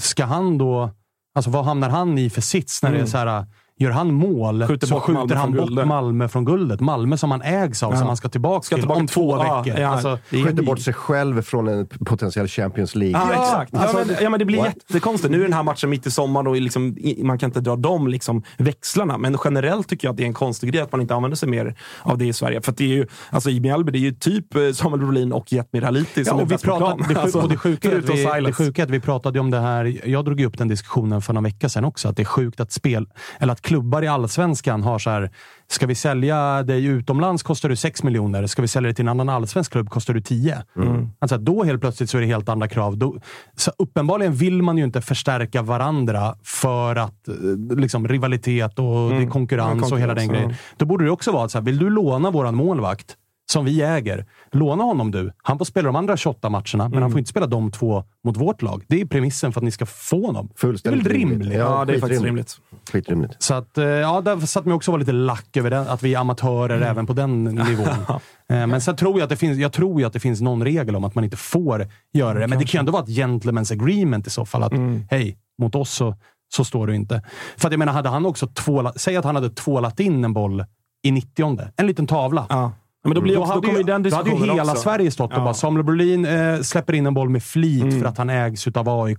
ska 0.00 0.24
han 0.24 0.58
då, 0.58 0.90
alltså 1.34 1.50
vad 1.50 1.64
hamnar 1.64 1.88
han 1.88 2.18
i 2.18 2.30
för 2.30 2.40
sits 2.40 2.82
när 2.82 2.92
det 2.92 2.98
är 3.00 3.06
så 3.06 3.18
här, 3.18 3.46
Gör 3.80 3.90
han 3.90 4.14
mål 4.14 4.66
Skjuter 4.66 4.86
så 4.86 4.94
bort 4.94 5.02
skjuter 5.02 5.18
Malmö 5.18 5.34
han 5.34 5.46
från 5.48 5.56
bort 5.56 5.68
guldet. 5.68 5.86
Malmö 5.86 6.28
från 6.28 6.44
guldet. 6.44 6.80
Malmö 6.80 7.16
som 7.16 7.30
han 7.30 7.42
ägs 7.42 7.82
av, 7.82 7.92
Ja. 7.92 7.98
som 7.98 8.06
han 8.06 8.16
ska 8.16 8.28
tillbaka, 8.28 8.62
Ska 8.62 8.76
till 8.76 8.82
tillbaka 8.82 9.00
om 9.00 9.06
två 9.06 9.36
två- 9.36 9.42
veckor. 9.62 9.80
ja, 9.80 9.88
Alltså, 9.88 10.18
det 10.30 10.40
är- 10.40 10.44
Skjuter 10.44 10.62
bort 10.62 10.80
sig 10.80 10.94
själv 10.94 11.42
från 11.42 11.68
en 11.68 11.86
potentiell 11.86 12.48
Champions 12.48 12.94
League. 12.94 13.20
Ja, 13.32 13.42
exakt. 13.42 13.74
Alltså, 13.74 13.98
ja, 13.98 14.04
men, 14.06 14.16
ja, 14.22 14.30
men 14.30 14.38
det 14.38 14.44
blir 14.44 14.58
what? 14.58 14.66
jättekonstigt. 14.88 15.32
Nu 15.32 15.38
är 15.38 15.42
den 15.42 15.52
här 15.52 15.62
matchen 15.62 15.90
mitt 15.90 16.06
i 16.06 16.10
sommaren 16.10 16.46
och 16.46 16.56
liksom, 16.60 16.96
man 17.22 17.38
kan 17.38 17.48
inte 17.48 17.60
dra 17.60 17.76
de 17.76 18.08
liksom, 18.08 18.42
växlarna. 18.58 19.18
Men 19.18 19.36
generellt 19.44 19.88
tycker 19.88 20.06
jag 20.08 20.12
att 20.12 20.16
det 20.16 20.22
är 20.22 20.26
en 20.26 20.34
konstig 20.34 20.72
grej 20.72 20.82
att 20.82 20.92
man 20.92 21.00
inte 21.00 21.14
använder 21.14 21.36
sig 21.36 21.48
mer 21.48 21.74
av 22.02 22.18
det 22.18 22.26
i 22.26 22.32
Sverige. 22.32 22.60
För 22.60 22.72
att 22.72 22.78
det 22.78 22.84
är 22.84 22.88
ju, 22.88 23.06
alltså 23.30 23.50
i 23.50 23.60
Mjällby, 23.60 23.92
det 23.92 23.98
är 23.98 24.00
ju 24.00 24.12
typ 24.12 24.54
eh, 24.56 24.70
Samuel 24.74 25.00
Brolin 25.00 25.32
och 25.32 25.52
Jetmir 25.52 25.82
Haliti 25.82 26.10
Ja, 26.20 26.24
som 26.24 26.38
är 26.38 26.42
och 26.42 26.52
vi 26.52 26.58
pratade, 26.58 27.04
det, 27.14 27.20
Alltså, 27.20 27.40
och 27.40 27.48
det, 27.48 27.56
sjuka 27.56 27.88
är 27.90 27.94
vi, 28.40 28.46
det 28.46 28.52
sjuka 28.52 28.82
är 28.82 28.86
att 28.86 28.90
vi 28.90 29.00
pratade 29.00 29.40
om 29.40 29.50
det 29.50 29.60
här. 29.60 30.00
Jag 30.08 30.24
drog 30.24 30.40
ju 30.40 30.46
upp 30.46 30.58
den 30.58 30.68
diskussionen 30.68 31.22
för 31.22 31.32
några 31.32 31.44
veckor 31.44 31.68
sedan 31.68 31.84
också. 31.84 32.08
Att 32.08 32.16
det 32.16 32.22
är 32.22 32.24
sjukt 32.24 32.60
att 32.60 32.72
spel, 32.72 33.06
eller 33.38 33.52
att 33.52 33.60
klubbar 33.70 34.02
i 34.02 34.06
allsvenskan 34.06 34.82
har 34.82 34.98
så 34.98 35.10
här. 35.10 35.30
Ska 35.68 35.86
vi 35.86 35.94
sälja 35.94 36.62
dig 36.62 36.84
utomlands 36.84 37.42
kostar 37.42 37.68
du 37.68 37.76
6 37.76 38.02
miljoner. 38.02 38.46
Ska 38.46 38.62
vi 38.62 38.68
sälja 38.68 38.86
dig 38.86 38.94
till 38.94 39.04
en 39.04 39.08
annan 39.08 39.28
allsvensk 39.28 39.72
klubb 39.72 39.88
kostar 39.90 40.14
du 40.14 40.20
10. 40.20 40.62
Mm. 40.76 41.10
Alltså, 41.18 41.38
då 41.38 41.64
helt 41.64 41.80
plötsligt 41.80 42.10
så 42.10 42.16
är 42.16 42.20
det 42.20 42.26
helt 42.26 42.48
andra 42.48 42.68
krav. 42.68 42.98
Då, 42.98 43.20
så 43.56 43.72
uppenbarligen 43.78 44.34
vill 44.34 44.62
man 44.62 44.78
ju 44.78 44.84
inte 44.84 45.00
förstärka 45.00 45.62
varandra 45.62 46.34
för 46.44 46.96
att 46.96 47.28
eh, 47.28 47.76
liksom, 47.76 48.08
rivalitet 48.08 48.78
och 48.78 49.12
är 49.12 49.30
konkurrens, 49.30 49.70
Mm. 49.70 49.88
Ja, 49.88 49.94
och 49.94 50.00
hela 50.00 50.14
den 50.14 50.26
konkurrens, 50.26 50.48
grejen. 50.48 50.76
Då 50.76 50.86
borde 50.86 51.04
det 51.04 51.10
också 51.10 51.32
vara 51.32 51.48
så 51.48 51.58
här, 51.58 51.64
vill 51.64 51.78
du 51.78 51.90
låna 51.90 52.30
våran 52.30 52.54
målvakt 52.54 53.16
som 53.52 53.64
vi 53.64 53.82
äger. 53.82 54.26
Låna 54.52 54.84
honom 54.84 55.10
du. 55.10 55.32
Han 55.42 55.58
får 55.58 55.64
spela 55.64 55.86
de 55.86 55.96
andra 55.96 56.16
28 56.16 56.48
matcherna, 56.50 56.64
men 56.74 56.86
Mm. 56.86 57.02
han 57.02 57.10
får 57.10 57.18
inte 57.18 57.30
spela 57.30 57.46
de 57.46 57.70
två 57.70 58.04
mot 58.24 58.36
vårt 58.36 58.62
lag. 58.62 58.84
Det 58.88 59.00
är 59.00 59.04
premissen 59.06 59.52
för 59.52 59.60
att 59.60 59.64
ni 59.64 59.70
ska 59.70 59.86
få 59.86 60.26
honom. 60.26 60.48
Fullständigt 60.56 61.04
det 61.04 61.10
är 61.10 61.12
väl 61.12 61.18
rimligt. 61.20 61.38
rimligt? 61.40 61.58
Ja, 61.58 61.84
det 61.84 61.94
är 61.94 62.00
faktiskt 62.00 62.22
rimligt. 62.22 62.56
Skitrimligt. 62.92 63.42
Så 63.42 63.54
att, 63.54 63.78
eh, 63.78 63.84
ja, 63.84 64.20
där 64.20 64.36
satt 64.40 64.64
mig 64.64 64.74
också 64.74 64.90
vara 64.90 64.98
lite 64.98 65.12
lack 65.12 65.56
över 65.56 65.70
den, 65.70 65.88
att 65.88 66.02
vi 66.02 66.14
är 66.14 66.18
amatörer 66.18 66.76
Mm. 66.76 66.88
även 66.88 67.06
på 67.06 67.12
den 67.12 67.44
nivån. 67.44 67.88
Eh, 68.50 68.66
Men 68.66 68.80
sen 68.80 68.96
tror 68.96 69.12
jag, 69.18 69.22
att 69.22 69.30
det 69.30 69.36
finns, 69.36 69.58
jag 69.58 69.72
tror 69.72 70.00
ju 70.00 70.06
att 70.06 70.12
det 70.12 70.20
finns 70.20 70.40
någon 70.40 70.64
regel 70.64 70.96
om 70.96 71.04
att 71.04 71.14
man 71.14 71.24
inte 71.24 71.36
får 71.36 71.86
göra 72.12 72.38
det. 72.38 72.46
Men 72.46 72.58
det 72.58 72.64
kan 72.64 72.78
ju 72.78 72.80
ändå 72.80 72.92
vara 72.92 73.02
ett 73.02 73.08
gentleman's 73.08 73.72
agreement 73.72 74.26
i 74.26 74.30
så 74.30 74.44
fall. 74.46 74.62
Att 74.62 74.72
Mm. 74.72 75.04
hej, 75.10 75.38
mot 75.62 75.74
oss 75.74 75.90
så, 75.90 76.16
så 76.54 76.64
står 76.64 76.86
du 76.86 76.94
inte. 76.94 77.22
För 77.56 77.68
att 77.68 77.72
jag 77.72 77.78
menar, 77.78 77.92
hade 77.92 78.08
han 78.08 78.26
också 78.26 78.46
tvålat, 78.46 79.00
säg 79.00 79.16
att 79.16 79.24
han 79.24 79.34
hade 79.34 79.50
tvålat 79.50 80.00
in 80.00 80.24
en 80.24 80.32
boll 80.32 80.64
i 81.02 81.10
90 81.10 81.68
En 81.76 81.86
liten 81.86 82.06
tavla. 82.06 82.46
Ja. 82.48 82.72
Men 83.04 83.14
då, 83.14 83.20
blir 83.20 83.34
Då 83.34 83.40
också, 83.40 83.48
då 83.50 83.54
hade, 83.54 83.66
kommer 83.66 83.78
ju, 83.78 83.84
då 84.10 84.16
hade 84.16 84.30
ju 84.30 84.36
hela 84.52 84.62
också. 84.72 84.82
Sverige 84.82 85.10
stått 85.10 85.32
och 85.32 85.38
Ja. 85.38 85.44
bara 85.44 85.54
Samuel 85.54 85.84
Brolin 85.84 86.24
eh, 86.24 86.60
släpper 86.60 86.92
in 86.92 87.06
en 87.06 87.14
boll 87.14 87.28
med 87.28 87.42
flit 87.42 87.82
Mm. 87.82 88.00
för 88.00 88.06
att 88.06 88.18
han 88.18 88.30
ägs 88.30 88.66
av 88.66 88.88
AIK. 88.88 89.18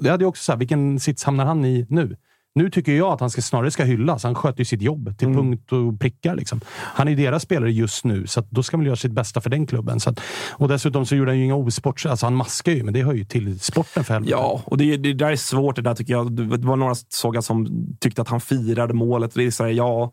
Det 0.00 0.10
hade 0.10 0.24
ju 0.24 0.28
också 0.28 0.42
så 0.44 0.52
här, 0.52 0.58
vilken 0.58 1.00
sits 1.00 1.24
hamnar 1.24 1.44
han 1.46 1.64
i 1.64 1.86
nu? 1.88 2.16
Nu 2.58 2.70
tycker 2.70 2.92
jag 2.92 3.12
att 3.12 3.20
han 3.20 3.30
ska, 3.30 3.42
snarare 3.42 3.70
ska 3.70 3.84
hyllas. 3.84 4.22
Han 4.22 4.34
sköter 4.34 4.58
ju 4.58 4.64
sitt 4.64 4.82
jobb 4.82 5.18
till 5.18 5.28
Mm. 5.28 5.38
punkt 5.40 5.72
och 5.72 6.00
prickar. 6.00 6.34
Liksom. 6.36 6.60
Han 6.76 7.08
är 7.08 7.16
deras 7.16 7.42
spelare 7.42 7.72
just 7.72 8.04
nu, 8.04 8.26
så 8.26 8.44
då 8.50 8.62
ska 8.62 8.76
man 8.76 8.86
göra 8.86 8.96
sitt 8.96 9.12
bästa 9.12 9.40
för 9.40 9.50
den 9.50 9.66
klubben. 9.66 9.98
Att, 10.06 10.20
och 10.50 10.68
dessutom 10.68 11.06
så 11.06 11.14
gjorde 11.16 11.30
han 11.30 11.38
ju 11.38 11.44
inga 11.44 11.54
osports... 11.54 12.06
Alltså 12.06 12.26
han 12.26 12.34
maskar 12.34 12.72
ju, 12.72 12.82
men 12.84 12.94
det 12.94 13.02
hör 13.02 13.12
ju 13.12 13.24
till 13.24 13.60
sporten 13.60 14.04
för 14.04 14.14
helvete. 14.14 14.30
Ja, 14.30 14.62
och 14.64 14.78
det, 14.78 14.96
det 14.96 15.12
där 15.12 15.30
är 15.32 15.36
svårt 15.36 15.76
det 15.76 15.82
där 15.82 15.94
tycker 15.94 16.12
jag. 16.12 16.32
Det 16.32 16.66
var 16.66 16.76
några 16.76 16.94
såg 16.94 17.36
jag 17.36 17.44
som 17.44 17.86
tyckte 18.00 18.22
att 18.22 18.28
han 18.28 18.40
firade 18.40 18.94
målet. 18.94 19.34
Det 19.34 19.44
är 19.44 19.50
så 19.50 19.64
här, 19.64 19.70
ja, 19.70 20.12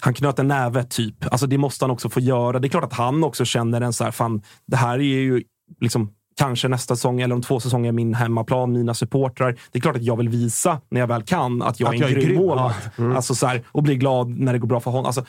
han 0.00 0.14
knöt 0.14 0.38
en 0.38 0.48
näve 0.48 0.84
typ. 0.84 1.32
Alltså 1.32 1.46
det 1.46 1.58
måste 1.58 1.84
han 1.84 1.90
också 1.90 2.08
få 2.08 2.20
göra. 2.20 2.58
Det 2.58 2.66
är 2.68 2.70
klart 2.70 2.84
att 2.84 2.92
han 2.92 3.24
också 3.24 3.44
känner 3.44 3.80
en 3.80 3.92
så 3.92 4.04
här, 4.04 4.10
fan, 4.10 4.42
det 4.66 4.76
här 4.76 4.98
är 4.98 5.02
ju 5.02 5.42
liksom 5.80 6.10
kanske 6.38 6.68
nästa 6.68 6.96
säsong 6.96 7.20
eller 7.20 7.34
om 7.34 7.42
två 7.42 7.60
säsonger 7.60 7.92
min 7.92 8.14
hemmaplan, 8.14 8.72
mina 8.72 8.94
supportrar. 8.94 9.56
Det 9.72 9.78
är 9.78 9.80
klart 9.80 9.96
att 9.96 10.02
jag 10.02 10.16
vill 10.16 10.28
visa 10.28 10.80
när 10.88 11.00
jag 11.00 11.06
väl 11.06 11.22
kan 11.22 11.62
att 11.62 11.80
jag 11.80 11.86
Att 11.88 11.94
är 11.94 11.96
en 11.96 12.00
jag 12.02 12.10
grym 12.10 12.24
grym, 12.28 12.36
målvakt. 12.46 12.90
ja. 12.96 13.02
Mm. 13.04 13.16
Alltså 13.16 13.34
så 13.34 13.46
här, 13.46 13.62
och 13.66 13.82
bli 13.82 13.96
glad 13.96 14.38
när 14.38 14.52
det 14.52 14.58
går 14.58 14.68
bra 14.68 14.80
för 14.80 14.90
honom. 14.90 15.06
Alltså, 15.06 15.24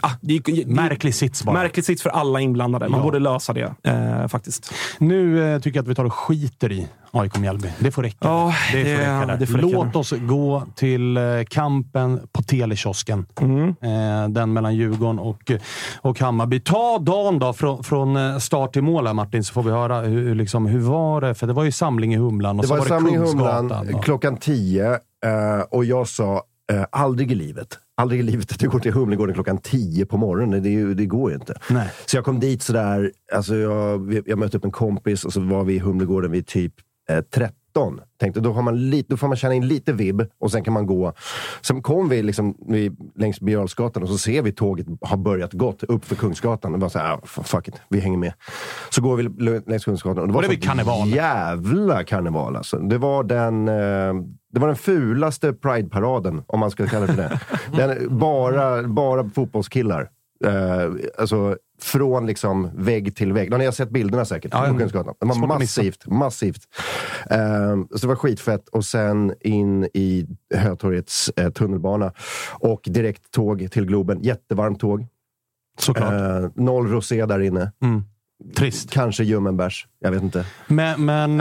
ah, 0.00 0.10
det, 0.20 0.38
det, 0.38 0.66
Märklig 0.66 1.14
sits 1.14 1.44
bara. 1.44 1.52
Märklig 1.52 1.84
sits 1.84 2.02
för 2.02 2.10
alla 2.10 2.40
inblandade. 2.40 2.88
Man 2.88 2.98
Ja. 3.00 3.04
borde 3.04 3.18
lösa 3.18 3.52
det 3.52 3.74
eh, 3.82 4.28
faktiskt. 4.28 4.72
Nu 4.98 5.54
eh, 5.54 5.60
tycker 5.60 5.78
jag 5.78 5.82
att 5.82 5.88
vi 5.88 5.94
tar 5.94 6.04
och 6.04 6.14
skiter 6.14 6.72
i 6.72 6.88
AIK 7.14 7.38
Mjällby. 7.38 7.68
Det 7.78 7.90
får 7.90 8.02
räcka. 8.02 8.16
Ja, 8.20 8.54
det 8.72 8.78
får 8.78 8.88
det- 8.88 8.98
räcka 8.98 9.26
där. 9.26 9.36
det 9.36 9.46
får 9.46 9.58
räcka 9.58 9.68
Låt 9.68 9.96
oss 9.96 10.12
gå 10.12 10.66
till 10.74 11.16
eh, 11.16 11.22
kampen 11.48 12.20
på 12.32 12.42
Telekiosken. 12.42 13.26
Mm. 13.40 13.68
Eh, 13.68 14.28
den 14.28 14.52
mellan 14.52 14.74
Djurgården 14.74 15.18
och, 15.18 15.52
och 16.00 16.20
Hammarby. 16.20 16.60
Ta 16.60 16.98
dagen 16.98 17.38
då 17.38 17.52
från, 17.52 17.84
från 17.84 18.16
eh, 18.16 18.38
start 18.38 18.72
till 18.72 18.82
mål 18.82 19.06
här 19.06 19.14
Martin, 19.14 19.44
så 19.44 19.52
får 19.52 19.62
vi 19.62 19.70
höra 19.70 20.00
hur, 20.00 20.34
liksom, 20.34 20.66
hur 20.66 20.80
var 20.80 21.20
det? 21.20 21.34
För 21.34 21.46
det 21.46 21.52
var 21.52 21.64
ju 21.64 21.72
samling 21.72 22.14
i 22.14 22.16
Humlan 22.16 22.56
och 22.56 22.62
Det 22.62 22.68
så 22.68 22.74
var 22.74 22.78
var 22.78 22.84
det 22.84 22.88
samling 22.88 23.14
i 23.14 23.18
Kungsgatan. 23.18 23.70
Humlan 23.70 24.02
klockan 24.02 24.36
10 24.36 24.92
eh, 24.92 24.98
och 25.70 25.84
jag 25.84 26.08
sa 26.08 26.42
aldrig 26.90 27.32
i 27.32 27.34
livet. 27.34 27.78
Aldrig 27.96 28.20
i 28.20 28.22
livet 28.22 28.52
att 28.52 28.58
du 28.58 28.68
går 28.68 28.78
till 28.78 28.92
Humlegården 28.92 29.34
klockan 29.34 29.58
10 29.58 30.06
på 30.06 30.16
morgonen. 30.16 30.62
Det, 30.62 30.94
det 30.94 31.06
går 31.06 31.30
ju 31.30 31.36
inte. 31.36 31.54
Nej. 31.70 31.88
Så 32.06 32.16
jag 32.16 32.24
kom 32.24 32.40
dit 32.40 32.62
sådär, 32.62 33.12
alltså 33.34 33.56
jag, 33.56 34.22
jag 34.26 34.38
mötte 34.38 34.56
upp 34.56 34.64
en 34.64 34.72
kompis 34.72 35.24
och 35.24 35.32
så 35.32 35.40
var 35.40 35.64
vi 35.64 35.74
i 35.74 35.78
Humlegården 35.78 36.30
vid 36.30 36.46
typ 36.46 36.74
eh, 37.10 37.20
13. 37.20 38.00
Tänkte 38.20 38.40
då, 38.40 38.52
har 38.52 38.62
man 38.62 38.90
lite, 38.90 39.06
då 39.08 39.16
får 39.16 39.28
man 39.28 39.36
känna 39.36 39.54
in 39.54 39.68
lite 39.68 39.92
vibb 39.92 40.22
och 40.38 40.50
sen 40.50 40.64
kan 40.64 40.74
man 40.74 40.86
gå. 40.86 41.12
Sen 41.62 41.82
kom 41.82 42.08
vi 42.08 42.22
liksom, 42.22 42.56
vi, 42.68 42.92
längs 43.16 43.40
Birger 43.40 44.02
och 44.02 44.08
så 44.08 44.18
ser 44.18 44.42
vi 44.42 44.52
tåget 44.52 44.86
har 45.00 45.16
börjat 45.16 45.52
gått 45.52 45.82
upp 45.82 46.04
för 46.04 46.16
Kungsgatan. 46.16 46.72
Och 46.74 46.78
bara 46.78 46.90
så 46.90 46.98
här, 46.98 47.12
ah, 47.12 47.20
fuck 47.26 47.68
it, 47.68 47.74
vi 47.88 48.00
hänger 48.00 48.18
med. 48.18 48.32
Så 48.90 49.02
går 49.02 49.16
vi 49.16 49.22
längs 49.66 49.84
Kungsgatan 49.84 50.18
och 50.18 50.28
det 50.28 50.34
var 50.34 50.42
Och 50.42 50.48
det 50.48 50.56
karneval. 50.56 51.08
jävla 51.08 52.04
karneval 52.04 52.56
alltså. 52.56 52.78
Det 52.78 52.98
var 52.98 53.24
den, 53.24 53.68
eh, 53.68 54.14
det 54.52 54.60
var 54.60 54.66
den 54.66 54.76
fulaste 54.76 55.52
Pride-paraden, 55.52 56.42
om 56.46 56.60
man 56.60 56.70
ska 56.70 56.86
kalla 56.86 57.06
det 57.06 57.12
för 57.12 57.22
det. 57.22 57.40
den, 57.76 58.18
bara, 58.18 58.82
bara 58.82 59.28
fotbollskillar. 59.28 60.08
Eh, 60.44 60.92
alltså, 61.18 61.56
från 61.82 62.26
liksom 62.26 62.70
vägg 62.74 63.16
till 63.16 63.32
vägg. 63.32 63.58
Ni 63.58 63.64
har 63.64 63.72
sett 63.72 63.90
bilderna 63.90 64.24
säkert 64.24 64.52
Ja. 64.54 64.64
Kungsgatan. 64.78 65.14
Det 65.20 65.26
var 65.26 65.46
massivt. 65.46 66.06
massivt. 66.06 66.62
Eh, 67.30 67.76
så 67.90 67.98
det 68.00 68.06
var 68.06 68.16
skitfett. 68.16 68.68
Och 68.68 68.84
sen 68.84 69.34
in 69.40 69.84
i 69.84 70.26
Hötorgets 70.54 71.28
eh, 71.36 71.50
tunnelbana. 71.50 72.12
Och 72.52 72.80
direkt 72.84 73.30
tåg 73.30 73.68
till 73.70 73.86
Globen. 73.86 74.22
Jättevarmt 74.22 74.80
tåg. 74.80 75.06
Såklart. 75.78 76.12
Eh, 76.12 76.50
noll 76.54 76.88
rosé 76.88 77.26
där 77.26 77.40
inne. 77.40 77.72
Mm. 77.82 78.04
Trist. 78.56 78.90
Kanske 78.90 79.24
ljummen 79.24 79.56
bärs. 79.56 79.86
Jag 80.00 80.10
vet 80.10 80.22
inte. 80.22 80.46
Men, 80.66 81.04
men 81.04 81.36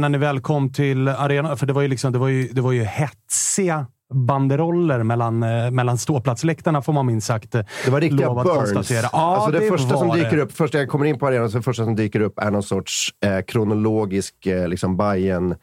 när 0.00 0.08
ni 0.08 0.18
väl 0.18 0.40
kom 0.40 0.72
till 0.72 1.08
arenan, 1.08 1.56
för 1.56 1.66
det 1.66 1.72
var 1.72 1.82
ju, 1.82 1.88
liksom, 1.88 2.12
det 2.12 2.18
var 2.18 2.28
ju, 2.28 2.48
det 2.48 2.60
var 2.60 2.72
ju 2.72 2.84
hetsiga 2.84 3.86
banderoller 4.10 5.02
mellan, 5.02 5.42
eh, 5.42 5.70
mellan 5.70 5.98
ståplatsläktarna, 5.98 6.82
får 6.82 6.92
man 6.92 7.06
minst 7.06 7.26
sagt 7.26 7.54
eh, 7.54 7.64
Det 7.84 7.90
var 7.90 8.00
riktiga 8.00 8.34
burns. 8.34 8.72
konstatera. 8.72 9.08
Ja, 9.12 9.36
alltså 9.36 9.50
det, 9.50 9.68
första 9.68 9.96
som 9.96 10.08
dyker 10.10 10.36
det. 10.36 10.42
upp, 10.42 10.52
första 10.52 10.78
jag 10.78 10.88
kommer 10.88 11.04
in 11.04 11.18
på 11.18 11.26
arenan, 11.26 11.50
så 11.50 11.58
det 11.58 11.62
första 11.62 11.84
som 11.84 11.96
dyker 11.96 12.20
upp 12.20 12.38
är 12.38 12.50
någon 12.50 12.62
sorts 12.62 13.14
eh, 13.24 13.40
kronologisk 13.40 14.46
eh, 14.46 14.68
liksom 14.68 14.96
Bayern. 14.96 15.54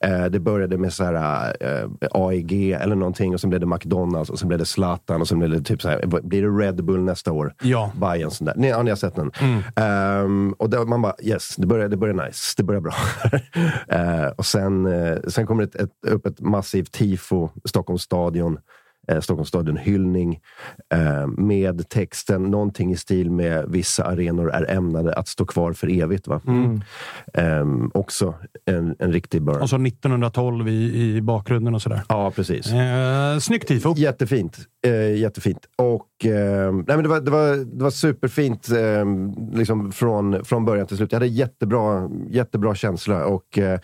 Eh, 0.00 0.24
det 0.24 0.40
började 0.40 0.78
med 0.78 0.92
så 0.92 1.04
här, 1.04 1.56
eh, 1.60 1.88
AEG 2.10 2.72
eller 2.72 2.96
någonting 2.96 3.34
och 3.34 3.40
sen 3.40 3.50
blev 3.50 3.60
det 3.60 3.66
McDonalds 3.66 4.30
och 4.30 4.38
sen 4.38 4.48
blev 4.48 4.58
det 4.58 4.66
Zlatan 4.66 5.20
och 5.20 5.28
sen 5.28 5.38
blev 5.38 5.50
det 5.50 5.62
typ 5.62 5.82
så 5.82 5.88
här, 5.88 6.06
blir 6.22 6.42
det 6.42 6.48
Red 6.66 6.84
Bull 6.84 7.00
nästa 7.00 7.32
år? 7.32 7.54
Ja. 7.62 7.92
Bayern 8.00 8.30
sån 8.30 8.44
där. 8.44 8.54
Ni, 8.56 8.68
ja, 8.68 8.82
ni 8.82 8.90
har 8.90 8.96
sett 8.96 9.14
den. 9.16 9.30
Ehm, 9.76 10.52
och 10.52 10.70
då, 10.70 10.84
man 10.84 11.02
bara, 11.02 11.14
yes, 11.22 11.56
det 11.56 11.66
börjar, 11.66 11.88
det 11.88 11.96
börjar 11.96 12.26
nice. 12.26 12.54
Det 12.56 12.62
börjar 12.62 12.80
bra. 12.80 12.94
Och 14.36 14.46
sen, 14.46 14.88
sen 15.28 15.46
kommer 15.46 15.62
det 15.62 15.74
ett, 15.74 15.82
ett, 16.06 16.12
upp 16.12 16.26
ett 16.26 16.40
massivt 16.40 16.92
tifo, 16.92 17.48
Stockholms 17.86 18.02
stadion. 18.02 18.58
Eh, 19.08 19.20
Stockholms 19.20 19.48
stadion-hyllning 19.48 20.40
eh, 20.94 21.26
med 21.26 21.88
texten, 21.88 22.42
någonting 22.42 22.92
i 22.92 22.96
stil 22.96 23.30
med 23.30 23.64
vissa 23.68 24.04
arenor 24.04 24.50
är 24.50 24.70
ämnade 24.70 25.12
att 25.14 25.28
stå 25.28 25.44
kvar 25.44 25.72
för 25.72 26.02
evigt. 26.02 26.28
Va? 26.28 26.40
Ehm, 27.34 27.90
också 27.94 28.34
en, 28.64 28.96
en 28.98 29.12
riktig 29.12 29.42
burn. 29.42 29.62
Och 29.62 29.70
så 29.70 29.76
1912 29.76 30.68
i, 30.68 31.14
i 31.16 31.20
bakgrunden 31.20 31.74
och 31.74 31.82
sådär. 31.82 32.02
ja, 32.08 32.30
precis. 32.30 32.72
Eh, 32.72 33.38
snyggt 33.38 33.68
tifo. 33.68 33.94
Jättefint. 33.96 34.58
Eh, 34.86 35.16
jättefint. 35.16 35.66
Och, 35.76 36.26
eh, 36.26 36.72
nej, 36.72 36.84
men 36.86 37.02
det, 37.02 37.08
var, 37.08 37.20
det, 37.20 37.30
var, 37.30 37.56
det 37.56 37.84
var 37.84 37.90
superfint 37.90 38.68
eh, 38.68 39.04
liksom 39.52 39.92
från, 39.92 40.44
från 40.44 40.64
början 40.64 40.86
till 40.86 40.96
slut. 40.96 41.12
Jag 41.12 41.16
hade 41.16 41.26
jättebra, 41.26 42.10
jättebra 42.30 42.74
känsla. 42.74 43.24
Och, 43.24 43.58
eh, 43.58 43.80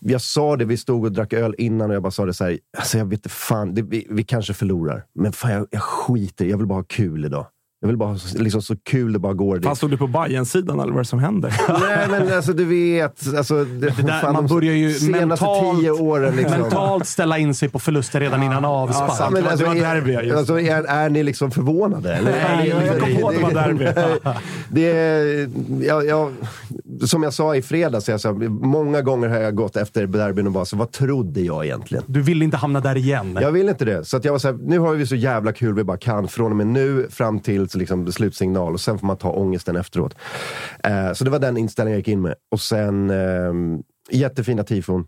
jag 0.00 0.20
sa 0.20 0.56
det, 0.56 0.64
vi 0.64 0.76
stod 0.76 1.04
och 1.04 1.12
drack 1.12 1.32
öl 1.32 1.54
innan 1.58 1.90
och 1.90 1.96
jag 1.96 2.02
bara 2.02 2.10
sa 2.10 2.24
det 2.24 2.34
så 2.34 2.44
här. 2.44 2.58
Alltså 2.78 2.98
jag 2.98 3.04
vet 3.04 3.30
fan, 3.30 3.74
det, 3.74 3.82
vi, 3.82 4.06
vi 4.10 4.24
kanske 4.24 4.54
förlorar. 4.54 5.04
Men 5.14 5.32
fan, 5.32 5.50
jag, 5.50 5.66
jag 5.70 5.82
skiter 5.82 6.44
Jag 6.44 6.56
vill 6.56 6.66
bara 6.66 6.78
ha 6.78 6.84
kul 6.84 7.24
idag. 7.24 7.46
Jag 7.80 7.86
vill 7.88 7.96
bara 7.96 8.08
ha 8.08 8.18
så- 8.18 8.38
liksom, 8.38 8.62
så 8.62 8.76
kul 8.76 9.12
det 9.12 9.18
bara 9.18 9.32
går. 9.34 9.60
Fan, 9.60 9.76
stod 9.76 9.90
du 9.90 9.96
på 9.96 10.06
Bajen-sidan 10.06 10.80
eller 10.80 10.92
vad 10.92 10.98
är 10.98 11.02
det 11.02 11.08
som 11.08 11.18
händer? 11.18 11.54
Nej, 11.80 12.06
men 12.10 12.36
alltså 12.36 12.52
du 12.52 12.64
vet. 12.64 13.34
Alltså, 13.36 13.64
det, 13.64 13.80
Det 13.96 14.02
där, 14.02 14.20
fan, 14.20 14.32
man 14.32 14.46
börjar 14.46 14.72
ju 14.74 15.10
mentalt, 15.10 15.80
tio 15.80 15.90
åren. 15.90 16.36
Liksom. 16.36 16.60
mentalt 16.60 17.06
ställa 17.06 17.38
in 17.38 17.54
sig 17.54 17.68
på 17.68 17.78
förluster 17.78 18.20
redan 18.20 18.42
innan 18.42 18.64
avspark. 18.64 19.12
sant. 19.16 19.32
men 19.34 19.46
alltså, 19.46 19.58
det 19.58 19.68
var 19.68 19.76
är, 19.76 19.94
derby, 19.94 20.12
ja, 20.12 20.22
just 20.22 20.36
alltså, 20.36 20.60
är, 20.60 20.82
är 20.84 21.08
ni 21.10 21.22
liksom 21.22 21.50
förvånade? 21.50 22.14
Eller? 22.14 22.30
Nej, 22.30 22.70
Är 22.70 22.80
ni- 22.80 22.86
jag 22.86 23.00
kom 23.00 23.16
på 23.22 23.28
att 23.28 23.34
det 23.34 23.42
var 23.42 23.52
derby. 23.52 23.84
det 24.70 24.90
är, 24.90 25.48
ja, 25.86 26.02
ja, 26.02 26.30
som 27.06 27.22
jag 27.22 27.32
sa 27.32 27.56
i 27.56 27.62
fredags, 27.62 28.08
jag 28.08 28.20
sa, 28.20 28.32
många 28.48 29.02
gånger 29.02 29.28
har 29.28 29.36
jag 29.36 29.54
gått 29.54 29.76
efter 29.76 30.06
derbyn 30.06 30.46
och 30.46 30.52
bara, 30.52 30.64
så 30.64 30.76
vad 30.76 30.92
trodde 30.92 31.40
jag 31.40 31.64
egentligen? 31.64 32.04
Du 32.06 32.22
vill 32.22 32.42
inte 32.42 32.56
hamna 32.56 32.80
där 32.80 32.96
igen? 32.96 33.38
Jag 33.40 33.52
vill 33.52 33.68
inte 33.68 33.84
det. 33.84 34.04
Så 34.04 34.16
att 34.16 34.24
jag 34.24 34.32
var 34.32 34.38
så 34.38 34.48
här, 34.48 34.58
nu 34.60 34.78
har 34.78 34.94
vi 34.94 35.06
så 35.06 35.16
jävla 35.16 35.52
kul 35.52 35.74
vi 35.74 35.84
bara 35.84 35.96
kan 35.96 36.28
från 36.28 36.50
och 36.50 36.56
med 36.56 36.66
nu 36.66 37.06
fram 37.10 37.40
till 37.40 37.68
liksom, 37.74 38.12
slutsignal 38.12 38.72
och 38.72 38.80
sen 38.80 38.98
får 38.98 39.06
man 39.06 39.16
ta 39.16 39.30
ångesten 39.30 39.76
efteråt. 39.76 40.14
Eh, 40.84 41.12
så 41.12 41.24
det 41.24 41.30
var 41.30 41.38
den 41.38 41.56
inställningen 41.56 41.94
jag 41.94 42.00
gick 42.00 42.08
in 42.08 42.22
med. 42.22 42.34
Och 42.50 42.60
sen 42.60 43.10
eh, 43.10 43.52
jättefina 44.10 44.64
tifon. 44.64 45.06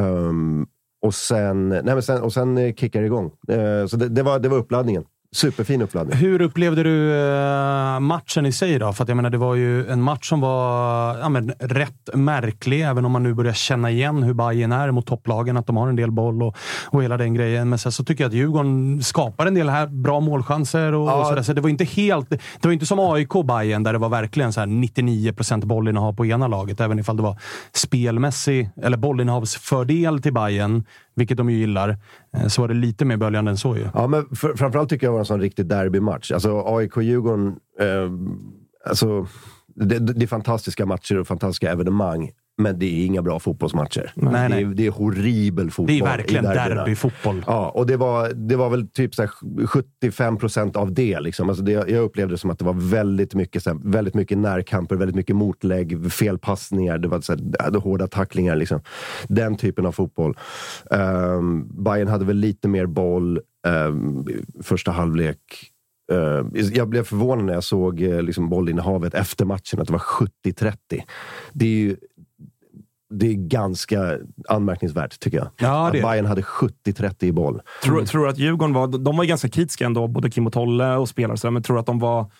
Um, 0.00 0.66
och 1.02 1.14
sen, 1.14 1.68
nej 1.68 1.82
men 1.84 2.02
sen, 2.02 2.22
och 2.22 2.32
sen 2.32 2.74
kickade 2.74 3.04
det 3.04 3.06
igång. 3.06 3.30
Eh, 3.48 3.86
så 3.86 3.96
det, 3.96 4.08
det, 4.08 4.22
var, 4.22 4.38
det 4.38 4.48
var 4.48 4.58
uppladdningen. 4.58 5.04
Superfin 5.32 5.82
uppladdning. 5.82 6.16
Hur 6.16 6.40
upplevde 6.40 6.82
du 6.82 7.14
eh, 7.14 8.00
matchen 8.00 8.46
i 8.46 8.52
sig 8.52 8.78
då? 8.78 8.92
För 8.92 9.04
jag 9.08 9.16
menar, 9.16 9.30
det 9.30 9.38
var 9.38 9.54
ju 9.54 9.88
en 9.88 10.02
match 10.02 10.28
som 10.28 10.40
var 10.40 11.18
ja, 11.18 11.28
men, 11.28 11.52
rätt 11.58 12.08
märklig, 12.14 12.80
även 12.82 13.04
om 13.04 13.12
man 13.12 13.22
nu 13.22 13.34
börjar 13.34 13.52
känna 13.52 13.90
igen 13.90 14.22
hur 14.22 14.34
Bayern 14.34 14.72
är 14.72 14.90
mot 14.90 15.06
topplagen, 15.06 15.56
att 15.56 15.66
de 15.66 15.76
har 15.76 15.88
en 15.88 15.96
del 15.96 16.10
boll 16.10 16.42
och, 16.42 16.56
och 16.86 17.02
hela 17.02 17.16
den 17.16 17.34
grejen. 17.34 17.68
Men 17.68 17.78
sen 17.78 17.92
så 17.92 18.04
tycker 18.04 18.24
jag 18.24 18.28
att 18.28 18.34
Djurgården 18.34 19.02
skapar 19.02 19.46
en 19.46 19.54
del 19.54 19.68
här 19.68 19.86
bra 19.86 20.20
målchanser 20.20 20.92
och, 20.94 21.08
Ja. 21.08 21.14
och 21.20 21.26
sådär. 21.26 21.42
Så 21.42 21.52
det 21.52 21.60
var 21.60 21.68
inte 21.70 21.84
helt... 21.84 22.30
Det 22.30 22.64
var 22.64 22.72
inte 22.72 22.86
som 22.86 22.98
AIK 23.00 23.32
Bayern 23.44 23.82
där 23.82 23.92
det 23.92 23.98
var 23.98 24.08
verkligen 24.08 24.52
så 24.52 24.60
här 24.60 24.66
99 24.66 25.32
procent 25.32 25.64
bollinnehav 25.64 26.12
på 26.12 26.26
ena 26.26 26.48
laget, 26.48 26.80
även 26.80 26.98
ifall 26.98 27.16
det 27.16 27.22
var 27.22 27.36
spelmässig 27.72 28.70
eller 28.82 28.96
bollinnehavsfördel 28.96 30.22
till 30.22 30.32
Bayern, 30.32 30.84
vilket 31.14 31.36
de 31.36 31.50
ju 31.50 31.56
gillar. 31.56 31.96
Eh, 32.36 32.46
så 32.46 32.60
var 32.60 32.68
det 32.68 32.74
lite 32.74 33.04
mer 33.04 33.16
böljande 33.16 33.50
än 33.50 33.56
så 33.56 33.76
ju. 33.76 33.86
Ja, 33.94 34.06
men 34.06 34.26
för, 34.36 34.54
framförallt 34.54 34.90
tycker 34.90 35.06
jag 35.06 35.12
det 35.12 35.14
var 35.14 35.20
en 35.20 35.26
sån 35.26 35.40
riktig 35.40 35.66
derbymatch. 35.66 36.32
Alltså 36.32 36.62
AIK-Djurgården, 36.66 37.56
eh, 37.80 38.10
alltså, 38.88 39.26
det, 39.74 39.98
det 39.98 40.24
är 40.24 40.26
fantastiska 40.26 40.86
matcher 40.86 41.18
och 41.18 41.26
fantastiska 41.26 41.70
evenemang. 41.70 42.30
Men 42.60 42.78
det 42.78 42.86
är 42.86 43.06
inga 43.06 43.22
bra 43.22 43.38
fotbollsmatcher. 43.38 44.12
Nej, 44.14 44.32
det, 44.32 44.48
nej. 44.48 44.62
Är, 44.62 44.66
det 44.66 44.86
är 44.86 44.90
horribel 44.90 45.70
fotboll. 45.70 45.86
Det 45.86 45.98
är 45.98 46.16
verkligen 46.16 46.44
derbyfotboll. 46.44 47.44
Ja, 47.46 47.68
och 47.68 47.86
det 47.86 47.96
var, 47.96 48.28
det 48.28 48.56
var 48.56 48.70
väl 48.70 48.88
typ 48.88 49.14
så 49.14 49.22
här 49.22 49.30
75 49.66 50.36
procent 50.36 50.76
av 50.76 50.92
det. 50.94 51.20
Liksom. 51.20 51.48
Alltså 51.48 51.64
det. 51.64 51.72
Jag 51.72 52.04
upplevde 52.04 52.34
det 52.34 52.38
som 52.38 52.50
att 52.50 52.58
det 52.58 52.64
var 52.64 52.90
väldigt 52.90 53.34
mycket, 53.34 53.62
så 53.62 53.70
här, 53.70 53.78
väldigt 53.84 54.14
mycket 54.14 54.38
närkamper, 54.38 54.96
väldigt 54.96 55.16
mycket 55.16 55.36
motlägg, 55.36 56.12
felpassningar, 56.12 56.98
det 56.98 57.08
var 57.08 57.20
så 57.20 57.32
här, 57.32 57.78
hårda 57.80 58.06
tacklingar. 58.06 58.56
Liksom. 58.56 58.80
Den 59.28 59.56
typen 59.56 59.86
av 59.86 59.92
fotboll. 59.92 60.36
Um, 60.90 61.84
Bayern 61.84 62.08
hade 62.08 62.24
väl 62.24 62.36
lite 62.36 62.68
mer 62.68 62.86
boll 62.86 63.40
um, 63.66 64.26
första 64.62 64.90
halvlek. 64.90 65.38
Uh, 66.12 66.46
jag 66.72 66.88
blev 66.88 67.04
förvånad 67.04 67.44
när 67.44 67.54
jag 67.54 67.64
såg 67.64 68.00
uh, 68.00 68.22
liksom 68.22 68.48
bollinnehavet 68.48 69.14
efter 69.14 69.44
matchen, 69.44 69.80
att 69.80 69.86
det 69.86 69.92
var 69.92 70.28
70-30. 70.44 70.74
Det 71.52 71.64
är 71.64 71.68
ju 71.68 71.96
det 73.10 73.26
är 73.26 73.34
ganska 73.34 74.18
anmärkningsvärt, 74.48 75.20
tycker 75.20 75.38
jag. 75.38 75.48
Ja, 75.58 75.86
att 75.86 75.92
det 75.92 75.98
det. 75.98 76.02
Bayern 76.02 76.26
hade 76.26 76.42
70-30 76.42 77.24
i 77.24 77.32
boll. 77.32 77.62
Tror, 77.82 78.04
tror 78.04 78.24
du 78.24 78.30
att 78.30 78.38
Djurgården 78.38 78.74
var... 78.74 78.86
De 78.86 79.16
var 79.16 79.24
ganska 79.24 79.48
kritiska 79.48 79.86
ändå, 79.86 80.08
både 80.08 80.30
Kim 80.30 80.46
och 80.46 80.52
Tolle 80.52 80.96
och 80.96 81.08
spelare. 81.08 81.32
och 81.32 81.38
sådär, 81.38 81.52
Men 81.52 81.62
tror 81.62 81.78
att 81.78 81.86
de 81.86 81.98
var... 81.98 82.30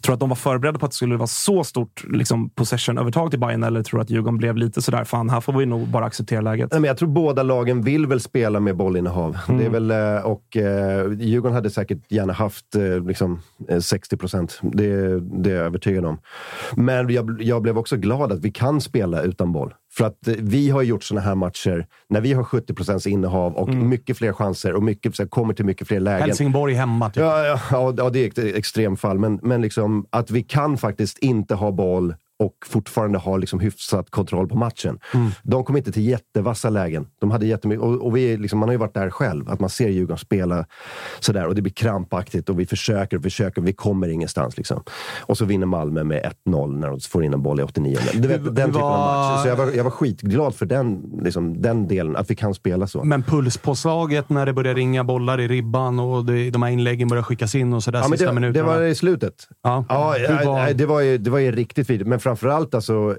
Tror 0.00 0.14
att 0.14 0.20
de 0.20 0.28
var 0.28 0.36
förberedda 0.36 0.78
på 0.78 0.86
att 0.86 0.92
det 0.92 0.96
skulle 0.96 1.16
vara 1.16 1.26
så 1.26 1.64
stort 1.64 2.04
liksom, 2.08 2.50
possession-övertag 2.50 3.30
till 3.30 3.40
Bayern 3.40 3.62
eller 3.62 3.82
tror 3.82 4.00
att 4.00 4.10
Djurgården 4.10 4.38
blev 4.38 4.56
lite 4.56 4.82
sådär, 4.82 5.04
fan, 5.04 5.30
här 5.30 5.40
får 5.40 5.52
vi 5.52 5.66
nog 5.66 5.88
bara 5.88 6.04
acceptera 6.04 6.40
läget? 6.40 6.72
Nej, 6.72 6.80
men 6.80 6.88
jag 6.88 6.96
tror 6.96 7.08
båda 7.08 7.42
lagen 7.42 7.82
vill 7.82 8.06
väl 8.06 8.20
spela 8.20 8.60
med 8.60 8.76
bollinnehav. 8.76 9.38
Mm. 9.48 9.60
Det 9.60 9.66
är 9.66 9.70
väl, 9.70 9.90
eh, 9.90 10.26
och 10.26 10.56
eh, 10.56 11.12
Djurgården 11.12 11.54
hade 11.54 11.70
säkert 11.70 12.12
gärna 12.12 12.32
haft 12.32 12.74
eh, 12.74 13.06
liksom, 13.06 13.40
eh, 13.68 13.78
60 13.80 14.16
procent. 14.16 14.60
Det, 14.62 15.20
det 15.20 15.50
är 15.50 15.54
jag 15.54 15.66
övertygad 15.66 16.04
om. 16.04 16.18
Men 16.76 17.08
jag, 17.10 17.42
jag 17.42 17.62
blev 17.62 17.78
också 17.78 17.96
glad 17.96 18.32
att 18.32 18.40
vi 18.40 18.50
kan 18.50 18.80
spela 18.80 19.22
utan 19.22 19.52
boll. 19.52 19.74
För 19.96 20.04
att 20.04 20.28
eh, 20.28 20.34
vi 20.38 20.70
har 20.70 20.82
gjort 20.82 21.04
såna 21.04 21.20
här 21.20 21.34
matcher 21.34 21.86
när 22.08 22.20
vi 22.20 22.32
har 22.32 22.44
70 22.44 22.74
procents 22.74 23.06
innehav 23.06 23.54
och 23.54 23.68
mycket 23.68 24.18
fler 24.18 24.32
chanser 24.32 24.74
och 24.74 24.82
mycket, 24.82 25.16
så 25.16 25.28
kommer 25.28 25.54
till 25.54 25.64
mycket 25.64 25.88
fler 25.88 26.00
lägen. 26.00 26.28
Helsingborg 26.28 26.74
hemma, 26.74 27.10
typ. 27.10 27.22
Ja, 27.22 27.46
ja, 27.46 27.60
ja, 27.70 27.94
ja, 27.96 28.10
det 28.10 28.18
är 28.18 28.28
ett 28.28 28.56
extremfall. 28.56 29.18
Men, 29.18 29.40
men 29.42 29.62
liksom, 29.62 30.06
att 30.10 30.30
vi 30.30 30.42
kan 30.42 30.78
faktiskt 30.78 31.18
inte 31.18 31.54
ha 31.54 31.72
boll 31.72 32.14
och 32.38 32.54
fortfarande 32.66 33.18
ha 33.18 33.36
liksom 33.36 33.60
hyfsat 33.60 34.10
kontroll 34.10 34.48
på 34.48 34.56
matchen. 34.56 34.98
De 35.42 35.64
kom 35.64 35.76
inte 35.76 35.92
till 35.92 36.06
jättevassa 36.06 36.70
lägen. 36.70 37.06
De 37.20 37.30
hade 37.30 37.46
jättemycket, 37.46 37.82
och, 37.82 38.06
och 38.06 38.16
vi, 38.16 38.36
liksom, 38.36 38.58
man 38.58 38.68
har 38.68 38.72
ju 38.74 38.78
varit 38.78 38.94
där 38.94 39.10
själv. 39.10 39.48
Att 39.50 39.60
man 39.60 39.70
ser 39.70 39.88
Djurgården 39.88 40.18
spela 40.18 40.66
sådär 41.20 41.46
och 41.46 41.54
det 41.54 41.62
blir 41.62 41.72
krampaktigt 41.72 42.48
och 42.48 42.60
vi 42.60 42.66
försöker 42.66 43.16
och 43.16 43.22
försöker 43.22 43.60
och 43.62 43.68
vi 43.68 43.72
kommer 43.72 44.08
ingenstans. 44.08 44.56
Liksom. 44.56 44.82
Och 45.18 45.38
så 45.38 45.44
vinner 45.44 45.66
Malmö 45.66 46.04
med 46.04 46.32
1-0 46.46 46.78
när 46.78 46.88
de 46.88 47.00
får 47.00 47.24
in 47.24 47.32
en 47.34 47.42
boll 47.42 47.60
i 47.60 47.62
89. 47.62 47.98
Du 48.14 48.28
vet, 48.28 48.44
den 48.44 48.54
typen 48.54 48.74
av 48.74 48.90
var- 48.90 49.32
match. 49.32 49.42
Så 49.42 49.48
jag 49.48 49.56
var, 49.56 49.72
jag 49.72 49.84
var 49.84 49.90
skitglad 49.90 50.54
för 50.54 50.66
den, 50.66 51.02
liksom, 51.22 51.62
den 51.62 51.88
delen, 51.88 52.16
att 52.16 52.30
vi 52.30 52.34
kan 52.34 52.54
spela 52.54 52.86
så. 52.86 53.04
Men 53.04 53.22
pulspåslaget 53.22 54.28
när 54.28 54.46
det 54.46 54.52
börjar 54.52 54.74
ringa 54.74 55.04
bollar 55.04 55.40
i 55.40 55.48
ribban 55.48 55.98
och 56.00 56.24
det, 56.24 56.50
de 56.50 56.62
här 56.62 56.70
inläggen 56.70 57.08
börjar 57.08 57.22
skickas 57.22 57.54
in 57.54 57.72
och 57.72 57.82
sådär 57.82 57.98
Ja, 57.98 58.04
sista 58.08 58.24
det, 58.24 58.30
det 58.30 58.34
minuterna. 58.34 58.66
var 58.66 58.82
i 58.82 58.94
slutet. 58.94 59.34
Ja. 59.62 59.84
Ja, 59.88 60.18
ja, 60.18 60.40
var- 60.44 60.72
det, 60.72 60.86
var 60.86 61.00
ju, 61.00 61.18
det 61.18 61.30
var 61.30 61.38
ju 61.38 61.52
riktigt 61.52 61.90
vidrigt. 61.90 62.08
Framförallt 62.26 62.74
alltså, 62.74 63.16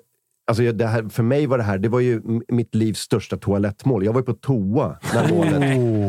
alltså 0.47 0.71
det 0.71 0.87
här, 0.87 1.09
för 1.09 1.23
mig 1.23 1.47
var 1.47 1.57
det 1.57 1.63
här 1.63 1.77
det 1.77 1.89
var 1.89 1.99
ju 1.99 2.21
mitt 2.47 2.75
livs 2.75 2.99
största 2.99 3.37
toalettmål. 3.37 4.05
Jag 4.05 4.13
var 4.13 4.21
ju 4.21 4.25
på 4.25 4.33
toa 4.33 4.97
när 5.13 5.29
målet, 5.29 5.59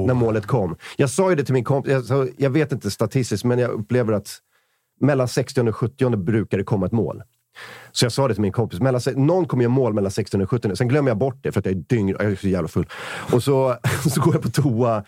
när 0.07 0.15
målet 0.15 0.47
kom. 0.47 0.77
Jag 0.97 1.11
sa 1.11 1.31
ju 1.31 1.37
det 1.37 1.45
till 1.45 1.55
min 1.55 1.65
kompis, 1.65 1.93
jag, 1.93 2.05
sa, 2.05 2.27
jag 2.39 2.51
vet 2.51 2.73
inte 2.73 2.91
statistiskt, 2.91 3.45
men 3.45 3.59
jag 3.59 3.71
upplever 3.71 4.13
att 4.13 4.39
mellan 5.01 5.29
60 5.29 5.61
och 5.61 5.77
70 5.77 6.17
brukar 6.17 6.59
det 6.59 6.65
komma 6.65 6.87
ett 6.87 6.93
mål. 6.93 7.23
Så 7.93 8.05
jag 8.05 8.13
sa 8.13 8.29
det 8.29 8.35
till 8.35 8.43
min 8.43 8.53
kompis. 8.53 8.81
Mellan, 8.81 9.01
någon 9.17 9.47
kommer 9.47 9.63
göra 9.63 9.73
mål 9.73 9.95
mellan 9.95 10.11
16 10.11 10.41
och 10.41 10.51
17. 10.51 10.77
Sen 10.77 10.89
glömmer 10.89 11.11
jag 11.11 11.19
bort 11.19 11.39
det 11.43 11.53
för 11.53 11.61
att 11.61 11.67
jag 11.67 11.75
är 11.75 11.83
dyng, 11.89 12.09
jag 12.09 12.25
är 12.25 12.37
så 12.37 12.49
jävla 12.49 12.69
full. 12.69 12.87
Och 13.33 13.43
så, 13.43 13.77
så 14.15 14.21
går 14.21 14.35
jag 14.35 14.43
på 14.43 14.49
toa 14.49 15.05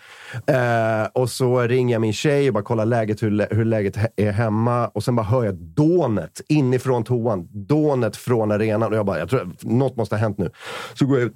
eh, 0.47 1.07
och 1.13 1.29
så 1.29 1.61
ringer 1.61 1.95
jag 1.95 2.01
min 2.01 2.13
tjej 2.13 2.47
och 2.47 2.53
bara 2.53 2.63
kollar 2.63 2.85
läget, 2.85 3.23
hur, 3.23 3.55
hur 3.55 3.65
läget 3.65 3.97
är 4.15 4.31
hemma. 4.31 4.87
Och 4.87 5.03
sen 5.03 5.15
bara 5.15 5.25
hör 5.25 5.43
jag 5.43 5.55
dånet 5.55 6.41
inifrån 6.47 7.03
toan. 7.03 7.47
Dånet 7.51 8.17
från 8.17 8.51
arenan. 8.51 8.91
Och 8.91 8.97
jag 8.97 9.05
bara, 9.05 9.19
jag 9.19 9.29
tror 9.29 9.51
något 9.61 9.95
måste 9.95 10.15
ha 10.15 10.19
hänt 10.19 10.37
nu. 10.37 10.49
Så 10.93 11.05
går 11.05 11.19
jag 11.19 11.25
ut 11.25 11.35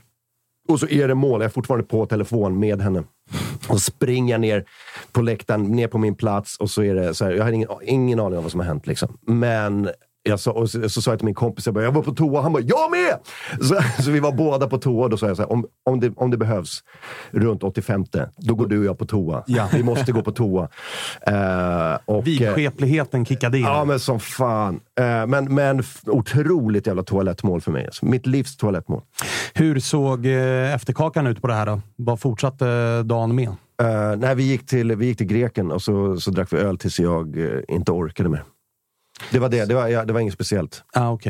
och 0.67 0.79
så 0.79 0.87
är 0.87 1.07
det 1.07 1.15
mål. 1.15 1.41
Jag 1.41 1.45
är 1.45 1.53
fortfarande 1.53 1.85
på 1.85 2.05
telefon 2.05 2.59
med 2.59 2.81
henne. 2.81 3.03
Och 3.69 3.81
springer 3.81 4.33
jag 4.33 4.41
ner 4.41 4.65
på 5.11 5.21
läktaren, 5.21 5.63
ner 5.63 5.87
på 5.87 5.97
min 5.97 6.15
plats 6.15 6.57
och 6.57 6.69
så 6.69 6.83
är 6.83 6.95
det 6.95 7.13
så 7.13 7.25
här, 7.25 7.31
jag 7.31 7.43
har 7.43 7.51
ingen, 7.51 7.69
ingen 7.81 8.19
aning 8.19 8.37
om 8.37 8.43
vad 8.43 8.51
som 8.51 8.59
har 8.59 8.67
hänt. 8.67 8.87
Liksom. 8.87 9.17
Men 9.21 9.89
jag 10.27 10.39
sa, 10.39 10.51
och 10.51 10.69
så, 10.69 10.89
så 10.89 11.01
sa 11.01 11.11
jag 11.11 11.19
till 11.19 11.25
min 11.25 11.35
kompis, 11.35 11.65
jag, 11.65 11.75
bara, 11.75 11.83
jag 11.83 11.91
var 11.91 12.01
på 12.01 12.13
toa, 12.13 12.41
han 12.41 12.53
bara 12.53 12.63
“Jag 12.63 12.91
med!” 12.91 13.19
så, 13.67 13.75
så 14.03 14.11
vi 14.11 14.19
var 14.19 14.31
båda 14.31 14.67
på 14.67 14.77
toa. 14.77 15.07
Då 15.07 15.17
sa 15.17 15.27
jag 15.27 15.35
så 15.35 15.43
här, 15.43 15.51
om, 15.51 15.65
om, 15.83 15.99
det, 15.99 16.13
om 16.15 16.31
det 16.31 16.37
behövs 16.37 16.83
runt 17.31 17.63
85 17.63 18.05
då 18.37 18.55
går 18.55 18.67
du 18.67 18.79
och 18.79 18.85
jag 18.85 18.97
på 18.97 19.05
toa. 19.05 19.43
Ja. 19.47 19.67
Vi 19.73 19.83
måste 19.83 20.11
gå 20.11 20.21
på 20.21 20.31
toa. 20.31 20.69
Eh, 21.27 21.97
och, 22.05 22.17
eh, 22.17 22.23
Vidskepligheten 22.23 23.25
kickade 23.25 23.57
in. 23.57 23.63
Ja, 23.63 23.85
men 23.85 23.99
som 23.99 24.19
fan. 24.19 24.79
Eh, 24.99 25.27
men, 25.27 25.55
men 25.55 25.83
otroligt 26.05 26.87
jävla 26.87 27.03
toalettmål 27.03 27.61
för 27.61 27.71
mig. 27.71 27.85
Alltså. 27.85 28.05
Mitt 28.05 28.25
livs 28.25 28.57
toalettmål. 28.57 29.01
Hur 29.53 29.79
såg 29.79 30.25
eh, 30.25 30.73
efterkakan 30.73 31.27
ut 31.27 31.41
på 31.41 31.47
det 31.47 31.53
här 31.53 31.65
då? 31.65 31.81
Vad 31.95 32.19
fortsatte 32.19 32.67
eh, 32.67 33.05
dagen 33.05 33.35
med? 33.35 33.55
Uh, 33.81 34.15
nej, 34.17 34.35
vi 34.35 34.43
gick 34.43 34.65
till, 34.65 34.95
vi 34.95 35.05
gick 35.05 35.17
till 35.17 35.27
greken 35.27 35.71
och 35.71 35.81
så, 35.81 36.17
så 36.17 36.31
drack 36.31 36.53
vi 36.53 36.57
öl 36.57 36.77
tills 36.77 36.99
jag 36.99 37.37
eh, 37.37 37.59
inte 37.67 37.91
orkade 37.91 38.29
mer. 38.29 38.43
Det 39.31 39.39
var 39.39 39.49
det. 39.49 39.65
Det 39.65 39.73
var, 39.75 39.87
ja, 39.87 40.05
det 40.05 40.13
var 40.13 40.19
inget 40.19 40.33
speciellt. 40.33 40.83
Ah, 40.93 41.11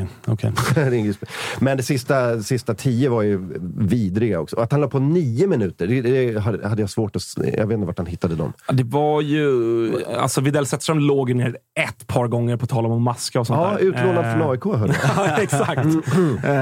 inget 0.94 1.20
spe- 1.20 1.26
Men 1.60 1.78
det 1.78 1.84
sista, 1.84 2.42
sista 2.44 2.74
tio 2.74 3.10
var 3.10 3.22
ju 3.22 3.40
vidriga 3.78 4.40
också. 4.40 4.56
Och 4.56 4.64
Att 4.64 4.72
han 4.72 4.82
la 4.82 4.88
på 4.88 5.00
nio 5.00 5.48
minuter, 5.48 5.88
det, 5.88 6.02
det 6.02 6.40
hade 6.40 6.82
jag 6.82 6.90
svårt 6.90 7.16
att... 7.16 7.22
Jag 7.38 7.68
vet 7.68 7.76
inte 7.76 7.88
vart 7.88 7.98
han 7.98 8.08
hittade 8.08 8.36
dem. 8.36 8.54
Det 8.72 8.84
var 8.84 9.22
ju... 9.22 10.06
Alltså 10.18 10.42
Widell 10.42 10.66
Zetterström 10.66 11.00
låg 11.00 11.36
ner 11.36 11.58
ett 11.80 12.08
par 12.08 12.28
gånger 12.28 12.58
på 12.58 12.66
tal 12.68 12.86
om 12.86 12.92
att 12.92 13.02
maska 13.02 13.40
och 13.40 13.48
sånt 13.48 13.60
Ja, 13.64 13.72
där. 13.72 13.80
utlånad 13.80 14.26
Eh, 14.26 14.32
från 14.38 14.52
AIK 14.52 14.64
hörde. 14.80 14.96
Ja, 15.18 15.38
exakt. 15.38 15.86
Eh, 16.44 16.54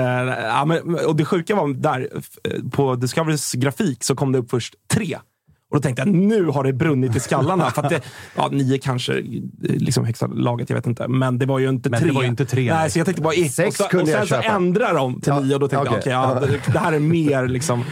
ja, 0.44 0.66
men, 0.66 0.96
och 1.08 1.16
det 1.16 1.26
sjuka 1.26 1.56
var 1.56 1.74
där, 1.74 2.08
på 2.72 2.96
Discoverys 2.96 3.52
grafik 3.54 4.04
så 4.04 4.16
kom 4.16 4.32
det 4.32 4.38
upp 4.40 4.50
först 4.50 4.76
tre. 4.94 5.18
Och 5.74 5.80
då 5.80 5.82
tänkte 5.84 6.02
jag, 6.02 6.14
nu 6.14 6.46
har 6.46 6.64
det 6.64 6.74
brunnit 6.74 7.16
i 7.16 7.20
skallarna. 7.20 7.70
För 7.76 7.90
det, 7.90 8.02
ja, 8.36 8.50
nio 8.52 8.78
kanske, 8.78 9.14
eh, 9.14 9.22
liksom 9.62 10.06
högsta 10.06 10.28
laget, 10.28 10.70
jag 10.70 10.78
vet 10.78 10.88
inte. 10.88 11.08
Men 11.08 11.38
det 11.40 11.46
var 11.46 11.60
ju 11.60 11.70
inte 11.70 11.90
Men 11.90 12.00
tre. 12.00 12.10
det 12.10 12.16
var 12.16 12.22
ju 12.24 12.28
inte 12.28 12.46
tre, 12.46 12.74
Nej, 12.74 12.90
så 12.92 13.00
jag 13.00 13.06
tänkte 13.06 13.22
bara, 13.24 13.34
i- 13.34 13.50
Sex 13.50 13.80
och, 13.80 13.86
så, 13.86 13.90
kunde 13.90 14.04
och 14.04 14.08
sen 14.08 14.18
jag 14.20 14.28
så 14.28 14.36
köpa. 14.36 14.56
ändrar 14.56 14.94
de 14.94 15.22
till 15.22 15.34
Ja, 15.34 15.40
nio 15.40 15.54
och 15.54 15.60
då 15.60 15.68
tänkte 15.68 15.90
okej. 15.98 16.12
jag, 16.12 16.38
okej, 16.38 16.50
ja, 16.52 16.60
det, 16.68 16.74
det 16.74 16.80
här 16.80 16.94
är 16.94 17.00
mer 17.00 17.48
liksom, 17.58 17.84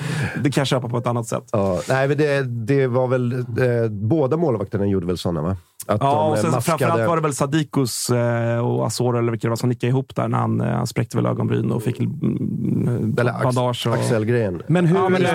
det 0.43 0.51
kan 0.51 0.61
jag 0.61 0.67
köpa 0.67 0.89
på 0.89 0.97
ett 0.97 1.07
annat 1.07 1.27
sätt. 1.27 1.43
Ja, 1.51 1.81
nej, 1.89 2.07
men 2.07 2.17
det, 2.17 2.41
det 2.43 2.87
var 2.87 3.07
väl... 3.07 3.33
Eh, 3.33 3.89
båda 3.89 4.37
målvakterna 4.37 4.85
gjorde 4.87 5.07
väl 5.07 5.17
sådana, 5.17 5.41
va? 5.41 5.57
Att 5.87 6.01
Ja, 6.01 6.27
och 6.29 6.37
sen 6.37 6.51
maskade- 6.51 6.77
framförallt 6.77 7.07
var 7.09 7.15
det 7.15 7.21
väl 7.21 7.33
Sadikos 7.33 8.09
eh, 8.09 8.57
och 8.57 8.85
Azor 8.85 9.17
eller 9.19 9.31
vilka 9.31 9.47
det 9.47 9.49
var 9.49 9.55
som 9.55 9.69
nickade 9.69 9.89
ihop 9.89 10.15
där 10.15 10.27
när 10.27 10.37
han, 10.37 10.61
eh, 10.61 10.67
han 10.67 10.87
spräckte 10.87 11.17
väl 11.17 11.25
ögonbryn 11.25 11.71
och 11.71 11.83
fick 11.83 11.99
mm, 11.99 13.13
bandage. 13.13 13.87
Och... 13.87 13.93
Axelgren. 13.93 14.61
Men 14.67 14.85
hur... 14.85 14.95
Ja, 14.97 15.09
men, 15.09 15.25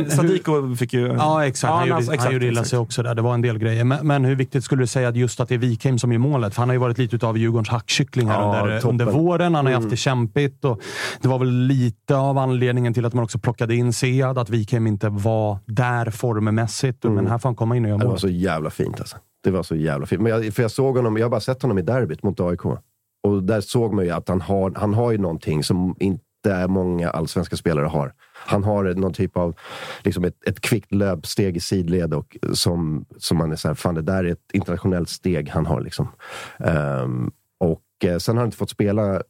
eh, 0.00 0.08
Sadiko 0.08 0.74
fick 0.76 0.92
ju... 0.92 1.06
Ja, 1.06 1.46
exakt. 1.46 1.70
Ja, 1.70 1.76
han, 1.76 1.88
gjorde, 1.88 2.00
exakt, 2.00 2.22
han 2.22 2.32
gjorde 2.32 2.46
illa 2.46 2.64
sig 2.64 2.78
också 2.78 3.02
där. 3.02 3.14
Det 3.14 3.22
var 3.22 3.34
en 3.34 3.42
del 3.42 3.58
grejer. 3.58 3.84
Men, 3.84 4.06
men 4.06 4.24
hur 4.24 4.34
viktigt 4.34 4.64
skulle 4.64 4.82
du 4.82 4.86
säga 4.86 5.08
att 5.08 5.16
just 5.16 5.40
att 5.40 5.48
det 5.48 5.54
är 5.54 5.58
Wikheim 5.58 5.98
som 5.98 6.12
gör 6.12 6.18
målet? 6.18 6.54
För 6.54 6.62
han 6.62 6.68
har 6.68 6.74
ju 6.74 6.80
varit 6.80 6.98
lite 6.98 7.26
av 7.26 7.38
Djurgårdens 7.38 7.68
hackkyckling 7.68 8.28
här 8.28 8.40
Ja, 8.40 8.60
under, 8.62 8.86
under 8.86 9.04
våren. 9.04 9.54
Han 9.54 9.64
har 9.66 9.70
ju 9.72 9.74
Mm. 9.76 9.82
haft 9.84 9.90
det 9.90 9.96
kämpigt. 9.96 10.64
Och 10.64 10.80
det 11.22 11.28
var 11.28 11.38
väl 11.38 11.52
lite 11.66 12.16
av 12.16 12.38
anledningen 12.38 12.94
till 12.94 13.04
att 13.04 13.14
man 13.14 13.24
också 13.24 13.38
plockade 13.38 13.74
in 13.74 13.92
Sead, 13.92 14.38
att 14.38 14.50
Wikheim 14.50 14.86
inte 14.86 15.08
var 15.08 15.58
där 15.66 16.10
formmässigt. 16.10 17.04
Men 17.04 17.26
här 17.26 17.38
får 17.38 17.48
han 17.48 17.56
komma 17.56 17.76
in 17.76 17.84
och 17.84 17.88
göra 17.88 17.94
Mm. 17.96 18.00
Det 18.00 18.06
var 18.06 18.12
mål. 18.12 18.18
så 18.20 18.28
jävla 18.28 18.70
fint 18.70 19.00
alltså. 19.00 19.16
Det 19.46 19.52
var 19.52 19.62
så 19.62 19.76
jävla 19.76 20.06
fint. 20.06 20.22
Men 20.22 20.32
jag, 20.32 20.54
för 20.54 20.62
jag 20.62 20.70
såg 20.70 20.96
honom, 20.96 21.16
jag 21.16 21.24
har 21.24 21.30
bara 21.30 21.40
sett 21.40 21.62
honom 21.62 21.78
i 21.78 21.82
derbyt 21.82 22.22
mot 22.22 22.40
AIK. 22.40 22.64
Och 23.22 23.42
där 23.42 23.60
såg 23.60 23.94
man 23.94 24.04
ju 24.04 24.10
att 24.10 24.28
han 24.28 24.40
har, 24.40 24.72
han 24.76 24.94
har 24.94 25.12
ju 25.12 25.18
någonting 25.18 25.64
som 25.64 25.96
inte 26.00 26.66
många 26.68 27.10
allsvenska 27.10 27.56
spelare 27.56 27.86
har. 27.86 28.12
Han 28.32 28.64
har 28.64 28.84
någon 28.84 29.12
typ 29.12 29.36
av, 29.36 29.54
liksom 30.02 30.24
ett, 30.24 30.48
ett 30.48 30.60
kvickt 30.60 30.94
löpsteg 30.94 31.56
i 31.56 31.60
sidled 31.60 32.14
och 32.14 32.36
som, 32.52 33.06
som 33.18 33.38
man 33.38 33.52
är 33.52 33.56
såhär, 33.56 33.74
fan 33.74 33.94
det 33.94 34.02
där 34.02 34.24
är 34.24 34.32
ett 34.32 34.50
internationellt 34.52 35.08
steg 35.08 35.48
han 35.48 35.66
har 35.66 35.80
liksom. 35.80 36.08
Um, 36.58 37.32
och 37.98 38.04
eh, 38.04 38.18
sen 38.18 38.36
har 38.36 38.40
han 38.42 38.46
inte 38.48 38.56
fått 38.56 38.70
spela 38.70 39.14
eh, 39.14 39.20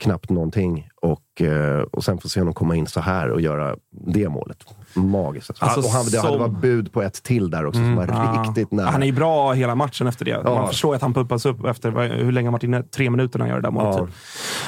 knappt 0.00 0.30
någonting 0.30 0.88
och, 1.02 1.42
eh, 1.42 1.80
och 1.80 2.04
sen 2.04 2.18
får 2.18 2.28
se 2.28 2.40
honom 2.40 2.54
komma 2.54 2.76
in 2.76 2.86
så 2.86 3.00
här 3.00 3.28
och 3.30 3.40
göra 3.40 3.76
det 4.06 4.28
målet. 4.28 4.64
Magiskt. 4.94 5.50
Alltså. 5.58 5.80
Och 5.80 5.86
han, 5.86 6.04
det 6.04 6.10
som- 6.10 6.38
varit 6.38 6.60
bud 6.60 6.92
på 6.92 7.02
ett 7.02 7.22
till 7.22 7.50
där 7.50 7.66
också 7.66 7.80
som 7.80 7.96
var 7.96 8.44
riktigt 8.46 8.72
nära. 8.72 8.86
Han 8.90 9.02
är 9.02 9.06
ju 9.06 9.12
bra 9.12 9.52
hela 9.52 9.74
matchen 9.74 10.06
efter 10.06 10.24
det. 10.24 10.30
Ja. 10.30 10.54
Man 10.54 10.68
förstår 10.68 10.94
att 10.94 11.02
han 11.02 11.14
pumpas 11.14 11.46
upp 11.46 11.64
efter 11.64 12.18
hur 12.24 12.32
länge 12.32 12.46
han 12.46 12.52
varit 12.52 12.62
inne. 12.62 12.82
Tre 12.82 13.10
minuter 13.10 13.38
när 13.38 13.46
han 13.46 13.54
gör 13.54 13.60
det 13.60 13.66
där 13.68 13.72
målet. 13.72 13.96
Ja. 13.98 14.06
Typ. 14.06 14.14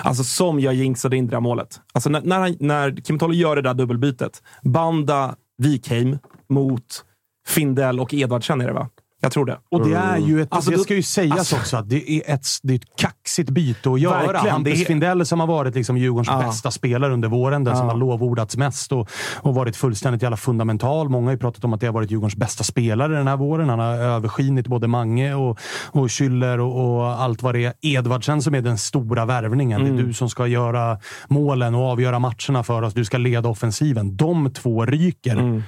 Alltså 0.03 0.25
som 0.25 0.61
jag 0.61 0.75
jinxade 0.75 1.17
in 1.17 1.27
det 1.27 1.31
där 1.37 1.41
målet. 1.41 1.81
Alltså 1.95 2.11
när, 2.11 2.21
när, 2.21 2.39
han, 2.39 2.57
när 2.61 2.97
Kim 2.97 3.19
Tolle 3.19 3.35
gör 3.37 3.57
det 3.57 3.63
där 3.63 3.75
dubbelbytet. 3.75 4.43
Banda 4.63 5.35
Wikheim 5.59 6.19
mot 6.49 7.05
Findell 7.49 8.01
och 8.01 8.15
Edvardsen 8.15 8.61
är 8.61 8.67
det 8.67 8.73
va? 8.73 8.89
Jag 9.21 9.33
tror 9.33 9.45
det. 9.47 9.59
Och 9.71 9.89
det 9.89 9.95
är 9.95 10.17
ju 10.19 10.43
ett, 10.43 10.49
Alltså, 10.51 10.71
det 10.71 10.79
ska 10.79 10.95
ju 10.95 11.03
sägas 11.03 11.39
alltså- 11.39 11.57
också 11.57 11.77
att 11.77 11.89
det 11.89 12.11
är 12.11 12.35
ett, 12.35 12.47
det 12.63 12.73
är 12.73 12.77
ett 12.77 12.97
kaxigt 13.01 13.51
byte 13.51 13.91
att 13.91 14.01
göra. 14.01 14.19
Verkligen, 14.27 14.47
Hampus 14.53 14.81
är- 14.81 14.85
Findell 14.85 15.27
som 15.27 15.41
har 15.41 15.47
varit 15.47 15.75
liksom 15.75 15.97
Djurgårdens 15.97 16.29
Ja. 16.29 16.47
bästa 16.47 16.71
spelare 16.71 17.13
under 17.13 17.29
våren, 17.29 17.65
den 17.65 17.77
som 17.77 17.87
Ja. 17.87 17.93
har 17.93 17.99
lovordats 17.99 18.57
mest 18.57 18.93
och, 18.93 19.11
och 19.37 19.55
varit 19.55 19.77
fullständigt 19.77 20.23
jävla 20.23 20.37
fundamental. 20.37 21.09
Många 21.09 21.27
har 21.27 21.33
ju 21.33 21.39
pratat 21.39 21.65
om 21.65 21.73
att 21.73 21.81
det 21.81 21.87
har 21.87 21.95
varit 21.95 22.11
Djurgårdens 22.11 22.37
bästa 22.37 22.65
spelare 22.65 23.17
den 23.17 23.29
här 23.29 23.37
våren. 23.37 23.69
Han 23.69 23.79
har 23.79 23.95
överskinit 23.95 24.67
både 24.67 24.89
Mange 24.89 25.35
och, 25.35 25.59
och 25.87 26.07
Schüller 26.09 26.59
och, 26.59 26.97
och 26.97 27.07
allt 27.23 27.43
vad 27.43 27.55
det 27.55 27.65
är. 27.65 27.73
Edvardsen 27.83 28.43
som 28.43 28.55
är 28.55 28.61
den 28.63 28.79
stora 28.79 29.25
värvningen. 29.25 29.81
Det 29.81 29.87
är 29.87 29.91
Mm. 29.93 30.07
du 30.07 30.13
som 30.15 30.29
ska 30.31 30.47
göra 30.47 30.99
målen 31.29 31.75
och 31.75 31.83
avgöra 31.83 32.19
matcherna 32.19 32.63
för 32.63 32.83
oss. 32.83 32.95
Du 32.95 33.05
ska 33.05 33.19
leda 33.19 33.49
offensiven. 33.49 34.17
De 34.17 34.51
två 34.53 34.85
ryker. 34.87 35.33
Mm. 35.37 35.63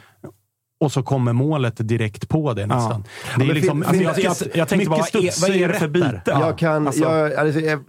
Och 0.81 0.93
så 0.93 1.03
kommer 1.03 1.33
målet 1.33 1.89
direkt 1.89 2.29
på 2.29 2.55
det 2.55 2.67
nästan. 2.67 3.05
Det 3.39 3.45
är 3.45 3.55
liksom 3.55 3.85
fin- 3.91 4.07
Alltså, 4.09 4.23
jag, 4.23 4.37
jag, 4.41 4.57
jag 4.57 4.69
tänkte 4.69 4.91
bara, 4.91 4.99
vad 5.15 5.25
är, 5.25 5.41
vad 5.41 5.51
är 5.57 5.69
det 5.69 5.75
för 5.75 5.89
byte? 5.89 6.23
Jag 6.27 6.59
kan, 6.59 6.87
Alltså- 6.87 7.03
jag, 7.03 7.35
alltså, 7.35 7.61
jag, 7.61 7.81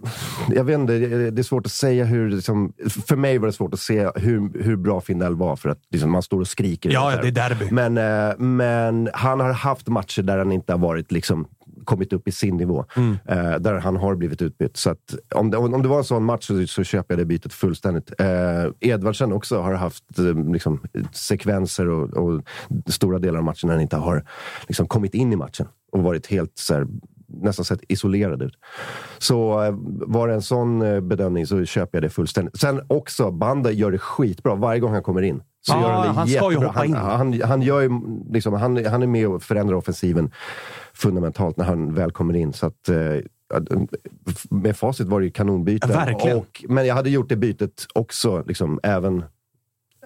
jag 0.48 0.64
vet 0.64 0.74
inte, 0.78 0.92
det 1.30 1.40
är 1.40 1.42
svårt 1.42 1.66
att 1.66 1.72
säga 1.72 2.04
hur... 2.04 2.30
Liksom, 2.30 2.72
för 3.06 3.16
mig 3.16 3.38
var 3.38 3.46
det 3.46 3.52
svårt 3.52 3.74
att 3.74 3.80
se 3.80 4.10
hur, 4.14 4.62
hur 4.62 4.76
bra 4.76 5.00
Findell 5.00 5.34
var, 5.36 5.56
för 5.56 5.68
att 5.68 5.78
liksom, 5.90 6.10
man 6.10 6.22
står 6.22 6.40
och 6.40 6.48
skriker. 6.48 6.90
Ja, 6.90 7.12
ja, 7.12 7.22
det 7.22 7.28
är 7.28 7.32
derby. 7.48 7.66
Men, 7.70 7.98
eh, 7.98 8.38
men 8.38 9.10
han 9.14 9.40
har 9.40 9.52
haft 9.52 9.88
matcher 9.88 10.22
där 10.22 10.38
han 10.38 10.52
inte 10.52 10.72
har 10.72 10.78
varit 10.78 11.12
liksom, 11.12 11.46
kommit 11.84 12.12
upp 12.12 12.28
i 12.28 12.32
sin 12.32 12.56
nivå. 12.56 12.84
Mm. 12.96 13.16
Eh, 13.28 13.54
där 13.60 13.74
han 13.74 13.96
har 13.96 14.14
blivit 14.14 14.42
utbytt. 14.42 14.76
Så 14.76 14.90
att, 14.90 15.14
om, 15.34 15.50
det, 15.50 15.56
om 15.56 15.82
det 15.82 15.88
var 15.88 15.98
en 15.98 16.04
sån 16.04 16.24
match 16.24 16.46
så, 16.46 16.66
så 16.66 16.84
köper 16.84 17.14
jag 17.14 17.18
det 17.18 17.24
bytet 17.24 17.52
fullständigt. 17.52 18.12
Eh, 18.20 18.26
Edvardsen 18.80 19.32
också 19.32 19.60
har 19.60 19.74
haft 19.74 20.18
eh, 20.18 20.52
liksom, 20.52 20.80
sekvenser 21.12 21.88
och, 21.88 22.08
och 22.16 22.42
stora 22.86 23.18
delar 23.18 23.38
av 23.38 23.44
matchen 23.44 23.66
när 23.66 23.74
han 23.74 23.82
inte 23.82 23.96
har 23.96 24.24
liksom, 24.68 24.88
kommit 24.88 25.14
in 25.14 25.32
i 25.32 25.36
matchen 25.36 25.66
och 25.92 26.02
varit 26.02 26.26
helt 26.26 26.52
så 26.58 26.74
här, 26.74 26.86
nästan 27.42 27.64
sett 27.64 27.80
isolerad 27.88 28.42
ut. 28.42 28.54
Så 29.18 29.62
eh, 29.64 29.74
var 30.06 30.28
det 30.28 30.34
en 30.34 30.42
sån 30.42 30.82
eh, 30.82 31.00
bedömning 31.00 31.46
så 31.46 31.64
köper 31.64 31.98
jag 31.98 32.02
det 32.02 32.10
fullständigt. 32.10 32.60
Sen 32.60 32.80
också, 32.88 33.30
Banda 33.30 33.70
gör 33.70 33.90
det 33.90 33.98
skitbra 33.98 34.54
varje 34.54 34.80
gång 34.80 34.92
han 34.92 35.02
kommer 35.02 35.22
in. 35.22 35.42
Så 35.66 35.72
Ja, 35.72 35.80
gör 35.80 35.90
han 35.90 36.06
det 36.06 36.12
han 36.12 36.28
ska 36.28 36.36
ju 36.36 36.42
jättebra. 36.44 36.68
hoppa 36.68 36.84
in. 36.84 36.94
Han, 36.94 37.10
han, 37.18 37.42
han, 37.42 37.62
gör 37.62 37.80
ju, 37.80 37.90
liksom, 38.30 38.52
han, 38.54 38.86
han 38.86 39.02
är 39.02 39.06
med 39.06 39.28
och 39.28 39.42
förändrar 39.42 39.76
offensiven 39.76 40.30
fundamentalt 41.00 41.56
när 41.56 41.64
han 41.64 41.94
väl 41.94 42.10
kommer 42.10 42.36
in. 42.36 42.52
Så 42.52 42.66
att, 42.66 42.88
eh, 42.88 42.96
med 44.50 44.76
facit 44.76 45.08
var 45.08 45.20
det 45.20 45.26
ju 45.26 45.32
kanonbyte. 45.32 45.86
Verkligen. 45.86 46.36
Och, 46.36 46.64
men 46.68 46.86
jag 46.86 46.94
hade 46.94 47.10
gjort 47.10 47.28
det 47.28 47.36
bytet 47.36 47.86
också, 47.94 48.44
liksom, 48.46 48.80
även, 48.82 49.24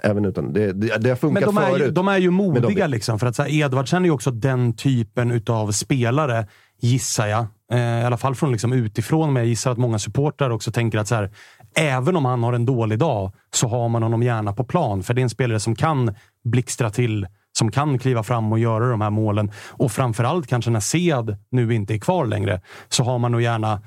även 0.03 0.25
utan... 0.25 0.53
Det, 0.53 0.73
det, 0.73 0.99
det 0.99 1.09
har 1.09 1.17
funkat 1.17 1.45
Men 1.45 1.55
de 1.55 1.63
är, 1.63 1.73
ju, 1.73 1.79
förut. 1.79 1.95
de 1.95 2.09
är 2.09 2.19
ju 2.19 2.31
modiga, 2.31 2.87
liksom, 2.87 3.19
för 3.19 3.27
att 3.27 3.37
så 3.37 3.43
här, 3.43 3.51
Edvardsen 3.51 4.03
är 4.03 4.07
ju 4.07 4.13
också 4.13 4.31
den 4.31 4.73
typen 4.73 5.31
utav 5.31 5.73
spelare, 5.73 6.47
gissar 6.81 7.27
jag. 7.27 7.47
Eh, 7.73 7.79
I 7.79 8.05
alla 8.05 8.17
fall 8.17 8.35
från 8.35 8.53
liksom 8.53 8.73
utifrån, 8.73 9.33
men 9.33 9.41
jag 9.43 9.49
gissar 9.49 9.71
att 9.71 9.79
många 9.79 9.99
supportrar 9.99 10.51
också 10.51 10.73
tänker 10.73 10.99
att 10.99 11.09
så 11.09 11.15
här, 11.15 11.31
även 11.77 12.17
om 12.17 12.25
han 12.25 12.43
har 12.43 12.53
en 12.53 12.67
dålig 12.67 12.99
dag 12.99 13.33
så 13.55 13.69
har 13.69 13.89
man 13.89 14.03
honom 14.03 14.23
gärna 14.23 14.53
på 14.53 14.65
plan. 14.65 15.03
För 15.03 15.15
det 15.15 15.21
är 15.21 15.23
en 15.23 15.31
spelare 15.31 15.61
som 15.61 15.75
kan 15.75 16.15
blixtra 16.45 16.91
till, 16.91 17.27
som 17.59 17.71
kan 17.71 17.99
kliva 17.99 18.23
fram 18.23 18.53
och 18.53 18.59
göra 18.59 18.89
de 18.91 19.01
här 19.01 19.11
målen. 19.11 19.51
Och 19.71 19.93
framförallt 19.93 20.47
kanske 20.47 20.71
när 20.71 20.81
Sead 20.81 21.37
nu 21.51 21.75
inte 21.75 21.95
är 21.95 21.99
kvar 21.99 22.27
längre, 22.27 22.61
så 22.89 23.05
har 23.05 23.19
man 23.19 23.33
nog 23.33 23.43
gärna 23.43 23.81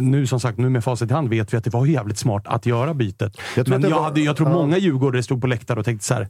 nu 0.00 0.26
som 0.26 0.40
sagt, 0.40 0.58
nu 0.58 0.68
med 0.68 0.84
facit 0.84 1.10
i 1.10 1.14
hand 1.14 1.28
vet 1.28 1.52
vi 1.52 1.56
att 1.56 1.64
det 1.64 1.70
var 1.70 1.86
jävligt 1.86 2.18
smart 2.18 2.42
att 2.46 2.66
göra 2.66 2.94
bytet. 2.94 3.36
Jag 3.56 3.68
Men 3.68 3.82
jag, 3.82 3.90
var- 3.90 4.02
hade, 4.02 4.20
jag 4.20 4.36
tror 4.36 4.48
ja. 4.48 4.54
många 4.54 4.78
djurgårdare 4.78 5.22
stod 5.22 5.40
på 5.40 5.46
läktare 5.46 5.78
och 5.78 5.84
tänkte 5.84 6.06
så 6.06 6.14
här. 6.14 6.28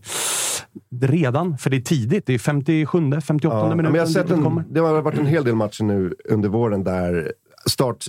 Redan? 1.00 1.58
För 1.58 1.70
det 1.70 1.76
är 1.76 1.80
tidigt. 1.80 2.26
Det 2.26 2.34
är 2.34 2.38
57, 2.38 2.98
58 3.20 3.56
Ja, 3.56 3.62
minuten. 3.62 3.76
men 3.84 3.94
jag 3.94 4.02
har 4.02 4.06
sett 4.06 4.28
det 4.28 4.34
en, 4.34 4.64
det 4.70 4.80
har 4.80 5.02
varit 5.02 5.18
en 5.18 5.26
hel 5.26 5.44
del 5.44 5.54
matcher 5.54 5.84
nu 5.84 6.14
under 6.30 6.48
våren 6.48 6.84
där 6.84 7.32
start, 7.66 8.06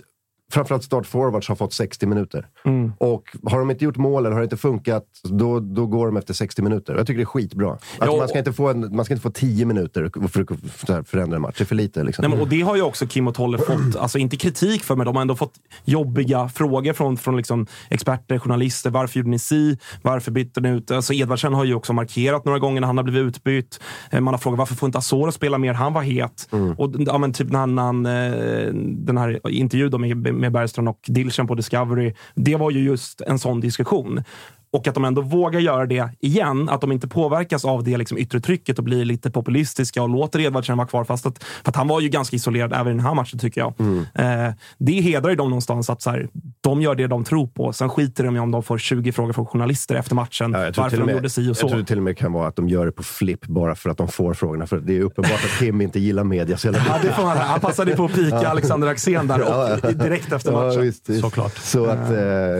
framförallt 0.51 0.83
start 0.83 1.05
forwards 1.05 1.47
har 1.47 1.55
fått 1.55 1.73
60 1.73 2.05
minuter. 2.05 2.47
Mm. 2.65 2.93
Och 2.97 3.23
har 3.43 3.59
de 3.59 3.71
inte 3.71 3.85
gjort 3.85 3.97
mål 3.97 4.25
eller 4.25 4.33
har 4.33 4.39
det 4.39 4.43
inte 4.43 4.57
funkat, 4.57 5.03
då, 5.23 5.59
då 5.59 5.85
går 5.85 6.05
de 6.05 6.17
efter 6.17 6.33
60 6.33 6.61
minuter. 6.61 6.95
Jag 6.95 7.07
tycker 7.07 7.17
det 7.17 7.23
är 7.23 7.25
skitbra. 7.25 7.77
Ja, 7.99 8.17
man, 8.17 8.27
ska 8.27 8.37
inte 8.37 8.53
få 8.53 8.69
en, 8.69 8.95
man 8.95 9.05
ska 9.05 9.13
inte 9.13 9.21
få 9.21 9.31
10 9.31 9.65
minuter 9.65 10.27
för 10.27 10.99
att 10.99 11.09
förändra 11.09 11.35
en 11.35 11.41
match. 11.41 11.55
Det 11.57 11.63
är 11.63 11.65
för 11.65 11.75
lite. 11.75 12.03
Liksom. 12.03 12.23
Nej, 12.23 12.29
men, 12.29 12.39
och 12.39 12.47
det 12.47 12.61
har 12.61 12.75
ju 12.75 12.81
också 12.81 13.07
Kim 13.07 13.27
och 13.27 13.35
Tolle 13.35 13.57
fått, 13.57 13.95
alltså 13.99 14.17
inte 14.17 14.37
kritik 14.37 14.83
för, 14.83 14.95
men 14.95 15.05
de 15.05 15.15
har 15.15 15.21
ändå 15.21 15.35
fått 15.35 15.53
jobbiga 15.85 16.49
frågor 16.49 16.93
från, 16.93 17.17
från 17.17 17.37
liksom 17.37 17.67
experter, 17.89 18.39
journalister. 18.39 18.89
Varför 18.89 19.19
gjorde 19.19 19.29
ni 19.29 19.39
si? 19.39 19.77
Varför 20.01 20.31
bytte 20.31 20.61
ni 20.61 20.69
ut? 20.69 20.91
Alltså 20.91 21.13
Edvardsen 21.13 21.53
har 21.53 21.63
ju 21.63 21.73
också 21.73 21.93
markerat 21.93 22.45
några 22.45 22.59
gånger 22.59 22.81
när 22.81 22.87
han 22.87 22.97
har 22.97 23.03
blivit 23.03 23.35
utbytt. 23.35 23.79
Eh, 24.11 24.21
Man 24.21 24.33
har 24.33 24.39
frågat 24.39 24.59
varför 24.59 24.75
får 24.75 24.87
inte 24.87 24.97
Asoro 24.97 25.31
spela 25.31 25.57
mer? 25.57 25.73
Han 25.73 25.93
var 25.93 26.01
het. 26.01 26.47
Och 26.77 26.95
ja, 26.97 27.17
men 27.17 27.33
typ 27.33 27.51
när 27.51 27.59
han, 27.59 27.75
när 27.75 27.83
han, 27.83 28.05
eh, 28.05 28.73
den 29.05 29.17
här 29.17 29.47
intervjun 29.49 30.01
med, 30.01 30.17
med 30.39 30.51
Bergström 30.51 30.87
och 30.87 30.99
Dilchen 31.07 31.47
på 31.47 31.55
Discovery, 31.55 32.13
det 32.35 32.55
var 32.55 32.71
ju 32.71 32.79
just 32.79 33.21
en 33.21 33.39
sån 33.39 33.59
diskussion. 33.59 34.23
Och 34.71 34.87
att 34.87 34.93
de 34.95 35.05
ändå 35.05 35.21
vågar 35.21 35.59
göra 35.59 35.85
det 35.85 36.09
igen. 36.19 36.69
Att 36.69 36.81
de 36.81 36.91
inte 36.91 37.07
påverkas 37.07 37.65
av 37.65 37.83
det 37.83 37.97
liksom 37.97 38.17
yttre 38.17 38.39
trycket 38.39 38.77
och 38.77 38.83
blir 38.83 39.05
lite 39.05 39.31
populistiska 39.31 40.03
och 40.03 40.09
låter 40.09 40.39
Edvardsen 40.39 40.77
vara 40.77 40.87
kvar. 40.87 41.03
Fast 41.03 41.25
att, 41.25 41.43
för 41.43 41.69
att 41.69 41.75
han 41.75 41.87
var 41.87 42.01
ju 42.01 42.09
ganska 42.09 42.35
isolerad 42.35 42.73
även 42.73 42.87
i 42.87 42.95
den 42.95 43.05
här 43.05 43.13
matchen, 43.13 43.39
tycker 43.39 43.61
jag. 43.61 43.73
Eh, 44.15 44.53
det 44.77 44.91
hedrar 45.01 45.29
ju 45.29 45.35
dem 45.35 45.49
någonstans 45.49 45.89
att 45.89 46.01
så 46.01 46.09
här, 46.09 46.27
de 46.61 46.81
gör 46.81 46.95
det 46.95 47.07
de 47.07 47.23
tror 47.23 47.47
på. 47.47 47.73
Sen 47.73 47.89
skiter 47.89 48.23
de 48.23 48.35
i 48.35 48.39
om 48.39 48.51
de 48.51 48.63
får 48.63 48.77
20 48.77 49.11
frågor 49.11 49.33
från 49.33 49.45
journalister 49.45 49.95
efter 49.95 50.15
matchen. 50.15 50.51
Ja, 50.53 50.71
varför 50.77 50.97
de 50.97 51.05
med- 51.05 51.15
gjorde 51.15 51.29
si 51.29 51.51
och 51.51 51.57
så. 51.57 51.63
Jag 51.65 51.69
tror 51.69 51.79
det 51.79 51.85
till 51.85 51.97
och 51.97 52.03
med 52.03 52.17
kan 52.17 52.33
vara 52.33 52.47
att 52.47 52.55
de 52.55 52.69
gör 52.69 52.85
det 52.85 52.91
på 52.91 53.03
flipp 53.03 53.45
bara 53.47 53.75
för 53.75 53.89
att 53.89 53.97
de 53.97 54.07
får 54.07 54.33
frågorna. 54.33 54.67
För 54.67 54.77
det 54.79 54.97
är 54.97 55.01
uppenbart 55.01 55.31
att 55.45 55.59
Kim 55.59 55.81
inte 55.81 55.99
gillar 55.99 56.23
media 56.23 56.57
så 56.57 56.67
jävla 56.67 56.79
Ja, 56.87 56.93
mycket. 56.93 57.09
det 57.09 57.15
får 57.15 57.23
man, 57.23 57.37
han 57.37 57.59
passade 57.59 57.95
på 57.95 58.05
att 58.05 58.13
pika 58.15 58.35
Alexander 58.49 58.87
Axén 58.87 59.27
där 59.27 59.41
och, 59.41 59.93
direkt 59.95 60.31
efter 60.31 60.51
matchen. 60.51 60.73
Ja, 60.73 60.81
visst, 60.81 61.09
visst. 61.09 61.21
Såklart. 61.21 61.57
Så 61.57 61.85
att, 61.85 62.09
eh, 62.09 62.15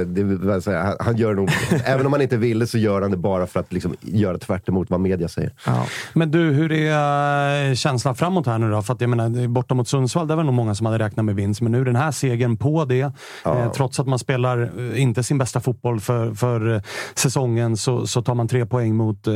det, 0.08 0.62
säga, 0.62 0.84
han, 0.84 0.96
han 1.00 1.18
gör 1.18 1.34
nog, 1.34 1.50
även 2.00 2.06
om 2.06 2.14
han 2.14 2.22
inte 2.22 2.38
ville 2.38 2.68
så 2.68 2.78
gör 2.78 3.02
han 3.02 3.12
det 3.12 3.18
bara 3.18 3.48
för 3.48 3.60
att 3.60 3.74
liksom, 3.74 3.96
göra 4.02 4.38
tvärt 4.38 4.70
emot 4.70 4.90
vad 4.90 5.00
media 5.00 5.28
säger. 5.28 5.52
Ja. 5.66 5.86
Men 6.14 6.32
du, 6.32 6.40
hur 6.52 6.72
är 6.72 7.70
eh, 7.70 7.74
känslan 7.76 8.16
framåt 8.16 8.46
här 8.46 8.58
nu 8.58 8.72
då? 8.72 8.82
För 8.82 8.94
att 8.94 9.02
jag 9.02 9.10
menar, 9.10 9.48
borta 9.48 9.74
mot 9.76 9.88
Sundsvall, 9.88 10.28
där 10.28 10.36
var 10.36 10.44
nog 10.44 10.54
många 10.54 10.76
som 10.76 10.86
hade 10.86 11.00
räknat 11.00 11.26
med 11.26 11.36
vinst. 11.36 11.62
Men 11.62 11.72
nu 11.72 11.84
den 11.84 11.96
här 11.96 12.12
segern 12.12 12.58
på 12.58 12.86
det. 12.86 13.12
Eh, 13.46 13.72
trots 13.72 14.00
att 14.00 14.08
man 14.08 14.20
spelar 14.20 14.72
eh, 14.94 15.02
inte 15.02 15.24
sin 15.24 15.38
bästa 15.38 15.60
fotboll 15.60 16.00
för, 16.00 16.34
för 16.34 16.74
eh, 16.76 16.82
säsongen 17.16 17.78
så, 17.78 18.08
så 18.08 18.22
tar 18.22 18.36
man 18.36 18.48
tre 18.48 18.66
poäng 18.66 18.96
mot, 18.96 19.28
eh, 19.28 19.34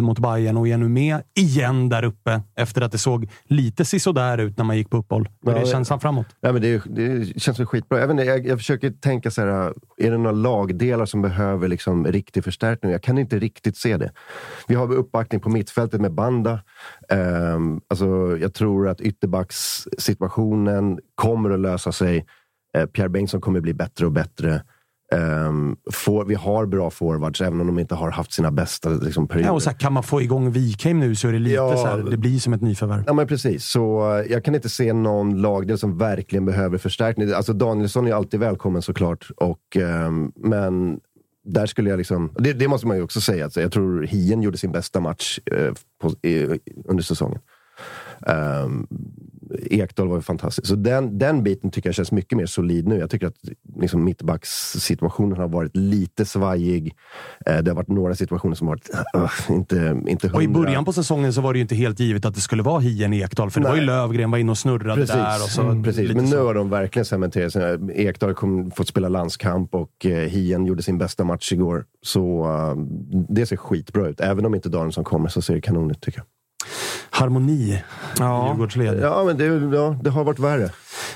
mot 0.00 0.18
Bayern 0.18 0.56
och 0.56 0.68
är 0.68 0.76
nu 0.76 0.88
med 0.88 1.18
igen 1.34 1.88
där 1.88 2.04
uppe. 2.04 2.42
Efter 2.56 2.82
att 2.82 2.92
det 2.92 2.98
såg 2.98 3.30
lite 3.48 3.84
sisådär 3.84 4.38
ut 4.38 4.56
när 4.58 4.64
man 4.64 4.76
gick 4.76 4.90
på 4.90 4.96
uppehåll. 4.96 5.28
Hur 5.44 5.52
Ja, 5.52 5.56
är 5.58 5.60
det- 5.60 5.66
känslan 5.70 6.00
framåt? 6.00 6.26
Ja, 6.40 6.52
men 6.52 6.62
det, 6.62 6.82
det 6.86 7.40
känns 7.42 7.58
väl 7.60 7.66
skitbra. 7.66 7.98
Jag, 8.00 8.10
inte, 8.10 8.22
jag, 8.24 8.46
jag 8.46 8.58
försöker 8.58 8.90
tänka 8.90 9.30
så 9.30 9.40
här. 9.40 9.72
Är 9.96 10.10
det 10.10 10.18
några 10.18 10.32
lagdelar 10.32 11.06
som 11.06 11.22
behöver 11.22 11.68
liksom 11.68 11.97
riktig 12.06 12.44
förstärkning? 12.44 12.92
Jag 12.92 13.02
kan 13.02 13.18
inte 13.18 13.38
riktigt 13.38 13.76
se 13.76 13.96
det. 13.96 14.12
Vi 14.68 14.74
har 14.74 14.92
uppbackning 14.92 15.40
på 15.40 15.48
mittfältet 15.48 16.00
med 16.00 16.12
Banda. 16.14 16.60
Um, 17.08 17.80
alltså, 17.88 18.38
jag 18.40 18.54
tror 18.54 18.88
att 18.88 19.00
ytterbackssituationen 19.00 20.98
kommer 21.14 21.50
att 21.50 21.60
lösa 21.60 21.92
sig. 21.92 22.26
Uh, 22.78 22.86
Pierre 22.86 23.08
Bengtsson 23.08 23.40
kommer 23.40 23.60
bli 23.60 23.74
bättre 23.74 24.06
och 24.06 24.12
bättre. 24.12 24.62
Um, 25.14 25.76
får, 25.92 26.24
vi 26.24 26.34
har 26.34 26.66
bra 26.66 26.90
forwards, 26.90 27.40
även 27.40 27.60
om 27.60 27.66
de 27.66 27.78
inte 27.78 27.94
har 27.94 28.10
haft 28.10 28.32
sina 28.32 28.50
bästa 28.50 28.88
liksom, 28.88 29.28
perioder. 29.28 29.48
Ja, 29.48 29.52
och 29.52 29.62
så 29.62 29.70
här, 29.70 29.76
kan 29.76 29.92
man 29.92 30.02
få 30.02 30.22
igång 30.22 30.50
Wikheim 30.50 31.00
nu 31.00 31.14
så 31.14 31.28
är 31.28 31.32
det 31.32 31.38
lite 31.38 31.54
Ja. 31.54 31.76
så 31.76 31.86
här, 31.86 31.98
det 31.98 32.16
blir 32.16 32.38
som 32.38 32.52
ett 32.52 32.60
nyförvärv. 32.60 33.04
Ja, 33.06 33.12
men 33.12 33.26
precis. 33.26 33.64
Så 33.64 34.16
eh, 34.18 34.32
jag 34.32 34.44
kan 34.44 34.54
inte 34.54 34.68
se 34.68 34.92
någon 34.92 35.42
lagdel 35.42 35.78
som 35.78 35.98
verkligen 35.98 36.44
behöver 36.44 36.78
förstärkning. 36.78 37.32
Alltså 37.32 37.52
Danielsson 37.52 38.06
är 38.06 38.12
alltid 38.12 38.40
välkommen 38.40 38.82
såklart, 38.82 39.30
och, 39.36 39.76
ehm, 39.76 40.32
men 40.36 41.00
där 41.44 41.66
skulle 41.66 41.90
jag 41.90 41.96
liksom... 41.98 42.32
Det, 42.38 42.52
det 42.52 42.68
måste 42.68 42.86
man 42.86 42.96
ju 42.96 43.02
också 43.02 43.20
säga. 43.20 43.44
Alltså, 43.44 43.60
jag 43.60 43.72
tror 43.72 44.02
Hien 44.02 44.42
gjorde 44.42 44.58
sin 44.58 44.72
bästa 44.72 45.00
match 45.00 45.38
eh, 45.52 45.72
på, 46.00 46.26
i, 46.28 46.60
under 46.84 47.02
säsongen. 47.02 47.40
Um, 48.26 48.86
Ekdal 49.70 50.08
var 50.08 50.16
ju 50.16 50.22
fantastisk. 50.22 50.68
Så 50.68 50.74
den, 50.74 51.18
den 51.18 51.42
biten 51.42 51.70
tycker 51.70 51.88
jag 51.88 51.94
känns 51.94 52.12
mycket 52.12 52.38
mer 52.38 52.46
solid 52.46 52.88
nu. 52.88 52.98
Jag 52.98 53.10
tycker 53.10 53.26
att 53.26 53.36
liksom, 53.76 54.04
mittbackssituationen 54.04 55.36
har 55.38 55.48
varit 55.48 55.76
lite 55.76 56.24
svajig. 56.24 56.94
Eh, 57.46 57.58
det 57.58 57.70
har 57.70 57.76
varit 57.76 57.88
några 57.88 58.14
situationer 58.14 58.54
som 58.54 58.68
har 58.68 58.74
varit 58.74 58.90
uh, 59.50 59.56
inte, 59.56 60.00
inte 60.08 60.30
Och 60.30 60.42
i 60.42 60.46
hundra. 60.46 60.60
början 60.60 60.84
på 60.84 60.92
säsongen 60.92 61.32
så 61.32 61.40
var 61.40 61.52
det 61.52 61.58
ju 61.58 61.62
inte 61.62 61.74
helt 61.74 62.00
givet 62.00 62.24
att 62.24 62.34
det 62.34 62.40
skulle 62.40 62.62
vara 62.62 62.80
Hien 62.80 63.12
Ekdal, 63.12 63.50
för 63.50 63.60
det 63.60 63.68
var 63.68 63.74
ju 63.74 63.80
Nej. 63.80 63.86
Lövgren 63.86 64.30
var 64.30 64.38
inne 64.38 64.50
och 64.50 64.58
snurrade 64.58 64.94
Precis, 65.00 65.14
där. 65.16 65.42
Och 65.44 65.50
så, 65.50 65.62
mm, 65.62 65.82
precis. 65.82 66.14
men 66.14 66.24
nu 66.24 66.36
har 66.36 66.54
de 66.54 66.70
verkligen 66.70 67.04
cementerat 67.04 67.52
sig. 67.52 67.78
Ekdal 67.94 68.28
har 68.30 68.34
kom- 68.34 68.70
fått 68.70 68.88
spela 68.88 69.08
landskamp 69.08 69.74
och 69.74 70.06
eh, 70.06 70.28
Hien 70.28 70.66
gjorde 70.66 70.82
sin 70.82 70.98
bästa 70.98 71.24
match 71.24 71.52
igår. 71.52 71.84
Så 72.02 72.44
eh, 72.44 72.74
det 73.28 73.46
ser 73.46 73.56
skitbra 73.56 74.08
ut. 74.08 74.20
Även 74.20 74.46
om 74.46 74.54
inte 74.54 74.68
Danielsson 74.68 75.04
kommer 75.04 75.28
så 75.28 75.42
ser 75.42 75.54
det 75.54 75.60
kanon 75.60 75.90
ut 75.90 76.00
tycker 76.00 76.18
jag. 76.18 76.26
Harmoni 77.20 77.52
i 77.52 77.82
Ja. 78.18 78.48
Djurgårdsled. 78.48 79.00
Ja, 79.00 79.24
men 79.26 79.38
det, 79.38 79.76
ja, 79.76 79.96
det 80.02 80.10
har 80.10 80.24
varit 80.24 80.38
värre. 80.38 80.70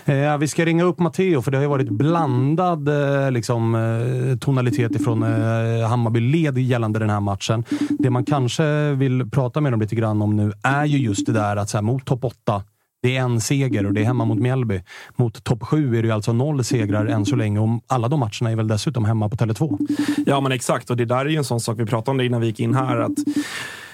Eh, 0.05 0.39
vi 0.39 0.49
ska 0.49 0.65
ringa 0.65 0.85
upp 0.85 0.99
Matteo, 0.99 1.43
för 1.43 1.51
det 1.51 1.57
har 1.57 1.63
ju 1.63 1.69
varit 1.69 1.89
blandad 1.91 2.89
eh, 2.89 3.31
liksom, 3.31 3.75
eh, 3.75 4.39
tonalitet 4.39 4.95
ifrån 4.95 5.23
eh, 5.23 5.89
Hammarby-led 5.89 6.59
gällande 6.59 6.99
den 6.99 7.11
här 7.11 7.21
matchen. 7.21 7.65
Det 7.99 8.11
man 8.11 8.25
kanske 8.25 8.93
vill 8.93 9.31
prata 9.31 9.61
med 9.61 9.73
dem 9.73 9.81
lite 9.81 9.95
grann 9.95 10.23
om 10.23 10.37
nu 10.37 10.53
är 10.63 10.85
ju 10.85 10.99
just 10.99 11.27
det 11.27 11.33
där 11.33 11.57
att 11.57 11.71
så 11.71 11.77
här, 11.77 11.83
mot 11.83 12.05
topp 12.05 12.25
8 12.25 12.63
det 13.03 13.17
är 13.17 13.21
en 13.21 13.41
seger 13.41 13.87
och 13.87 13.93
det 13.93 14.01
är 14.01 14.05
hemma 14.05 14.25
mot 14.25 14.39
Mjällby. 14.39 14.81
Mot 15.17 15.45
topp 15.45 15.63
7 15.63 15.97
är 15.99 16.03
det 16.03 16.09
ju 16.09 16.13
alltså 16.15 16.33
noll 16.33 16.65
segrar 16.65 17.07
än 17.07 17.27
så 17.27 17.37
länge 17.37 17.59
och 17.59 17.69
alla 17.87 18.09
de 18.09 18.21
matcherna 18.21 18.51
är 18.51 18.57
väl 18.57 18.69
dessutom 18.69 19.05
hemma 19.05 19.29
på 19.29 19.37
Tele2. 19.37 19.79
Ja, 20.27 20.41
men 20.41 20.53
exakt. 20.53 20.91
Och 20.91 20.97
det 20.97 21.05
där 21.05 21.17
är 21.17 21.29
ju 21.29 21.37
en 21.37 21.45
sån 21.45 21.61
sak 21.61 21.79
vi 21.81 21.87
pratade 21.87 22.11
om 22.11 22.19
det 22.19 22.27
innan 22.27 22.41
vi 22.41 22.47
gick 22.47 22.61
in 22.61 22.75
här. 22.75 22.97
Att 22.97 23.13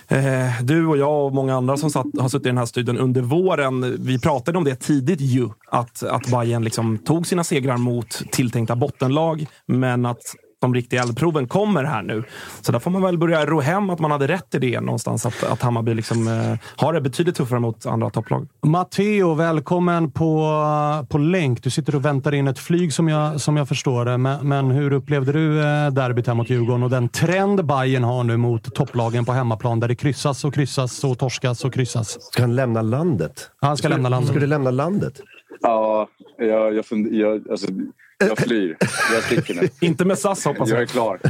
Eh, 0.09 0.63
du 0.63 0.87
och 0.87 0.97
jag 0.97 1.27
och 1.27 1.35
många 1.35 1.57
andra 1.57 1.77
som 1.77 1.91
satt, 1.91 2.07
har 2.19 2.29
suttit 2.29 2.47
i 2.47 2.49
den 2.49 2.59
här 2.59 2.67
studion 2.67 2.99
under 2.99 3.21
våren, 3.21 3.97
vi 4.05 4.19
pratade 4.19 4.59
om 4.59 4.65
det 4.65 4.75
tidigt 4.77 5.21
ju. 5.21 5.49
Att, 5.71 6.03
att 6.03 6.31
Bayern 6.31 6.65
liksom 6.65 6.99
tog 6.99 7.27
sina 7.27 7.45
segrar 7.45 7.77
mot 7.77 8.23
tilltänkta 8.33 8.77
bottenlag, 8.77 9.47
men 9.67 10.07
att 10.07 10.35
de 10.61 10.75
riktiga 10.75 11.03
eldproven 11.03 11.49
kommer 11.49 11.85
här 11.85 12.03
nu. 12.03 12.25
Så 12.61 12.73
där 12.73 12.79
får 12.79 12.91
man 12.91 13.03
väl 13.03 13.19
börja 13.19 13.47
ro 13.47 13.61
hem 13.61 13.91
att 13.91 13.99
man 13.99 14.11
hade 14.11 14.27
rätt 14.27 14.55
i 14.55 14.59
det 14.59 14.81
någonstans. 14.81 15.27
Att, 15.27 15.45
att 15.45 15.63
Hammarby 15.63 15.95
liksom, 15.95 16.29
eh, 16.29 16.59
har 16.77 16.93
det 16.93 17.01
betydligt 17.01 17.37
tuffare 17.37 17.61
mot 17.61 17.87
andra 17.87 18.11
topplag. 18.11 18.49
Matteo, 18.67 19.35
välkommen 19.35 20.11
på, 20.11 20.55
på 21.09 21.19
länk. 21.19 21.63
Du 21.63 21.71
sitter 21.71 21.95
och 21.95 22.05
väntar 22.05 22.35
in 22.35 22.49
ett 22.49 22.59
flyg 22.59 22.93
som 22.93 23.09
jag, 23.09 23.41
som 23.41 23.57
jag 23.57 23.69
förstår 23.69 24.05
det. 24.05 24.19
Men, 24.19 24.49
men 24.49 24.71
hur 24.71 24.93
upplevde 24.93 25.33
du 25.33 25.59
eh, 25.59 25.91
derbyt 25.91 26.27
här 26.27 26.35
mot 26.35 26.51
Djurgården 26.51 26.83
och 26.83 26.91
den 26.91 27.09
trend 27.09 27.67
Bayern 27.67 28.05
har 28.05 28.25
nu 28.25 28.37
mot 28.37 28.75
topplagen 28.75 29.25
på 29.25 29.33
hemmaplan 29.33 29.81
där 29.81 29.89
det 29.89 29.97
kryssas 29.97 30.45
och 30.45 30.55
kryssas 30.55 31.05
och 31.05 31.19
torskas 31.19 31.65
och 31.65 31.75
kryssas? 31.75 32.23
Ska 32.23 32.43
han 32.43 32.57
lämna 32.57 32.83
landet? 32.83 33.51
Han 33.61 33.77
ska 33.77 33.89
lämna 33.89 34.09
landet. 34.09 34.31
Ska 34.31 34.41
du 34.41 34.47
lämna 34.47 34.71
landet? 34.71 35.21
Ja, 35.61 36.09
jag, 36.39 36.75
jag, 36.75 36.87
fund, 36.87 37.15
jag, 37.15 37.51
alltså, 37.51 37.67
jag 38.19 38.39
flyr. 38.39 38.77
Jag 39.13 39.23
sticker 39.23 39.55
nu. 39.55 39.69
Inte 39.87 40.05
med 40.05 40.19
SAS 40.19 40.45
hoppas 40.45 40.69
Jag 40.69 40.77
jag. 40.77 40.83
är 40.83 40.87
klar. 40.87 41.21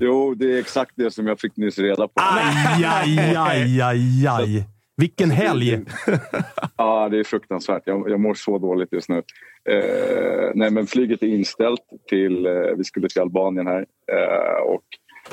Jo, 0.00 0.34
det 0.34 0.54
är 0.54 0.58
exakt 0.58 0.92
det 0.94 1.10
som 1.10 1.26
jag 1.26 1.40
fick 1.40 1.56
nyss 1.56 1.78
reda 1.78 2.08
på. 2.08 2.12
Aj, 2.14 2.84
aj, 2.84 3.36
aj, 3.36 3.80
aj, 3.82 4.26
aj. 4.28 4.64
Vilken 4.96 5.30
helg! 5.30 5.80
Ja, 6.76 7.08
det 7.08 7.18
är 7.18 7.24
fruktansvärt. 7.24 7.82
Jag, 7.86 8.10
jag 8.10 8.20
mår 8.20 8.34
så 8.34 8.58
dåligt 8.58 8.92
just 8.92 9.08
nu. 9.08 9.22
Eh, 9.70 10.50
nej, 10.54 10.70
men 10.70 10.86
flyget 10.86 11.22
är 11.22 11.26
inställt 11.26 11.80
till... 12.08 12.46
Eh, 12.46 12.52
vi 12.76 12.84
skulle 12.84 13.08
till 13.08 13.20
Albanien 13.22 13.66
här. 13.66 13.86
Eh, 14.12 14.62
och 14.66 14.82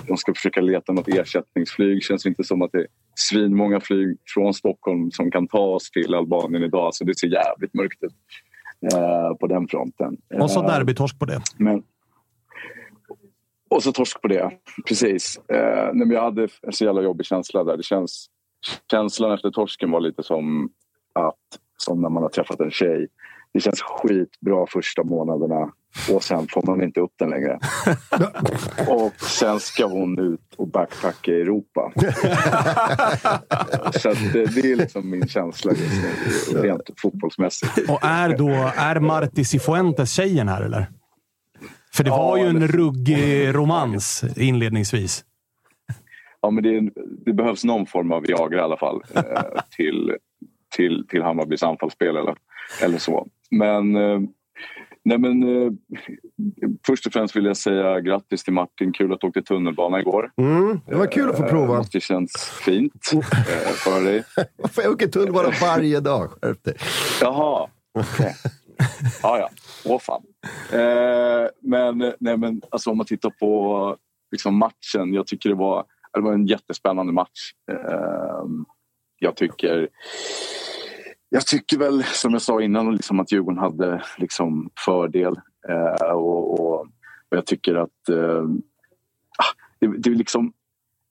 de 0.07 0.17
ska 0.17 0.33
försöka 0.33 0.61
leta 0.61 0.93
något 0.93 1.07
ersättningsflyg. 1.07 2.03
Känns 2.03 2.25
inte 2.25 2.43
som 2.43 2.61
att 2.61 2.71
det 2.71 2.77
är 2.77 2.87
svinmånga 3.15 3.79
flyg 3.79 4.17
från 4.33 4.53
Stockholm 4.53 5.11
som 5.11 5.31
kan 5.31 5.47
ta 5.47 5.59
oss 5.59 5.91
till 5.91 6.15
Albanien 6.15 6.63
idag. 6.63 6.95
Så 6.95 7.03
det 7.03 7.19
ser 7.19 7.27
jävligt 7.27 7.73
mörkt 7.73 8.03
ut 8.03 8.13
eh, 8.93 9.37
på 9.39 9.47
den 9.47 9.67
fronten. 9.67 10.17
Och 10.39 10.51
så 10.51 10.59
Eh, 10.59 10.67
derbytorsk 10.67 11.19
på 11.19 11.25
det. 11.25 11.41
Men, 11.57 11.83
och 13.69 13.83
så 13.83 13.91
torsk 13.91 14.21
på 14.21 14.27
det, 14.27 14.51
precis. 14.87 15.37
Eh, 15.47 15.93
men 15.93 16.11
jag 16.11 16.21
hade 16.21 16.47
en 16.61 16.73
så 16.73 16.85
jävla 16.85 17.01
jobbig 17.01 17.25
känsla 17.25 17.63
där. 17.63 17.77
Det 17.77 17.83
känns, 17.83 18.27
känslan 18.91 19.31
efter 19.31 19.51
torsken 19.51 19.91
var 19.91 19.99
lite 19.99 20.23
som, 20.23 20.69
att, 21.13 21.35
som 21.77 22.01
när 22.01 22.09
man 22.09 22.23
har 22.23 22.29
träffat 22.29 22.59
en 22.59 22.71
tjej. 22.71 23.07
Det 23.53 23.59
känns 23.59 23.81
skitbra 23.81 24.65
första 24.67 25.03
månaderna 25.03 25.71
och 26.13 26.23
sen 26.23 26.47
får 26.47 26.63
man 26.67 26.83
inte 26.83 26.99
upp 26.99 27.13
den 27.19 27.29
längre. 27.29 27.59
och 28.87 29.13
sen 29.21 29.59
ska 29.59 29.85
hon 29.85 30.19
ut 30.19 30.53
och 30.57 30.67
backpacka 30.67 31.31
i 31.31 31.41
Europa. 31.41 31.91
så 33.99 34.09
att 34.09 34.33
det, 34.33 34.45
det 34.45 34.71
är 34.71 34.75
liksom 34.75 35.09
min 35.09 35.27
känsla 35.27 35.71
just 35.71 36.03
nu, 36.53 36.61
rent 36.61 36.89
fotbollsmässigt. 36.97 37.89
Och 37.89 37.99
är 38.03 38.37
då 38.37 38.49
är 38.75 38.99
Marti 38.99 39.45
Cifuentes 39.47 40.11
tjejen 40.11 40.47
här, 40.47 40.61
eller? 40.61 40.85
För 41.93 42.03
det 42.03 42.09
var 42.09 42.37
Ja, 42.37 42.43
ju 42.43 42.49
en 42.49 42.67
ruggig 42.67 43.55
romans 43.55 44.23
inledningsvis. 44.37 45.25
Ja, 46.41 46.49
men 46.51 46.63
det, 46.63 46.77
är- 46.77 46.91
det 47.25 47.33
behövs 47.33 47.63
någon 47.63 47.85
form 47.85 48.11
av 48.11 48.21
Viagra 48.21 48.57
i 48.57 48.61
alla 48.61 48.77
fall 48.77 49.01
eh, 49.15 49.23
till, 49.77 50.15
till, 50.75 51.05
till 51.09 51.21
Hammarbys 51.21 51.63
anfallsspel 51.63 52.15
eller, 52.17 52.35
eller 52.83 52.97
så. 52.97 53.27
Men, 53.51 53.95
eh, 53.95 54.19
nej 55.05 55.17
men 55.17 55.43
eh, 55.43 55.71
först 56.87 57.05
och 57.07 57.13
främst 57.13 57.35
vill 57.35 57.45
jag 57.45 57.57
säga 57.57 57.99
grattis 57.99 58.43
till 58.43 58.53
Martin. 58.53 58.93
Kul 58.93 59.13
att 59.13 59.21
du 59.21 59.27
åkte 59.27 59.41
tunnelbana 59.41 59.99
igår. 59.99 60.31
Mm, 60.37 60.79
det 60.87 60.95
var 60.95 61.07
kul 61.11 61.29
att 61.29 61.37
få 61.37 61.43
Eh, 61.43 61.49
prova. 61.49 61.77
måste 61.77 61.99
känns 61.99 62.31
fint 62.65 63.11
eh, 63.13 63.19
för 63.73 64.03
dig. 64.03 64.23
Varför 64.57 64.81
jag 64.81 64.91
åker 64.91 65.07
tunnelbana 65.07 65.49
varje 65.61 65.99
dag? 65.99 66.29
Skärp 66.41 66.63
dig. 66.63 66.75
Jaha, 67.21 67.67
okej. 67.99 68.35
Ja, 69.23 69.39
ja. 69.39 69.49
Åh 69.85 69.99
fan. 69.99 70.21
Eh, 70.73 71.47
men, 71.61 72.13
nej, 72.19 72.37
men 72.37 72.61
alltså, 72.71 72.89
om 72.89 72.97
man 72.97 73.05
tittar 73.05 73.29
på 73.29 73.95
liksom, 74.31 74.57
matchen. 74.57 75.13
Jag 75.13 75.27
tycker 75.27 75.49
det 75.49 75.55
var, 75.55 75.85
det 76.13 76.21
var 76.21 76.33
en 76.33 76.45
jättespännande 76.45 77.13
match. 77.13 77.51
Eh, 77.71 78.43
jag 79.19 79.35
tycker 79.35 79.87
jag 81.29 81.45
tycker 81.45 81.77
väl, 81.77 82.03
som 82.03 82.31
jag 82.31 82.41
sa 82.41 82.61
innan, 82.61 82.95
liksom, 82.95 83.19
att 83.19 83.31
Djurgården 83.31 83.59
hade 83.59 84.03
liksom, 84.17 84.69
fördel. 84.85 85.39
Eh, 85.69 86.11
och, 86.11 86.59
och, 86.59 86.79
och 86.79 87.37
jag 87.37 87.45
tycker 87.45 87.75
att 87.75 88.09
eh, 88.09 88.43
ah, 89.37 89.53
det, 89.79 89.87
det, 89.97 90.09
liksom, 90.09 90.53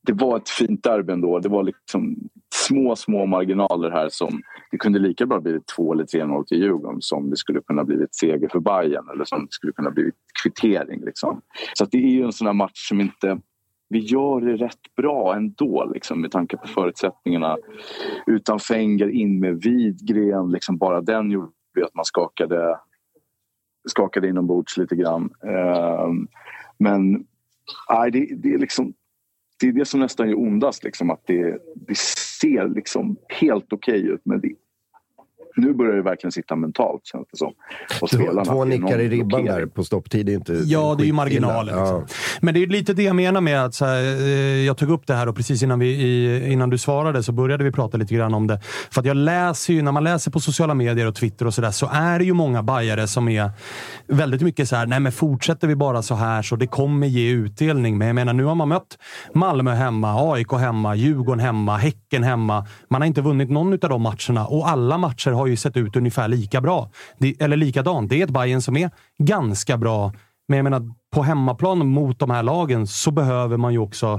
det 0.07 0.13
var 0.13 0.37
ett 0.37 0.49
fint 0.49 0.83
derby 0.83 1.13
ändå. 1.13 1.39
Det 1.39 1.49
var 1.49 1.63
liksom 1.63 2.17
små, 2.55 2.97
små 2.97 3.27
marginaler 3.27 3.91
här 3.91 4.09
som 4.09 4.43
det 4.71 4.79
kunde 4.79 4.99
lika 4.99 5.27
bra 5.27 5.41
blivit 5.41 5.67
2 5.67 5.93
eller 5.93 6.05
3-0 6.05 6.45
till 6.45 6.59
Djurgården 6.59 7.03
som 7.03 7.31
det 7.31 7.37
skulle 7.37 7.61
kunna 7.61 7.85
blivit 7.85 8.15
seger 8.15 8.49
för 8.49 8.61
Bayern 8.61 9.09
eller 9.15 9.25
som 9.25 9.41
det 9.41 9.53
skulle 9.53 9.73
kunna 9.73 9.91
blivit 9.91 10.15
kvittering. 10.43 11.05
Liksom. 11.05 11.41
Så 11.75 11.85
att 11.85 11.91
det 11.91 11.99
är 11.99 12.11
ju 12.11 12.23
en 12.23 12.33
sån 12.33 12.47
här 12.47 12.55
match 12.55 12.89
som 12.89 13.01
inte... 13.01 13.41
Vi 13.89 13.99
gör 13.99 14.41
det 14.41 14.57
rätt 14.57 14.95
bra 14.97 15.37
ändå 15.37 15.91
liksom, 15.95 16.21
med 16.21 16.31
tanke 16.31 16.57
på 16.57 16.69
förutsättningarna. 16.69 17.57
Utan 18.27 18.59
Fenger, 18.59 19.09
in 19.09 19.41
med 19.41 19.63
Widgren. 19.63 20.51
Liksom, 20.51 20.77
bara 20.77 21.01
den 21.01 21.31
gjorde 21.31 21.53
att 21.85 21.95
man 21.95 22.05
skakade, 22.05 22.79
skakade 23.89 24.29
inombords 24.29 24.77
lite 24.77 24.97
grann. 24.97 25.31
Eh, 25.45 26.09
men 26.79 27.27
nej, 27.91 28.11
det, 28.11 28.35
det 28.37 28.55
är 28.55 28.59
liksom 28.59 28.95
det 29.61 29.69
är 29.69 29.73
det 29.73 29.85
som 29.85 30.01
nästan 30.01 30.29
gör 30.29 30.39
ondast. 30.39 30.85
Liksom, 30.85 31.11
att 31.11 31.27
det, 31.27 31.59
det 31.75 31.99
ser 32.41 32.69
liksom 32.69 33.17
helt 33.29 33.73
okej 33.73 34.07
ut 34.07 34.21
men 34.25 34.41
det 34.41 34.49
är 34.49 34.57
nu 35.59 35.75
börjar 35.75 35.97
det 35.97 36.03
verkligen 36.03 36.33
sitta 36.33 36.57
mentalt 36.57 37.01
känns 37.07 37.27
det 37.33 37.37
som. 37.37 37.53
Och 38.03 38.09
Två, 38.11 38.45
två 38.45 38.65
nickar 38.65 38.99
i 38.99 39.09
ribban 39.09 39.29
blockering. 39.29 39.47
där 39.47 39.67
på 39.67 39.85
stopptid 39.85 40.29
är 40.29 40.33
inte 40.35 40.53
Ja, 40.53 40.59
det 40.59 40.63
är 40.65 40.89
ju 40.91 40.97
skitilla. 40.97 41.15
marginaler. 41.15 41.73
Ja. 41.73 41.81
Liksom. 42.01 42.17
Men 42.41 42.55
det 42.55 42.63
är 42.63 42.67
lite 42.67 42.93
det 42.95 43.03
jag 43.03 43.17
menar 43.17 43.41
med 43.41 43.65
att 43.65 43.75
så 43.75 43.85
här, 43.85 44.03
eh, 44.03 44.29
jag 44.67 44.77
tog 44.77 44.91
upp 44.91 45.07
det 45.07 45.15
här 45.15 45.29
och 45.29 45.37
precis 45.37 45.63
innan, 45.63 45.79
vi, 45.79 46.53
innan 46.53 46.71
du 46.71 46.79
svarade 46.79 47.23
så 47.23 47.33
började 47.33 47.65
vi 47.65 47.73
prata 47.73 47.97
lite 47.97 48.15
grann 48.15 48.35
om 48.35 48.47
det. 48.47 48.61
För 48.91 49.01
att 49.01 49.07
jag 49.07 49.17
läser 49.17 49.73
ju, 49.75 49.83
när 49.83 49.93
man 49.93 50.05
läser 50.05 50.31
på 50.31 50.41
sociala 50.41 50.75
medier 50.75 51.07
och 51.07 51.15
Twitter 51.15 51.47
och 51.47 51.55
sådär, 51.55 51.71
så 51.71 51.89
är 51.93 52.19
det 52.19 52.25
ju 52.25 52.33
många 52.33 52.63
bajare 52.63 53.07
som 53.07 53.29
är 53.29 53.51
väldigt 54.07 54.43
mycket 54.43 54.69
så 54.69 54.77
här, 54.77 54.87
nej 54.87 55.01
men 55.01 55.13
fortsätter 55.13 55.69
vi 55.69 55.77
bara 55.77 56.03
så 56.03 56.15
här 56.15 56.43
så 56.43 56.57
det 56.57 56.67
kommer 56.67 57.07
ge 57.07 57.31
utdelning. 57.31 57.99
Men 57.99 58.07
jag 58.07 58.15
menar, 58.15 58.33
nu 58.33 58.45
har 58.45 58.55
man 58.55 58.69
mött 58.69 58.99
Malmö 59.35 59.71
hemma, 59.75 60.33
AIK 60.33 60.53
hemma, 60.53 60.95
Djurgården 60.95 61.41
hemma, 61.41 61.77
Häcken 61.77 62.23
hemma. 62.23 62.67
Man 62.91 63.01
har 63.01 63.07
inte 63.07 63.21
vunnit 63.21 63.51
någon 63.51 63.73
av 63.73 63.79
de 63.79 64.03
matcherna 64.03 64.47
och 64.47 64.69
alla 64.69 64.99
matcher 64.99 65.31
har 65.31 65.47
ju 65.51 65.57
sett 65.57 65.77
ut 65.77 65.97
ungefär 65.97 66.29
lika 66.29 66.61
bra. 66.61 66.91
Det, 67.19 67.41
eller 67.41 67.57
likadant. 67.57 68.11
Det 68.11 68.21
är 68.21 68.25
ett 68.25 68.31
Bayern 68.31 68.63
som 68.63 68.77
är 68.77 68.91
ganska 69.19 69.77
bra. 69.77 70.13
Men 70.49 70.57
jag 70.57 70.65
menar, 70.65 70.95
på 71.13 71.23
hemmaplan 71.23 71.87
mot 71.87 72.19
de 72.19 72.31
här 72.31 72.43
lagen 72.43 72.87
så 72.87 73.11
behöver 73.11 73.57
man 73.57 73.73
ju 73.73 73.79
också 73.79 74.19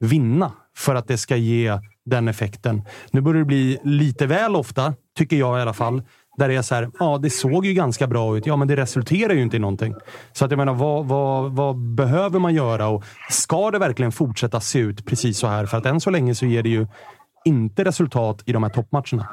vinna 0.00 0.52
för 0.76 0.94
att 0.94 1.08
det 1.08 1.18
ska 1.18 1.36
ge 1.36 1.78
den 2.04 2.28
effekten. 2.28 2.82
Nu 3.10 3.20
börjar 3.20 3.38
det 3.38 3.44
bli 3.44 3.78
lite 3.82 4.26
väl 4.26 4.56
ofta, 4.56 4.94
tycker 5.16 5.36
jag 5.36 5.58
i 5.58 5.62
alla 5.62 5.72
fall, 5.72 6.02
där 6.36 6.48
det 6.48 6.54
är 6.54 6.62
så 6.62 6.74
här, 6.74 6.90
ja 6.98 7.18
det 7.18 7.30
såg 7.30 7.66
ju 7.66 7.74
ganska 7.74 8.06
bra 8.06 8.36
ut, 8.36 8.46
ja 8.46 8.56
men 8.56 8.68
det 8.68 8.76
resulterar 8.76 9.34
ju 9.34 9.42
inte 9.42 9.56
i 9.56 9.60
någonting. 9.60 9.94
Så 10.32 10.44
att 10.44 10.50
jag 10.50 10.58
menar, 10.58 10.74
vad, 10.74 11.06
vad, 11.06 11.52
vad 11.52 11.76
behöver 11.76 12.38
man 12.38 12.54
göra 12.54 12.88
och 12.88 13.04
ska 13.30 13.70
det 13.70 13.78
verkligen 13.78 14.12
fortsätta 14.12 14.60
se 14.60 14.78
ut 14.78 15.06
precis 15.06 15.38
så 15.38 15.46
här? 15.46 15.66
För 15.66 15.78
att 15.78 15.86
än 15.86 16.00
så 16.00 16.10
länge 16.10 16.34
så 16.34 16.46
ger 16.46 16.62
det 16.62 16.68
ju 16.68 16.86
inte 17.44 17.84
resultat 17.84 18.42
i 18.46 18.52
de 18.52 18.62
här 18.62 18.70
toppmatcherna. 18.70 19.28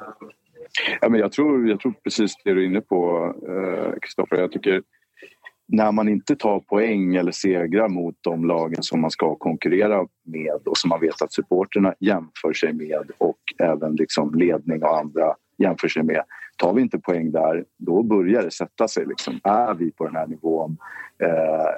Ja, 1.02 1.10
men 1.10 1.20
jag, 1.20 1.32
tror, 1.32 1.70
jag 1.70 1.80
tror 1.80 1.94
precis 2.04 2.34
det 2.44 2.54
du 2.54 2.64
är 2.64 2.66
inne 2.66 2.82
på, 2.82 3.34
eh, 3.48 4.38
jag 4.40 4.52
tycker 4.52 4.82
när 5.68 5.92
man 5.92 6.10
inte 6.10 6.36
tar 6.36 6.60
poäng 6.60 7.16
eller 7.16 7.32
segrar 7.32 7.90
mot 7.90 8.16
de 8.22 8.46
lagen 8.46 8.84
som 8.84 9.02
man 9.02 9.12
ska 9.12 9.36
konkurrera 9.36 10.08
med 10.26 10.62
och 10.66 10.78
som 10.78 10.90
man 10.90 11.00
vet 11.00 11.22
att 11.22 11.34
supporterna 11.34 11.94
jämför 12.00 12.54
sig 12.54 12.74
med 12.74 13.12
och 13.18 13.38
även 13.60 13.96
liksom 13.96 14.36
ledning 14.36 14.84
och 14.84 14.98
andra 14.98 15.36
jämför 15.58 15.88
sig 15.88 16.04
med. 16.04 16.24
Tar 16.58 16.74
vi 16.74 16.82
inte 16.82 17.00
poäng 17.00 17.32
där, 17.32 17.66
då 17.78 18.04
börjar 18.04 18.44
det 18.44 18.52
sätta 18.52 18.88
sig. 18.88 19.06
Liksom. 19.06 19.40
Är 19.44 19.74
vi 19.74 19.92
på 19.92 20.06
den 20.06 20.16
här 20.16 20.28
nivån? 20.28 20.78
Eh, 21.24 21.74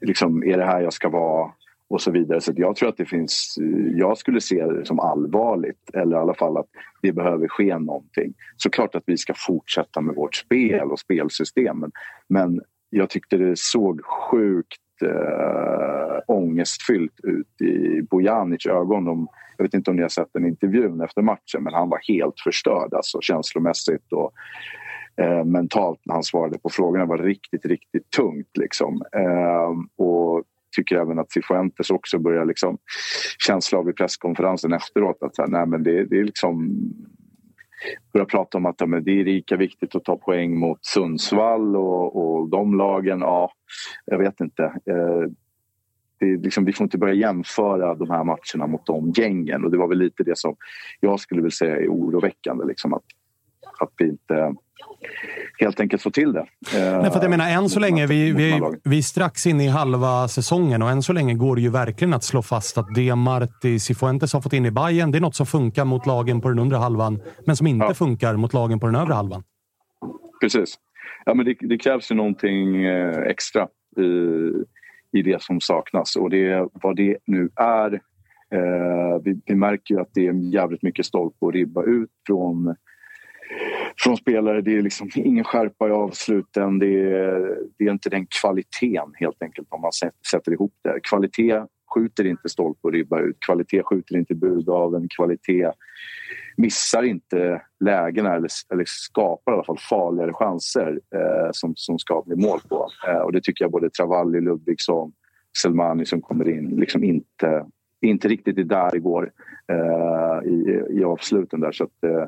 liksom, 0.00 0.44
är 0.44 0.58
det 0.58 0.64
här 0.64 0.80
jag 0.80 0.92
ska 0.92 1.08
vara? 1.08 1.52
Och 1.90 2.00
så 2.00 2.10
vidare. 2.10 2.40
Så 2.40 2.52
jag 2.56 2.76
tror 2.76 2.88
att 2.88 2.96
det 2.96 3.06
finns... 3.06 3.54
Jag 3.94 4.18
skulle 4.18 4.40
se 4.40 4.66
det 4.66 4.86
som 4.86 5.00
allvarligt, 5.00 5.90
eller 5.94 6.16
i 6.16 6.20
alla 6.20 6.34
fall 6.34 6.56
att 6.56 6.68
det 7.02 7.12
behöver 7.12 7.48
ske 7.48 7.78
någonting. 7.78 8.34
Såklart 8.56 8.94
att 8.94 9.02
vi 9.06 9.16
ska 9.16 9.34
fortsätta 9.36 10.00
med 10.00 10.14
vårt 10.14 10.34
spel 10.34 10.90
och 10.90 10.98
spelsystemen. 10.98 11.90
Men 12.28 12.60
jag 12.90 13.10
tyckte 13.10 13.36
det 13.36 13.58
såg 13.58 14.04
sjukt 14.04 15.02
äh, 15.02 16.18
ångestfyllt 16.26 17.20
ut 17.22 17.60
i 17.60 18.02
Bojanic 18.02 18.66
ögon. 18.66 19.04
De, 19.04 19.28
jag 19.56 19.64
vet 19.64 19.74
inte 19.74 19.90
om 19.90 19.96
ni 19.96 20.02
har 20.02 20.08
sett 20.08 20.32
den 20.32 20.46
intervjun 20.46 21.00
efter 21.00 21.22
matchen 21.22 21.62
men 21.62 21.74
han 21.74 21.88
var 21.88 22.00
helt 22.08 22.40
förstörd 22.44 22.94
alltså, 22.94 23.20
känslomässigt 23.20 24.12
och 24.12 24.32
eh, 25.16 25.44
mentalt 25.44 26.00
när 26.04 26.14
han 26.14 26.24
svarade 26.24 26.58
på 26.58 26.68
frågorna 26.68 27.04
Det 27.04 27.08
var 27.08 27.18
riktigt, 27.18 27.66
riktigt 27.66 28.10
tungt. 28.10 28.56
Liksom. 28.58 29.02
Eh, 29.12 30.04
och 30.04 30.44
tycker 30.76 30.96
även 30.96 31.18
att 31.18 31.32
Cifuentes 31.32 31.90
också 31.90 32.18
börjar 32.18 32.44
liksom 32.44 32.78
känsla 33.38 33.78
av 33.78 33.90
i 33.90 33.92
presskonferensen 33.92 34.72
efteråt 34.72 35.22
att 35.22 35.38
här, 35.38 35.46
nej, 35.46 35.66
men 35.66 35.82
det, 35.82 36.04
det 36.04 36.18
är 36.18 36.24
liksom 36.24 36.80
börjar 38.12 38.26
prata 38.26 38.58
om 38.58 38.66
att 38.66 38.80
ja, 38.80 38.86
men 38.86 39.04
det 39.04 39.20
är 39.20 39.24
lika 39.24 39.56
viktigt 39.56 39.94
att 39.94 40.04
ta 40.04 40.16
poäng 40.16 40.58
mot 40.58 40.84
Sundsvall 40.84 41.76
och, 41.76 42.16
och 42.16 42.48
de 42.48 42.76
lagen. 42.76 43.20
Ja, 43.20 43.52
jag 44.04 44.18
vet 44.18 44.40
inte. 44.40 44.62
Eh, 44.64 45.30
det 46.18 46.26
är 46.26 46.38
liksom, 46.38 46.64
vi 46.64 46.72
får 46.72 46.84
inte 46.84 46.98
börja 46.98 47.14
jämföra 47.14 47.94
de 47.94 48.10
här 48.10 48.24
matcherna 48.24 48.66
mot 48.66 48.86
de 48.86 49.10
gängen 49.10 49.64
och 49.64 49.70
det 49.70 49.78
var 49.78 49.88
väl 49.88 49.98
lite 49.98 50.22
det 50.22 50.38
som 50.38 50.56
jag 51.00 51.20
skulle 51.20 51.40
vilja 51.40 51.50
säga 51.50 51.76
är 51.76 51.88
oroväckande. 51.88 52.64
Liksom, 52.64 52.94
att, 52.94 53.04
att 53.80 53.92
vi 53.98 54.04
inte 54.04 54.54
helt 55.58 55.80
enkelt 55.80 56.02
får 56.02 56.10
till 56.10 56.32
det. 56.32 56.40
Eh, 56.40 57.02
Nej, 57.02 57.10
för 57.10 57.20
jag 57.22 57.30
menar, 57.30 57.50
än 57.50 57.68
så 57.68 57.80
länge, 57.80 58.06
vi, 58.06 58.32
vi, 58.32 58.60
vi 58.84 58.98
är 58.98 59.02
strax 59.02 59.46
inne 59.46 59.64
i 59.64 59.68
halva 59.68 60.28
säsongen 60.28 60.82
och 60.82 60.90
än 60.90 61.02
så 61.02 61.12
länge 61.12 61.34
går 61.34 61.56
det 61.56 61.62
ju 61.62 61.70
verkligen 61.70 62.14
att 62.14 62.24
slå 62.24 62.42
fast 62.42 62.78
att 62.78 62.94
det 62.94 63.14
Marti 63.14 63.78
Cifuentes 63.80 64.32
har 64.32 64.40
fått 64.40 64.52
in 64.52 64.66
i 64.66 64.70
Bayern, 64.70 65.10
det 65.10 65.18
är 65.18 65.20
något 65.20 65.34
som 65.36 65.46
funkar 65.46 65.84
mot 65.84 66.06
lagen 66.06 66.40
på 66.40 66.48
den 66.48 66.58
undre 66.58 66.78
halvan, 66.78 67.20
men 67.46 67.56
som 67.56 67.66
inte 67.66 67.86
Ja. 67.86 67.94
funkar 67.94 68.36
mot 68.36 68.52
lagen 68.54 68.80
på 68.80 68.86
den 68.86 68.94
övre 68.96 69.14
halvan. 69.14 69.42
Precis. 70.40 70.74
Ja, 71.24 71.34
men 71.34 71.46
det, 71.46 71.54
det 71.60 71.78
krävs 71.78 72.10
ju 72.10 72.14
någonting 72.14 72.84
eh, 72.84 73.18
extra 73.18 73.68
i, 73.96 75.18
i 75.18 75.22
det 75.22 75.42
som 75.42 75.60
saknas 75.60 76.16
och 76.16 76.30
det, 76.30 76.68
vad 76.72 76.96
det 76.96 77.16
nu 77.26 77.48
är. 77.56 77.94
Eh, 78.54 79.20
vi, 79.24 79.40
vi 79.46 79.54
märker 79.54 79.94
ju 79.94 80.00
att 80.00 80.10
det 80.14 80.26
är 80.26 80.32
jävligt 80.54 80.82
mycket 80.82 81.06
stolpe 81.06 81.36
och 81.40 81.52
ribba 81.52 81.82
ut 81.82 82.10
från, 82.26 82.74
från 83.98 84.16
spelare. 84.16 84.60
Det 84.60 84.76
är 84.76 84.82
liksom 84.82 85.10
ingen 85.14 85.44
skärpa 85.44 85.88
i 85.88 85.90
avsluten. 85.90 86.78
Det 86.78 86.86
är, 86.86 87.58
det 87.78 87.84
är 87.84 87.90
inte 87.90 88.10
den 88.10 88.26
kvaliteten 88.40 89.12
helt 89.14 89.42
enkelt 89.42 89.68
om 89.70 89.80
man 89.80 89.92
sätter, 90.30 90.52
ihop 90.52 90.74
det. 90.84 91.00
Kvalitet 91.02 91.66
skjuter 91.94 92.26
inte 92.26 92.48
stolpe 92.48 92.80
och 92.82 92.92
ribba 92.92 93.20
ut. 93.20 93.36
Kvalitet 93.46 93.82
skjuter 93.82 94.16
inte 94.16 94.34
budgaveln. 94.34 95.08
Kvalitet 95.16 95.72
missar 96.56 97.02
inte 97.02 97.62
lägena 97.84 98.34
eller, 98.34 98.50
eller 98.72 98.84
skapar 98.86 99.52
i 99.52 99.54
alla 99.54 99.64
fall 99.64 99.78
farligare 99.90 100.32
chanser 100.32 101.00
eh, 101.14 101.48
som, 101.52 101.72
som 101.76 101.98
ska 101.98 102.22
bli 102.26 102.36
mål 102.36 102.60
på. 102.68 102.88
Eh, 103.08 103.18
och 103.18 103.32
det 103.32 103.42
tycker 103.42 103.64
jag 103.64 103.72
både 103.72 103.90
Travalli, 103.90 104.40
Ludvigsson, 104.40 105.12
Selmani 105.62 106.06
som 106.06 106.22
kommer 106.22 106.48
in 106.48 106.68
liksom 106.68 107.04
inte, 107.04 107.66
inte 108.00 108.28
riktigt 108.28 108.58
är 108.58 108.64
där 108.64 108.96
igår 108.96 109.32
eh, 109.72 110.50
i, 110.50 110.84
i 110.90 111.04
avsluten 111.04 111.60
där. 111.60 111.72
Så 111.72 111.84
att, 111.84 112.04
eh, 112.04 112.24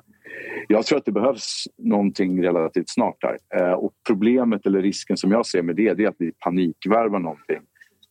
jag 0.69 0.87
tror 0.87 0.99
att 0.99 1.05
det 1.05 1.13
behövs 1.13 1.65
någonting 1.79 2.45
relativt 2.45 2.91
snart 2.91 3.17
där. 3.21 3.37
Eh, 3.55 3.73
och 3.73 3.93
problemet 4.07 4.67
eller 4.67 4.83
risken 4.83 5.17
som 5.17 5.31
jag 5.31 5.47
ser 5.47 5.63
med 5.63 5.77
det, 5.77 5.95
det 5.95 6.05
är 6.05 6.09
att 6.09 6.17
vi 6.19 6.33
panikvärvar 6.33 7.19
någonting 7.19 7.61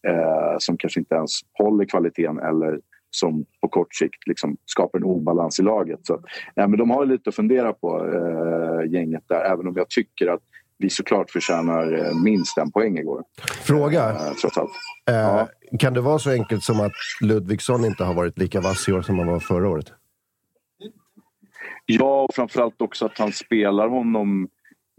eh, 0.08 0.56
som 0.60 0.78
kanske 0.78 1.00
inte 1.00 1.16
ens 1.16 1.32
håller 1.54 1.86
kvaliteten 1.86 2.40
eller 2.40 2.80
som 3.12 3.46
på 3.62 3.68
kort 3.68 3.96
sikt 3.96 4.28
liksom 4.28 4.58
skapar 4.66 5.00
en 5.00 5.04
obalans 5.06 5.60
i 5.60 5.64
laget. 5.64 6.00
Så, 6.04 6.20
ja, 6.56 6.68
men 6.68 6.80
de 6.80 6.90
har 6.90 7.06
lite 7.06 7.30
att 7.30 7.36
fundera 7.36 7.74
på, 7.74 8.06
eh, 8.06 8.92
gänget 8.92 9.24
där, 9.28 9.42
även 9.42 9.68
om 9.68 9.74
jag 9.76 9.90
tycker 9.90 10.28
att 10.28 10.42
vi 10.78 10.90
såklart 10.90 11.32
förtjänar 11.32 11.94
eh, 11.94 12.16
minst 12.24 12.58
en 12.58 12.72
poäng 12.72 12.98
igår. 12.98 13.24
Fråga. 13.64 14.10
Eh, 14.10 14.34
trots 14.42 14.58
allt. 14.58 14.72
Eh, 15.10 15.78
Kan 15.80 15.94
det 15.94 16.02
vara 16.02 16.20
så 16.20 16.32
enkelt 16.32 16.64
som 16.64 16.80
att 16.80 16.92
Ludvigsson 17.22 17.86
inte 17.86 18.04
har 18.04 18.14
varit 18.14 18.38
lika 18.38 18.62
vass 18.62 18.90
i 18.90 18.94
år 18.94 19.02
som 19.02 19.20
han 19.20 19.28
var 19.28 19.40
förra 19.40 19.70
året? 19.70 19.86
Ja, 21.86 22.22
och 22.22 22.36
framförallt 22.36 22.82
också 22.82 23.06
att 23.06 23.18
han 23.18 23.32
spelar 23.32 23.88
honom 23.88 24.48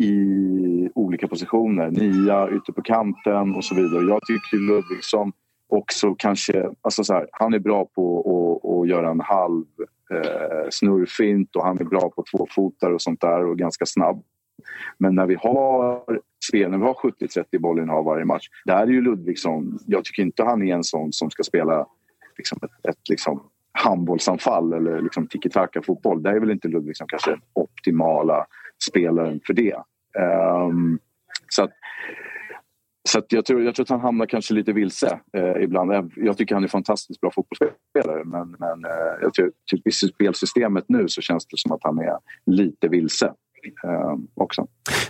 i 0.03 0.89
olika 0.95 1.29
positioner. 1.29 1.91
Nia, 1.91 2.49
ute 2.49 2.73
på 2.73 2.83
kanten 2.83 3.55
och 3.55 3.65
så 3.65 3.75
vidare. 3.75 4.09
Jag 4.09 4.21
tycker 4.27 4.57
Ludvigsson 4.57 5.33
också 5.69 6.15
kanske... 6.15 6.71
Alltså 6.81 7.05
så 7.05 7.15
här, 7.15 7.29
han 7.33 7.55
är 7.55 7.59
bra 7.59 7.85
på 7.85 8.19
att, 8.21 8.71
att 8.71 8.89
göra 8.89 9.11
en 9.11 9.21
halv 9.21 9.65
eh, 10.15 10.69
snurrfint 10.71 11.57
och 11.57 11.65
han 11.65 11.79
är 11.79 11.85
bra 11.85 12.11
på 12.11 12.25
tvåfotar 12.31 12.91
och 12.91 13.03
sånt 13.03 13.21
där 13.21 13.45
och 13.45 13.59
ganska 13.59 13.87
snabb. 13.87 14.23
Men 14.99 15.15
när 15.15 15.27
vi 15.27 15.35
har 15.35 16.03
spel, 16.49 16.71
när 16.71 16.79
vi 16.79 16.85
har 16.85 16.95
70-30 16.95 17.59
bollinnehav 17.59 18.05
varje 18.05 18.25
match, 18.25 18.49
där 18.65 18.83
är 18.83 18.87
ju 18.87 19.03
Ludvigsson... 19.03 19.79
Jag 19.87 20.05
tycker 20.05 20.23
inte 20.23 20.45
han 20.45 20.63
är 20.63 20.75
en 20.75 20.85
sån 20.85 21.13
som 21.13 21.31
ska 21.31 21.43
spela 21.43 21.87
liksom 22.37 22.59
ett, 22.63 22.91
ett 22.91 23.09
liksom 23.09 23.43
handbollsanfall 23.73 24.73
eller 24.73 25.03
liksom 25.03 25.27
tiki-taka-fotboll. 25.27 26.23
Där 26.23 26.33
är 26.33 26.41
väl 26.41 26.51
inte 26.51 26.69
Ludvigsson 26.69 27.07
kanske 27.09 27.31
den 27.31 27.41
optimala 27.53 28.47
spelaren 28.91 29.41
för 29.47 29.55
det. 29.55 29.77
Um, 30.19 30.99
så 31.49 31.63
att, 31.63 31.71
så 33.09 33.19
att 33.19 33.33
jag, 33.33 33.45
tror, 33.45 33.63
jag 33.63 33.75
tror 33.75 33.85
att 33.85 33.91
han 33.91 34.01
hamnar 34.01 34.27
kanske 34.27 34.55
lite 34.55 34.73
vilse 34.73 35.21
eh, 35.37 35.63
ibland. 35.63 36.13
Jag 36.17 36.37
tycker 36.37 36.55
han 36.55 36.65
är 36.65 36.69
fantastiskt 36.69 37.21
bra 37.21 37.31
fotbollsspelare 37.31 38.25
men, 38.25 38.57
men 38.59 38.85
eh, 38.85 39.23
jag 39.23 39.35
tror, 39.35 39.53
typ, 39.71 39.87
i 39.87 39.91
spelsystemet 39.91 40.85
nu 40.89 41.09
så 41.09 41.21
känns 41.21 41.47
det 41.47 41.59
som 41.59 41.73
att 41.73 41.83
han 41.83 41.99
är 41.99 42.19
lite 42.47 42.89
vilse 42.89 43.35
eh, 43.85 44.43
också. 44.43 44.67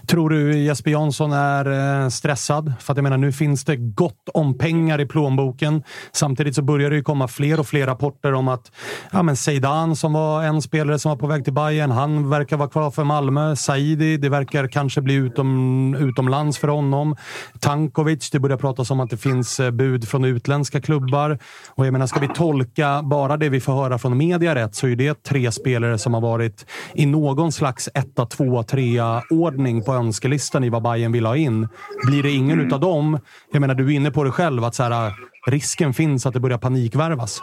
Tror 0.07 0.31
du 0.31 0.59
Jesper 0.59 0.91
Jansson 0.91 1.33
är 1.33 2.03
eh, 2.03 2.09
stressad? 2.09 2.73
För 2.81 2.93
att 2.93 2.97
jag 2.97 3.03
menar, 3.03 3.16
nu 3.16 3.33
finns 3.33 3.65
det 3.65 3.77
gott 3.77 4.29
om 4.35 4.59
pengar 4.59 5.01
i 5.01 5.07
plånboken. 5.07 5.83
Samtidigt 6.12 6.55
så 6.55 6.62
börjar 6.62 6.91
det 6.91 6.97
ju 6.97 7.03
komma 7.03 7.29
fler 7.29 7.61
och 7.61 7.66
fler 7.66 7.87
rapporter 7.87 8.35
om 8.35 8.49
att 8.49 8.73
ja, 9.12 9.23
men 9.23 9.37
Zeidan 9.37 9.97
som 9.97 10.12
var 10.12 10.43
en 10.43 10.62
spelare 10.62 10.99
som 10.99 11.11
var 11.11 11.16
på 11.16 11.27
väg 11.27 11.45
till 11.45 11.53
Bayern, 11.53 11.91
han 11.91 12.31
verkar 12.31 12.57
vara 12.57 12.69
kvar 12.69 12.91
för 12.91 13.05
Malmö. 13.05 13.57
Saidi, 13.57 14.16
det 14.16 14.29
verkar 14.29 14.69
kanske 14.69 15.01
bli 15.01 15.15
utom, 15.15 15.95
utomlands 15.95 16.59
för 16.59 16.69
honom. 16.69 17.16
Tankovic, 17.61 18.31
det 18.31 18.41
börjar 18.41 18.57
pratas 18.57 18.91
om 18.91 19.01
att 19.01 19.11
det 19.11 19.16
finns 19.16 19.61
eh, 19.61 19.70
bud 19.70 20.09
från 20.09 20.24
utländska 20.24 20.81
klubbar. 20.81 21.39
Och 21.69 21.87
jag 21.87 21.93
menar, 21.93 22.07
ska 22.07 22.20
vi 22.20 22.29
tolka 22.29 23.03
bara 23.03 23.37
det 23.37 23.49
vi 23.49 23.61
får 23.61 23.73
höra 23.73 23.99
från 23.99 24.16
media 24.16 24.55
rätt 24.55 24.74
så 24.74 24.89
är 24.89 24.97
det 24.97 25.23
tre 25.23 25.53
spelare 25.53 25.99
som 25.99 26.15
har 26.15 26.20
varit 26.20 26.66
i 26.95 27.07
någon 27.07 27.53
slags 27.53 27.89
etta-två 27.95 28.41
tvåa, 28.43 28.62
trea 28.62 29.23
ordning 29.31 29.82
på 29.82 29.93
önskelistan 29.93 30.64
i 30.64 30.70
vad 30.70 30.82
Bayern 30.82 31.12
vill 31.12 31.27
ha 31.27 31.36
in. 31.36 31.69
Blir 32.06 32.23
det 32.23 32.31
ingen 32.31 32.60
utav 32.60 32.81
dem, 32.81 33.19
jag 33.52 33.60
menar 33.60 33.74
du 33.74 33.86
är 33.86 33.97
inne 33.97 34.10
på 34.10 34.24
det 34.24 34.31
själv, 34.31 34.64
att 34.64 34.74
så 34.74 34.82
här, 34.82 35.12
risken 35.47 35.94
finns 35.94 36.27
att 36.27 36.35
det 36.35 36.40
börjar 36.40 36.59
panikvärvas. 36.59 37.40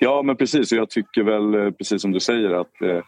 Ja, 0.00 0.22
men 0.22 0.36
precis. 0.36 0.72
Och 0.72 0.78
jag 0.78 0.90
tycker 0.90 1.22
väl, 1.22 1.54
eh, 1.54 1.70
precis 1.70 2.02
som 2.02 2.12
du 2.12 2.20
säger, 2.20 2.50
att 2.50 2.82
eh, 2.82 3.02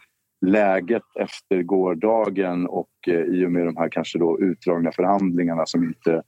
läget 0.45 1.03
efter 1.19 1.61
gårdagen 1.61 2.67
och 2.67 2.89
eh, 3.07 3.13
i 3.13 3.45
och 3.45 3.51
med 3.51 3.65
de 3.65 3.77
här 3.77 3.89
kanske 3.91 4.19
då 4.19 4.39
utdragna 4.39 4.91
förhandlingarna 4.91 5.65
som 5.65 5.83
inte 5.83 6.21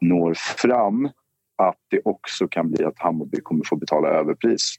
når 0.00 0.34
fram 0.34 1.08
att 1.56 1.78
det 1.90 2.00
också 2.04 2.48
kan 2.48 2.70
bli 2.70 2.84
att 2.84 2.98
Hammarby 2.98 3.40
kommer 3.40 3.64
få 3.64 3.76
betala 3.76 4.08
överpris 4.08 4.74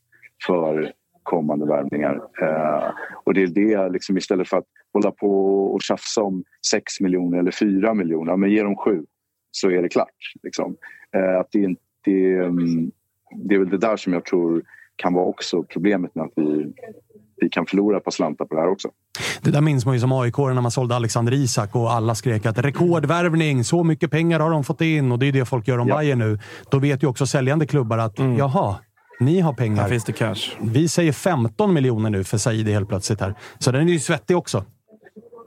för 0.48 0.92
kommande 1.26 1.66
värvningar. 1.66 2.16
Eh, 2.42 2.90
och 3.24 3.34
det 3.34 3.44
är 3.44 3.48
det, 3.48 3.90
liksom, 3.90 4.18
istället 4.18 4.50
för 4.50 4.58
att 4.58 4.66
hålla 4.94 5.12
på 5.12 5.56
och 5.66 5.82
tjafsa 5.82 6.22
om 6.22 6.44
6 6.72 7.00
miljoner 7.00 7.38
eller 7.38 7.52
4 7.52 7.94
miljoner, 7.94 8.38
men 8.38 8.50
ge 8.50 8.64
dem 8.64 8.76
7 8.76 9.06
så 9.52 9.70
är 9.70 9.82
det 9.82 9.90
klart. 9.90 10.34
Liksom. 10.44 10.76
Eh, 11.16 11.40
att 11.40 11.48
det, 11.52 11.76
det, 12.06 12.36
mm, 12.36 12.92
det 13.36 13.56
är 13.56 13.60
väl 13.60 13.70
det 13.70 13.78
där 13.78 13.98
som 13.98 14.14
jag 14.14 14.26
tror 14.26 14.64
kan 14.96 15.14
vara 15.14 15.26
också 15.26 15.64
problemet 15.64 16.16
med 16.16 16.26
att 16.26 16.32
vi, 16.36 16.74
vi 17.42 17.50
kan 17.50 17.66
förlora 17.66 18.00
på 18.00 18.12
slantar 18.12 18.46
på 18.46 18.56
det 18.56 18.62
här 18.62 18.70
också. 18.70 18.90
Det 19.42 19.52
där 19.52 19.62
minns 19.62 19.86
man 19.86 19.94
ju 19.94 20.00
som 20.00 20.12
aik 20.12 20.38
när 20.38 20.62
man 20.62 20.72
sålde 20.72 20.96
Alexander 20.96 21.34
Isak 21.34 21.76
och 21.76 21.92
alla 21.92 22.16
skrek 22.16 22.46
att 22.46 22.58
rekordvärvning, 22.60 23.64
så 23.64 23.84
mycket 23.84 24.12
pengar 24.12 24.40
har 24.40 24.50
de 24.50 24.64
fått 24.64 24.82
in 24.82 25.12
och 25.12 25.20
det 25.20 25.26
är 25.26 25.32
det 25.32 25.46
folk 25.46 25.68
gör 25.68 25.78
om 25.78 25.88
ja. 25.88 25.98
Bayern 25.98 26.20
nu. 26.20 26.40
Då 26.72 26.80
vet 26.80 27.04
ju 27.04 27.08
också 27.08 27.28
säljande 27.28 27.68
klubbar 27.68 27.98
att 27.98 28.20
mm. 28.20 28.38
jaha, 28.38 28.76
ni 29.20 29.40
har 29.40 29.54
pengar. 29.54 29.82
Här 29.82 29.90
finns 29.90 30.06
det 30.06 30.14
cash. 30.14 30.58
Vi 30.62 30.88
säger 30.88 31.12
15 31.12 31.74
miljoner 31.74 32.10
nu 32.10 32.24
för 32.24 32.38
Saidi 32.38 32.72
helt 32.72 32.90
plötsligt. 32.90 33.22
här. 33.22 33.36
Så 33.60 33.72
den 33.72 33.90
är 33.90 33.94
ju 33.94 34.00
svettig 34.00 34.38
också. 34.38 34.66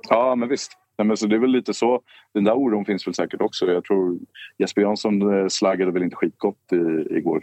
Ja, 0.08 0.34
men 0.34 0.48
visst. 0.48 0.72
Nej, 0.98 1.06
men 1.06 1.16
så 1.16 1.26
det 1.26 1.36
är 1.36 1.40
väl 1.40 1.50
lite 1.50 1.74
så. 1.74 2.00
Den 2.34 2.44
där 2.44 2.52
oron 2.52 2.84
finns 2.84 3.06
väl 3.06 3.14
säkert 3.14 3.40
också. 3.40 3.66
Jag 3.66 3.84
tror 3.84 4.18
Jesper 4.58 4.80
Jansson 4.82 5.40
eh, 5.40 5.48
slaggade 5.48 5.92
väl 5.92 6.02
inte 6.02 6.16
skitgott 6.16 6.56
i, 6.72 7.16
igår, 7.16 7.42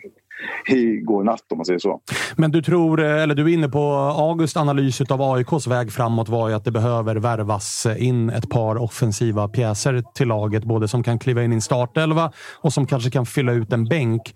igår 0.67 1.23
natt 1.23 1.51
om 1.51 1.57
man 1.57 1.65
säger 1.65 1.79
så. 1.79 2.01
Men 2.35 2.51
du 2.51 2.61
tror, 2.61 3.03
eh, 3.03 3.23
eller 3.23 3.35
du 3.35 3.43
är 3.43 3.53
inne 3.53 3.69
på 3.69 3.79
August 4.17 4.57
analys 4.57 5.01
av 5.01 5.21
AIKs 5.21 5.67
väg 5.67 5.91
framåt 5.91 6.29
var 6.29 6.49
ju 6.49 6.55
att 6.55 6.65
det 6.65 6.71
behöver 6.71 7.15
värvas 7.15 7.87
in 7.97 8.29
ett 8.29 8.49
par 8.49 8.77
offensiva 8.77 9.47
pjäser 9.47 10.03
till 10.15 10.27
laget. 10.27 10.63
Både 10.63 10.87
som 10.87 11.03
kan 11.03 11.19
kliva 11.19 11.43
in 11.43 11.51
i 11.51 11.55
en 11.55 11.61
startelva 11.61 12.31
och 12.61 12.73
som 12.73 12.87
kanske 12.87 13.11
kan 13.11 13.25
fylla 13.25 13.51
ut 13.51 13.73
en 13.73 13.85
bänk. 13.85 14.35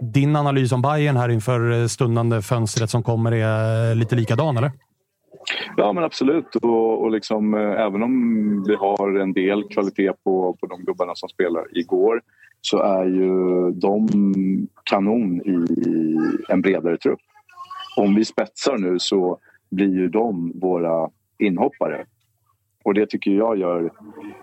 Din 0.00 0.36
analys 0.36 0.72
om 0.72 0.82
Bayern 0.82 1.16
här 1.16 1.28
inför 1.28 1.72
eh, 1.72 1.86
stundande 1.86 2.42
fönstret 2.42 2.90
som 2.90 3.02
kommer 3.02 3.32
är 3.32 3.90
eh, 3.90 3.96
lite 3.96 4.16
likadan, 4.16 4.56
eller? 4.56 4.70
Ja, 5.76 5.92
men 5.92 6.04
absolut. 6.04 6.56
Och, 6.56 7.02
och 7.02 7.10
liksom, 7.10 7.54
eh, 7.54 7.60
även 7.60 8.02
om 8.02 8.64
vi 8.66 8.74
har 8.74 9.18
en 9.18 9.32
del 9.32 9.64
kvalitet 9.64 10.12
på, 10.24 10.56
på 10.60 10.66
de 10.66 10.84
gubbarna 10.84 11.14
som 11.14 11.28
spelar 11.28 11.78
igår 11.78 12.22
så 12.60 12.82
är 12.82 13.04
ju 13.04 13.70
de 13.70 14.08
kanon 14.84 15.40
i 15.40 16.16
en 16.48 16.60
bredare 16.60 16.96
trupp. 16.96 17.20
Om 17.96 18.14
vi 18.14 18.24
spetsar 18.24 18.78
nu 18.78 18.98
så 18.98 19.38
blir 19.70 19.94
ju 19.94 20.08
de 20.08 20.52
våra 20.54 21.10
inhoppare. 21.38 22.04
Och 22.84 22.94
det 22.94 23.06
tycker 23.06 23.30
jag 23.30 23.58
gör, 23.58 23.90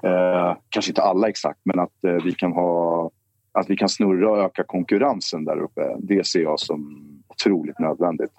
eh, 0.03 0.55
kanske 0.69 0.91
inte 0.91 1.01
alla 1.01 1.29
exakt, 1.29 1.59
men 1.63 1.79
att 1.79 2.03
eh, 2.03 2.23
vi 2.23 2.31
kan 2.31 2.51
ha 2.51 3.09
att 3.53 3.69
vi 3.69 3.77
kan 3.77 3.89
snurra 3.89 4.31
och 4.31 4.37
öka 4.37 4.63
konkurrensen 4.63 5.45
där 5.45 5.59
uppe. 5.59 5.95
Det 5.99 6.27
ser 6.27 6.41
jag 6.41 6.59
som 6.59 7.03
otroligt 7.27 7.79
nödvändigt. 7.79 8.31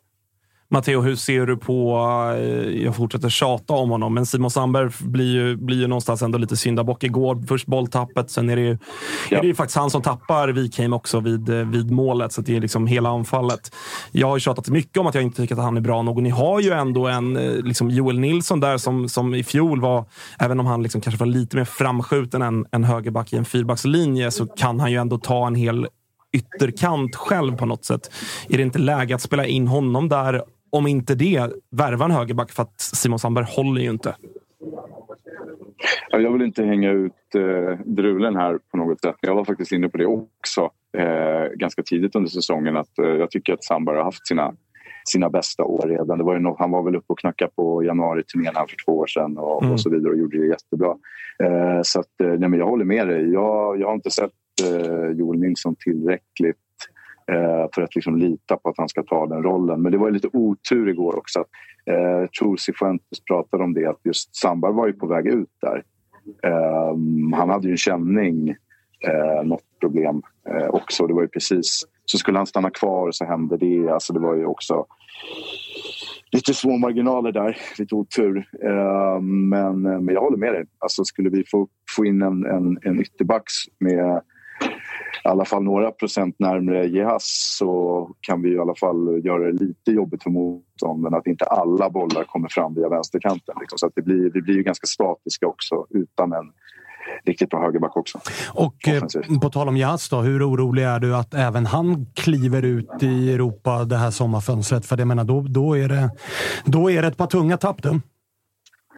Matteo, 0.75 1.01
hur 1.01 1.17
ser 1.17 1.47
du 1.47 1.57
på... 1.57 1.99
Eh, 2.39 2.85
jag 2.85 2.97
fortsätter 2.97 3.29
tjata 3.29 3.73
om 3.73 3.91
honom, 3.91 4.15
men 4.15 4.27
Simon 4.27 4.51
Sandberg 4.51 4.91
blir 5.01 5.35
ju, 5.35 5.57
blir 5.57 5.77
ju 5.77 5.87
någonstans 5.87 6.23
ändå 6.23 6.39
lite 6.39 6.57
syndabock. 6.57 7.05
Igår 7.05 7.45
först 7.49 7.67
bolltappet, 7.67 8.31
sen 8.31 8.51
är 8.51 8.57
det 8.57 8.63
ju, 8.63 8.79
ja. 9.31 9.39
är 9.39 9.41
det 9.41 9.47
ju 9.47 9.55
faktiskt 9.55 9.77
han 9.77 9.91
som 9.91 10.03
tappar 10.03 10.49
Wikheim 10.49 10.93
också 10.93 11.21
vid, 11.21 11.49
eh, 11.49 11.57
vid 11.57 11.91
målet. 11.91 12.33
Så 12.33 12.41
det 12.41 12.57
är 12.57 12.61
liksom 12.61 12.87
hela 12.87 13.09
anfallet. 13.09 13.75
Jag 14.13 14.27
har 14.27 14.37
ju 14.37 14.41
tjatat 14.41 14.69
mycket 14.69 14.97
om 14.99 15.07
att 15.07 15.15
jag 15.15 15.25
inte 15.25 15.43
tycker 15.43 15.55
att 15.55 15.63
han 15.63 15.77
är 15.77 15.81
bra 15.81 16.03
nog. 16.03 16.23
Ni 16.23 16.31
har 16.31 16.61
ju 16.61 16.71
ändå 16.71 17.07
en 17.07 17.37
eh, 17.37 17.53
liksom 17.53 17.91
Joel 17.91 18.21
Nilsson 18.21 18.61
där 18.61 18.79
som, 18.79 19.09
som 19.09 19.35
i 19.35 19.45
fjol 19.45 19.81
var, 19.81 20.05
även 20.39 20.61
om 20.61 20.67
han 20.67 20.83
liksom 20.83 21.01
kanske 21.01 21.19
var 21.19 21.27
lite 21.27 21.57
mer 21.57 21.65
framskjuten 21.65 22.43
än 22.43 22.67
en 22.71 22.85
högerback 22.85 23.33
i 23.33 23.37
en 23.37 23.45
fyrbackslinje, 23.45 24.31
så 24.31 24.47
kan 24.47 24.81
han 24.81 24.93
ju 24.93 24.99
ändå 24.99 25.19
ta 25.19 25.47
en 25.47 25.55
hel 25.55 25.87
ytterkant 26.35 27.17
själv 27.17 27.57
på 27.57 27.67
något 27.67 27.85
sätt. 27.85 28.11
Är 28.49 28.57
det 28.57 28.63
inte 28.63 28.79
läge 28.79 29.15
att 29.15 29.23
spela 29.23 29.47
in 29.47 29.69
honom 29.69 30.09
där 30.09 30.43
om 30.75 30.87
inte 30.87 31.15
det, 31.15 31.51
värva 31.71 32.05
en 32.05 32.11
högerback 32.11 32.53
för 32.53 32.63
att 32.63 32.81
Simon 32.81 33.19
Sandberg 33.19 33.45
håller 33.49 33.83
ju 33.83 33.91
inte. 33.91 34.17
Jag 36.11 36.33
vill 36.33 36.43
inte 36.43 36.65
hänga 36.65 36.91
ut 36.91 37.35
eh, 37.35 37.79
drulen 37.85 38.37
här 38.37 38.59
på 38.71 38.77
något 38.77 39.01
sätt. 39.01 39.17
Jag 39.21 39.35
var 39.35 39.45
faktiskt 39.45 39.73
inne 39.73 39.89
på 39.89 39.99
det 39.99 40.07
också 40.07 40.71
eh, 40.99 41.57
ganska 41.57 41.83
tidigt 41.83 42.17
under 42.17 42.31
säsongen. 42.31 42.77
att 42.77 42.99
eh, 42.99 43.07
Jag 43.07 43.31
tycker 43.31 43.53
att 43.53 43.65
Sandberg 43.65 43.97
har 43.97 44.05
haft 44.05 44.27
sina, 44.27 44.55
sina 45.05 45.31
bästa 45.31 45.65
år 45.65 45.89
redan. 45.89 46.19
Det 46.19 46.25
var 46.25 46.39
no 46.39 46.57
han 46.59 46.71
var 46.71 46.83
väl 46.83 46.97
uppe 46.97 47.13
och 47.13 47.19
knackade 47.19 47.51
på 47.57 47.85
januari-turnén 47.85 48.53
här 48.55 48.67
för 48.67 48.77
två 48.85 48.99
år 48.99 49.07
sedan 49.07 49.39
och, 49.39 49.63
mm. 49.63 49.73
och, 49.73 49.81
så 49.81 49.91
vidare 49.91 50.13
och 50.13 50.19
gjorde 50.19 50.39
det 50.39 50.47
jättebra. 50.47 50.95
Eh, 51.43 51.81
så 51.83 52.01
att, 52.01 52.21
eh, 52.23 52.29
nej, 52.29 52.49
men 52.49 52.59
jag 52.59 52.67
håller 52.67 52.85
med 52.85 53.09
dig. 53.09 53.33
Jag, 53.33 53.81
jag 53.81 53.87
har 53.87 53.95
inte 53.95 54.11
sett 54.11 54.33
eh, 54.65 55.11
Joel 55.11 55.41
Nilsson 55.41 55.77
tillräckligt 55.79 56.64
Eh, 57.33 57.67
för 57.75 57.83
att 57.83 57.95
liksom 57.95 58.17
lita 58.17 58.57
på 58.57 58.69
att 58.69 58.79
han 58.79 58.89
ska 58.89 59.03
ta 59.03 59.27
den 59.27 59.43
rollen. 59.43 59.83
Men 59.83 59.93
det 59.93 59.99
var 59.99 60.11
lite 60.11 60.29
otur 60.33 60.89
igår 60.89 61.19
också. 61.19 61.41
Att, 61.41 61.49
eh, 61.87 62.27
tror 62.27 62.57
Cifuentes 62.57 63.25
pratade 63.29 63.65
om 63.65 63.75
det, 63.75 63.87
att 63.87 64.01
just 64.05 64.37
Sandberg 64.37 64.73
var 64.73 64.87
ju 64.87 64.93
på 64.93 65.07
väg 65.07 65.27
ut 65.27 65.51
där. 65.61 65.85
Eh, 66.43 66.97
han 67.39 67.51
hade 67.51 67.67
ju 67.67 67.71
en 67.71 67.77
känning, 67.77 68.49
eh, 69.07 69.45
något 69.45 69.65
problem 69.81 70.23
eh, 70.49 70.69
också. 70.69 71.07
Det 71.07 71.15
var 71.15 71.23
ju 71.23 71.29
precis... 71.29 71.85
Så 72.07 72.19
skulle 72.19 72.39
han 72.39 72.47
stanna 72.47 72.71
kvar 72.71 73.11
så 73.13 73.25
hände 73.25 73.57
det. 73.57 73.89
Alltså 73.89 74.13
det 74.13 74.21
var 74.21 74.35
ju 74.35 74.47
också 74.47 74.87
lite 76.33 76.55
små 76.55 76.77
marginaler 76.77 77.33
där, 77.33 77.57
lite 77.79 77.95
otur. 77.95 78.49
Ehm, 78.63 79.49
men, 79.49 79.87
eh, 79.87 80.01
men 80.01 80.15
jag 80.15 80.21
håller 80.21 80.37
med 80.37 80.53
dig. 80.55 80.65
Alltså, 80.79 81.05
skulle 81.05 81.31
vi 81.31 81.45
få, 81.51 81.69
få 81.97 82.05
in 82.05 82.23
en, 82.23 82.47
en, 82.47 82.79
en 82.83 83.01
ytterbacks 83.01 83.53
med 83.79 84.21
i 85.25 85.29
alla 85.29 85.45
fall 85.45 85.63
några 85.63 85.91
procent 85.91 86.39
närmre 86.39 86.87
Jehas 86.87 87.57
så 87.59 88.11
kan 88.21 88.43
vi 88.43 88.55
i 88.55 88.59
alla 88.59 88.75
fall 88.75 89.21
göra 89.25 89.45
det 89.47 89.53
lite 89.53 89.91
jobbigt 89.91 90.23
för 90.23 90.31
motståndaren 90.31 91.15
att 91.15 91.27
inte 91.27 91.45
alla 91.45 91.91
bollar 91.91 92.25
kommer 92.25 92.49
fram 92.49 92.75
via 92.75 92.89
vänsterkanten. 92.89 93.55
Liksom. 93.61 93.79
Så 93.79 93.87
att 93.87 93.93
det 93.95 94.03
blir, 94.03 94.31
vi 94.31 94.43
blir 94.43 94.55
ju 94.55 94.63
ganska 94.63 94.87
statiska 94.87 95.47
också 95.47 95.87
utan 95.91 96.33
en 96.33 96.53
riktigt 97.25 97.51
bra 97.51 97.61
högerback 97.61 97.97
också. 97.97 98.21
Och 98.55 98.89
eh, 98.89 99.03
på 99.43 99.51
tal 99.51 99.69
om 99.69 99.77
Jahas 99.77 100.09
då, 100.09 100.21
hur 100.21 100.51
orolig 100.51 100.85
är 100.85 101.01
du 101.01 101.17
att 101.17 101.35
även 101.35 101.67
han 101.67 102.07
kliver 102.15 102.63
ut 102.63 103.03
i 103.03 103.33
Europa 103.33 103.85
det 103.85 103.97
här 103.97 104.11
sommarfönstret? 104.11 104.87
För 104.87 104.99
jag 104.99 105.09
menar, 105.09 105.25
då, 105.25 105.41
då, 105.41 105.77
är, 105.77 105.89
det, 105.89 106.11
då 106.65 106.91
är 106.91 107.03
det 107.03 107.09
ett 107.09 107.17
par 107.17 107.27
tunga 107.27 107.57
tapp. 107.57 107.83
Då. 107.83 108.01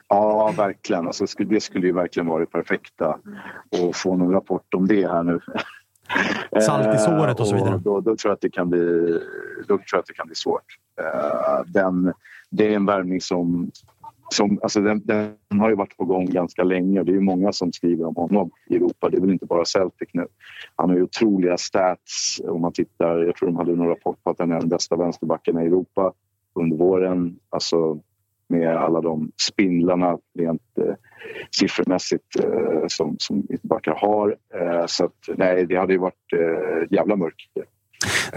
Ja, 0.08 0.54
verkligen. 0.56 1.06
Alltså, 1.06 1.26
det 1.38 1.60
skulle 1.60 1.86
ju 1.86 1.92
verkligen 1.92 2.26
vara 2.26 2.40
det 2.40 2.46
perfekta 2.46 3.18
att 3.88 3.96
få 3.96 4.16
någon 4.16 4.32
rapport 4.32 4.74
om 4.74 4.86
det 4.86 5.08
här 5.08 5.22
nu. 5.22 5.40
Salt 6.60 6.94
i 6.94 6.98
såret 6.98 7.40
och 7.40 7.46
så 7.46 7.54
vidare. 7.54 7.74
Och 7.74 7.82
då, 7.82 8.00
då, 8.00 8.16
tror 8.16 8.30
jag 8.30 8.32
att 8.32 8.40
det 8.40 8.50
kan 8.50 8.70
bli, 8.70 8.80
då 9.60 9.66
tror 9.66 9.84
jag 9.92 10.00
att 10.00 10.06
det 10.06 10.14
kan 10.14 10.26
bli 10.26 10.36
svårt. 10.36 10.64
Eh, 11.00 11.60
den, 11.66 12.12
det 12.50 12.72
är 12.72 12.76
en 12.76 12.86
värvning 12.86 13.20
som, 13.20 13.70
som 14.30 14.58
alltså 14.62 14.80
den, 14.80 15.02
den, 15.04 15.36
har 15.60 15.68
ju 15.68 15.76
varit 15.76 15.96
på 15.96 16.04
gång 16.04 16.26
ganska 16.26 16.64
länge 16.64 17.00
och 17.00 17.06
det 17.06 17.14
är 17.14 17.20
många 17.20 17.52
som 17.52 17.72
skriver 17.72 18.04
om 18.04 18.14
honom 18.16 18.50
i 18.66 18.76
Europa. 18.76 19.08
Det 19.10 19.16
är 19.16 19.20
väl 19.20 19.30
inte 19.30 19.46
bara 19.46 19.64
Celtic 19.64 20.08
nu. 20.12 20.26
Han 20.76 20.90
har 20.90 20.96
ju 20.96 21.02
otroliga 21.02 21.56
stats 21.56 22.40
om 22.44 22.60
man 22.60 22.72
tittar. 22.72 23.18
Jag 23.18 23.36
tror 23.36 23.48
de 23.48 23.56
hade 23.56 23.76
någon 23.76 23.88
rapport 23.88 24.24
på 24.24 24.30
att 24.30 24.38
han 24.38 24.52
är 24.52 24.60
den 24.60 24.68
bästa 24.68 24.96
vänsterbacken 24.96 25.58
i 25.58 25.66
Europa 25.66 26.12
under 26.54 26.76
våren. 26.76 27.38
Alltså 27.50 28.00
med 28.48 28.76
alla 28.76 29.00
de 29.00 29.32
spindlarna 29.48 30.18
rent 30.38 30.78
eh, 30.78 30.94
siffermässigt 31.50 32.44
eh, 32.44 32.84
som, 32.88 33.16
som 33.18 33.46
mittbackar 33.48 33.94
har. 33.94 34.36
Eh, 34.54 34.86
så 34.86 35.04
att, 35.04 35.28
nej, 35.36 35.66
det 35.66 35.76
hade 35.76 35.92
ju 35.92 35.98
varit 35.98 36.32
eh, 36.32 36.96
jävla 36.96 37.16
mörkt 37.16 37.50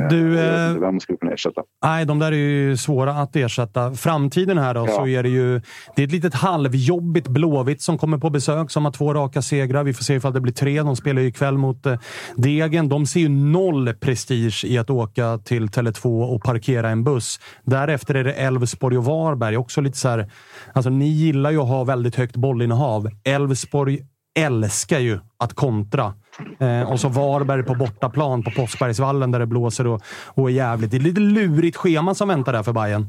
du, 0.10 0.36
Jag 0.36 0.70
vet 0.70 0.76
eh, 0.76 0.82
vem 0.82 1.00
skulle 1.00 1.18
kunna 1.18 1.32
ersätta. 1.34 1.62
Nej, 1.84 2.06
de 2.06 2.20
där 2.20 2.32
är 2.32 2.36
ju 2.36 2.78
svåra 2.78 3.12
att 3.14 3.36
ersätta. 3.36 3.94
Framtiden 3.94 4.58
här 4.58 4.74
då, 4.74 4.86
Ja. 4.88 4.94
så 4.96 5.08
är 5.08 5.24
det 5.24 5.30
ju 5.30 5.62
det 5.96 6.02
är 6.02 6.06
ett 6.08 6.12
litet 6.12 6.34
halvjobbigt 6.34 7.28
Blåvitt 7.28 7.82
som 7.82 7.98
kommer 7.98 8.18
på 8.18 8.30
besök, 8.30 8.72
som 8.72 8.86
har 8.86 8.92
två 8.92 9.14
raka 9.14 9.42
segrar. 9.42 9.84
Vi 9.84 9.94
får 9.94 10.04
se 10.04 10.14
ifall 10.16 10.34
det 10.34 10.42
blir 10.42 10.54
tre. 10.54 10.82
De 10.84 10.96
spelar 10.96 11.22
ju 11.22 11.28
ikväll 11.28 11.58
mot 11.58 11.86
eh, 11.86 11.96
Degen. 12.36 12.90
De 12.90 13.06
ser 13.06 13.20
ju 13.20 13.30
noll 13.30 13.94
prestige 13.94 14.66
i 14.66 14.78
att 14.78 14.90
åka 14.90 15.38
till 15.38 15.68
Tele2 15.68 16.24
och 16.36 16.44
parkera 16.44 16.90
en 16.90 17.04
buss. 17.04 17.40
Därefter 17.66 18.16
är 18.16 18.24
det 18.24 18.34
Elfsborg 18.34 18.98
och 18.98 19.06
Varberg. 19.06 19.58
Också 19.58 19.82
lite 19.82 19.98
så 19.98 20.10
här, 20.10 20.32
alltså 20.74 20.90
ni 20.90 21.08
gillar 21.10 21.52
ju 21.52 21.58
att 21.62 21.68
ha 21.68 21.84
väldigt 21.84 22.16
högt 22.16 22.36
bollinnehav. 22.36 23.10
Elfsborg 23.24 24.00
älskar 24.40 25.00
ju 25.00 25.20
att 25.40 25.54
kontra. 25.54 26.14
Eh, 26.60 26.92
och 26.92 27.00
så 27.00 27.10
Varberg 27.10 27.64
på 27.64 27.76
bortaplan 27.76 28.44
på 28.44 28.52
Påskbergsvallen 28.52 29.32
där 29.32 29.40
det 29.40 29.46
blåser 29.46 29.88
och, 29.88 30.02
och 30.26 30.50
är 30.50 30.54
jävligt. 30.54 30.92
Det 30.92 30.98
är 30.98 31.00
ett 31.00 31.04
lite 31.04 31.22
lurigt 31.22 31.78
schema 31.78 32.16
som 32.16 32.28
väntar 32.28 32.54
där 32.54 32.64
för 32.64 32.74
Bayern. 32.74 33.06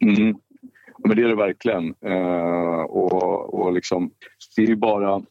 Mm. 0.00 0.36
Men 0.98 1.16
det 1.16 1.22
är 1.22 1.28
det 1.28 1.36
verkligen. 1.36 1.94
Eh, 2.06 2.82
och, 2.82 3.54
och 3.54 3.72
liksom, 3.72 4.10
det 4.56 4.62
är 4.62 4.66
ju 4.66 4.76
bara... 4.76 5.22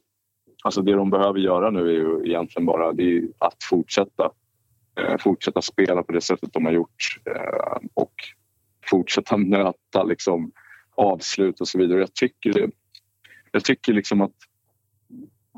Alltså 0.64 0.82
det 0.82 0.94
de 0.94 1.10
behöver 1.10 1.40
göra 1.40 1.70
nu 1.70 1.80
är 1.80 1.94
ju 1.94 2.22
egentligen 2.26 2.66
bara 2.66 2.94
det 2.94 3.04
är 3.04 3.24
att 3.38 3.64
fortsätta. 3.70 4.32
Eh, 5.00 5.18
fortsätta 5.20 5.62
spela 5.62 6.04
på 6.04 6.12
det 6.12 6.22
sättet 6.22 6.54
de 6.54 6.66
har 6.66 6.72
gjort 6.72 7.20
eh, 7.26 7.88
och 7.94 8.14
fortsätta 8.90 9.38
nöta 9.38 10.04
liksom, 10.04 10.52
avslut 10.95 11.62
och 11.62 11.68
så 11.68 11.78
vidare. 11.78 12.00
Jag 12.00 12.14
tycker, 12.14 12.70
jag 13.52 13.64
tycker 13.64 13.94
liksom 13.94 14.22
att 14.22 14.36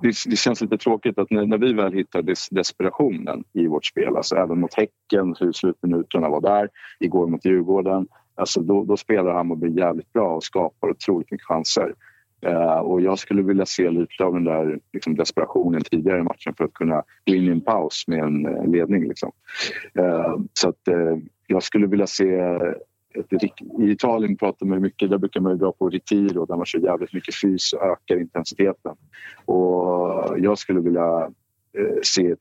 det, 0.02 0.16
det 0.26 0.36
känns 0.36 0.62
lite 0.62 0.78
tråkigt 0.78 1.18
att 1.18 1.32
när, 1.32 1.46
när 1.46 1.58
vi 1.58 1.74
väl 1.74 1.94
hittar 1.94 2.22
des, 2.22 2.50
desperationen 2.50 3.44
i 3.54 3.68
vårt 3.68 3.86
spel, 3.86 4.16
alltså 4.16 4.36
även 4.36 4.60
mot 4.60 4.74
Häcken, 4.74 5.36
hur 5.40 5.52
slutminuterna 5.52 6.30
var 6.30 6.42
där, 6.42 6.70
igår 7.00 7.28
mot 7.28 7.46
Djurgården, 7.46 8.08
alltså 8.36 8.62
då, 8.62 8.84
då 8.84 8.98
spelar 8.98 9.34
Hammarby 9.34 9.80
jävligt 9.80 10.14
bra 10.14 10.36
och 10.36 10.44
skapar 10.44 10.90
otroligt 10.90 11.32
mycket 11.32 11.48
chanser. 11.48 11.94
Eh, 12.42 12.78
och 12.78 13.02
jag 13.02 13.20
skulle 13.20 13.42
vilja 13.42 13.66
se 13.66 13.90
lite 13.90 14.24
av 14.24 14.34
den 14.34 14.44
där 14.44 14.80
liksom, 14.94 15.16
desperationen 15.16 15.82
tidigare 15.82 16.20
i 16.20 16.24
matchen 16.24 16.54
för 16.58 16.64
att 16.64 16.74
kunna 16.74 17.04
gå 17.26 17.36
in 17.36 17.44
i 17.44 17.52
en 17.52 17.62
paus 17.62 18.04
med 18.08 18.20
en 18.20 18.46
eh, 18.46 18.68
ledning. 18.68 19.08
Liksom. 19.08 19.32
Eh, 20.00 20.36
så 20.54 20.70
att 20.70 20.88
eh, 20.88 21.18
jag 21.48 21.64
skulle 21.64 21.88
vilja 21.88 22.08
se 22.08 22.60
i 23.80 23.92
Italien 23.92 24.38
pratar 24.38 24.66
man 24.66 24.82
mycket, 24.82 25.10
där 25.10 25.18
brukar 25.18 25.40
man 25.40 25.52
ju 25.52 25.58
dra 25.58 25.72
på 25.72 25.90
retiro 25.90 26.46
där 26.46 26.56
man 26.56 26.66
kör 26.66 26.80
jävligt 26.80 27.14
mycket 27.14 27.36
fys 27.36 27.74
och 27.74 27.82
ökar 27.82 28.22
intensiteten. 28.22 28.96
Och 29.46 30.36
jag 30.38 30.58
skulle 30.58 30.80
vilja 30.80 31.22
eh, 31.78 31.98
se 32.04 32.36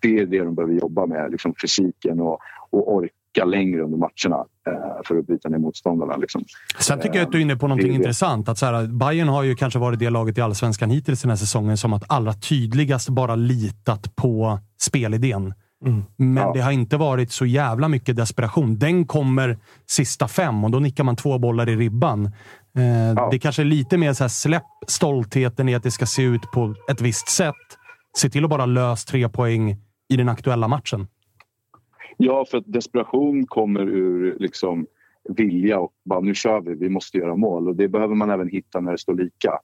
det 0.00 0.18
är 0.18 0.26
det 0.26 0.38
de 0.38 0.54
behöver 0.54 0.74
jobba 0.74 1.06
med, 1.06 1.30
liksom 1.30 1.54
fysiken 1.62 2.20
och, 2.20 2.38
och 2.70 2.94
orka 2.94 3.44
längre 3.44 3.82
under 3.82 3.98
matcherna 3.98 4.44
eh, 4.66 5.02
för 5.04 5.18
att 5.18 5.26
bryta 5.26 5.48
ner 5.48 5.58
motståndarna. 5.58 6.16
Liksom. 6.16 6.44
Sen 6.78 7.00
tycker 7.00 7.16
jag 7.16 7.26
att 7.26 7.32
du 7.32 7.38
är 7.38 7.42
inne 7.42 7.56
på 7.56 7.68
någonting 7.68 7.88
det 7.88 7.94
är 7.94 7.98
det. 7.98 8.04
intressant. 8.04 8.48
Att 8.48 8.58
så 8.58 8.66
här, 8.66 8.86
Bayern 8.86 9.28
har 9.28 9.42
ju 9.42 9.54
kanske 9.54 9.78
varit 9.78 9.98
det 9.98 10.10
laget 10.10 10.38
i 10.38 10.40
allsvenskan 10.40 10.90
hittills 10.90 11.22
den 11.22 11.30
här 11.30 11.36
säsongen 11.36 11.76
som 11.76 11.92
att 11.92 12.04
allra 12.06 12.32
tydligast 12.32 13.08
bara 13.08 13.34
litat 13.34 14.16
på 14.16 14.58
spelidén. 14.80 15.54
Men 16.16 16.52
det 16.52 16.60
har 16.60 16.72
inte 16.72 16.96
varit 16.96 17.32
så 17.32 17.46
jävla 17.46 17.88
mycket 17.88 18.16
desperation. 18.16 18.78
Den 18.78 19.06
kommer 19.06 19.58
sista 19.86 20.28
fem 20.28 20.64
och 20.64 20.70
då 20.70 20.78
nickar 20.78 21.04
man 21.04 21.16
två 21.16 21.38
bollar 21.38 21.68
i 21.68 21.76
ribban. 21.76 22.24
Eh, 22.26 23.30
Det 23.30 23.38
kanske 23.38 23.62
är 23.62 23.66
lite 23.66 23.98
mer 23.98 24.12
så 24.12 24.24
här, 24.24 24.28
släpp 24.28 24.62
stoltheten 24.86 25.68
i 25.68 25.74
att 25.74 25.82
det 25.82 25.90
ska 25.90 26.06
se 26.06 26.22
ut 26.22 26.42
på 26.54 26.74
ett 26.90 27.00
visst 27.00 27.28
sätt. 27.28 27.54
Se 28.16 28.30
till 28.30 28.44
att 28.44 28.50
bara 28.50 28.66
lösa 28.66 29.10
tre 29.10 29.28
poäng 29.28 29.76
i 30.08 30.16
den 30.16 30.28
aktuella 30.28 30.68
matchen. 30.68 31.06
Ja, 32.16 32.44
för 32.50 32.58
att 32.58 32.64
desperation 32.66 33.46
kommer 33.46 33.80
ur 33.80 34.36
liksom, 34.38 34.86
vilja 35.28 35.78
och 35.78 35.92
bara 36.04 36.20
nu 36.20 36.34
kör 36.34 36.60
vi, 36.60 36.74
vi 36.74 36.88
måste 36.88 37.18
göra 37.18 37.36
mål. 37.36 37.68
Och 37.68 37.76
det 37.76 37.88
behöver 37.88 38.14
man 38.14 38.30
även 38.30 38.48
hitta 38.48 38.80
när 38.80 38.92
det 38.92 38.98
står 38.98 39.14
lika 39.14 39.58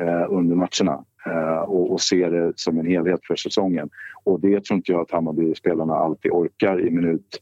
eh, 0.00 0.26
under 0.28 0.56
matcherna 0.56 1.04
Eh, 1.26 1.62
och, 1.62 1.92
och 1.92 2.00
se 2.00 2.28
det 2.28 2.52
som 2.56 2.78
en 2.78 2.86
helhet 2.86 3.20
för 3.26 3.36
säsongen. 3.36 3.90
Och 4.24 4.40
det 4.40 4.64
tror 4.64 4.76
inte 4.76 4.92
jag 4.92 5.00
att 5.00 5.10
Hammarby-spelarna 5.10 5.94
alltid 5.94 6.32
orkar 6.32 6.86
i 6.86 6.90
minut 6.90 7.40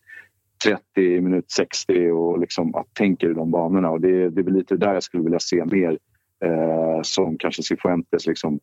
30, 0.64 0.82
i 0.96 1.20
minut 1.20 1.50
60 1.50 2.10
och 2.10 2.38
liksom 2.38 2.74
att 2.74 2.94
tänka 2.94 3.26
i 3.26 3.32
de 3.32 3.50
banorna. 3.50 3.90
Och 3.90 4.00
det, 4.00 4.30
det 4.30 4.40
är 4.40 4.44
väl 4.44 4.54
lite 4.54 4.76
där 4.76 4.94
jag 4.94 5.02
skulle 5.02 5.22
vilja 5.22 5.38
se 5.38 5.64
mer 5.64 5.98
eh, 6.44 7.02
som 7.02 7.38
kanske 7.38 7.62
Cifuentes 7.62 8.26
liksom 8.26 8.60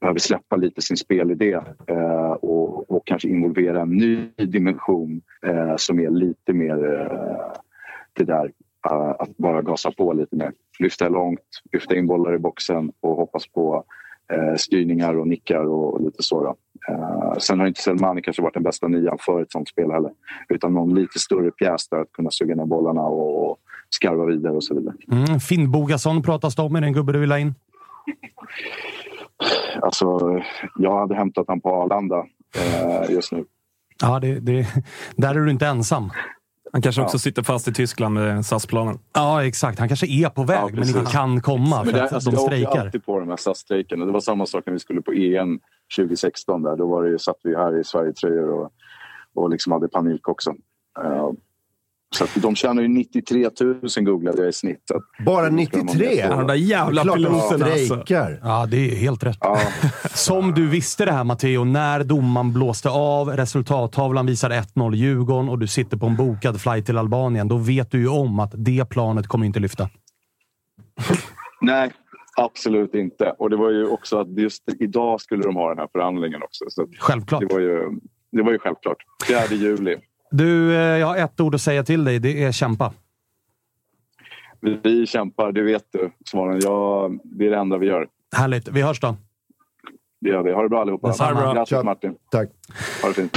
behöver 0.00 0.18
släppa 0.18 0.56
lite 0.56 0.82
sin 0.82 0.96
spelidé 0.96 1.52
eh, 1.86 2.32
och, 2.32 2.90
och 2.90 3.06
kanske 3.06 3.28
involvera 3.28 3.80
en 3.80 3.88
ny 3.88 4.30
dimension 4.36 5.22
eh, 5.46 5.76
som 5.76 6.00
är 6.00 6.10
lite 6.10 6.52
mer 6.52 7.00
eh, 7.00 7.52
det 8.12 8.24
där 8.24 8.52
eh, 8.90 9.10
att 9.18 9.36
bara 9.36 9.62
gasa 9.62 9.90
på 9.90 10.12
lite 10.12 10.36
mer. 10.36 10.52
Lyfta 10.78 11.08
långt, 11.08 11.40
lyfta 11.72 11.96
in 11.96 12.06
bollar 12.06 12.34
i 12.34 12.38
boxen 12.38 12.92
och 13.00 13.16
hoppas 13.16 13.46
på 13.46 13.84
eh, 14.32 14.56
styrningar 14.56 15.18
och 15.18 15.28
nickar 15.28 15.64
och, 15.64 15.94
och 15.94 16.00
lite 16.00 16.22
så. 16.22 16.42
Då. 16.42 16.54
Eh, 16.88 17.38
sen 17.38 17.60
har 17.60 17.66
inte 17.66 17.82
Selmani 17.82 18.22
kanske 18.22 18.42
varit 18.42 18.54
den 18.54 18.62
bästa 18.62 18.88
nian 18.88 19.18
för 19.20 19.42
ett 19.42 19.52
sånt 19.52 19.68
spel 19.68 19.90
heller. 19.90 20.10
Utan 20.48 20.74
någon 20.74 20.94
lite 20.94 21.18
större 21.18 21.50
pjäs 21.50 21.88
där 21.88 21.98
att 21.98 22.12
kunna 22.12 22.30
suga 22.30 22.54
ner 22.54 22.66
bollarna 22.66 23.02
och, 23.02 23.50
och 23.50 23.58
skarva 23.90 24.24
vidare 24.24 24.52
och 24.52 24.64
så 24.64 24.74
vidare. 24.74 24.94
Mm, 25.12 25.40
Finn 25.40 25.70
Bogason 25.70 26.22
pratas 26.22 26.56
det 26.56 26.62
om. 26.62 26.76
Är 26.76 26.80
det 26.80 26.86
en 26.86 26.92
gubbe 26.92 27.12
du 27.12 27.18
vill 27.18 27.30
ha 27.30 27.38
in? 27.38 27.54
Alltså, 29.82 30.18
jag 30.78 30.98
hade 30.98 31.14
hämtat 31.14 31.44
han 31.48 31.60
på 31.60 31.70
Arlanda 31.82 32.26
eh, 32.56 33.10
just 33.10 33.32
nu. 33.32 33.44
Ja, 34.02 34.20
det, 34.20 34.40
det, 34.40 34.66
där 35.16 35.34
är 35.34 35.40
du 35.40 35.50
inte 35.50 35.66
ensam. 35.66 36.10
Han 36.72 36.82
kanske 36.82 37.02
också 37.02 37.14
Ja. 37.14 37.18
sitter 37.18 37.42
fast 37.42 37.68
i 37.68 37.72
Tyskland 37.72 38.14
med 38.14 38.46
SAS-planen. 38.46 38.98
Ja, 39.12 39.44
exakt. 39.44 39.78
Han 39.78 39.88
kanske 39.88 40.06
är 40.06 40.28
på 40.28 40.42
väg, 40.44 40.58
Ja, 40.62 40.68
men 40.72 40.88
inte 40.88 41.04
kan 41.12 41.40
komma 41.40 41.84
för 41.84 41.92
det, 41.92 42.04
att 42.04 42.12
alltså, 42.12 42.30
de 42.30 42.34
jag 42.36 42.44
åker 42.44 42.56
strejkar. 42.56 42.84
alltid 42.86 43.04
på 43.04 43.20
de 43.20 43.28
här 43.28 43.36
SAS-strejkerna. 43.36 44.04
Det 44.04 44.12
var 44.12 44.20
samma 44.20 44.46
sak 44.46 44.62
när 44.66 44.72
vi 44.72 44.78
skulle 44.78 45.02
på 45.02 45.12
EM 45.12 45.60
2016. 45.96 46.62
Där. 46.62 46.76
Då 46.76 46.86
var 46.88 47.02
det, 47.02 47.10
ju- 47.10 47.18
satt 47.18 47.36
vi 47.42 47.56
här 47.56 47.80
i 47.80 47.84
Sverige-tröjor 47.84 48.48
och, 48.50 48.70
och 49.34 49.50
liksom 49.50 49.72
hade 49.72 49.88
panik 49.88 50.28
också. 50.28 50.50
Eh, 51.04 51.30
så 52.14 52.26
de 52.34 52.54
tjänar 52.54 52.82
ju 52.82 52.88
93 52.88 53.50
000 53.60 53.80
googlade 53.96 54.38
jag 54.38 54.48
i 54.48 54.52
snitt. 54.52 54.90
Bara 55.26 55.50
då 55.50 55.64
ska 55.64 55.78
de 55.78 55.88
ha 55.88 55.94
mer 55.94 56.08
93? 56.08 56.28
på. 56.28 56.34
de 56.34 56.46
där 56.46 56.54
jävla 56.54 57.02
piloterna, 57.02 57.66
alltså. 57.66 58.04
Ja, 58.42 58.66
det 58.70 58.76
är 58.76 58.96
helt 58.96 59.24
rätt. 59.24 59.38
Ja, 59.40 59.58
Som 60.14 60.54
du 60.54 60.68
visste 60.68 61.04
det 61.04 61.12
här 61.12 61.24
Matteo, 61.24 61.64
när 61.64 62.04
domaren 62.04 62.52
blåste 62.52 62.90
av, 62.90 63.28
resultattavlan 63.28 64.26
visar 64.26 64.50
1-0 64.50 64.94
Djurgården 64.94 65.48
och 65.48 65.58
du 65.58 65.66
sitter 65.66 65.96
på 65.96 66.06
en 66.06 66.16
bokad 66.16 66.60
flight 66.60 66.86
till 66.86 66.98
Albanien, 66.98 67.48
då 67.48 67.56
vet 67.56 67.90
du 67.90 67.98
ju 67.98 68.08
om 68.08 68.40
att 68.40 68.52
det 68.54 68.84
planet 68.90 69.26
kommer 69.26 69.46
inte 69.46 69.60
lyfta. 69.60 69.88
nej, 71.60 71.92
absolut 72.36 72.94
inte. 72.94 73.34
Och 73.38 73.50
det 73.50 73.56
var 73.56 73.70
ju 73.70 73.86
också 73.86 74.20
att 74.20 74.38
just 74.38 74.62
idag 74.78 75.20
skulle 75.20 75.42
de 75.42 75.56
ha 75.56 75.68
den 75.68 75.78
här 75.78 75.88
förhandlingen 75.92 76.42
också. 76.42 76.64
Så 76.68 76.86
Självklart. 76.98 77.40
det, 77.40 77.54
var 77.54 77.60
ju, 77.60 77.90
det 78.32 78.42
var 78.42 78.52
ju 78.52 78.58
självklart. 78.58 78.98
4 79.28 79.56
juli. 79.56 79.96
Du, 80.32 80.74
eh, 80.74 80.80
jag 80.80 81.06
har 81.06 81.16
ett 81.16 81.40
ord 81.40 81.54
att 81.54 81.60
säga 81.60 81.84
till 81.84 82.04
dig. 82.04 82.18
Det 82.18 82.44
är 82.44 82.52
kämpa. 82.52 82.92
Vi, 84.82 85.06
kämpar, 85.06 85.52
det 85.52 85.62
vet 85.62 85.84
du. 85.90 86.10
Svaren. 86.30 86.60
Ja, 86.62 87.10
det 87.24 87.46
är 87.46 87.50
det 87.50 87.56
enda 87.56 87.78
vi 87.78 87.86
gör. 87.86 88.08
Härligt. 88.36 88.68
Vi 88.68 88.82
hörs 88.82 89.00
då. 89.00 89.16
Det 90.20 90.28
gör 90.28 90.42
vi. 90.42 90.52
Ha 90.52 90.62
det 90.62 90.68
bra 90.68 90.80
allihopa. 90.80 91.08
Detsamma. 91.08 91.30
Det 91.30 91.42
bra. 91.42 91.54
Grattis. 91.54 91.84
Martin. 91.84 92.14
Tack. 92.30 92.48
Ha 93.02 93.08
det 93.08 93.14
fint. 93.14 93.36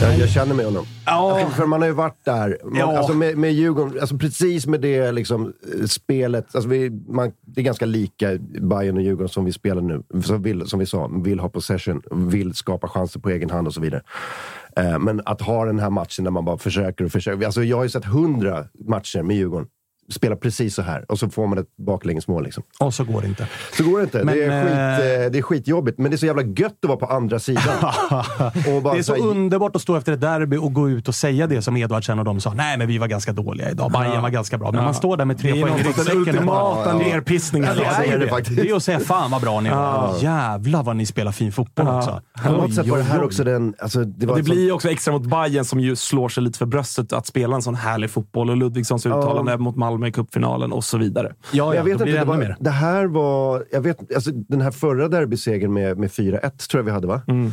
Jag, 0.00 0.18
jag 0.18 0.28
känner 0.28 0.54
med 0.54 0.64
honom. 0.64 0.84
Ja. 1.06 1.48
För 1.56 1.66
man 1.66 1.80
har 1.80 1.88
ju 1.88 1.94
varit 1.94 2.24
där. 2.24 2.58
Man, 2.64 2.78
Ja. 2.78 2.98
alltså 2.98 3.12
med, 3.14 3.38
med 3.38 3.52
Djurgården, 3.52 4.00
alltså 4.00 4.18
precis 4.18 4.66
med 4.66 4.80
det 4.80 5.12
liksom, 5.12 5.52
eh, 5.80 5.86
spelet. 5.86 6.54
Alltså 6.54 6.68
vi, 6.68 6.90
man, 7.08 7.32
det 7.46 7.60
är 7.60 7.64
ganska 7.64 7.86
lika 7.86 8.28
Bayern 8.60 8.96
och 8.96 9.02
Djurgården 9.02 9.28
som 9.28 9.44
vi 9.44 9.52
spelar 9.52 9.82
nu. 9.82 10.02
Som, 10.22 10.42
vill, 10.42 10.66
som 10.66 10.78
vi 10.78 10.86
sa, 10.86 11.06
vill 11.24 11.40
ha 11.40 11.48
possession, 11.48 12.02
vill 12.10 12.54
skapa 12.54 12.88
chanser 12.88 13.20
på 13.20 13.30
egen 13.30 13.50
hand 13.50 13.66
och 13.66 13.74
så 13.74 13.80
vidare. 13.80 14.02
Eh, 14.76 14.98
men 14.98 15.22
att 15.24 15.40
ha 15.42 15.64
den 15.64 15.78
här 15.78 15.90
matchen 15.90 16.24
där 16.24 16.30
man 16.30 16.44
bara 16.44 16.58
försöker 16.58 17.04
och 17.04 17.12
försöker. 17.12 17.46
Alltså 17.46 17.62
jag 17.64 17.76
har 17.76 17.84
ju 17.84 17.90
sett 17.90 18.04
hundra 18.04 18.64
matcher 18.88 19.22
med 19.22 19.36
Djurgården. 19.36 19.68
Spela 20.12 20.36
precis 20.36 20.74
så 20.74 20.82
här 20.82 21.04
och 21.08 21.18
så 21.18 21.28
får 21.30 21.46
man 21.46 21.58
ett 21.58 21.76
baklängesmål. 21.86 22.44
Liksom. 22.44 22.62
Och 22.80 22.94
så 22.94 23.04
går 23.04 23.20
det 23.20 23.26
inte. 23.28 23.46
Så 23.76 23.84
går 23.84 23.98
det 23.98 24.04
inte. 24.04 24.24
Men, 24.24 24.34
det, 24.36 24.44
är 24.44 24.62
skit, 24.64 24.72
eh, 24.72 25.24
eh, 25.24 25.30
det 25.30 25.38
är 25.38 25.42
skitjobbigt, 25.42 25.98
men 25.98 26.10
det 26.10 26.14
är 26.14 26.18
så 26.18 26.26
jävla 26.26 26.42
gött 26.42 26.72
att 26.82 26.88
vara 26.88 26.96
på 26.98 27.06
andra 27.06 27.38
sidan. 27.38 27.62
och 28.76 28.82
bara 28.82 28.94
Det 28.94 28.98
är 29.00 29.02
så 29.02 29.14
här- 29.14 29.26
underbart 29.26 29.76
att 29.76 29.82
stå 29.82 29.96
efter 29.96 30.12
ett 30.12 30.20
derby 30.20 30.56
och 30.56 30.72
gå 30.72 30.90
ut 30.90 31.08
och 31.08 31.14
säga 31.14 31.46
det 31.46 31.62
som 31.62 31.76
Edvardsen 31.76 32.18
och 32.18 32.24
de 32.24 32.40
sa. 32.40 32.54
Nej, 32.54 32.78
men 32.78 32.88
vi 32.88 32.98
var 32.98 33.06
ganska 33.06 33.32
dåliga 33.32 33.70
idag. 33.70 33.92
Bayern 33.92 34.22
var 34.22 34.30
ganska 34.30 34.58
bra. 34.58 34.72
Men 34.72 34.84
man 34.84 34.94
står 34.94 35.16
där 35.16 35.24
med 35.24 35.38
tre 35.38 35.52
Det 35.52 35.58
är 35.60 35.62
poäng 35.62 35.74
i 35.74 35.82
den 35.82 35.86
ryggsäcken. 35.86 36.38
och 36.38 36.44
bara- 36.46 36.72
ultimata 36.80 36.98
nerpissningen. 36.98 37.68
Ja, 37.68 37.74
det 37.74 37.82
Ja, 37.82 37.90
är 37.90 38.06
det 38.08 38.14
är 38.14 38.18
det 38.18 38.24
det. 38.24 38.30
faktiskt. 38.30 38.56
Det 38.56 38.70
är 38.70 38.76
att 38.76 38.82
säga 38.82 39.00
fan 39.00 39.30
vad 39.30 39.40
bra 39.40 39.60
ni 39.60 39.70
var. 39.70 40.14
Jävlar 40.20 40.82
vad 40.82 40.96
ni 40.96 41.06
spelar 41.06 41.32
fin 41.32 41.52
fotboll 41.52 41.88
också. 41.88 42.20
På 42.44 42.52
något 42.52 42.74
sätt 42.74 42.86
var 42.88 42.96
det 42.98 43.04
här 43.04 43.22
också 43.24 43.44
den... 43.44 43.74
Alltså, 43.78 44.04
det 44.04 44.26
det 44.26 44.42
blir 44.42 44.64
ju 44.64 44.72
också 44.72 44.90
extra 44.90 45.12
mot 45.12 45.22
Bayern 45.26 45.64
som 45.64 45.80
ju 45.80 45.96
slår 45.96 46.28
sig 46.28 46.42
lite 46.42 46.58
för 46.58 46.66
bröstet 46.66 47.12
att 47.12 47.26
spela 47.26 47.56
en 47.56 47.62
sån 47.62 47.74
härlig 47.74 48.10
fotboll. 48.10 48.50
Och 48.50 48.56
Ludvigssons 48.56 49.06
uttalande 49.06 49.58
mot 49.58 49.76
Malmö 49.76 49.99
Malmö 50.00 50.08
i 50.08 50.12
cupfinalen 50.12 50.72
och 50.72 50.84
så 50.84 50.98
vidare. 50.98 51.32
Ja, 51.52 51.74
jag 51.74 51.84
vet 51.84 51.92
inte, 51.92 52.04
det 52.04 52.24
var, 52.24 52.36
mer. 52.36 52.56
det 52.60 52.70
här 52.70 53.04
var... 53.06 53.64
Jag 53.72 53.80
vet, 53.80 54.14
alltså, 54.14 54.30
den 54.32 54.60
här 54.60 54.70
förra 54.70 55.08
derbysegern 55.08 55.72
med, 55.72 55.98
med 55.98 56.10
4-1 56.10 56.40
tror 56.70 56.78
jag 56.80 56.84
vi 56.84 56.90
hade, 56.90 57.06
va? 57.06 57.22
Mm. 57.26 57.52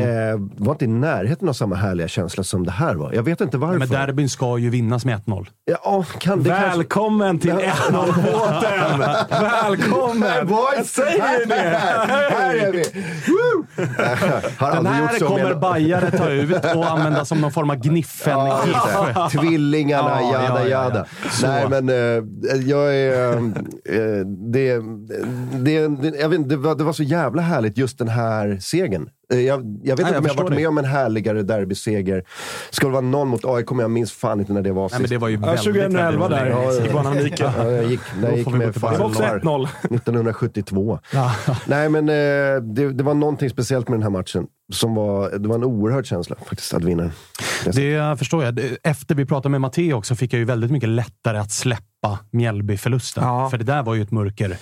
Eh, 0.00 0.40
var 0.56 0.72
inte 0.72 0.84
i 0.84 0.88
närheten 0.88 1.48
av 1.48 1.52
samma 1.52 1.74
härliga 1.76 2.08
känsla 2.08 2.44
som 2.44 2.66
det 2.66 2.70
här 2.72 2.94
var. 2.94 3.12
Jag 3.12 3.22
vet 3.22 3.40
inte 3.40 3.58
varför. 3.58 3.78
Men 3.78 3.88
derbyn 3.88 4.28
ska 4.28 4.58
ju 4.58 4.70
vinnas 4.70 5.04
med 5.04 5.20
1-0. 5.24 5.46
Ja, 5.64 6.04
kan 6.18 6.42
det 6.42 6.48
kanske... 6.50 6.68
Välkommen 6.76 7.38
till 7.38 7.50
1-0-båten! 7.50 9.00
Välkommen! 9.30 10.46
Boys, 10.46 10.92
säger 10.92 11.46
det! 11.46 11.54
Här, 11.54 12.54
är 12.56 12.72
vi! 12.72 12.84
Har 14.58 14.74
Den 14.74 14.86
här 14.86 15.18
kommer 15.18 15.44
med- 15.44 15.60
Bajare 15.60 16.10
ta 16.10 16.28
ut 16.28 16.64
och 16.76 16.90
använda 16.90 17.24
som 17.24 17.40
någon 17.40 17.52
form 17.52 17.70
av 17.70 17.76
gniffen. 17.76 18.38
Ja. 18.38 19.28
Tvillingarna, 19.32 20.20
Ja, 20.20 20.32
jada 20.32 20.44
ja, 20.48 20.60
ja, 20.60 20.68
jada. 20.68 21.06
ja. 21.24 21.30
Så. 21.30 21.46
Nej, 21.46 21.66
men 21.68 21.79
men 21.82 21.88
eh, 21.88 22.68
jag 22.68 22.94
är... 22.96 23.32
Eh, 23.32 23.44
eh, 23.96 24.26
det, 24.26 24.78
det, 25.64 25.88
det, 25.88 26.18
jag 26.20 26.28
vet, 26.28 26.48
det, 26.48 26.56
var, 26.56 26.74
det 26.74 26.84
var 26.84 26.92
så 26.92 27.02
jävla 27.02 27.42
härligt 27.42 27.78
just 27.78 27.98
den 27.98 28.08
här 28.08 28.58
segern. 28.60 29.10
Eh, 29.32 29.40
Jag, 29.40 29.60
jag 29.60 29.60
vet 29.60 29.84
Nej, 29.84 29.90
inte 29.92 30.02
jag 30.12 30.18
om 30.18 30.26
jag 30.26 30.34
varit 30.34 30.50
dig. 30.50 30.58
med 30.58 30.68
om 30.68 30.78
en 30.78 30.84
härligare 30.84 31.42
derbyseger. 31.42 32.24
Ska 32.70 32.86
det 32.86 32.92
vara 32.92 33.00
någon 33.00 33.28
mot 33.28 33.44
AIK, 33.44 33.70
men 33.70 33.78
jag 33.80 33.90
minns 33.90 34.12
fan 34.12 34.40
inte 34.40 34.52
när 34.52 34.62
det 34.62 34.72
var 34.72 34.88
Nej, 34.90 35.00
men 35.00 35.10
det 35.10 35.18
var 35.18 35.28
ju 35.28 35.34
Ja, 35.34 35.40
väldigt, 35.40 35.64
2011 35.64 36.28
väldigt 36.28 36.54
där, 36.54 36.70
sedan. 36.72 36.84
i 36.86 36.88
Guanamica. 36.88 37.52
Ja, 37.58 37.70
jag 37.70 37.84
gick, 37.90 38.00
jag 38.22 38.38
gick 38.38 38.48
med 38.48 38.72
tillbaka. 38.72 38.94
Det 38.96 39.00
var 39.02 39.06
också 39.08 39.22
farfar 39.22 39.38
1-0. 39.38 39.68
1972. 39.82 40.98
Ja. 41.12 41.32
Nej, 41.66 41.88
men 41.88 42.08
eh, 42.08 42.14
det, 42.62 42.92
det 42.92 43.02
var 43.04 43.14
någonting 43.14 43.50
speciellt 43.50 43.88
med 43.88 43.96
den 43.98 44.02
här 44.02 44.10
matchen. 44.10 44.46
Som 44.72 44.94
var, 44.94 45.30
det 45.38 45.48
var 45.48 45.54
en 45.54 45.64
oerhörd 45.64 46.06
känsla 46.06 46.36
faktiskt, 46.46 46.74
att 46.74 46.84
vinna. 46.84 47.10
Det 47.72 48.16
förstår 48.18 48.44
jag. 48.44 48.54
Det- 48.54 48.78
Efter 48.82 49.14
vi 49.14 49.26
pratade 49.26 49.48
med 49.50 49.60
Matteo 49.60 49.94
också 49.94 50.14
fick 50.14 50.32
jag 50.32 50.38
ju 50.38 50.44
väldigt 50.44 50.70
mycket 50.70 50.88
lättare 50.88 51.38
att 51.38 51.50
släppa 51.52 52.18
Mjällby-förlusten. 52.32 53.24
Ja. 53.24 53.50
För 53.50 53.58
det 53.58 53.64
där 53.64 53.82
var 53.82 53.94
ju 53.94 54.02
ett 54.02 54.10
mörker. 54.10 54.56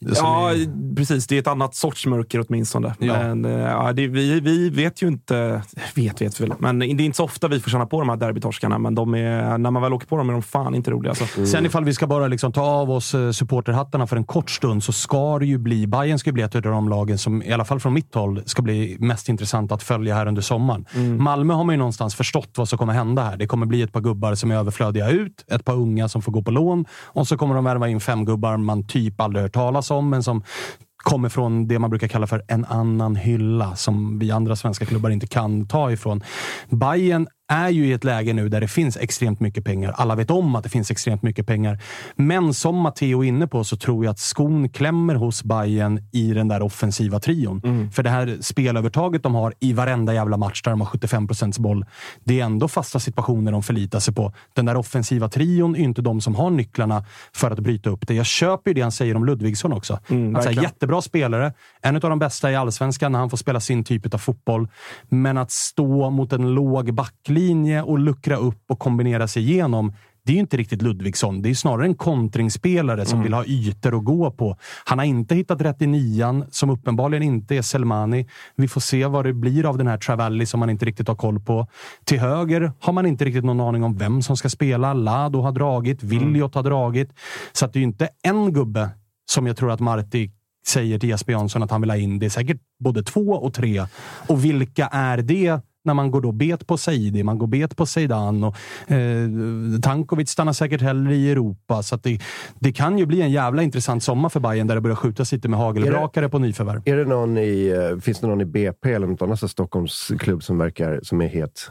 Ja, 0.00 0.50
är- 0.50 0.96
precis. 0.96 1.26
Det 1.26 1.36
är 1.36 1.40
ett 1.40 1.46
annat 1.46 1.74
sorts 1.74 2.06
mörker 2.06 2.44
åtminstone. 2.48 2.94
Ja. 2.98 3.12
Men 3.12 3.44
eh, 3.44 3.60
ja, 3.60 3.92
det, 3.92 4.06
vi, 4.06 4.40
vi 4.40 4.70
vet 4.70 5.02
ju 5.02 5.08
inte... 5.08 5.62
Vet 5.94 6.22
vet 6.22 6.40
väl. 6.40 6.52
Men 6.58 6.78
det 6.78 6.86
är 6.86 7.00
inte 7.00 7.16
så 7.16 7.24
ofta 7.24 7.48
vi 7.48 7.60
får 7.60 7.70
känna 7.70 7.86
på 7.86 8.00
de 8.00 8.08
här 8.08 8.16
derbytorskarna. 8.16 8.78
Men 8.78 8.94
de 8.94 9.14
är, 9.14 9.58
när 9.58 9.70
man 9.70 9.82
väl 9.82 9.92
åker 9.92 10.06
på 10.06 10.16
dem 10.16 10.28
är 10.28 10.32
de 10.32 10.42
fan 10.42 10.74
inte 10.74 10.90
roliga. 10.90 11.10
Alltså. 11.10 11.46
Sen 11.46 11.66
ifall 11.66 11.84
vi 11.84 11.94
ska 11.94 12.06
bara 12.06 12.26
liksom 12.26 12.52
ta 12.52 12.62
av 12.62 12.90
oss 12.90 13.14
eh, 13.14 13.30
supporterhattarna 13.30 14.06
för 14.06 14.16
en 14.16 14.24
kort 14.24 14.50
stund 14.50 14.84
så 14.84 14.92
ska 14.92 15.38
det 15.38 15.46
ju 15.46 15.58
bli, 15.58 15.86
Bayern 15.86 16.18
ska 16.18 16.30
ju 16.30 16.34
bli 16.34 16.42
ett 16.42 16.54
av 16.54 16.62
de 16.62 16.88
lagen 16.88 17.18
som, 17.18 17.42
i 17.42 17.52
alla 17.52 17.64
fall 17.64 17.80
från 17.80 17.94
mitt 17.94 18.14
håll, 18.14 18.42
ska 18.46 18.62
bli 18.62 18.96
mest 19.00 19.28
intressant 19.28 19.72
att 19.72 19.82
följa 19.82 20.14
här 20.14 20.26
under 20.26 20.42
sommaren. 20.42 20.86
Malmö 21.18 21.54
har 21.54 21.64
man 21.64 21.74
ju 21.74 21.78
någonstans 21.78 22.14
förstått 22.14 22.50
vad 22.56 22.68
som 22.68 22.78
kommer 22.78 22.92
hända 22.92 23.22
här. 23.22 23.36
Det 23.36 23.46
kommer 23.46 23.66
bli 23.66 23.82
ett 23.82 23.92
par 23.92 24.00
gubbar 24.00 24.34
som 24.34 24.50
är 24.50 24.54
överflödiga 24.54 25.10
ut, 25.10 25.44
ett 25.50 25.64
par 25.64 25.74
unga 25.74 26.08
som 26.08 26.22
får 26.22 26.32
gå 26.32 26.42
på 26.42 26.50
lån 26.50 26.84
och 27.04 27.28
så 27.28 27.36
kommer 27.36 27.54
de 27.54 27.64
värva 27.64 27.88
in 27.88 28.00
fem 28.00 28.24
gubbar 28.24 28.56
man 28.56 28.86
typ 28.86 29.20
aldrig 29.20 29.42
hört 29.42 29.52
talas 29.52 29.89
om, 29.90 30.10
men 30.10 30.22
som 30.22 30.42
kommer 30.96 31.28
från 31.28 31.68
det 31.68 31.78
man 31.78 31.90
brukar 31.90 32.08
kalla 32.08 32.26
för 32.26 32.42
en 32.48 32.64
annan 32.64 33.16
hylla 33.16 33.76
som 33.76 34.18
vi 34.18 34.30
andra 34.30 34.56
svenska 34.56 34.86
klubbar 34.86 35.10
inte 35.10 35.26
kan 35.26 35.66
ta 35.66 35.92
ifrån. 35.92 36.24
Bayern 36.68 37.28
är 37.50 37.68
ju 37.68 37.86
i 37.86 37.92
ett 37.92 38.04
läge 38.04 38.32
nu 38.32 38.48
där 38.48 38.60
det 38.60 38.68
finns 38.68 38.96
extremt 38.96 39.40
mycket 39.40 39.64
pengar. 39.64 39.94
Alla 39.96 40.14
vet 40.14 40.30
om 40.30 40.54
att 40.56 40.64
det 40.64 40.68
finns 40.70 40.90
extremt 40.90 41.22
mycket 41.22 41.46
pengar. 41.46 41.78
Men 42.16 42.54
som 42.54 42.76
Matteo 42.76 43.24
är 43.24 43.28
inne 43.28 43.46
på 43.46 43.64
så 43.64 43.76
tror 43.76 44.04
jag 44.04 44.12
att 44.12 44.18
skon 44.18 44.68
klämmer 44.68 45.14
hos 45.14 45.44
Bayern 45.44 46.00
i 46.12 46.32
den 46.32 46.48
där 46.48 46.62
offensiva 46.62 47.20
trion. 47.20 47.90
För 47.92 48.02
det 48.02 48.10
här 48.10 48.38
spelövertaget 48.40 49.22
de 49.22 49.34
har 49.34 49.54
i 49.60 49.72
varenda 49.72 50.14
jävla 50.14 50.36
match 50.36 50.62
där 50.62 50.70
de 50.70 50.80
har 50.80 50.86
75 50.86 51.26
procents 51.26 51.58
boll. 51.58 51.84
Det 52.24 52.40
är 52.40 52.44
ändå 52.44 52.68
fasta 52.68 53.00
situationer 53.00 53.52
de 53.52 53.62
förlitar 53.62 54.00
sig 54.00 54.14
på. 54.14 54.32
Den 54.54 54.66
där 54.66 54.76
offensiva 54.76 55.28
trion 55.28 55.76
är 55.76 55.80
inte 55.80 56.02
de 56.02 56.20
som 56.20 56.34
har 56.34 56.50
nycklarna 56.50 57.04
för 57.32 57.50
att 57.50 57.58
bryta 57.58 57.90
upp 57.90 58.06
det. 58.06 58.14
Jag 58.14 58.26
köper 58.26 58.70
ju 58.70 58.74
det 58.74 58.80
han 58.80 58.92
säger 58.92 59.16
om 59.16 59.24
Ludvigsson 59.24 59.72
också. 59.72 59.94
att 59.94 60.06
så 60.08 60.14
här, 60.14 60.32
verkligen. 60.32 60.62
jättebra 60.62 61.02
spelare. 61.02 61.52
En 61.82 61.94
av 61.96 62.00
de 62.00 62.18
bästa 62.18 62.50
i 62.50 62.56
allsvenskan 62.56 63.12
när 63.12 63.18
han 63.18 63.30
får 63.30 63.36
spela 63.36 63.60
sin 63.60 63.84
typ 63.84 64.14
av 64.14 64.18
fotboll. 64.18 64.68
Men 65.08 65.38
att 65.38 65.50
stå 65.50 66.10
mot 66.10 66.32
en 66.32 66.54
låg 66.54 66.94
backlinje 66.94 67.39
och 67.84 67.98
luckra 67.98 68.36
upp 68.36 68.64
och 68.68 68.78
kombinera 68.78 69.28
sig 69.28 69.50
igenom. 69.50 69.92
Det 70.24 70.32
är 70.32 70.34
ju 70.34 70.40
inte 70.40 70.56
riktigt 70.56 70.82
Ludvigsson. 70.82 71.42
Det 71.42 71.50
är 71.50 71.54
snarare 71.54 71.86
en 71.86 71.94
kontringsspelare 71.94 73.04
som 73.04 73.22
vill 73.22 73.32
ha 73.32 73.44
ytor 73.44 73.98
att 73.98 74.04
gå 74.04 74.30
på. 74.30 74.56
Han 74.84 74.98
har 74.98 75.06
inte 75.06 75.34
hittat 75.34 75.60
rätt 75.60 75.82
i 75.82 75.86
nian, 75.86 76.44
som 76.50 76.70
uppenbarligen 76.70 77.22
inte 77.22 77.56
är 77.56 77.62
Selmani. 77.62 78.26
Vi 78.56 78.68
får 78.68 78.80
se 78.80 79.06
vad 79.06 79.24
det 79.24 79.32
blir 79.32 79.66
av 79.66 79.78
den 79.78 79.86
här 79.86 79.98
Travalli 79.98 80.46
som 80.46 80.60
man 80.60 80.70
inte 80.70 80.84
riktigt 80.84 81.08
har 81.08 81.14
koll 81.14 81.40
på. 81.40 81.66
Till 82.04 82.20
höger 82.20 82.72
har 82.80 82.92
man 82.92 83.06
inte 83.06 83.24
riktigt 83.24 83.44
någon 83.44 83.60
aning 83.60 83.84
om 83.84 83.96
vem 83.96 84.22
som 84.22 84.36
ska 84.36 84.48
spela. 84.48 84.92
Lado 84.92 85.40
har 85.40 85.52
dragit, 85.52 86.02
Williot 86.02 86.54
har 86.54 86.62
dragit. 86.62 87.10
Så 87.52 87.64
att 87.64 87.72
det 87.72 87.76
är 87.76 87.80
ju 87.80 87.86
inte 87.86 88.08
en 88.22 88.52
gubbe 88.52 88.90
som 89.30 89.46
jag 89.46 89.56
tror 89.56 89.70
att 89.70 89.80
Marti 89.80 90.30
säger 90.66 90.98
till 90.98 91.08
Jesper 91.08 91.32
Jansson 91.32 91.62
att 91.62 91.70
han 91.70 91.80
vill 91.80 91.90
ha 91.90 91.96
in. 91.96 92.18
Det 92.18 92.26
är 92.26 92.30
säkert 92.30 92.60
både 92.78 93.02
två 93.02 93.30
och 93.30 93.54
tre. 93.54 93.86
Och 94.28 94.44
vilka 94.44 94.86
är 94.86 95.16
det 95.16 95.60
när 95.84 95.94
man 95.94 96.10
går 96.10 96.20
då 96.20 96.32
bet 96.32 96.66
på 96.66 96.76
Saidi, 96.76 97.22
man 97.22 97.38
går 97.38 97.46
bet 97.46 97.76
på 97.76 97.86
Zeidan 97.86 98.44
och 98.44 98.56
eh, 98.90 99.28
Tankovic 99.82 100.30
stannar 100.30 100.52
säkert 100.52 100.80
hellre 100.80 101.14
i 101.16 101.30
Europa. 101.30 101.82
Så 101.82 101.96
det, 101.96 102.20
det 102.58 102.72
kan 102.72 102.98
ju 102.98 103.06
bli 103.06 103.22
en 103.22 103.30
jävla 103.30 103.62
intressant 103.62 104.02
sommar 104.02 104.28
för 104.28 104.40
Bayern 104.40 104.66
där 104.66 104.74
det 104.74 104.80
börjar 104.80 104.96
skjutas 104.96 105.32
lite 105.32 105.48
med 105.48 105.58
hagelbrakare 105.58 106.28
på 106.28 106.38
nyförvärv. 106.38 106.82
Är 106.84 106.96
det 106.96 107.04
någon 107.04 107.38
i, 107.38 107.68
eh, 107.92 108.00
finns 108.00 108.20
det 108.20 108.26
någon 108.26 108.40
i 108.40 108.44
BP 108.44 108.92
eller 108.92 109.06
något 109.06 109.22
annat 109.22 109.50
Stockholmsklubb 109.50 110.42
som 110.42 110.58
verkar 110.58 111.00
som 111.02 111.20
är 111.20 111.28
het? 111.28 111.70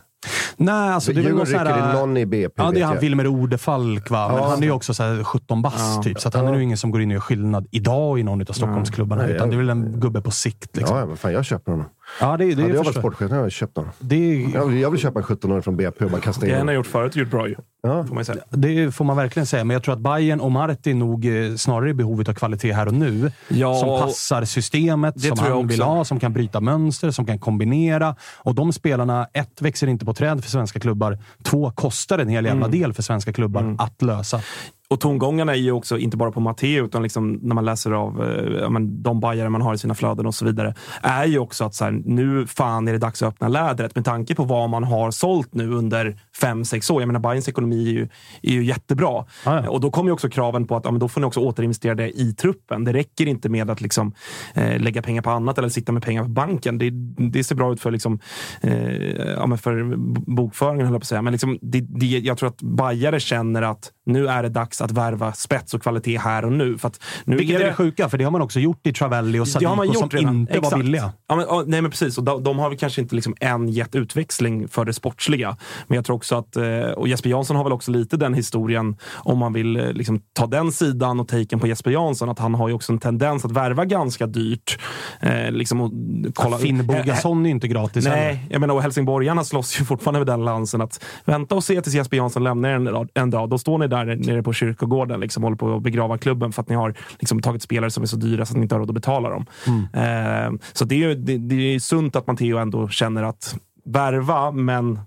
Nej, 0.57 0.73
alltså 0.93 1.13
det 1.13 1.25
är 1.25 1.33
någon 1.33 1.47
här... 1.47 1.93
någon 1.93 2.17
i 2.17 2.25
BP, 2.25 2.53
Ja, 2.63 2.71
det 2.71 2.81
är 2.81 2.85
han. 2.85 2.99
Wilmer 2.99 3.27
Odefalk, 3.27 4.09
va? 4.09 4.27
Men 4.27 4.37
Ja. 4.37 4.49
han 4.49 4.59
är 4.59 4.63
ju 4.63 4.71
också 4.71 4.93
så 4.93 5.03
här 5.03 5.23
17 5.23 5.61
bast, 5.61 6.03
typ. 6.03 6.19
Så 6.19 6.29
han 6.33 6.47
är 6.47 6.51
nog 6.51 6.61
ingen 6.61 6.77
som 6.77 6.91
går 6.91 7.01
in 7.01 7.09
och 7.09 7.13
gör 7.13 7.19
skillnad 7.21 7.67
idag 7.71 8.19
i 8.19 8.23
någon 8.23 8.41
av 8.41 8.53
Stockholmsklubbarna. 8.53 9.21
Nej, 9.23 9.31
utan 9.35 9.49
det 9.49 9.55
är 9.55 9.57
väl 9.57 9.69
en 9.69 9.99
gubbe 9.99 10.21
på 10.21 10.31
sikt. 10.31 10.77
Liksom. 10.77 10.97
Ja, 10.97 11.05
men 11.05 11.17
fan, 11.17 11.33
jag 11.33 11.45
köper 11.45 11.71
honom. 11.71 11.87
Ja, 12.21 12.37
det, 12.37 12.45
det 12.55 12.61
Hade 12.61 12.73
jag 12.73 12.83
varit 12.83 12.97
sportchef 12.97 13.29
hade 13.31 13.41
jag 13.41 13.51
köpt 13.51 13.77
honom. 13.77 13.91
det, 13.99 14.49
Jag 14.53 14.65
vill, 14.65 14.79
jag 14.81 14.91
vill 14.91 14.99
köpa 14.99 15.19
en 15.19 15.25
17-åring 15.25 15.61
från 15.63 15.77
BP 15.77 16.05
och 16.05 16.11
bara 16.11 16.21
kasta 16.21 16.45
in 16.45 16.51
Det 16.51 16.57
han 16.57 16.67
har 16.67 16.75
gjort 16.75 16.87
förut 16.87 17.15
gjort 17.15 17.31
bra 17.31 17.47
ju. 17.47 17.55
Ja. 17.81 18.05
Får 18.05 18.15
man 18.15 18.25
säga. 18.25 18.37
Det 18.49 18.91
får 18.95 19.05
man 19.05 19.17
verkligen 19.17 19.45
säga, 19.45 19.63
men 19.63 19.73
jag 19.73 19.83
tror 19.83 19.93
att 19.93 19.99
Bayern 19.99 20.39
och 20.39 20.51
Martin 20.51 20.99
nog 20.99 21.25
eh, 21.25 21.55
snarare 21.55 21.85
är 21.85 21.89
i 21.89 21.93
behovet 21.93 22.29
av 22.29 22.33
kvalitet 22.33 22.71
här 22.73 22.87
och 22.87 22.93
nu. 22.93 23.31
Ja, 23.47 23.75
som 23.75 23.87
passar 23.87 24.45
systemet, 24.45 25.13
Det 25.17 25.27
som 25.27 25.37
tror 25.37 25.49
jag 25.49 25.55
han 25.55 25.67
vill 25.67 25.81
ha, 25.81 26.05
som 26.05 26.19
kan 26.19 26.33
bryta 26.33 26.61
mönster, 26.61 27.11
som 27.11 27.25
kan 27.25 27.39
kombinera. 27.39 28.15
Och 28.37 28.55
de 28.55 28.73
spelarna, 28.73 29.27
ett, 29.33 29.61
växer 29.61 29.87
inte 29.87 30.05
på 30.05 30.13
träd 30.13 30.43
för 30.43 30.49
svenska 30.51 30.79
klubbar. 30.79 31.17
Två, 31.43 31.71
kostar 31.71 32.19
en 32.19 32.27
hel 32.29 32.45
jävla 32.45 32.65
Mm. 32.65 32.79
del 32.79 32.93
för 32.93 33.03
svenska 33.03 33.33
klubbar 33.33 33.75
att 33.79 34.01
lösa. 34.01 34.41
Och 34.91 34.99
tongångarna 34.99 35.51
är 35.51 35.57
ju 35.57 35.71
också 35.71 35.97
inte 35.97 36.17
bara 36.17 36.31
på 36.31 36.39
Matteo, 36.39 36.85
utan 36.85 37.03
liksom 37.03 37.39
när 37.41 37.55
man 37.55 37.65
läser 37.65 37.91
av 37.91 38.23
eh, 38.23 38.69
men, 38.69 39.03
de 39.03 39.19
bajare 39.19 39.49
man 39.49 39.61
har 39.61 39.73
i 39.73 39.77
sina 39.77 39.95
flöden 39.95 40.25
och 40.25 40.35
så 40.35 40.45
vidare, 40.45 40.75
är 41.01 41.25
ju 41.25 41.39
också 41.39 41.65
att 41.65 41.75
så 41.75 41.83
här, 41.83 41.91
nu 42.05 42.47
fan 42.47 42.87
är 42.87 42.91
det 42.91 42.97
dags 42.97 43.23
att 43.23 43.29
öppna 43.29 43.47
lädret. 43.47 43.95
Med 43.95 44.05
tanke 44.05 44.35
på 44.35 44.43
vad 44.43 44.69
man 44.69 44.83
har 44.83 45.11
sålt 45.11 45.53
nu 45.53 45.71
under 45.71 46.19
fem 46.41 46.65
sex 46.65 46.89
år. 46.89 47.01
Jag 47.01 47.07
menar, 47.07 47.19
Bayerns 47.19 47.49
ekonomi 47.49 47.87
är 47.87 47.91
ju, 47.91 48.07
är 48.41 48.51
ju 48.51 48.65
jättebra. 48.65 49.25
Ja, 49.45 49.63
ja. 49.63 49.69
Och 49.69 49.81
då 49.81 49.91
kommer 49.91 50.09
ju 50.09 50.13
också 50.13 50.29
kraven 50.29 50.67
på 50.67 50.75
att 50.75 50.85
ja, 50.85 50.91
men 50.91 50.99
då 50.99 51.07
får 51.07 51.21
ni 51.21 51.27
också 51.27 51.39
återinvestera 51.39 51.95
det 51.95 52.19
i 52.19 52.33
truppen. 52.33 52.83
Det 52.83 52.93
räcker 52.93 53.25
inte 53.25 53.49
med 53.49 53.69
att 53.69 53.81
liksom, 53.81 54.13
eh, 54.53 54.79
lägga 54.79 55.01
pengar 55.01 55.21
på 55.21 55.29
annat 55.29 55.57
eller 55.57 55.69
sitta 55.69 55.91
med 55.91 56.03
pengar 56.03 56.23
på 56.23 56.29
banken. 56.29 56.77
Det, 56.77 56.89
det 57.31 57.43
ser 57.43 57.55
bra 57.55 57.73
ut 57.73 57.81
för, 57.81 57.91
liksom, 57.91 58.19
eh, 58.61 59.11
ja, 59.13 59.45
men 59.45 59.57
för 59.57 59.95
bokföringen, 60.31 60.85
höll 60.85 60.93
jag 60.93 61.01
på 61.01 61.03
att 61.03 61.07
säga. 61.07 61.21
Men 61.21 61.31
liksom, 61.33 61.59
det, 61.61 61.81
det, 61.81 62.05
jag 62.05 62.37
tror 62.37 62.49
att 62.49 62.61
bajare 62.61 63.19
känner 63.19 63.61
att 63.61 63.91
nu 64.05 64.27
är 64.27 64.43
det 64.43 64.49
dags 64.49 64.78
att 64.81 64.91
värva 64.91 65.33
spets 65.33 65.73
och 65.73 65.81
kvalitet 65.81 66.17
här 66.17 66.45
och 66.45 66.51
nu. 66.51 66.77
För 66.77 66.87
att 66.87 66.99
nu 67.25 67.35
Vilket 67.37 67.55
är 67.55 67.63
är 67.63 67.67
det 67.67 67.73
sjuka, 67.73 68.09
för 68.09 68.17
det 68.17 68.23
har 68.23 68.31
man 68.31 68.41
också 68.41 68.59
gjort 68.59 68.87
i 68.87 68.93
Travelli 68.93 69.39
och 69.39 69.47
det 69.59 69.65
gjort 69.85 69.95
som 69.99 70.09
redan. 70.09 70.35
inte 70.35 70.53
var 70.53 70.59
Exakt. 70.59 70.83
billiga. 70.83 71.11
Ja, 71.27 71.35
men, 71.35 71.45
ja, 71.49 71.63
nej, 71.67 71.81
men 71.81 71.91
precis. 71.91 72.17
Och 72.17 72.23
de, 72.23 72.43
de 72.43 72.59
har 72.59 72.69
väl 72.69 72.77
kanske 72.77 73.01
inte 73.01 73.15
liksom 73.15 73.35
än 73.39 73.67
gett 73.69 73.95
utväxling 73.95 74.67
för 74.67 74.85
det 74.85 74.93
sportsliga. 74.93 75.57
Men 75.87 75.95
jag 75.95 76.05
tror 76.05 76.15
också 76.15 76.35
att, 76.35 76.55
eh, 76.55 76.79
och 76.79 77.07
Jesper 77.07 77.29
Jansson 77.29 77.55
har 77.55 77.63
väl 77.63 77.73
också 77.73 77.91
lite 77.91 78.17
den 78.17 78.33
historien, 78.33 78.95
om 79.15 79.37
man 79.37 79.53
vill 79.53 79.75
eh, 79.75 79.91
liksom, 79.91 80.21
ta 80.33 80.47
den 80.47 80.71
sidan 80.71 81.19
och 81.19 81.27
taken 81.27 81.59
på 81.59 81.67
Jesper 81.67 81.91
Jansson, 81.91 82.29
att 82.29 82.39
han 82.39 82.55
har 82.55 82.67
ju 82.67 82.73
också 82.73 82.93
en 82.93 82.99
tendens 82.99 83.45
att 83.45 83.51
värva 83.51 83.85
ganska 83.85 84.27
dyrt. 84.27 84.79
Eh, 85.21 85.51
liksom, 85.51 85.81
och 85.81 85.91
kolla, 86.35 86.57
Finn 86.57 86.79
Eh, 86.79 86.85
Bogason 86.85 87.41
är 87.41 87.45
ju 87.45 87.51
inte 87.51 87.67
gratis 87.67 88.05
heller. 88.07 88.21
Nej, 88.21 88.45
jag 88.49 88.61
menar, 88.61 88.75
och 88.75 88.81
helsingborgarna 88.81 89.43
slåss 89.43 89.79
ju 89.81 89.85
fortfarande 89.85 90.19
med 90.19 90.27
den 90.27 90.45
lansen 90.45 90.81
att 90.81 91.03
vänta 91.25 91.55
och 91.55 91.63
se 91.63 91.81
tills 91.81 91.95
Jesper 91.95 92.17
Jansson 92.17 92.43
lämnar 92.43 92.69
en, 92.69 92.83
dag- 92.85 93.09
en 93.13 93.29
dag. 93.29 93.49
Då 93.49 93.57
står 93.57 93.77
ni 93.77 93.87
där 93.87 94.05
nere 94.05 94.43
på 94.43 94.53
kyrkogården 94.69 95.19
liksom, 95.19 95.43
håller 95.43 95.57
på 95.57 95.75
att 95.75 95.83
begrava 95.83 96.17
klubben 96.17 96.51
för 96.51 96.61
att 96.61 96.69
ni 96.69 96.75
har 96.75 96.93
liksom, 97.19 97.41
tagit 97.41 97.61
spelare 97.61 97.91
som 97.91 98.03
är 98.03 98.07
så 98.07 98.17
dyra 98.17 98.45
så 98.45 98.53
att 98.53 98.57
ni 98.57 98.63
inte 98.63 98.75
har 98.75 98.79
råd 98.79 98.89
att 98.89 98.93
betala 98.93 99.29
dem. 99.29 99.45
Eh, 99.93 100.59
så 100.73 100.85
det 100.85 100.95
är 100.95 101.09
ju 101.09 101.15
det, 101.15 101.37
det 101.37 101.75
är 101.75 101.79
sunt 101.79 102.15
att 102.15 102.27
Matteo 102.27 102.57
ändå 102.57 102.89
känner 102.89 103.23
att 103.23 103.55
värva, 103.85 104.51
men 104.51 104.99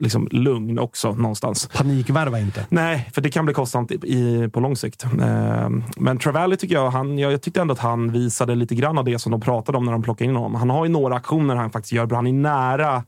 liksom 0.00 0.28
lugn 0.30 0.78
också 0.78 1.14
någonstans. 1.14 1.68
Panikvärva 1.76 2.40
inte. 2.40 2.66
Nej, 2.68 3.10
för 3.14 3.20
det 3.22 3.30
kan 3.30 3.44
bli 3.44 3.54
kostsamt 3.54 3.92
i, 3.92 4.48
på 4.52 4.60
lång 4.60 4.76
sikt. 4.76 5.04
Eh, 5.04 5.68
men 5.96 6.18
Travalli 6.18 6.56
tycker 6.56 6.74
jag, 6.74 6.90
han, 6.90 7.18
jag, 7.18 7.32
jag 7.32 7.42
tyckte 7.42 7.60
ändå 7.60 7.72
att 7.72 7.78
han 7.78 8.12
visade 8.12 8.54
lite 8.54 8.74
grann 8.74 8.98
av 8.98 9.04
det 9.04 9.18
som 9.18 9.32
de 9.32 9.40
pratade 9.40 9.78
om 9.78 9.84
när 9.84 9.92
de 9.92 10.02
plockade 10.02 10.30
in 10.30 10.36
honom. 10.36 10.54
Han 10.54 10.70
har 10.70 10.84
ju 10.84 10.90
några 10.92 11.16
aktioner 11.16 11.56
han 11.56 11.70
faktiskt 11.70 11.92
gör 11.92 12.06
bra. 12.06 12.18
Han 12.18 12.26
är 12.26 12.32
nära 12.32 13.04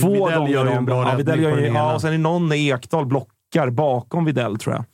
två 0.00 0.08
Widell 0.08 0.38
gånger 0.38 0.52
gör 0.52 0.66
ju 0.66 0.72
en 0.72 0.84
bra 0.84 1.02
ja, 1.02 1.18
räddning 1.18 1.74
ja, 1.74 1.94
och 1.94 2.00
sen 2.00 2.12
är 2.12 2.18
någon 2.18 2.48
när 2.48 2.56
Ekdal 2.56 3.06
blockar 3.06 3.33
backar 3.54 3.70
bakom 3.70 4.24
Videll, 4.24 4.58
tror 4.58 4.74
jag. 4.74 4.84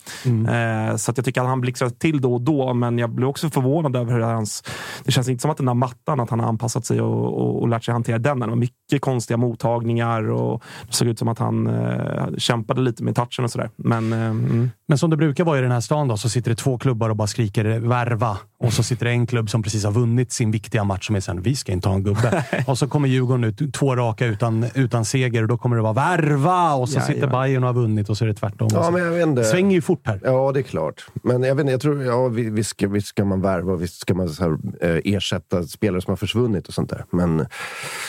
Eh, 0.91 0.97
så 0.97 1.11
att 1.11 1.17
jag 1.17 1.25
tycker 1.25 1.41
att 1.41 1.47
han 1.47 1.61
blixtrar 1.61 1.89
till 1.89 2.21
då 2.21 2.35
och 2.35 2.41
då, 2.41 2.75
men 2.75 2.99
jag 2.99 3.11
blir 3.11 3.27
också 3.27 3.51
förvånad 3.51 3.97
över 3.97 4.13
hur 4.13 4.21
hans... 4.21 4.63
Det 5.05 5.13
känns 5.13 5.29
inte 5.29 5.43
som 5.43 5.51
att 5.51 5.57
den 5.57 5.67
där 5.67 5.75
mattan, 5.75 6.21
att 6.21 6.31
han 6.31 6.41
har 6.41 6.47
anpassat 6.47 6.87
sig 6.87 7.01
och, 7.01 7.41
och, 7.41 7.63
och 7.63 7.69
lärt 7.69 7.85
sig 7.85 7.93
hantera 7.93 8.19
den. 8.19 8.41
Det 8.41 8.47
var 8.47 8.57
mycket 8.57 9.01
konstiga 9.01 9.37
mottagningar 9.37 10.31
och 10.31 10.63
det 10.87 10.95
såg 10.95 11.09
ut 11.09 11.19
som 11.19 11.29
att 11.29 11.39
han 11.39 11.67
eh, 11.67 12.37
kämpade 12.39 12.81
lite 12.81 13.05
med 13.05 13.17
touchen 13.17 13.45
och 13.45 13.51
sådär. 13.51 13.71
Men, 13.77 14.13
eh, 14.13 14.19
mm. 14.19 14.71
Men 14.89 14.99
som 14.99 15.11
det 15.11 15.17
brukar 15.17 15.45
vara 15.45 15.59
i 15.59 15.63
den 15.63 15.73
här 15.73 15.81
stan 15.81 16.09
då, 16.09 16.17
så 16.17 16.29
sitter 16.29 16.51
det 16.51 16.57
två 16.57 16.79
klubbar 16.79 17.11
och 17.11 17.17
bara 17.17 17.29
skriker 17.29 17.79
värva. 17.79 18.39
Och 18.63 18.73
så 18.73 18.83
sitter 18.83 19.05
det 19.07 19.11
en 19.13 19.27
klubb 19.27 19.51
som 19.51 19.63
precis 19.63 19.85
har 19.85 19.93
vunnit 19.93 20.33
sin 20.33 20.51
viktiga 20.51 20.85
match 20.85 21.07
som 21.07 21.17
är 21.17 21.21
sen, 21.21 21.43
vi 21.43 21.57
ska 21.57 21.73
inte 21.73 21.89
ha 21.89 21.97
en 21.97 22.03
gubbe. 22.03 22.45
och 22.67 22.79
så 22.79 22.89
kommer 22.89 23.09
Djurgården 23.09 23.45
ut 23.45 23.75
två 23.75 23.97
raka 23.97 24.27
utan, 24.27 24.67
utan 24.75 25.05
seger 25.05 25.43
och 25.43 25.49
då 25.49 25.59
kommer 25.59 25.77
det 25.77 25.83
vara 25.83 25.93
värva! 25.93 26.75
Och 26.75 26.89
så 26.89 26.99
Ja, 26.99 27.03
sitter 27.03 27.21
ja. 27.21 27.27
Bayern 27.43 27.63
och 27.65 27.69
har 27.75 27.75
vunnit 27.83 28.09
och 28.11 28.17
så 28.19 28.25
är 28.25 28.29
det 28.29 28.35
tvärtom. 28.35 28.69
Ja, 28.73 28.87
Och 28.87 28.93
men 28.93 29.03
jag 29.05 29.11
vet 29.11 29.27
inte. 29.27 29.41
Det 29.41 29.45
svänger 29.47 29.73
ju 29.75 29.81
fort 29.83 30.01
här. 30.07 30.21
Ja, 30.25 30.53
det 30.53 30.61
är 30.61 30.63
klart. 30.63 31.07
Men 31.23 31.43
jag 31.43 31.55
vet 31.55 31.61
inte, 31.61 31.73
jag 31.73 31.81
tror, 31.81 32.05
ja, 32.05 32.29
vi- 32.29 32.51
visst, 32.51 32.71
ska, 32.71 32.89
visst 32.89 33.07
ska 33.09 33.25
man 33.25 33.41
värva, 33.41 33.77
visst 33.77 34.01
ska 34.01 34.15
man 34.15 34.29
här, 34.41 34.59
eh, 34.81 35.01
ersätta 35.05 35.63
spelare 35.63 36.01
som 36.03 36.11
har 36.11 36.17
försvunnit 36.17 36.69
och 36.69 36.75
sånt 36.75 36.91
där. 36.91 37.05
Men 37.11 37.47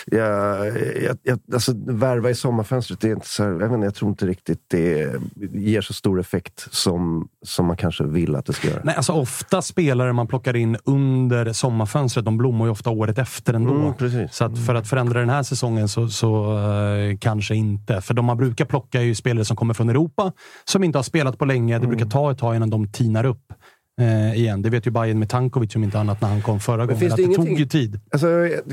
jag, 0.05 0.67
jag, 1.03 1.17
jag, 1.23 1.39
alltså, 1.53 1.71
värva 1.87 2.29
i 2.29 2.35
sommarfönstret, 2.35 2.99
det 3.01 3.07
är 3.07 3.11
inte 3.13 3.27
så 3.27 3.43
här, 3.43 3.49
jag, 3.51 3.57
vet 3.59 3.71
inte, 3.71 3.85
jag 3.85 3.95
tror 3.95 4.09
inte 4.09 4.25
riktigt 4.25 4.59
det 4.67 5.11
ger 5.53 5.81
så 5.81 5.93
stor 5.93 6.19
effekt 6.19 6.67
som, 6.71 7.27
som 7.45 7.65
man 7.65 7.77
kanske 7.77 8.03
vill 8.03 8.35
att 8.35 8.45
det 8.45 8.53
ska 8.53 8.67
göra. 8.67 8.81
Nej, 8.83 8.95
alltså 8.95 9.13
ofta 9.13 9.61
spelare 9.61 10.13
man 10.13 10.27
plockar 10.27 10.40
in 10.55 10.77
under 10.85 11.53
sommarfönstret, 11.53 12.26
de 12.26 12.38
blommar 12.38 12.65
ju 12.65 12.72
ofta 12.72 12.89
året 12.89 13.18
efter 13.18 13.53
ändå. 13.53 13.73
Mm, 13.73 13.93
precis. 13.93 14.34
Så 14.35 14.45
att 14.45 14.65
för 14.65 14.76
att 14.76 14.88
förändra 14.88 15.19
den 15.19 15.30
här 15.30 15.43
säsongen 15.43 15.88
så, 15.88 16.07
så 16.07 16.57
eh, 16.57 17.18
kanske 17.19 17.55
inte. 17.55 18.01
För 18.01 18.13
de 18.13 18.26
man 18.26 18.38
brukar 18.38 18.65
plocka 18.65 18.99
är 18.99 19.03
ju 19.05 19.15
spelare 19.15 19.45
som 19.45 19.57
kommer 19.57 19.73
från 19.73 19.89
Europa, 19.89 20.31
som 20.65 20.84
inte 20.84 20.97
har 20.97 21.03
spelat 21.03 21.38
på 21.38 21.45
länge. 21.45 21.73
Det 21.73 21.77
Mm. 21.85 21.89
brukar 21.89 22.05
ta 22.05 22.31
ett 22.31 22.38
tag 22.38 22.55
innan 22.55 22.69
de 22.69 22.88
tinar 22.91 23.26
upp 23.26 23.53
eh, 24.01 24.34
igen. 24.39 24.61
Det 24.61 24.69
vet 24.69 24.88
ju 24.88 24.91
Bayern 24.91 25.19
med 25.19 25.30
Tankovic 25.30 25.76
om 25.76 25.84
inte 25.84 25.99
annat 25.99 26.22
när 26.22 26.30
han 26.30 26.41
kom 26.41 26.59
förra 26.59 26.85
gången. 26.85 26.99
finns 26.99 27.15
det 27.15 27.27
det 27.27 27.34
tog 27.35 27.59
ju 27.59 27.65
tid. 27.65 27.99
Alltså, 28.11 28.27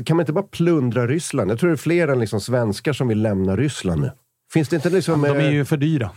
kan 0.05 0.17
man 0.17 0.21
inte 0.23 0.33
bara 0.33 0.45
plundra 0.51 1.07
Ryssland? 1.07 1.51
Jag 1.51 1.59
tror 1.59 1.69
det 1.69 1.73
är 1.73 1.77
fler 1.77 2.07
än 2.07 2.19
liksom 2.19 2.41
svenskar 2.41 2.93
som 2.93 3.07
vill 3.07 3.21
lämna 3.21 3.55
Ryssland 3.55 4.01
nu. 4.01 4.11
Finns 4.53 4.69
det 4.69 4.75
inte 4.75 4.89
liksom... 4.89 5.21
De 5.21 5.29
är 5.31 5.39
eh, 5.39 5.51
ju 5.51 5.65
för 5.65 5.77
dyra. 5.77 6.09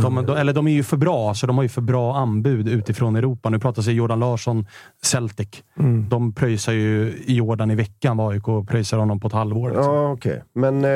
De, 0.00 0.26
de, 0.26 0.36
eller 0.36 0.52
de 0.52 0.66
är 0.68 0.72
ju 0.72 0.82
för 0.82 0.96
bra, 0.96 1.34
så 1.34 1.46
de 1.46 1.56
har 1.56 1.62
ju 1.62 1.68
för 1.68 1.80
bra 1.80 2.16
anbud 2.16 2.68
utifrån 2.68 3.16
Europa. 3.16 3.50
Nu 3.50 3.58
pratar 3.58 3.82
sig 3.82 3.94
Jordan 3.94 4.20
Larsson, 4.20 4.66
Celtic. 5.02 5.48
Mm. 5.78 6.08
De 6.08 6.32
pröjsar 6.32 6.72
ju 6.72 7.14
Jordan 7.26 7.70
i 7.70 7.74
veckan, 7.74 8.16
vad 8.16 8.32
AIK 8.32 8.68
pröjsar 8.68 8.98
honom 8.98 9.20
på 9.20 9.26
ett 9.28 9.32
halvår. 9.34 9.68
Liksom. 9.70 9.94
Ja, 9.94 10.12
okej. 10.12 10.42
Men... 10.54 10.84
Eh, 10.84 10.90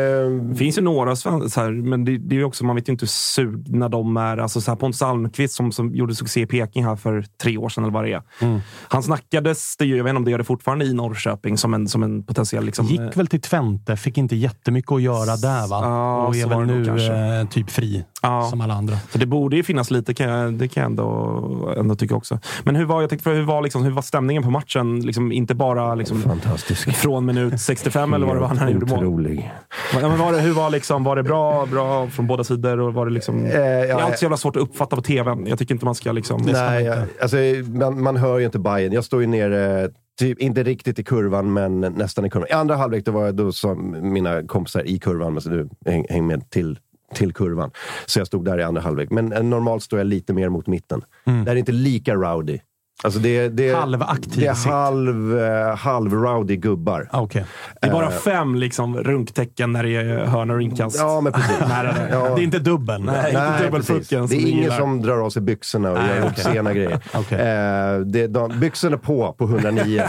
Det 0.50 0.54
finns 0.56 0.78
ju 0.78 0.82
några 0.82 1.16
svenskar, 1.16 1.70
men 1.70 2.04
det, 2.04 2.18
det 2.18 2.34
är 2.34 2.38
ju 2.38 2.44
också, 2.44 2.64
man 2.64 2.76
vet 2.76 2.88
ju 2.88 2.92
inte 2.92 3.02
hur 3.02 3.08
sugna 3.08 3.88
de 3.88 4.16
är. 4.16 4.36
Alltså 4.36 4.60
så 4.60 4.70
här 4.70 4.76
Pontus 4.76 5.02
Almqvist 5.02 5.54
som, 5.54 5.72
som 5.72 5.94
gjorde 5.94 6.14
succé 6.14 6.40
i 6.40 6.46
Peking 6.46 6.84
här 6.84 6.96
för 6.96 7.24
tre 7.42 7.58
år 7.58 7.68
sedan, 7.68 7.84
eller 7.84 7.94
vad 7.94 8.04
det 8.04 8.12
är. 8.12 8.22
Mm. 8.40 8.60
Han 8.88 9.02
snackades, 9.02 9.76
det, 9.76 9.84
jag 9.84 10.04
vet 10.04 10.10
inte 10.10 10.18
om 10.18 10.24
det 10.24 10.30
gör 10.30 10.38
det 10.38 10.44
fortfarande, 10.44 10.84
i 10.84 10.94
Norrköping 10.94 11.58
som 11.58 11.74
en, 11.74 11.88
som 11.88 12.02
en 12.02 12.22
potentiell... 12.22 12.64
Liksom, 12.64 12.86
Gick 12.86 13.16
väl 13.16 13.26
till 13.26 13.40
Twente, 13.40 13.96
fick 13.96 14.18
inte 14.18 14.36
jättemycket 14.36 14.92
att 14.92 15.02
göra 15.02 15.36
där 15.36 15.68
va? 15.68 15.80
Ja, 15.82 16.26
och 16.26 16.36
är 16.36 16.46
väl 16.48 16.66
nu 16.66 16.84
kanske. 16.84 17.14
eh, 17.14 17.46
typ 17.48 17.70
fri, 17.70 18.04
Ja. 18.22 18.46
som 18.50 18.60
alla 18.60 18.74
andra. 18.74 18.85
Så 19.10 19.18
det 19.18 19.26
borde 19.26 19.56
ju 19.56 19.62
finnas 19.62 19.90
lite, 19.90 20.14
kan 20.14 20.30
jag, 20.30 20.54
det 20.54 20.68
kan 20.68 20.82
jag 20.82 20.90
ändå, 20.90 21.74
ändå 21.78 21.94
tycka 21.94 22.14
också. 22.14 22.38
Men 22.64 22.76
hur 22.76 22.84
var, 22.84 23.00
jag 23.00 23.10
tänkte, 23.10 23.24
för 23.24 23.34
hur 23.34 23.42
var, 23.42 23.62
liksom, 23.62 23.84
hur 23.84 23.90
var 23.90 24.02
stämningen 24.02 24.42
på 24.42 24.50
matchen? 24.50 25.00
Liksom, 25.00 25.32
inte 25.32 25.54
bara 25.54 25.94
liksom, 25.94 26.22
Fantastisk. 26.22 26.96
från 26.96 27.24
minut 27.24 27.60
65 27.60 28.14
eller 28.14 28.26
vad 28.26 28.36
det 28.36 28.40
var 28.40 28.48
när 28.48 28.56
han 28.56 28.72
gjorde 28.72 28.86
mål. 28.86 28.98
Otrolig. 28.98 29.52
Ja, 29.94 30.08
men 30.08 30.18
var 30.18 30.32
det, 30.32 30.40
hur 30.40 30.52
var, 30.52 30.70
liksom, 30.70 31.04
var 31.04 31.16
det 31.16 31.22
bra, 31.22 31.66
bra 31.66 32.10
från 32.10 32.26
båda 32.26 32.44
sidor? 32.44 32.80
Och 32.80 32.94
var 32.94 33.06
det 33.06 33.12
liksom, 33.12 33.46
Eh, 33.46 33.52
det 33.52 33.66
är 33.66 33.86
ja, 33.86 34.02
alltid 34.02 34.18
så 34.18 34.24
jävla 34.24 34.36
svårt 34.36 34.56
att 34.56 34.62
uppfatta 34.62 34.96
på 34.96 35.02
tv. 35.02 35.36
Jag 35.46 35.58
tycker 35.58 35.74
inte 35.74 35.84
man 35.84 35.94
ska... 35.94 36.12
Liksom, 36.12 36.42
Nej, 36.42 36.84
jag, 36.84 36.98
alltså, 37.20 37.36
man, 37.64 38.02
man 38.02 38.16
hör 38.16 38.38
ju 38.38 38.44
inte 38.44 38.58
Bayern. 38.58 38.92
Jag 38.92 39.04
står 39.04 39.20
ju 39.20 39.26
nere, 39.26 39.90
typ, 40.18 40.38
inte 40.38 40.62
riktigt 40.62 40.98
i 40.98 41.04
kurvan, 41.04 41.52
men 41.52 41.80
nästan 41.80 42.24
i 42.24 42.30
kurvan. 42.30 42.48
I 42.50 42.52
andra 42.52 42.76
halvlek 42.76 43.04
då 43.04 43.12
var 43.12 43.24
jag, 43.24 43.34
då 43.34 43.52
sa 43.52 43.74
mina 43.74 44.42
kompisar 44.42 44.86
i 44.86 44.98
kurvan, 44.98 45.32
men 45.32 45.42
så 45.42 45.48
du 45.48 45.68
häng, 45.86 46.06
häng 46.10 46.26
med 46.26 46.50
till, 46.50 46.78
till 47.14 47.32
kurvan. 47.32 47.70
Så 48.06 48.20
jag 48.20 48.26
stod 48.26 48.44
där 48.44 48.58
i 48.58 48.62
andra 48.62 48.82
halvlek. 48.82 49.10
Men 49.10 49.32
eh, 49.32 49.42
normalt 49.42 49.82
står 49.82 49.98
jag 49.98 50.06
lite 50.06 50.32
mer 50.32 50.48
mot 50.48 50.66
mitten. 50.66 51.02
Det 51.44 51.50
är 51.50 51.56
inte 51.56 51.72
lika 51.72 52.14
rowdy. 52.14 52.58
Alltså 53.04 53.20
det, 53.20 53.48
det, 53.48 53.74
Halvaktiv 53.74 54.40
Det 54.42 54.46
är 54.46 54.70
halv, 54.70 55.38
eh, 55.38 55.76
halv-rowdy 55.76 56.56
gubbar. 56.56 57.08
Ah, 57.12 57.22
okay. 57.22 57.42
Det 57.80 57.88
är 57.88 57.92
bara 57.92 58.06
Eh, 58.06 58.10
fem 58.12 58.54
liksom, 58.54 58.98
runktecken 58.98 59.72
när 59.72 59.82
det 59.82 59.96
är 59.96 60.24
hörnor 60.24 60.54
och 60.54 60.62
inkast. 60.62 60.96
Ja, 60.98 61.20
men 61.20 61.32
precis. 61.32 61.60
Nära 61.68 61.92
det. 61.92 62.08
Ja. 62.10 62.34
Det 62.34 62.40
är 62.40 62.44
inte 62.44 62.58
dubbel. 62.58 63.04
Nej, 63.04 63.30
inte 63.30 63.40
Nej, 63.40 63.62
dubbelpucken 63.62 63.96
precis. 63.96 64.08
som 64.08 64.26
Det 64.26 64.36
är 64.36 64.50
ingen 64.50 64.72
som 64.72 65.02
drar 65.02 65.18
av 65.18 65.30
sig 65.30 65.42
byxorna 65.42 65.90
och 65.90 65.98
Nej, 65.98 66.08
gör 66.08 66.18
okej. 66.18 66.30
obscena 66.30 66.72
grejer. 66.72 67.00
Okej. 67.14 67.38
Eh, 67.38 67.98
det, 68.00 68.26
de, 68.26 68.60
byxorna 68.60 68.98
på, 68.98 69.32
på 69.32 69.44
109. 69.44 70.02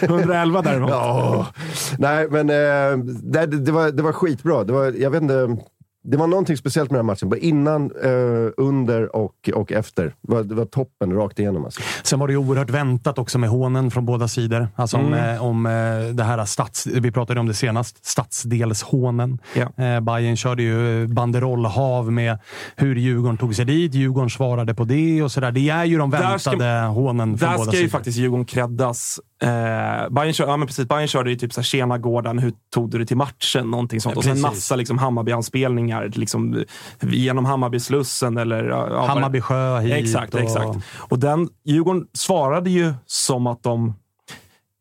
111 0.00 0.62
däremot. 0.64 0.90
Ja. 0.90 1.46
Nej, 1.98 2.28
men 2.30 2.50
eh, 2.50 3.04
det, 3.22 3.46
det, 3.46 3.72
var, 3.72 3.90
det 3.90 4.02
var 4.02 4.12
skitbra. 4.12 4.64
Det 4.64 4.72
var, 4.72 4.94
jag 4.98 5.10
vet 5.10 5.22
inte, 5.22 5.56
det 6.04 6.16
var 6.16 6.26
någonting 6.26 6.56
speciellt 6.56 6.90
med 6.90 6.98
den 6.98 7.06
här 7.06 7.12
matchen. 7.12 7.28
Både 7.28 7.44
innan, 7.46 7.90
eh, 8.04 8.10
under 8.56 9.16
och, 9.16 9.50
och 9.54 9.72
efter. 9.72 10.04
Det 10.04 10.32
var, 10.34 10.42
det 10.42 10.54
var 10.54 10.64
toppen 10.64 11.12
rakt 11.12 11.38
igenom. 11.38 11.64
Alltså. 11.64 11.80
Sen 12.02 12.18
var 12.18 12.26
det 12.26 12.32
ju 12.32 12.36
oerhört 12.36 12.70
väntat 12.70 13.18
också 13.18 13.38
med 13.38 13.50
hånen 13.50 13.90
från 13.90 14.06
båda 14.06 14.28
sidor. 14.28 14.68
Alltså 14.76 14.96
om, 14.96 15.06
Mm. 15.06 15.34
eh, 15.34 15.44
om 15.44 15.66
eh, 15.66 15.72
det 16.14 16.22
här 16.24 16.44
stads... 16.44 16.86
Vi 16.86 17.10
pratade 17.12 17.40
om 17.40 17.46
det 17.46 17.54
senast. 17.54 18.06
Stadsdelshånen. 18.06 19.38
Ja. 19.54 19.84
Eh, 19.84 20.00
Bayern 20.00 20.36
körde 20.36 20.62
ju 20.62 21.06
banderollhav 21.06 22.12
med 22.12 22.38
hur 22.76 22.96
Djurgården 22.96 23.36
tog 23.36 23.54
sig 23.54 23.64
dit. 23.64 23.94
Djurgården 23.94 24.30
svarade 24.30 24.74
på 24.74 24.84
det 24.84 25.22
och 25.22 25.32
sådär. 25.32 25.52
Det 25.52 25.68
är 25.68 25.84
ju 25.84 25.98
de 25.98 26.10
Där 26.10 26.18
väntade 26.18 26.38
ska- 26.40 26.86
hånen 26.86 27.38
från 27.38 27.50
Där 27.50 27.56
båda 27.56 27.70
ska 27.70 27.76
ju 27.76 27.82
sidor. 27.82 27.90
faktiskt 27.90 28.18
Djurgården 28.18 28.44
creddas. 28.44 29.20
Eh, 29.42 29.48
Bayern, 30.10 30.32
kör, 30.32 30.46
ja, 30.46 30.56
men 30.56 30.66
precis, 30.66 30.88
Bayern 30.88 31.08
körde 31.08 31.30
ju 31.30 31.36
typ 31.36 31.52
så 31.52 31.60
här, 31.60 31.64
“Tjena 31.64 31.98
Gården, 31.98 32.38
hur 32.38 32.52
tog 32.74 32.90
du 32.90 32.98
dig 32.98 33.06
till 33.06 33.16
matchen?” 33.16 33.70
Någonting 33.70 34.00
sånt. 34.00 34.14
Ja, 34.14 34.18
och 34.18 34.24
sen 34.24 34.40
massa 34.40 34.76
liksom, 34.76 34.98
Hammarby-anspelningar. 35.92 36.08
Liksom, 36.20 36.64
genom 37.00 37.44
Hammarby-slussen 37.44 38.38
eller... 38.38 38.64
Ja, 38.64 39.06
Hammarby 39.06 39.40
sjö 39.40 39.78
hit. 39.78 39.92
Exakt, 39.92 40.34
och... 40.34 40.40
exakt. 40.40 40.78
Och 40.98 41.18
den, 41.18 41.48
Djurgården 41.64 42.06
svarade 42.12 42.70
ju 42.70 42.94
som 43.06 43.46
att 43.46 43.62
de... 43.62 43.94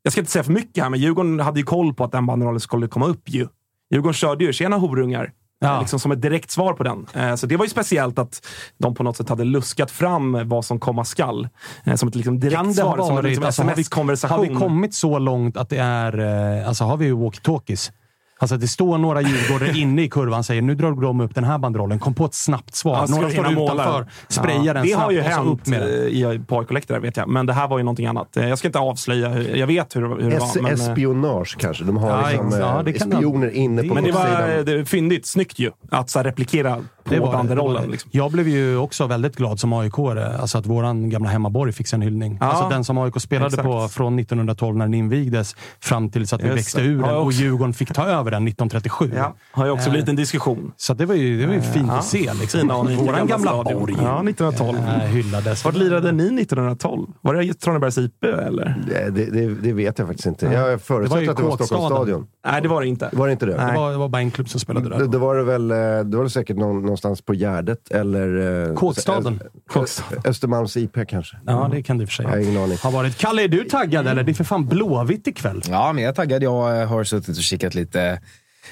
Jag 0.03 0.11
ska 0.11 0.21
inte 0.21 0.31
säga 0.31 0.43
för 0.43 0.51
mycket 0.51 0.83
här, 0.83 0.89
men 0.89 0.99
Djurgården 0.99 1.39
hade 1.39 1.59
ju 1.59 1.65
koll 1.65 1.93
på 1.93 2.03
att 2.03 2.11
den 2.11 2.25
banderollen 2.25 2.59
skulle 2.59 2.87
komma 2.87 3.05
upp 3.05 3.29
ju. 3.29 3.47
Djurgården 3.91 4.13
körde 4.13 4.43
ju 4.45 4.53
“Tjena 4.53 4.77
horungar” 4.77 5.31
Ja. 5.59 5.79
liksom 5.79 5.99
som 5.99 6.11
ett 6.11 6.21
direkt 6.21 6.51
svar 6.51 6.73
på 6.73 6.83
den. 6.83 7.07
Eh, 7.13 7.35
Så 7.35 7.47
det 7.47 7.57
var 7.57 7.65
ju 7.65 7.69
speciellt 7.69 8.19
att 8.19 8.45
de 8.77 8.95
på 8.95 9.03
något 9.03 9.17
sätt 9.17 9.29
hade 9.29 9.43
luskat 9.43 9.91
fram 9.91 10.49
vad 10.49 10.65
som 10.65 10.79
komma 10.79 11.05
skall. 11.05 11.47
Eh, 11.83 11.95
Som 11.95 12.09
ett 12.09 12.15
liksom 12.15 12.39
direkt 12.39 12.55
Kan 12.55 12.67
det 12.67 12.73
svar, 12.73 12.97
som 12.97 13.17
en 13.17 13.23
liksom 13.23 13.45
Alltså, 13.45 13.61
har, 13.63 13.67
vi, 13.67 13.71
sms-konversation. 13.81 14.37
har 14.37 14.45
vi 14.45 14.55
kommit 14.55 14.93
så 14.93 15.19
långt 15.19 15.57
att 15.57 15.69
det 15.69 15.77
är... 15.77 16.19
eh, 16.59 16.67
Alltså 16.67 16.83
har 16.83 16.97
vi 16.97 17.11
walkie-talkies? 17.11 17.91
Alltså 18.39 18.57
det 18.57 18.67
står 18.67 18.97
några 18.97 19.21
djurgårdare 19.21 19.71
inne 19.77 20.01
i 20.03 20.09
kurvan 20.09 20.39
och 20.39 20.45
säger 20.45 20.61
nu 20.61 20.75
drar 20.75 20.91
de 21.01 21.21
upp 21.21 21.35
den 21.35 21.43
här 21.43 21.57
banderollen. 21.57 21.99
Kom 21.99 22.13
på 22.13 22.25
ett 22.25 22.33
snabbt 22.33 22.75
svar. 22.75 22.93
Ja, 22.95 23.05
några 23.15 23.29
står 23.29 23.51
utanför, 23.51 24.05
sprayar 24.27 24.63
Ja, 24.65 24.73
den 24.73 24.83
Det 24.83 24.89
snabbt 24.89 25.03
har 25.05 25.11
ju 25.11 25.19
och 25.19 25.25
så 25.25 25.29
hänt 25.31 25.47
upp 25.47 25.67
med 25.67 25.81
den. 25.81 25.89
eh, 25.89 26.35
i 26.35 26.41
på 26.47 26.59
AIK 26.59 26.71
Läktare, 26.71 26.99
vet 26.99 27.17
jag. 27.17 27.29
Men 27.29 27.45
det 27.45 27.53
här 27.53 27.67
var 27.67 27.77
ju 27.77 27.83
någonting 27.83 28.05
annat. 28.05 28.37
Eh, 28.37 28.49
Jag 28.49 28.57
ska 28.57 28.67
inte 28.67 28.79
avslöja. 28.79 29.29
hur- 29.29 29.55
Jag 29.55 29.67
vet 29.67 29.95
hur, 29.95 30.01
hur 30.01 30.29
det 30.31 30.39
var. 30.39 30.61
Men, 30.61 30.65
eh, 30.65 30.71
espionage 30.89 31.55
kanske. 31.59 31.83
De 31.83 31.97
har 31.97 32.09
Ja, 32.09 32.27
liksom, 32.41 32.59
ja, 32.59 32.81
det 32.85 32.93
kan 32.93 33.11
spioner 33.11 33.49
inne 33.49 33.83
på 33.83 33.93
men 33.93 34.03
det 34.03 34.11
var 34.11 34.63
det 34.65 34.71
är 34.71 34.85
fyndigt. 34.85 35.25
Snyggt 35.25 35.59
ju. 35.59 35.71
Att 35.91 36.09
så 36.09 36.19
här, 36.19 36.23
replikera 36.23 36.77
Det 37.09 37.19
var 37.19 37.31
banderollen. 37.31 37.81
det. 37.83 37.89
Liksom. 37.89 38.09
Jag 38.13 38.31
blev 38.31 38.47
ju 38.47 38.77
också 38.77 39.07
väldigt 39.07 39.35
glad 39.35 39.59
som 39.59 39.73
aik 39.73 39.99
alltså 39.99 40.57
att 40.57 40.65
våran 40.65 41.09
gamla 41.09 41.29
hemmaborg 41.29 41.71
fick 41.71 41.93
en 41.93 42.01
hyllning. 42.01 42.37
Ja, 42.41 42.45
alltså 42.45 42.69
den 42.69 42.83
som 42.83 42.97
AIK 42.97 43.21
spelade 43.21 43.47
exakt. 43.47 43.63
på 43.63 43.87
från 43.87 44.19
1912 44.19 44.77
när 44.77 44.85
den 44.85 44.93
invigdes 44.93 45.55
fram 45.79 46.09
tills 46.09 46.33
att 46.33 46.43
vi 46.43 46.49
växte 46.49 46.81
ur 46.81 47.01
den 47.03 47.15
och. 47.15 47.31
Djurgården 47.31 47.73
fick 47.73 47.93
ta 47.93 48.05
över 48.05 48.31
den 48.31 48.47
1937. 48.47 49.11
Ja, 49.15 49.35
har 49.51 49.65
ju 49.65 49.71
också 49.71 49.87
Eh, 49.87 49.91
blivit 49.91 50.09
en 50.09 50.15
diskussion. 50.15 50.71
Så 50.77 50.93
det 50.93 51.05
var 51.05 51.15
ju, 51.15 51.41
det 51.41 51.47
var 51.47 51.53
ju 51.53 51.61
fint 51.61 51.87
Ja. 51.87 51.93
att 51.97 52.05
se. 52.05 52.33
Liksom. 52.33 52.67
Våran 52.67 53.27
gamla 53.27 53.37
stadion. 53.37 53.79
borg 53.79 53.95
Ja, 54.01 54.23
1912. 54.23 54.77
eh, 54.77 54.99
hyllades. 55.09 55.65
Vart 55.65 55.75
lirade 55.75 56.11
ni 56.11 56.41
1912? 56.41 57.07
Var 57.21 57.35
det 57.35 57.53
Tranebergs 57.53 57.97
IP 57.97 58.23
eller? 58.23 58.75
Det, 58.87 59.09
det, 59.31 59.55
det, 59.55 59.73
vet 59.73 59.99
jag 59.99 60.07
faktiskt 60.07 60.27
inte. 60.27 60.45
Jag 60.45 60.53
Det 60.55 60.61
var 60.61 60.69
ju 60.71 60.77
förutsätter 60.77 61.29
att 61.31 61.37
det 61.37 61.43
var. 61.43 61.55
Stockholms 61.55 61.85
stadion. 61.85 62.27
Nej, 62.45 62.61
det 62.61 62.67
var 62.67 62.81
det 62.81 62.87
inte. 62.87 63.09
Var 63.13 63.27
det 63.27 63.31
inte 63.33 63.45
det? 63.45 63.51
Det 63.51 63.73
var, 63.75 63.91
det 63.91 63.97
var 63.97 64.09
bara 64.09 64.21
en 64.21 64.31
klubb 64.31 64.49
som 64.49 64.59
spelade 64.59 64.89
där. 64.89 64.99
Det, 64.99 65.07
det 65.07 65.17
var 65.17 65.35
det 65.35 65.43
väl 65.43 65.71
eh, 65.71 65.77
det 65.77 66.17
var 66.17 66.23
det 66.23 66.29
säkert 66.29 66.57
någon, 66.57 66.85
någonstans 67.03 67.21
på 67.21 67.33
Gärdet 67.33 67.91
eller... 67.91 68.67
eh, 68.69 68.73
Kåkstaden. 68.75 69.39
Ö- 69.75 69.85
Östermalms 70.25 70.77
IP 70.77 70.97
kanske. 71.07 71.37
Ja, 71.45 71.69
det 71.71 71.83
kan 71.83 71.97
det 71.97 72.03
och 72.05 72.09
för 72.09 72.15
sig 72.15 72.23
Jag 72.25 72.31
har 72.31 72.37
ingen 72.37 72.63
aning. 72.63 72.77
ha 72.83 72.89
varit. 72.91 73.17
Kalle, 73.17 73.43
är 73.43 73.47
du 73.47 73.63
taggad 73.63 74.07
eller? 74.07 74.23
Det 74.23 74.31
är 74.31 74.33
för 74.33 74.43
fan 74.43 74.65
Blåvitt 74.67 75.27
ikväll. 75.27 75.61
Ja, 75.69 75.93
men 75.93 76.03
jag 76.03 76.09
är 76.11 76.13
taggad. 76.15 76.43
Jag 76.43 76.81
eh, 76.81 76.87
har 76.87 77.03
suttit 77.03 77.37
och 77.37 77.43
kikat 77.43 77.75
lite, 77.75 78.21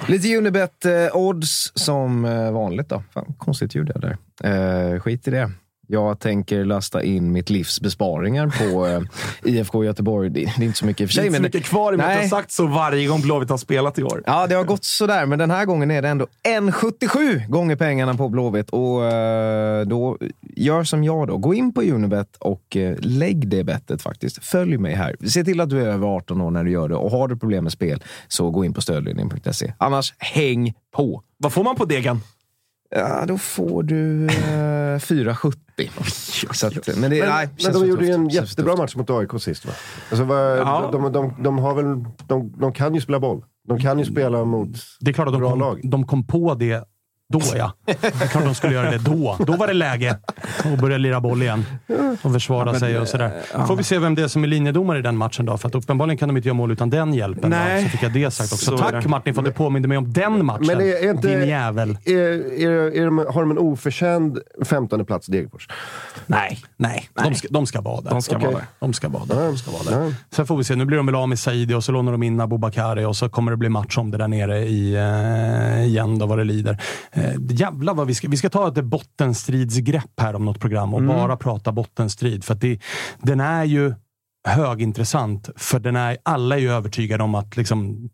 lite 0.07 0.27
Unibet-odds 0.27 1.71
som 1.75 2.25
eh, 2.25 2.51
vanligt. 2.51 2.89
Då. 2.89 3.03
Fan, 3.13 3.33
konstigt 3.37 3.75
ljud 3.75 3.91
jag 3.95 4.01
där. 4.01 4.17
Eh, 4.93 4.99
skit 4.99 5.27
i 5.27 5.31
det. 5.31 5.51
Jag 5.87 6.19
tänker 6.19 6.65
lasta 6.65 7.03
in 7.03 7.31
mitt 7.31 7.49
livs 7.49 7.81
besparingar 7.81 8.47
på 8.71 8.87
eh, 8.87 9.01
IFK 9.43 9.83
Göteborg. 9.83 10.29
Det, 10.29 10.39
det 10.57 10.63
är 10.63 10.65
inte 10.65 10.77
så 10.77 10.85
mycket 10.85 11.01
i 11.01 11.05
och 11.05 11.09
för 11.09 11.15
Det 11.15 11.21
är 11.21 11.21
sig. 11.21 11.27
inte 11.27 11.37
så 11.37 11.43
mycket 11.43 11.63
kvar 11.63 11.93
i 11.93 11.95
och 11.95 11.97
med 11.97 12.07
att 12.07 12.15
Nej. 12.15 12.29
sagt 12.29 12.51
så 12.51 12.67
varje 12.67 13.07
gång 13.07 13.21
Blåvitt 13.21 13.49
har 13.49 13.57
spelat 13.57 13.99
i 13.99 14.03
år. 14.03 14.23
Ja, 14.25 14.47
det 14.47 14.55
har 14.55 14.63
gått 14.63 14.83
sådär, 14.85 15.25
men 15.25 15.39
den 15.39 15.51
här 15.51 15.65
gången 15.65 15.91
är 15.91 16.01
det 16.01 16.07
ändå 16.09 16.27
1,77 16.47 17.47
gånger 17.47 17.75
pengarna 17.75 18.13
på 18.13 18.29
Blåvitt. 18.29 18.69
Och 18.69 19.05
eh, 19.05 19.85
då, 19.85 20.17
gör 20.41 20.83
som 20.83 21.03
jag 21.03 21.27
då. 21.27 21.37
Gå 21.37 21.53
in 21.53 21.73
på 21.73 21.81
Unibet 21.81 22.35
och 22.39 22.77
eh, 22.77 22.95
lägg 22.99 23.47
det 23.47 23.63
bettet 23.63 24.01
faktiskt. 24.01 24.43
Följ 24.45 24.77
mig 24.77 24.93
här. 24.95 25.15
Se 25.27 25.43
till 25.43 25.61
att 25.61 25.69
du 25.69 25.81
är 25.81 25.87
över 25.87 26.07
18 26.07 26.41
år 26.41 26.51
när 26.51 26.63
du 26.63 26.71
gör 26.71 26.89
det. 26.89 26.95
Och 26.95 27.11
har 27.11 27.27
du 27.27 27.37
problem 27.37 27.63
med 27.63 27.73
spel, 27.73 28.03
så 28.27 28.51
gå 28.51 28.65
in 28.65 28.73
på 28.73 28.81
stödlinjen.se. 28.81 29.73
Annars, 29.77 30.13
häng 30.17 30.73
på! 30.95 31.21
Vad 31.37 31.53
får 31.53 31.63
man 31.63 31.75
på 31.75 31.85
degen? 31.85 32.21
Ja, 32.89 33.25
då 33.27 33.37
får 33.37 33.83
du 33.83 34.25
eh, 34.25 34.99
4,70. 34.99 36.53
Så 36.53 36.67
att, 36.67 36.87
men 36.97 37.09
det, 37.11 37.19
Men, 37.19 37.29
nej, 37.29 37.49
men 37.63 37.73
de 37.73 37.87
gjorde 37.87 38.05
ju 38.05 38.11
en 38.11 38.29
jättebra 38.29 38.75
match 38.75 38.95
mot 38.95 39.09
AIK 39.09 39.29
sist 39.39 39.65
va? 39.65 39.71
Alltså, 40.09 40.23
vad, 40.23 40.57
Ja. 40.57 40.89
de, 40.91 41.11
de, 41.11 41.33
de, 41.43 41.57
har 41.57 41.75
väl, 41.75 41.85
de, 42.27 42.53
de 42.59 42.73
kan 42.73 42.95
ju 42.95 43.01
spela 43.01 43.19
boll. 43.19 43.43
De 43.67 43.79
kan 43.79 43.99
ju 43.99 44.05
spela 44.05 44.45
mot 44.45 44.69
Det 44.99 45.11
är 45.11 45.13
klart 45.13 45.27
att 45.27 45.33
de 45.33 45.39
bra 45.39 45.49
kom, 45.49 45.59
lag. 45.59 45.79
de 45.83 46.07
kom 46.07 46.27
på 46.27 46.53
det 46.53 46.83
då, 47.33 47.41
ja. 47.55 47.73
Det 47.85 48.05
är 48.05 48.27
klart 48.27 48.43
de 48.43 48.55
skulle 48.55 48.73
göra 48.73 48.91
det 48.91 48.97
då. 48.97 49.37
Då 49.39 49.55
var 49.55 49.67
det 49.67 49.73
läge 49.73 50.17
att 50.63 50.79
börja 50.79 50.97
lira 50.97 51.21
boll 51.21 51.41
igen 51.41 51.65
och 52.21 52.31
försvara 52.31 52.79
sig 52.79 52.99
och 52.99 53.07
sådär. 53.07 53.31
Får 53.67 53.75
vi 53.75 53.83
se 53.83 53.99
vem 53.99 54.15
det 54.15 54.21
är 54.23 54.27
som 54.27 54.43
är 54.43 54.47
linjedomare 54.47 54.99
i 54.99 55.01
den 55.01 55.17
matchen 55.17 55.45
då, 55.45 55.57
för 55.57 55.67
att 55.67 55.75
uppenbarligen 55.75 56.17
kan 56.17 56.29
de 56.29 56.37
inte 56.37 56.47
göra 56.49 56.55
mål 56.57 56.71
utan 56.71 56.89
den 56.89 57.13
hjälpen. 57.13 57.49
Nej. 57.49 57.83
Då. 57.83 57.89
Så 57.89 57.89
fick 57.89 58.03
jag 58.03 58.13
det 58.13 58.31
sagt 58.31 58.53
också. 58.53 58.65
Så 58.65 58.77
Tack 58.77 59.03
det. 59.03 59.09
Martin 59.09 59.33
för 59.33 59.41
att 59.41 59.45
du 59.45 59.51
påminde 59.51 59.87
mig 59.87 59.97
om 59.97 60.13
den 60.13 60.45
matchen. 60.45 60.65
Men 60.67 60.81
är, 60.81 61.05
är 61.05 61.09
inte, 61.11 61.27
Din 61.27 61.47
jävel. 61.47 61.97
Är, 62.05 62.13
är, 62.61 62.69
är 63.01 63.05
de, 63.05 63.17
har 63.17 63.41
de 63.41 63.51
en 63.51 63.57
oförtjänt 63.57 64.37
15 64.65 65.05
plats 65.05 65.27
Degerfors? 65.27 65.67
Nej. 66.27 66.59
Nej, 66.77 67.09
De, 67.13 67.35
ska, 67.35 67.47
de 67.51 67.65
ska 67.65 67.81
vara 67.81 68.01
där. 68.01 68.09
De 68.09 68.21
ska 68.21 68.35
Okej. 68.35 68.47
vara 68.47 68.57
där. 68.57 68.65
De 68.79 68.93
ska 68.93 69.09
vara 69.09 69.25
där. 69.25 69.45
De 69.45 69.57
ska 69.57 69.71
vara 69.71 69.83
där. 69.83 70.05
Ja. 70.05 70.11
Sen 70.31 70.47
får 70.47 70.57
vi 70.57 70.63
se. 70.63 70.75
Nu 70.75 70.85
blir 70.85 70.97
de 70.97 71.05
väl 71.05 71.15
av 71.15 71.29
med 71.29 71.39
Saidi 71.39 71.73
och 71.73 71.83
så 71.83 71.91
lånar 71.91 72.11
de 72.11 72.23
in 72.23 72.39
Abubakari 72.39 73.05
och 73.05 73.15
så 73.15 73.29
kommer 73.29 73.51
det 73.51 73.57
bli 73.57 73.69
match 73.69 73.97
om 73.97 74.11
det 74.11 74.17
där 74.17 74.27
nere 74.27 74.59
i, 74.59 74.95
eh, 74.95 75.85
igen 75.85 76.19
då 76.19 76.25
vad 76.25 76.37
det 76.37 76.43
lider. 76.43 76.77
Eh, 77.15 77.33
jävlar 77.49 77.93
vad 77.93 78.07
vi 78.07 78.15
ska... 78.15 78.27
Vi 78.27 78.37
ska 78.37 78.49
ta 78.49 78.67
ett 78.67 78.83
bottenstridsgrepp 78.83 80.19
här 80.19 80.35
om 80.35 80.45
något 80.45 80.59
program 80.59 80.93
och 80.93 81.03
bara 81.03 81.37
prata 81.37 81.71
bottenstrid. 81.71 82.43
För 82.43 82.55
det, 82.55 82.79
den 83.21 83.39
är 83.39 83.63
ju 83.63 83.93
högintressant. 84.47 85.49
För 85.55 85.79
den 85.79 85.95
är, 85.95 86.17
alla 86.23 86.55
är 86.55 86.59
ju 86.59 86.71
övertygade 86.71 87.23
om 87.23 87.35
att 87.35 87.57
liksom, 87.57 88.09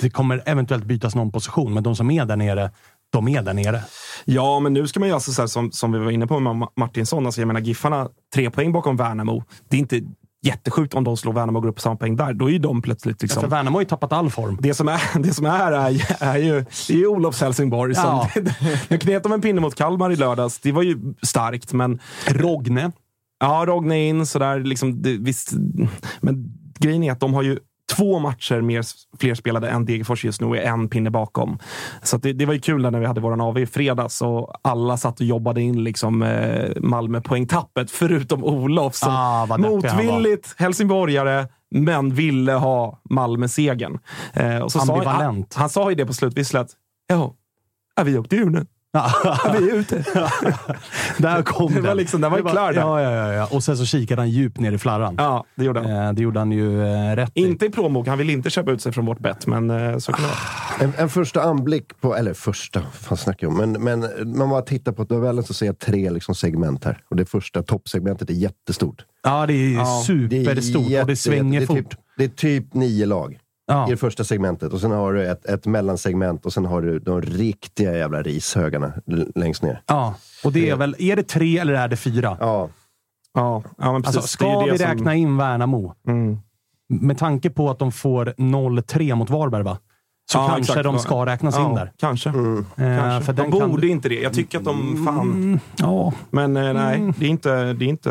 det 0.00 0.10
kommer 0.10 0.42
eventuellt 0.46 0.84
bytas 0.84 1.14
någon 1.14 1.32
position, 1.32 1.74
men 1.74 1.82
de 1.82 1.96
som 1.96 2.10
är 2.10 2.24
där 2.24 2.36
nere, 2.36 2.70
de 3.10 3.28
är 3.28 3.42
där 3.42 3.54
nere. 3.54 3.82
Ja, 4.24 4.60
men 4.60 4.72
nu 4.72 4.86
ska 4.86 5.00
man 5.00 5.08
ju 5.08 5.14
alltså, 5.14 5.32
så 5.32 5.42
här, 5.42 5.46
som, 5.46 5.72
som 5.72 5.92
vi 5.92 5.98
var 5.98 6.10
inne 6.10 6.26
på 6.26 6.40
med 6.40 6.52
Ma- 6.52 6.72
Martinsson, 6.76 7.26
alltså, 7.26 7.40
jag 7.40 7.48
menar 7.48 7.60
Giffarna, 7.60 8.08
tre 8.34 8.50
poäng 8.50 8.72
bakom 8.72 8.96
Värnamo. 8.96 9.44
Det 9.68 9.76
är 9.76 9.80
inte 9.80 10.00
jättesjukt 10.42 10.94
om 10.94 11.04
de 11.04 11.16
slår 11.16 11.32
Värnamo 11.32 11.58
och 11.58 11.62
går 11.62 11.70
upp 11.70 11.76
på 11.76 11.82
samma 11.82 11.96
poäng 11.96 12.16
där. 12.16 12.32
Då 12.32 12.46
är 12.48 12.52
ju 12.52 12.58
de 12.58 12.82
plötsligt 12.82 13.20
För 13.20 13.26
liksom... 13.26 13.48
Värnamo 13.48 13.76
har 13.76 13.82
ju 13.82 13.88
tappat 13.88 14.12
all 14.12 14.30
form. 14.30 14.58
Det 14.60 14.74
som 14.74 14.88
är, 14.88 15.18
det 15.22 15.34
som 15.34 15.46
är, 15.46 15.72
är, 15.72 16.16
är 16.20 16.38
ju, 16.38 16.64
det 16.88 16.94
är 16.94 16.98
ju 16.98 17.06
Olofs 17.06 17.40
Helsingborg. 17.40 17.94
Som, 17.94 18.04
Ja. 18.04 18.30
nu 18.88 18.98
knep 18.98 19.22
de 19.22 19.32
en 19.32 19.40
pinne 19.40 19.60
mot 19.60 19.74
Kalmar 19.74 20.12
i 20.12 20.16
lördags. 20.16 20.58
Det 20.58 20.72
var 20.72 20.82
ju 20.82 21.14
starkt, 21.22 21.72
men 21.72 22.00
Rogne. 22.26 22.92
Ja, 23.40 23.64
Rogne 23.66 24.08
in 24.08 24.26
sådär. 24.26 24.60
Liksom, 24.60 25.02
det, 25.02 25.16
visst, 25.16 25.52
men 26.20 26.44
grejen 26.78 27.02
är 27.02 27.12
att 27.12 27.20
de 27.20 27.34
har 27.34 27.42
ju 27.42 27.58
två 27.96 28.18
matcher 28.18 28.60
mer, 28.60 28.84
fler 29.18 29.34
spelade 29.34 29.68
än 29.68 29.84
Degerfors 29.84 30.24
just 30.24 30.40
nu 30.40 30.46
och 30.46 30.56
är 30.56 30.62
en 30.62 30.88
pinne 30.88 31.10
bakom. 31.10 31.58
Så 32.02 32.16
det, 32.16 32.32
det 32.32 32.46
var 32.46 32.54
ju 32.54 32.60
kul 32.60 32.82
när 32.82 33.00
vi 33.00 33.06
hade 33.06 33.20
våran 33.20 33.40
AV 33.40 33.58
i 33.58 33.66
fredags 33.66 34.22
och 34.22 34.54
alla 34.62 34.96
satt 34.96 35.20
och 35.20 35.26
jobbade 35.26 35.62
in 35.62 35.84
liksom, 35.84 36.22
eh, 36.22 36.70
Malmö-poängtappet, 36.80 37.90
förutom 37.90 38.44
Olof 38.44 38.94
som 38.94 39.08
Ah, 39.12 39.46
motvilligt 39.58 40.54
helsingborgare 40.58 41.48
men 41.70 42.14
ville 42.14 42.52
ha 42.52 43.00
Malmö-segern. 43.10 43.98
Eh, 44.34 44.58
och 44.58 44.72
så 44.72 44.78
sa, 44.78 44.84
han, 44.84 44.94
Ambivalent. 44.94 45.54
han 45.54 45.68
sa 45.68 45.90
ju 45.90 45.96
det 45.96 46.06
på 46.06 46.12
slutvisslet. 46.12 46.68
Ja, 47.08 47.34
vi 48.04 48.18
åkte 48.18 48.36
ur 48.36 48.50
nu. 48.50 48.66
Ja, 48.94 49.12
vi 49.60 49.70
är 49.70 49.74
ute. 49.74 49.96
Där 51.18 51.42
kom 51.42 51.74
Det 51.74 51.80
var 51.80 51.88
den. 51.88 51.96
liksom- 51.96 52.20
den 52.20 52.30
var 52.30 52.38
ju 52.38 52.44
Det 52.44 52.50
klar 52.50 52.72
där. 52.72 52.80
Ja, 52.80 53.00
ja, 53.02 53.10
ja, 53.10 53.32
ja. 53.32 53.48
Och 53.50 53.64
sen 53.64 53.76
så 53.76 53.84
kikade 53.86 54.20
han 54.20 54.30
djupt 54.30 54.60
ner 54.60 54.72
i 54.72 54.78
flarran. 54.78 55.14
Ja, 55.18 55.44
det 55.54 55.64
gjorde 55.64 55.80
han. 55.80 55.90
Eh, 56.06 56.12
det 56.12 56.22
gjorde 56.22 56.38
han 56.38 56.52
ju 56.52 56.82
eh, 56.86 57.16
rätt. 57.16 57.30
Inte 57.34 57.66
i 57.66 57.70
plånbok. 57.70 58.06
Han 58.06 58.18
vill 58.18 58.30
inte 58.30 58.50
köpa 58.50 58.70
ut 58.70 58.82
sig 58.82 58.92
från 58.92 59.06
vårt 59.06 59.18
bett, 59.18 59.46
men 59.46 59.70
eh, 59.70 59.98
så 59.98 60.12
kan 60.12 60.22
det 60.24 60.28
vara. 60.28 60.88
En, 60.90 61.02
en 61.02 61.08
första 61.08 61.42
anblick 61.42 62.00
på, 62.00 62.16
eller 62.16 62.34
första, 62.34 62.80
vad 62.80 62.92
fan 62.92 63.16
snackar 63.18 63.46
jag 63.46 63.60
om? 63.60 63.72
Men, 63.72 63.84
men 63.84 64.36
man 64.38 64.48
bara 64.50 64.62
tittar 64.62 64.92
på 64.92 65.04
tabellen 65.04 65.44
så 65.44 65.54
ser 65.54 65.66
jag 65.66 65.78
tre 65.78 66.10
liksom 66.10 66.34
segment 66.34 66.84
här. 66.84 66.98
Och 67.10 67.16
det 67.16 67.24
första 67.24 67.62
toppsegmentet 67.62 68.30
är 68.30 68.34
jättestort. 68.34 69.04
Ja, 69.22 69.46
det 69.46 69.52
är 69.54 69.72
Ja, 69.74 70.02
superstort 70.06 70.84
och 70.84 70.90
jätte- 70.90 71.06
det 71.10 71.16
svänger 71.16 71.60
det 71.60 71.64
är 71.64 71.66
fort. 71.66 71.76
Typ, 71.90 71.98
det 72.16 72.24
är 72.24 72.28
typ 72.28 72.74
nio 72.74 73.06
lag 73.06 73.38
Ja. 73.66 73.88
i 73.88 73.90
det 73.90 73.96
första 73.96 74.24
segmentet. 74.24 74.72
Och 74.72 74.80
sen 74.80 74.90
har 74.90 75.12
du 75.12 75.26
ett, 75.30 75.44
ett 75.46 75.66
mellansegment 75.66 76.46
och 76.46 76.52
sen 76.52 76.64
har 76.66 76.82
du 76.82 76.98
de 76.98 77.22
riktiga 77.22 77.96
jävla 77.96 78.22
rishögarna 78.22 78.92
längst 79.34 79.62
ner. 79.62 79.82
Ja, 79.86 80.14
och 80.44 80.52
det 80.52 80.70
är 80.70 80.76
väl... 80.76 80.96
Är 80.98 81.16
det 81.16 81.22
tre 81.22 81.58
eller 81.58 81.72
är 81.74 81.88
det 81.88 81.96
fyra? 81.96 82.36
Ja, 82.40 82.68
Ja, 83.34 83.62
ja 83.78 83.92
men 83.92 84.02
precis. 84.02 84.16
Alltså, 84.16 84.44
Det 84.44 84.50
är 84.50 84.54
ska 84.54 84.64
vi 84.64 84.70
det 84.70 84.78
som- 84.78 84.86
räkna 84.86 85.14
in 85.14 85.36
Värnamo? 85.36 85.94
Mm. 86.08 86.38
Med 86.88 87.18
tanke 87.18 87.50
på 87.50 87.70
att 87.70 87.78
de 87.78 87.92
får 87.92 88.34
0-3 88.36 89.14
mot 89.14 89.30
Varberg, 89.30 89.62
va? 89.62 89.78
Så 90.32 90.38
Ja, 90.38 90.46
kanske 90.48 90.72
exakt. 90.72 90.84
de 90.84 90.98
ska 90.98 91.26
räknas 91.26 91.56
in 91.56 91.62
ja, 91.62 91.74
där. 91.74 91.92
Kanske. 92.00 92.28
Eh, 92.28 92.34
kanske. 92.76 93.24
För 93.26 93.32
de 93.32 93.50
borde 93.50 93.80
kan... 93.82 93.90
inte 93.90 94.08
det. 94.08 94.14
Jag 94.20 94.32
tycker 94.32 94.58
att 94.58 94.64
de... 94.64 95.04
Fan. 95.06 95.60
Ja, 95.76 96.12
Men 96.30 96.56
eh, 96.56 96.72
nej, 96.72 96.96
Mm. 96.98 97.14
det, 97.18 97.24
är 97.26 97.28
inte, 97.30 97.72
det, 97.72 97.84
är 97.84 97.88
inte, 97.88 98.10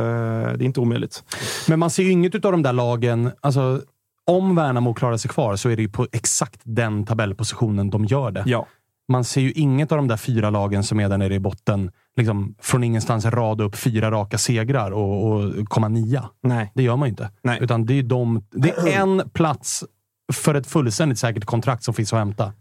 det 0.57 0.63
är 0.63 0.65
inte 0.65 0.79
omöjligt. 0.79 1.23
men 1.67 1.79
man 1.79 1.89
ser 1.89 2.03
ju 2.03 2.11
inget 2.11 2.45
av 2.45 2.51
de 2.51 2.61
där 2.63 2.73
lagen... 2.73 3.31
Alltså, 3.41 3.81
om 4.27 4.55
Värnamo 4.55 4.93
klarar 4.93 5.17
sig 5.17 5.31
kvar 5.31 5.55
så 5.55 5.69
är 5.69 5.75
det 5.75 5.81
ju 5.81 5.89
på 5.89 6.07
exakt 6.11 6.61
den 6.63 7.05
tabellpositionen 7.05 7.89
de 7.89 8.05
gör 8.05 8.31
det. 8.31 8.43
Ja. 8.45 8.67
Man 9.07 9.23
ser 9.23 9.41
ju 9.41 9.51
inget 9.51 9.91
av 9.91 9.97
de 9.97 10.07
där 10.07 10.17
fyra 10.17 10.49
lagen 10.49 10.83
som 10.83 10.99
är 10.99 11.09
där 11.09 11.17
nere 11.17 11.35
i 11.35 11.39
botten 11.39 11.91
liksom, 12.17 12.55
från 12.59 12.83
ingenstans 12.83 13.25
rada 13.25 13.63
upp 13.63 13.75
fyra 13.75 14.11
raka 14.11 14.37
segrar 14.37 14.91
och, 14.91 15.33
och 15.33 15.69
komma 15.69 15.87
nia. 15.87 16.29
Nej. 16.43 16.71
Det 16.75 16.83
gör 16.83 16.95
man 16.95 17.07
ju 17.07 17.09
inte. 17.09 17.29
Nej. 17.43 17.57
Utan 17.61 17.85
det 17.85 17.93
är, 17.93 18.03
de, 18.03 18.45
det 18.51 18.69
är 18.69 19.01
en 19.01 19.29
plats 19.29 19.83
för 20.33 20.55
ett 20.55 20.67
fullständigt 20.67 21.19
säkert 21.19 21.45
kontrakt 21.45 21.83
som 21.83 21.93
finns 21.93 22.13
att 22.13 22.19
hämta. 22.19 22.53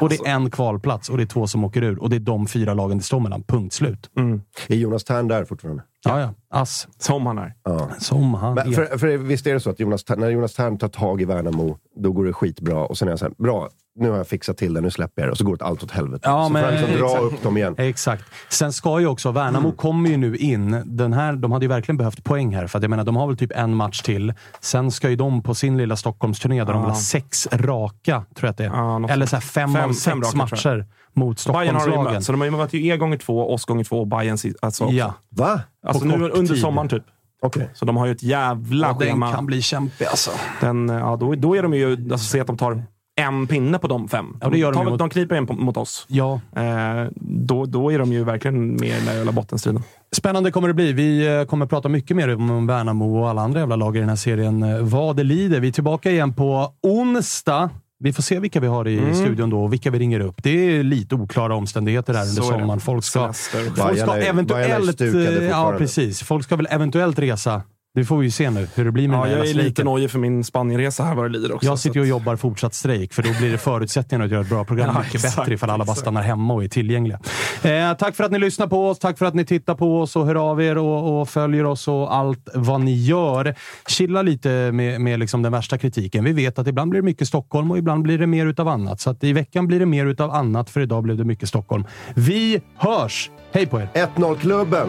Och 0.00 0.08
det 0.08 0.26
är 0.26 0.28
en 0.28 0.50
kvalplats 0.50 1.08
och 1.08 1.16
det 1.16 1.22
är 1.22 1.26
två 1.26 1.46
som 1.46 1.64
åker 1.64 1.82
ur. 1.82 1.98
Och 1.98 2.10
det 2.10 2.16
är 2.16 2.20
de 2.20 2.46
fyra 2.46 2.74
lagen 2.74 2.98
det 2.98 3.04
står 3.04 3.20
mellan. 3.20 3.42
Punkt 3.42 3.72
slut. 3.74 4.10
Mm. 4.16 4.42
är 4.68 4.76
Jonas 4.76 5.04
Tern 5.04 5.28
där 5.28 5.44
fortfarande? 5.44 5.82
Ja, 6.08 6.20
ja. 6.20 6.34
Ass. 6.60 6.88
Som 6.98 7.26
han 7.26 7.38
är. 7.38 7.54
Ja. 7.64 7.90
Som 7.98 8.34
han 8.34 8.54
Men 8.54 8.68
är. 8.68 8.72
för, 8.72 8.98
för 8.98 9.16
visst 9.16 9.46
är 9.46 9.54
det 9.54 9.60
så 9.60 9.70
att 9.70 9.80
Jonas, 9.80 10.04
när 10.16 10.30
Jonas 10.30 10.54
Tern 10.54 10.78
tar 10.78 10.88
tag 10.88 11.22
i 11.22 11.24
Värnamo, 11.24 11.78
då 11.96 12.12
går 12.12 12.24
det 12.24 12.32
skitbra. 12.32 12.86
Och 12.86 12.98
sen 12.98 13.08
är 13.08 13.12
han 13.12 13.18
så 13.18 13.24
här, 13.24 13.34
bra, 13.38 13.68
nu 13.96 14.10
har 14.10 14.16
jag 14.16 14.28
fixat 14.28 14.56
till 14.56 14.74
det, 14.74 14.80
nu 14.80 14.90
släpper 14.90 15.22
jag 15.22 15.28
det. 15.28 15.30
Och 15.32 15.38
så 15.38 15.44
går 15.44 15.56
det 15.56 15.64
allt 15.64 15.82
åt 15.82 15.90
helvete. 15.90 16.20
Ja, 16.28 16.46
så 16.46 16.52
men- 16.52 16.64
får 16.64 16.70
liksom 16.70 16.90
dra 16.98 17.06
exakt. 17.06 17.22
upp 17.24 17.42
dem 17.42 17.56
igen. 17.56 17.74
Exakt. 17.78 18.24
Sen 18.48 18.72
ska 18.72 19.00
ju 19.00 19.06
också, 19.06 19.30
Värnamo 19.32 19.72
kommer 19.72 20.10
ju 20.10 20.16
nu 20.16 20.36
in. 20.36 20.82
Den 20.84 21.12
här, 21.12 21.32
de 21.32 21.52
hade 21.52 21.64
ju 21.64 21.68
verkligen 21.68 21.96
behövt 21.96 22.24
poäng 22.24 22.54
här, 22.54 22.66
för 22.66 22.78
att 22.78 22.82
jag 22.82 22.90
menar, 22.90 23.04
de 23.04 23.16
har 23.16 23.26
väl 23.26 23.36
typ 23.36 23.52
en 23.54 23.74
match 23.74 24.02
till. 24.02 24.34
Sen 24.60 24.90
ska 24.90 25.10
ju 25.10 25.16
de 25.16 25.42
på 25.42 25.54
sin 25.54 25.76
lilla 25.78 25.96
Stockholmsturné, 25.96 26.64
där 26.64 26.72
de 26.72 26.82
vill 26.82 26.90
ha 26.90 26.98
sex 26.98 27.48
raka, 27.52 28.24
tror 28.34 28.46
jag 28.46 28.50
att 28.50 28.56
det 28.56 28.64
är. 28.64 28.68
Ja, 28.68 29.08
Eller 29.08 29.26
så 29.26 29.36
här 29.36 29.40
fem, 29.40 29.74
Fem- 29.74 29.88
av 29.88 29.92
sex 29.92 30.04
fem 30.04 30.22
raka, 30.22 30.36
matcher 30.36 30.86
mot 31.14 31.46
Bayern 31.46 31.56
har 31.56 31.64
de 31.74 31.80
Stockholmslagen. 31.80 32.14
mött. 32.14 32.24
Så 32.24 32.32
de 32.32 32.40
har 32.40 32.46
ju 32.46 32.50
mött 32.50 32.74
er 32.74 32.96
gånger 32.96 33.16
två, 33.18 33.54
oss 33.54 33.64
gånger 33.64 33.84
två 33.84 34.00
och 34.00 34.06
Bayern 34.06 34.38
si- 34.38 34.54
alltså, 34.62 34.84
också. 34.84 34.96
Ja, 34.96 35.14
Va? 35.30 35.60
alltså 35.86 36.00
på 36.10 36.16
nu 36.16 36.28
under 36.28 36.54
tid. 36.54 36.60
sommaren 36.62 36.88
typ. 36.88 37.02
Okej. 37.42 37.70
Så 37.74 37.84
de 37.84 37.96
har 37.96 38.06
ju 38.06 38.12
ett 38.12 38.22
jävla 38.22 38.88
den 38.92 38.98
schema. 38.98 39.32
kan 39.32 39.46
bli 39.46 39.62
kämpig 39.62 40.04
alltså. 40.06 40.30
Den, 40.60 40.88
ja, 40.88 41.16
då, 41.20 41.34
då 41.34 41.56
är 41.56 41.62
de 41.62 41.74
ju... 41.74 41.92
Alltså, 41.92 42.18
säg 42.18 42.40
att 42.40 42.46
de 42.46 42.56
tar 42.56 42.82
en 43.20 43.46
pinne 43.46 43.78
på 43.78 43.86
de 43.88 44.08
fem. 44.08 44.26
Ja, 44.40 44.48
det 44.48 44.58
gör 44.58 44.72
de 44.72 44.78
väl- 44.84 44.90
mot- 44.90 44.98
de 44.98 45.10
kniper 45.10 45.36
en 45.36 45.46
på, 45.46 45.52
mot 45.52 45.76
oss. 45.76 46.06
Ja, 46.08 46.40
Eh, 46.56 47.06
då, 47.20 47.66
då 47.66 47.92
är 47.92 47.98
de 47.98 48.12
ju 48.12 48.24
verkligen 48.24 48.66
med 48.74 48.88
i 48.88 48.92
den 48.92 49.04
där 49.04 49.14
jävla 49.14 49.32
bottenstriden. 49.32 49.82
Spännande 50.16 50.50
kommer 50.50 50.68
det 50.68 50.74
bli. 50.74 50.92
Vi 50.92 51.38
eh, 51.38 51.44
kommer 51.44 51.66
prata 51.66 51.88
mycket 51.88 52.16
mer 52.16 52.34
om 52.36 52.66
Värnamo 52.66 53.20
och 53.20 53.28
alla 53.30 53.42
andra 53.42 53.60
jävla 53.60 53.76
lag 53.76 53.96
i 53.96 54.00
den 54.00 54.08
här 54.08 54.16
serien. 54.16 54.62
eh, 54.62 54.78
Vad 54.80 55.16
det 55.16 55.22
lider. 55.24 55.60
Vi 55.60 55.68
är 55.68 55.72
tillbaka 55.72 56.10
igen 56.10 56.34
på 56.34 56.72
onsdag. 56.82 57.70
Vi 57.98 58.12
får 58.12 58.22
se 58.22 58.38
vilka 58.38 58.60
vi 58.60 58.66
har 58.66 58.88
i 58.88 59.14
studion 59.14 59.50
då 59.50 59.62
och 59.64 59.72
vilka 59.72 59.90
vi 59.90 59.98
ringer 59.98 60.20
upp. 60.20 60.42
Det 60.42 60.50
är 60.50 60.82
lite 60.82 61.14
oklara 61.14 61.54
omständigheter 61.54 62.14
här 62.14 62.28
under 62.28 62.42
sommaren. 62.42 62.80
Folk 62.80 63.04
ska, 63.04 63.20
Semester. 63.20 63.82
folk 63.82 63.98
ska 63.98 64.16
eventuellt... 64.16 65.00
eh, 65.00 65.44
Ja, 65.48 65.74
precis. 65.78 66.22
Folk 66.22 66.44
ska 66.44 66.56
väl 66.56 66.68
eventuellt 66.70 67.18
resa 67.18 67.62
Det 67.96 68.04
får 68.04 68.18
vi 68.18 68.24
ju 68.24 68.30
se 68.30 68.50
nu 68.50 68.68
hur 68.74 68.84
det 68.84 68.92
blir 68.92 69.08
med 69.08 69.18
Ja, 69.18 69.28
jag 69.28 69.48
är 69.48 69.54
lite 69.54 69.84
nojig 69.84 70.10
för 70.10 70.18
min 70.18 70.44
Spanienresa 70.44 71.04
här 71.04 71.14
vad 71.14 71.24
det 71.24 71.28
lider 71.28 71.52
också. 71.52 71.66
Jag 71.66 71.78
sitter 71.78 71.94
ju 71.96 72.00
och 72.00 72.06
jobbar 72.06 72.36
fortsatt 72.36 72.74
strejk, 72.74 73.14
för 73.14 73.22
då 73.22 73.28
blir 73.38 73.52
det 73.52 73.58
förutsättningarna 73.58 74.24
att 74.24 74.30
göra 74.30 74.40
ett 74.40 74.48
bra 74.48 74.64
program 74.64 74.90
Ja, 74.94 75.00
mycket 75.00 75.14
exakt, 75.14 75.36
bättre 75.36 75.54
ifall 75.54 75.70
alla 75.70 75.84
bara 75.84 75.96
stannar 75.96 76.22
hemma 76.22 76.54
och 76.54 76.64
är 76.64 76.68
tillgängliga. 76.68 77.20
Eh, 77.62 77.96
tack 77.96 78.16
för 78.16 78.24
att 78.24 78.32
ni 78.32 78.38
lyssnar 78.38 78.66
på 78.66 78.88
oss, 78.88 78.98
tack 78.98 79.18
för 79.18 79.26
att 79.26 79.34
ni 79.34 79.44
tittar 79.44 79.74
på 79.74 80.00
oss 80.00 80.16
och 80.16 80.26
hör 80.26 80.34
av 80.34 80.62
er 80.62 80.78
och, 80.78 81.20
och 81.20 81.28
följer 81.28 81.64
oss 81.64 81.88
och 81.88 82.14
allt 82.14 82.48
vad 82.54 82.80
ni 82.80 82.94
gör. 82.94 83.54
Chilla 83.86 84.22
lite 84.22 84.72
med, 84.72 85.00
med 85.00 85.18
liksom 85.18 85.42
den 85.42 85.52
värsta 85.52 85.78
kritiken. 85.78 86.24
Vi 86.24 86.32
vet 86.32 86.58
att 86.58 86.66
ibland 86.66 86.90
blir 86.90 87.00
det 87.00 87.04
mycket 87.04 87.28
Stockholm 87.28 87.70
och 87.70 87.78
ibland 87.78 88.02
blir 88.02 88.18
det 88.18 88.26
mer 88.26 88.46
utav 88.46 88.68
annat. 88.68 89.00
Så 89.00 89.10
att 89.10 89.24
i 89.24 89.32
veckan 89.32 89.66
blir 89.66 89.78
det 89.78 89.86
mer 89.86 90.06
utav 90.06 90.30
annat, 90.30 90.70
för 90.70 90.80
idag 90.80 91.02
blev 91.02 91.16
det 91.16 91.24
mycket 91.24 91.48
Stockholm. 91.48 91.84
Vi 92.14 92.60
hörs! 92.76 93.30
Hej 93.52 93.66
på 93.66 93.80
er! 93.80 93.88
1-0-klubben! 93.94 94.88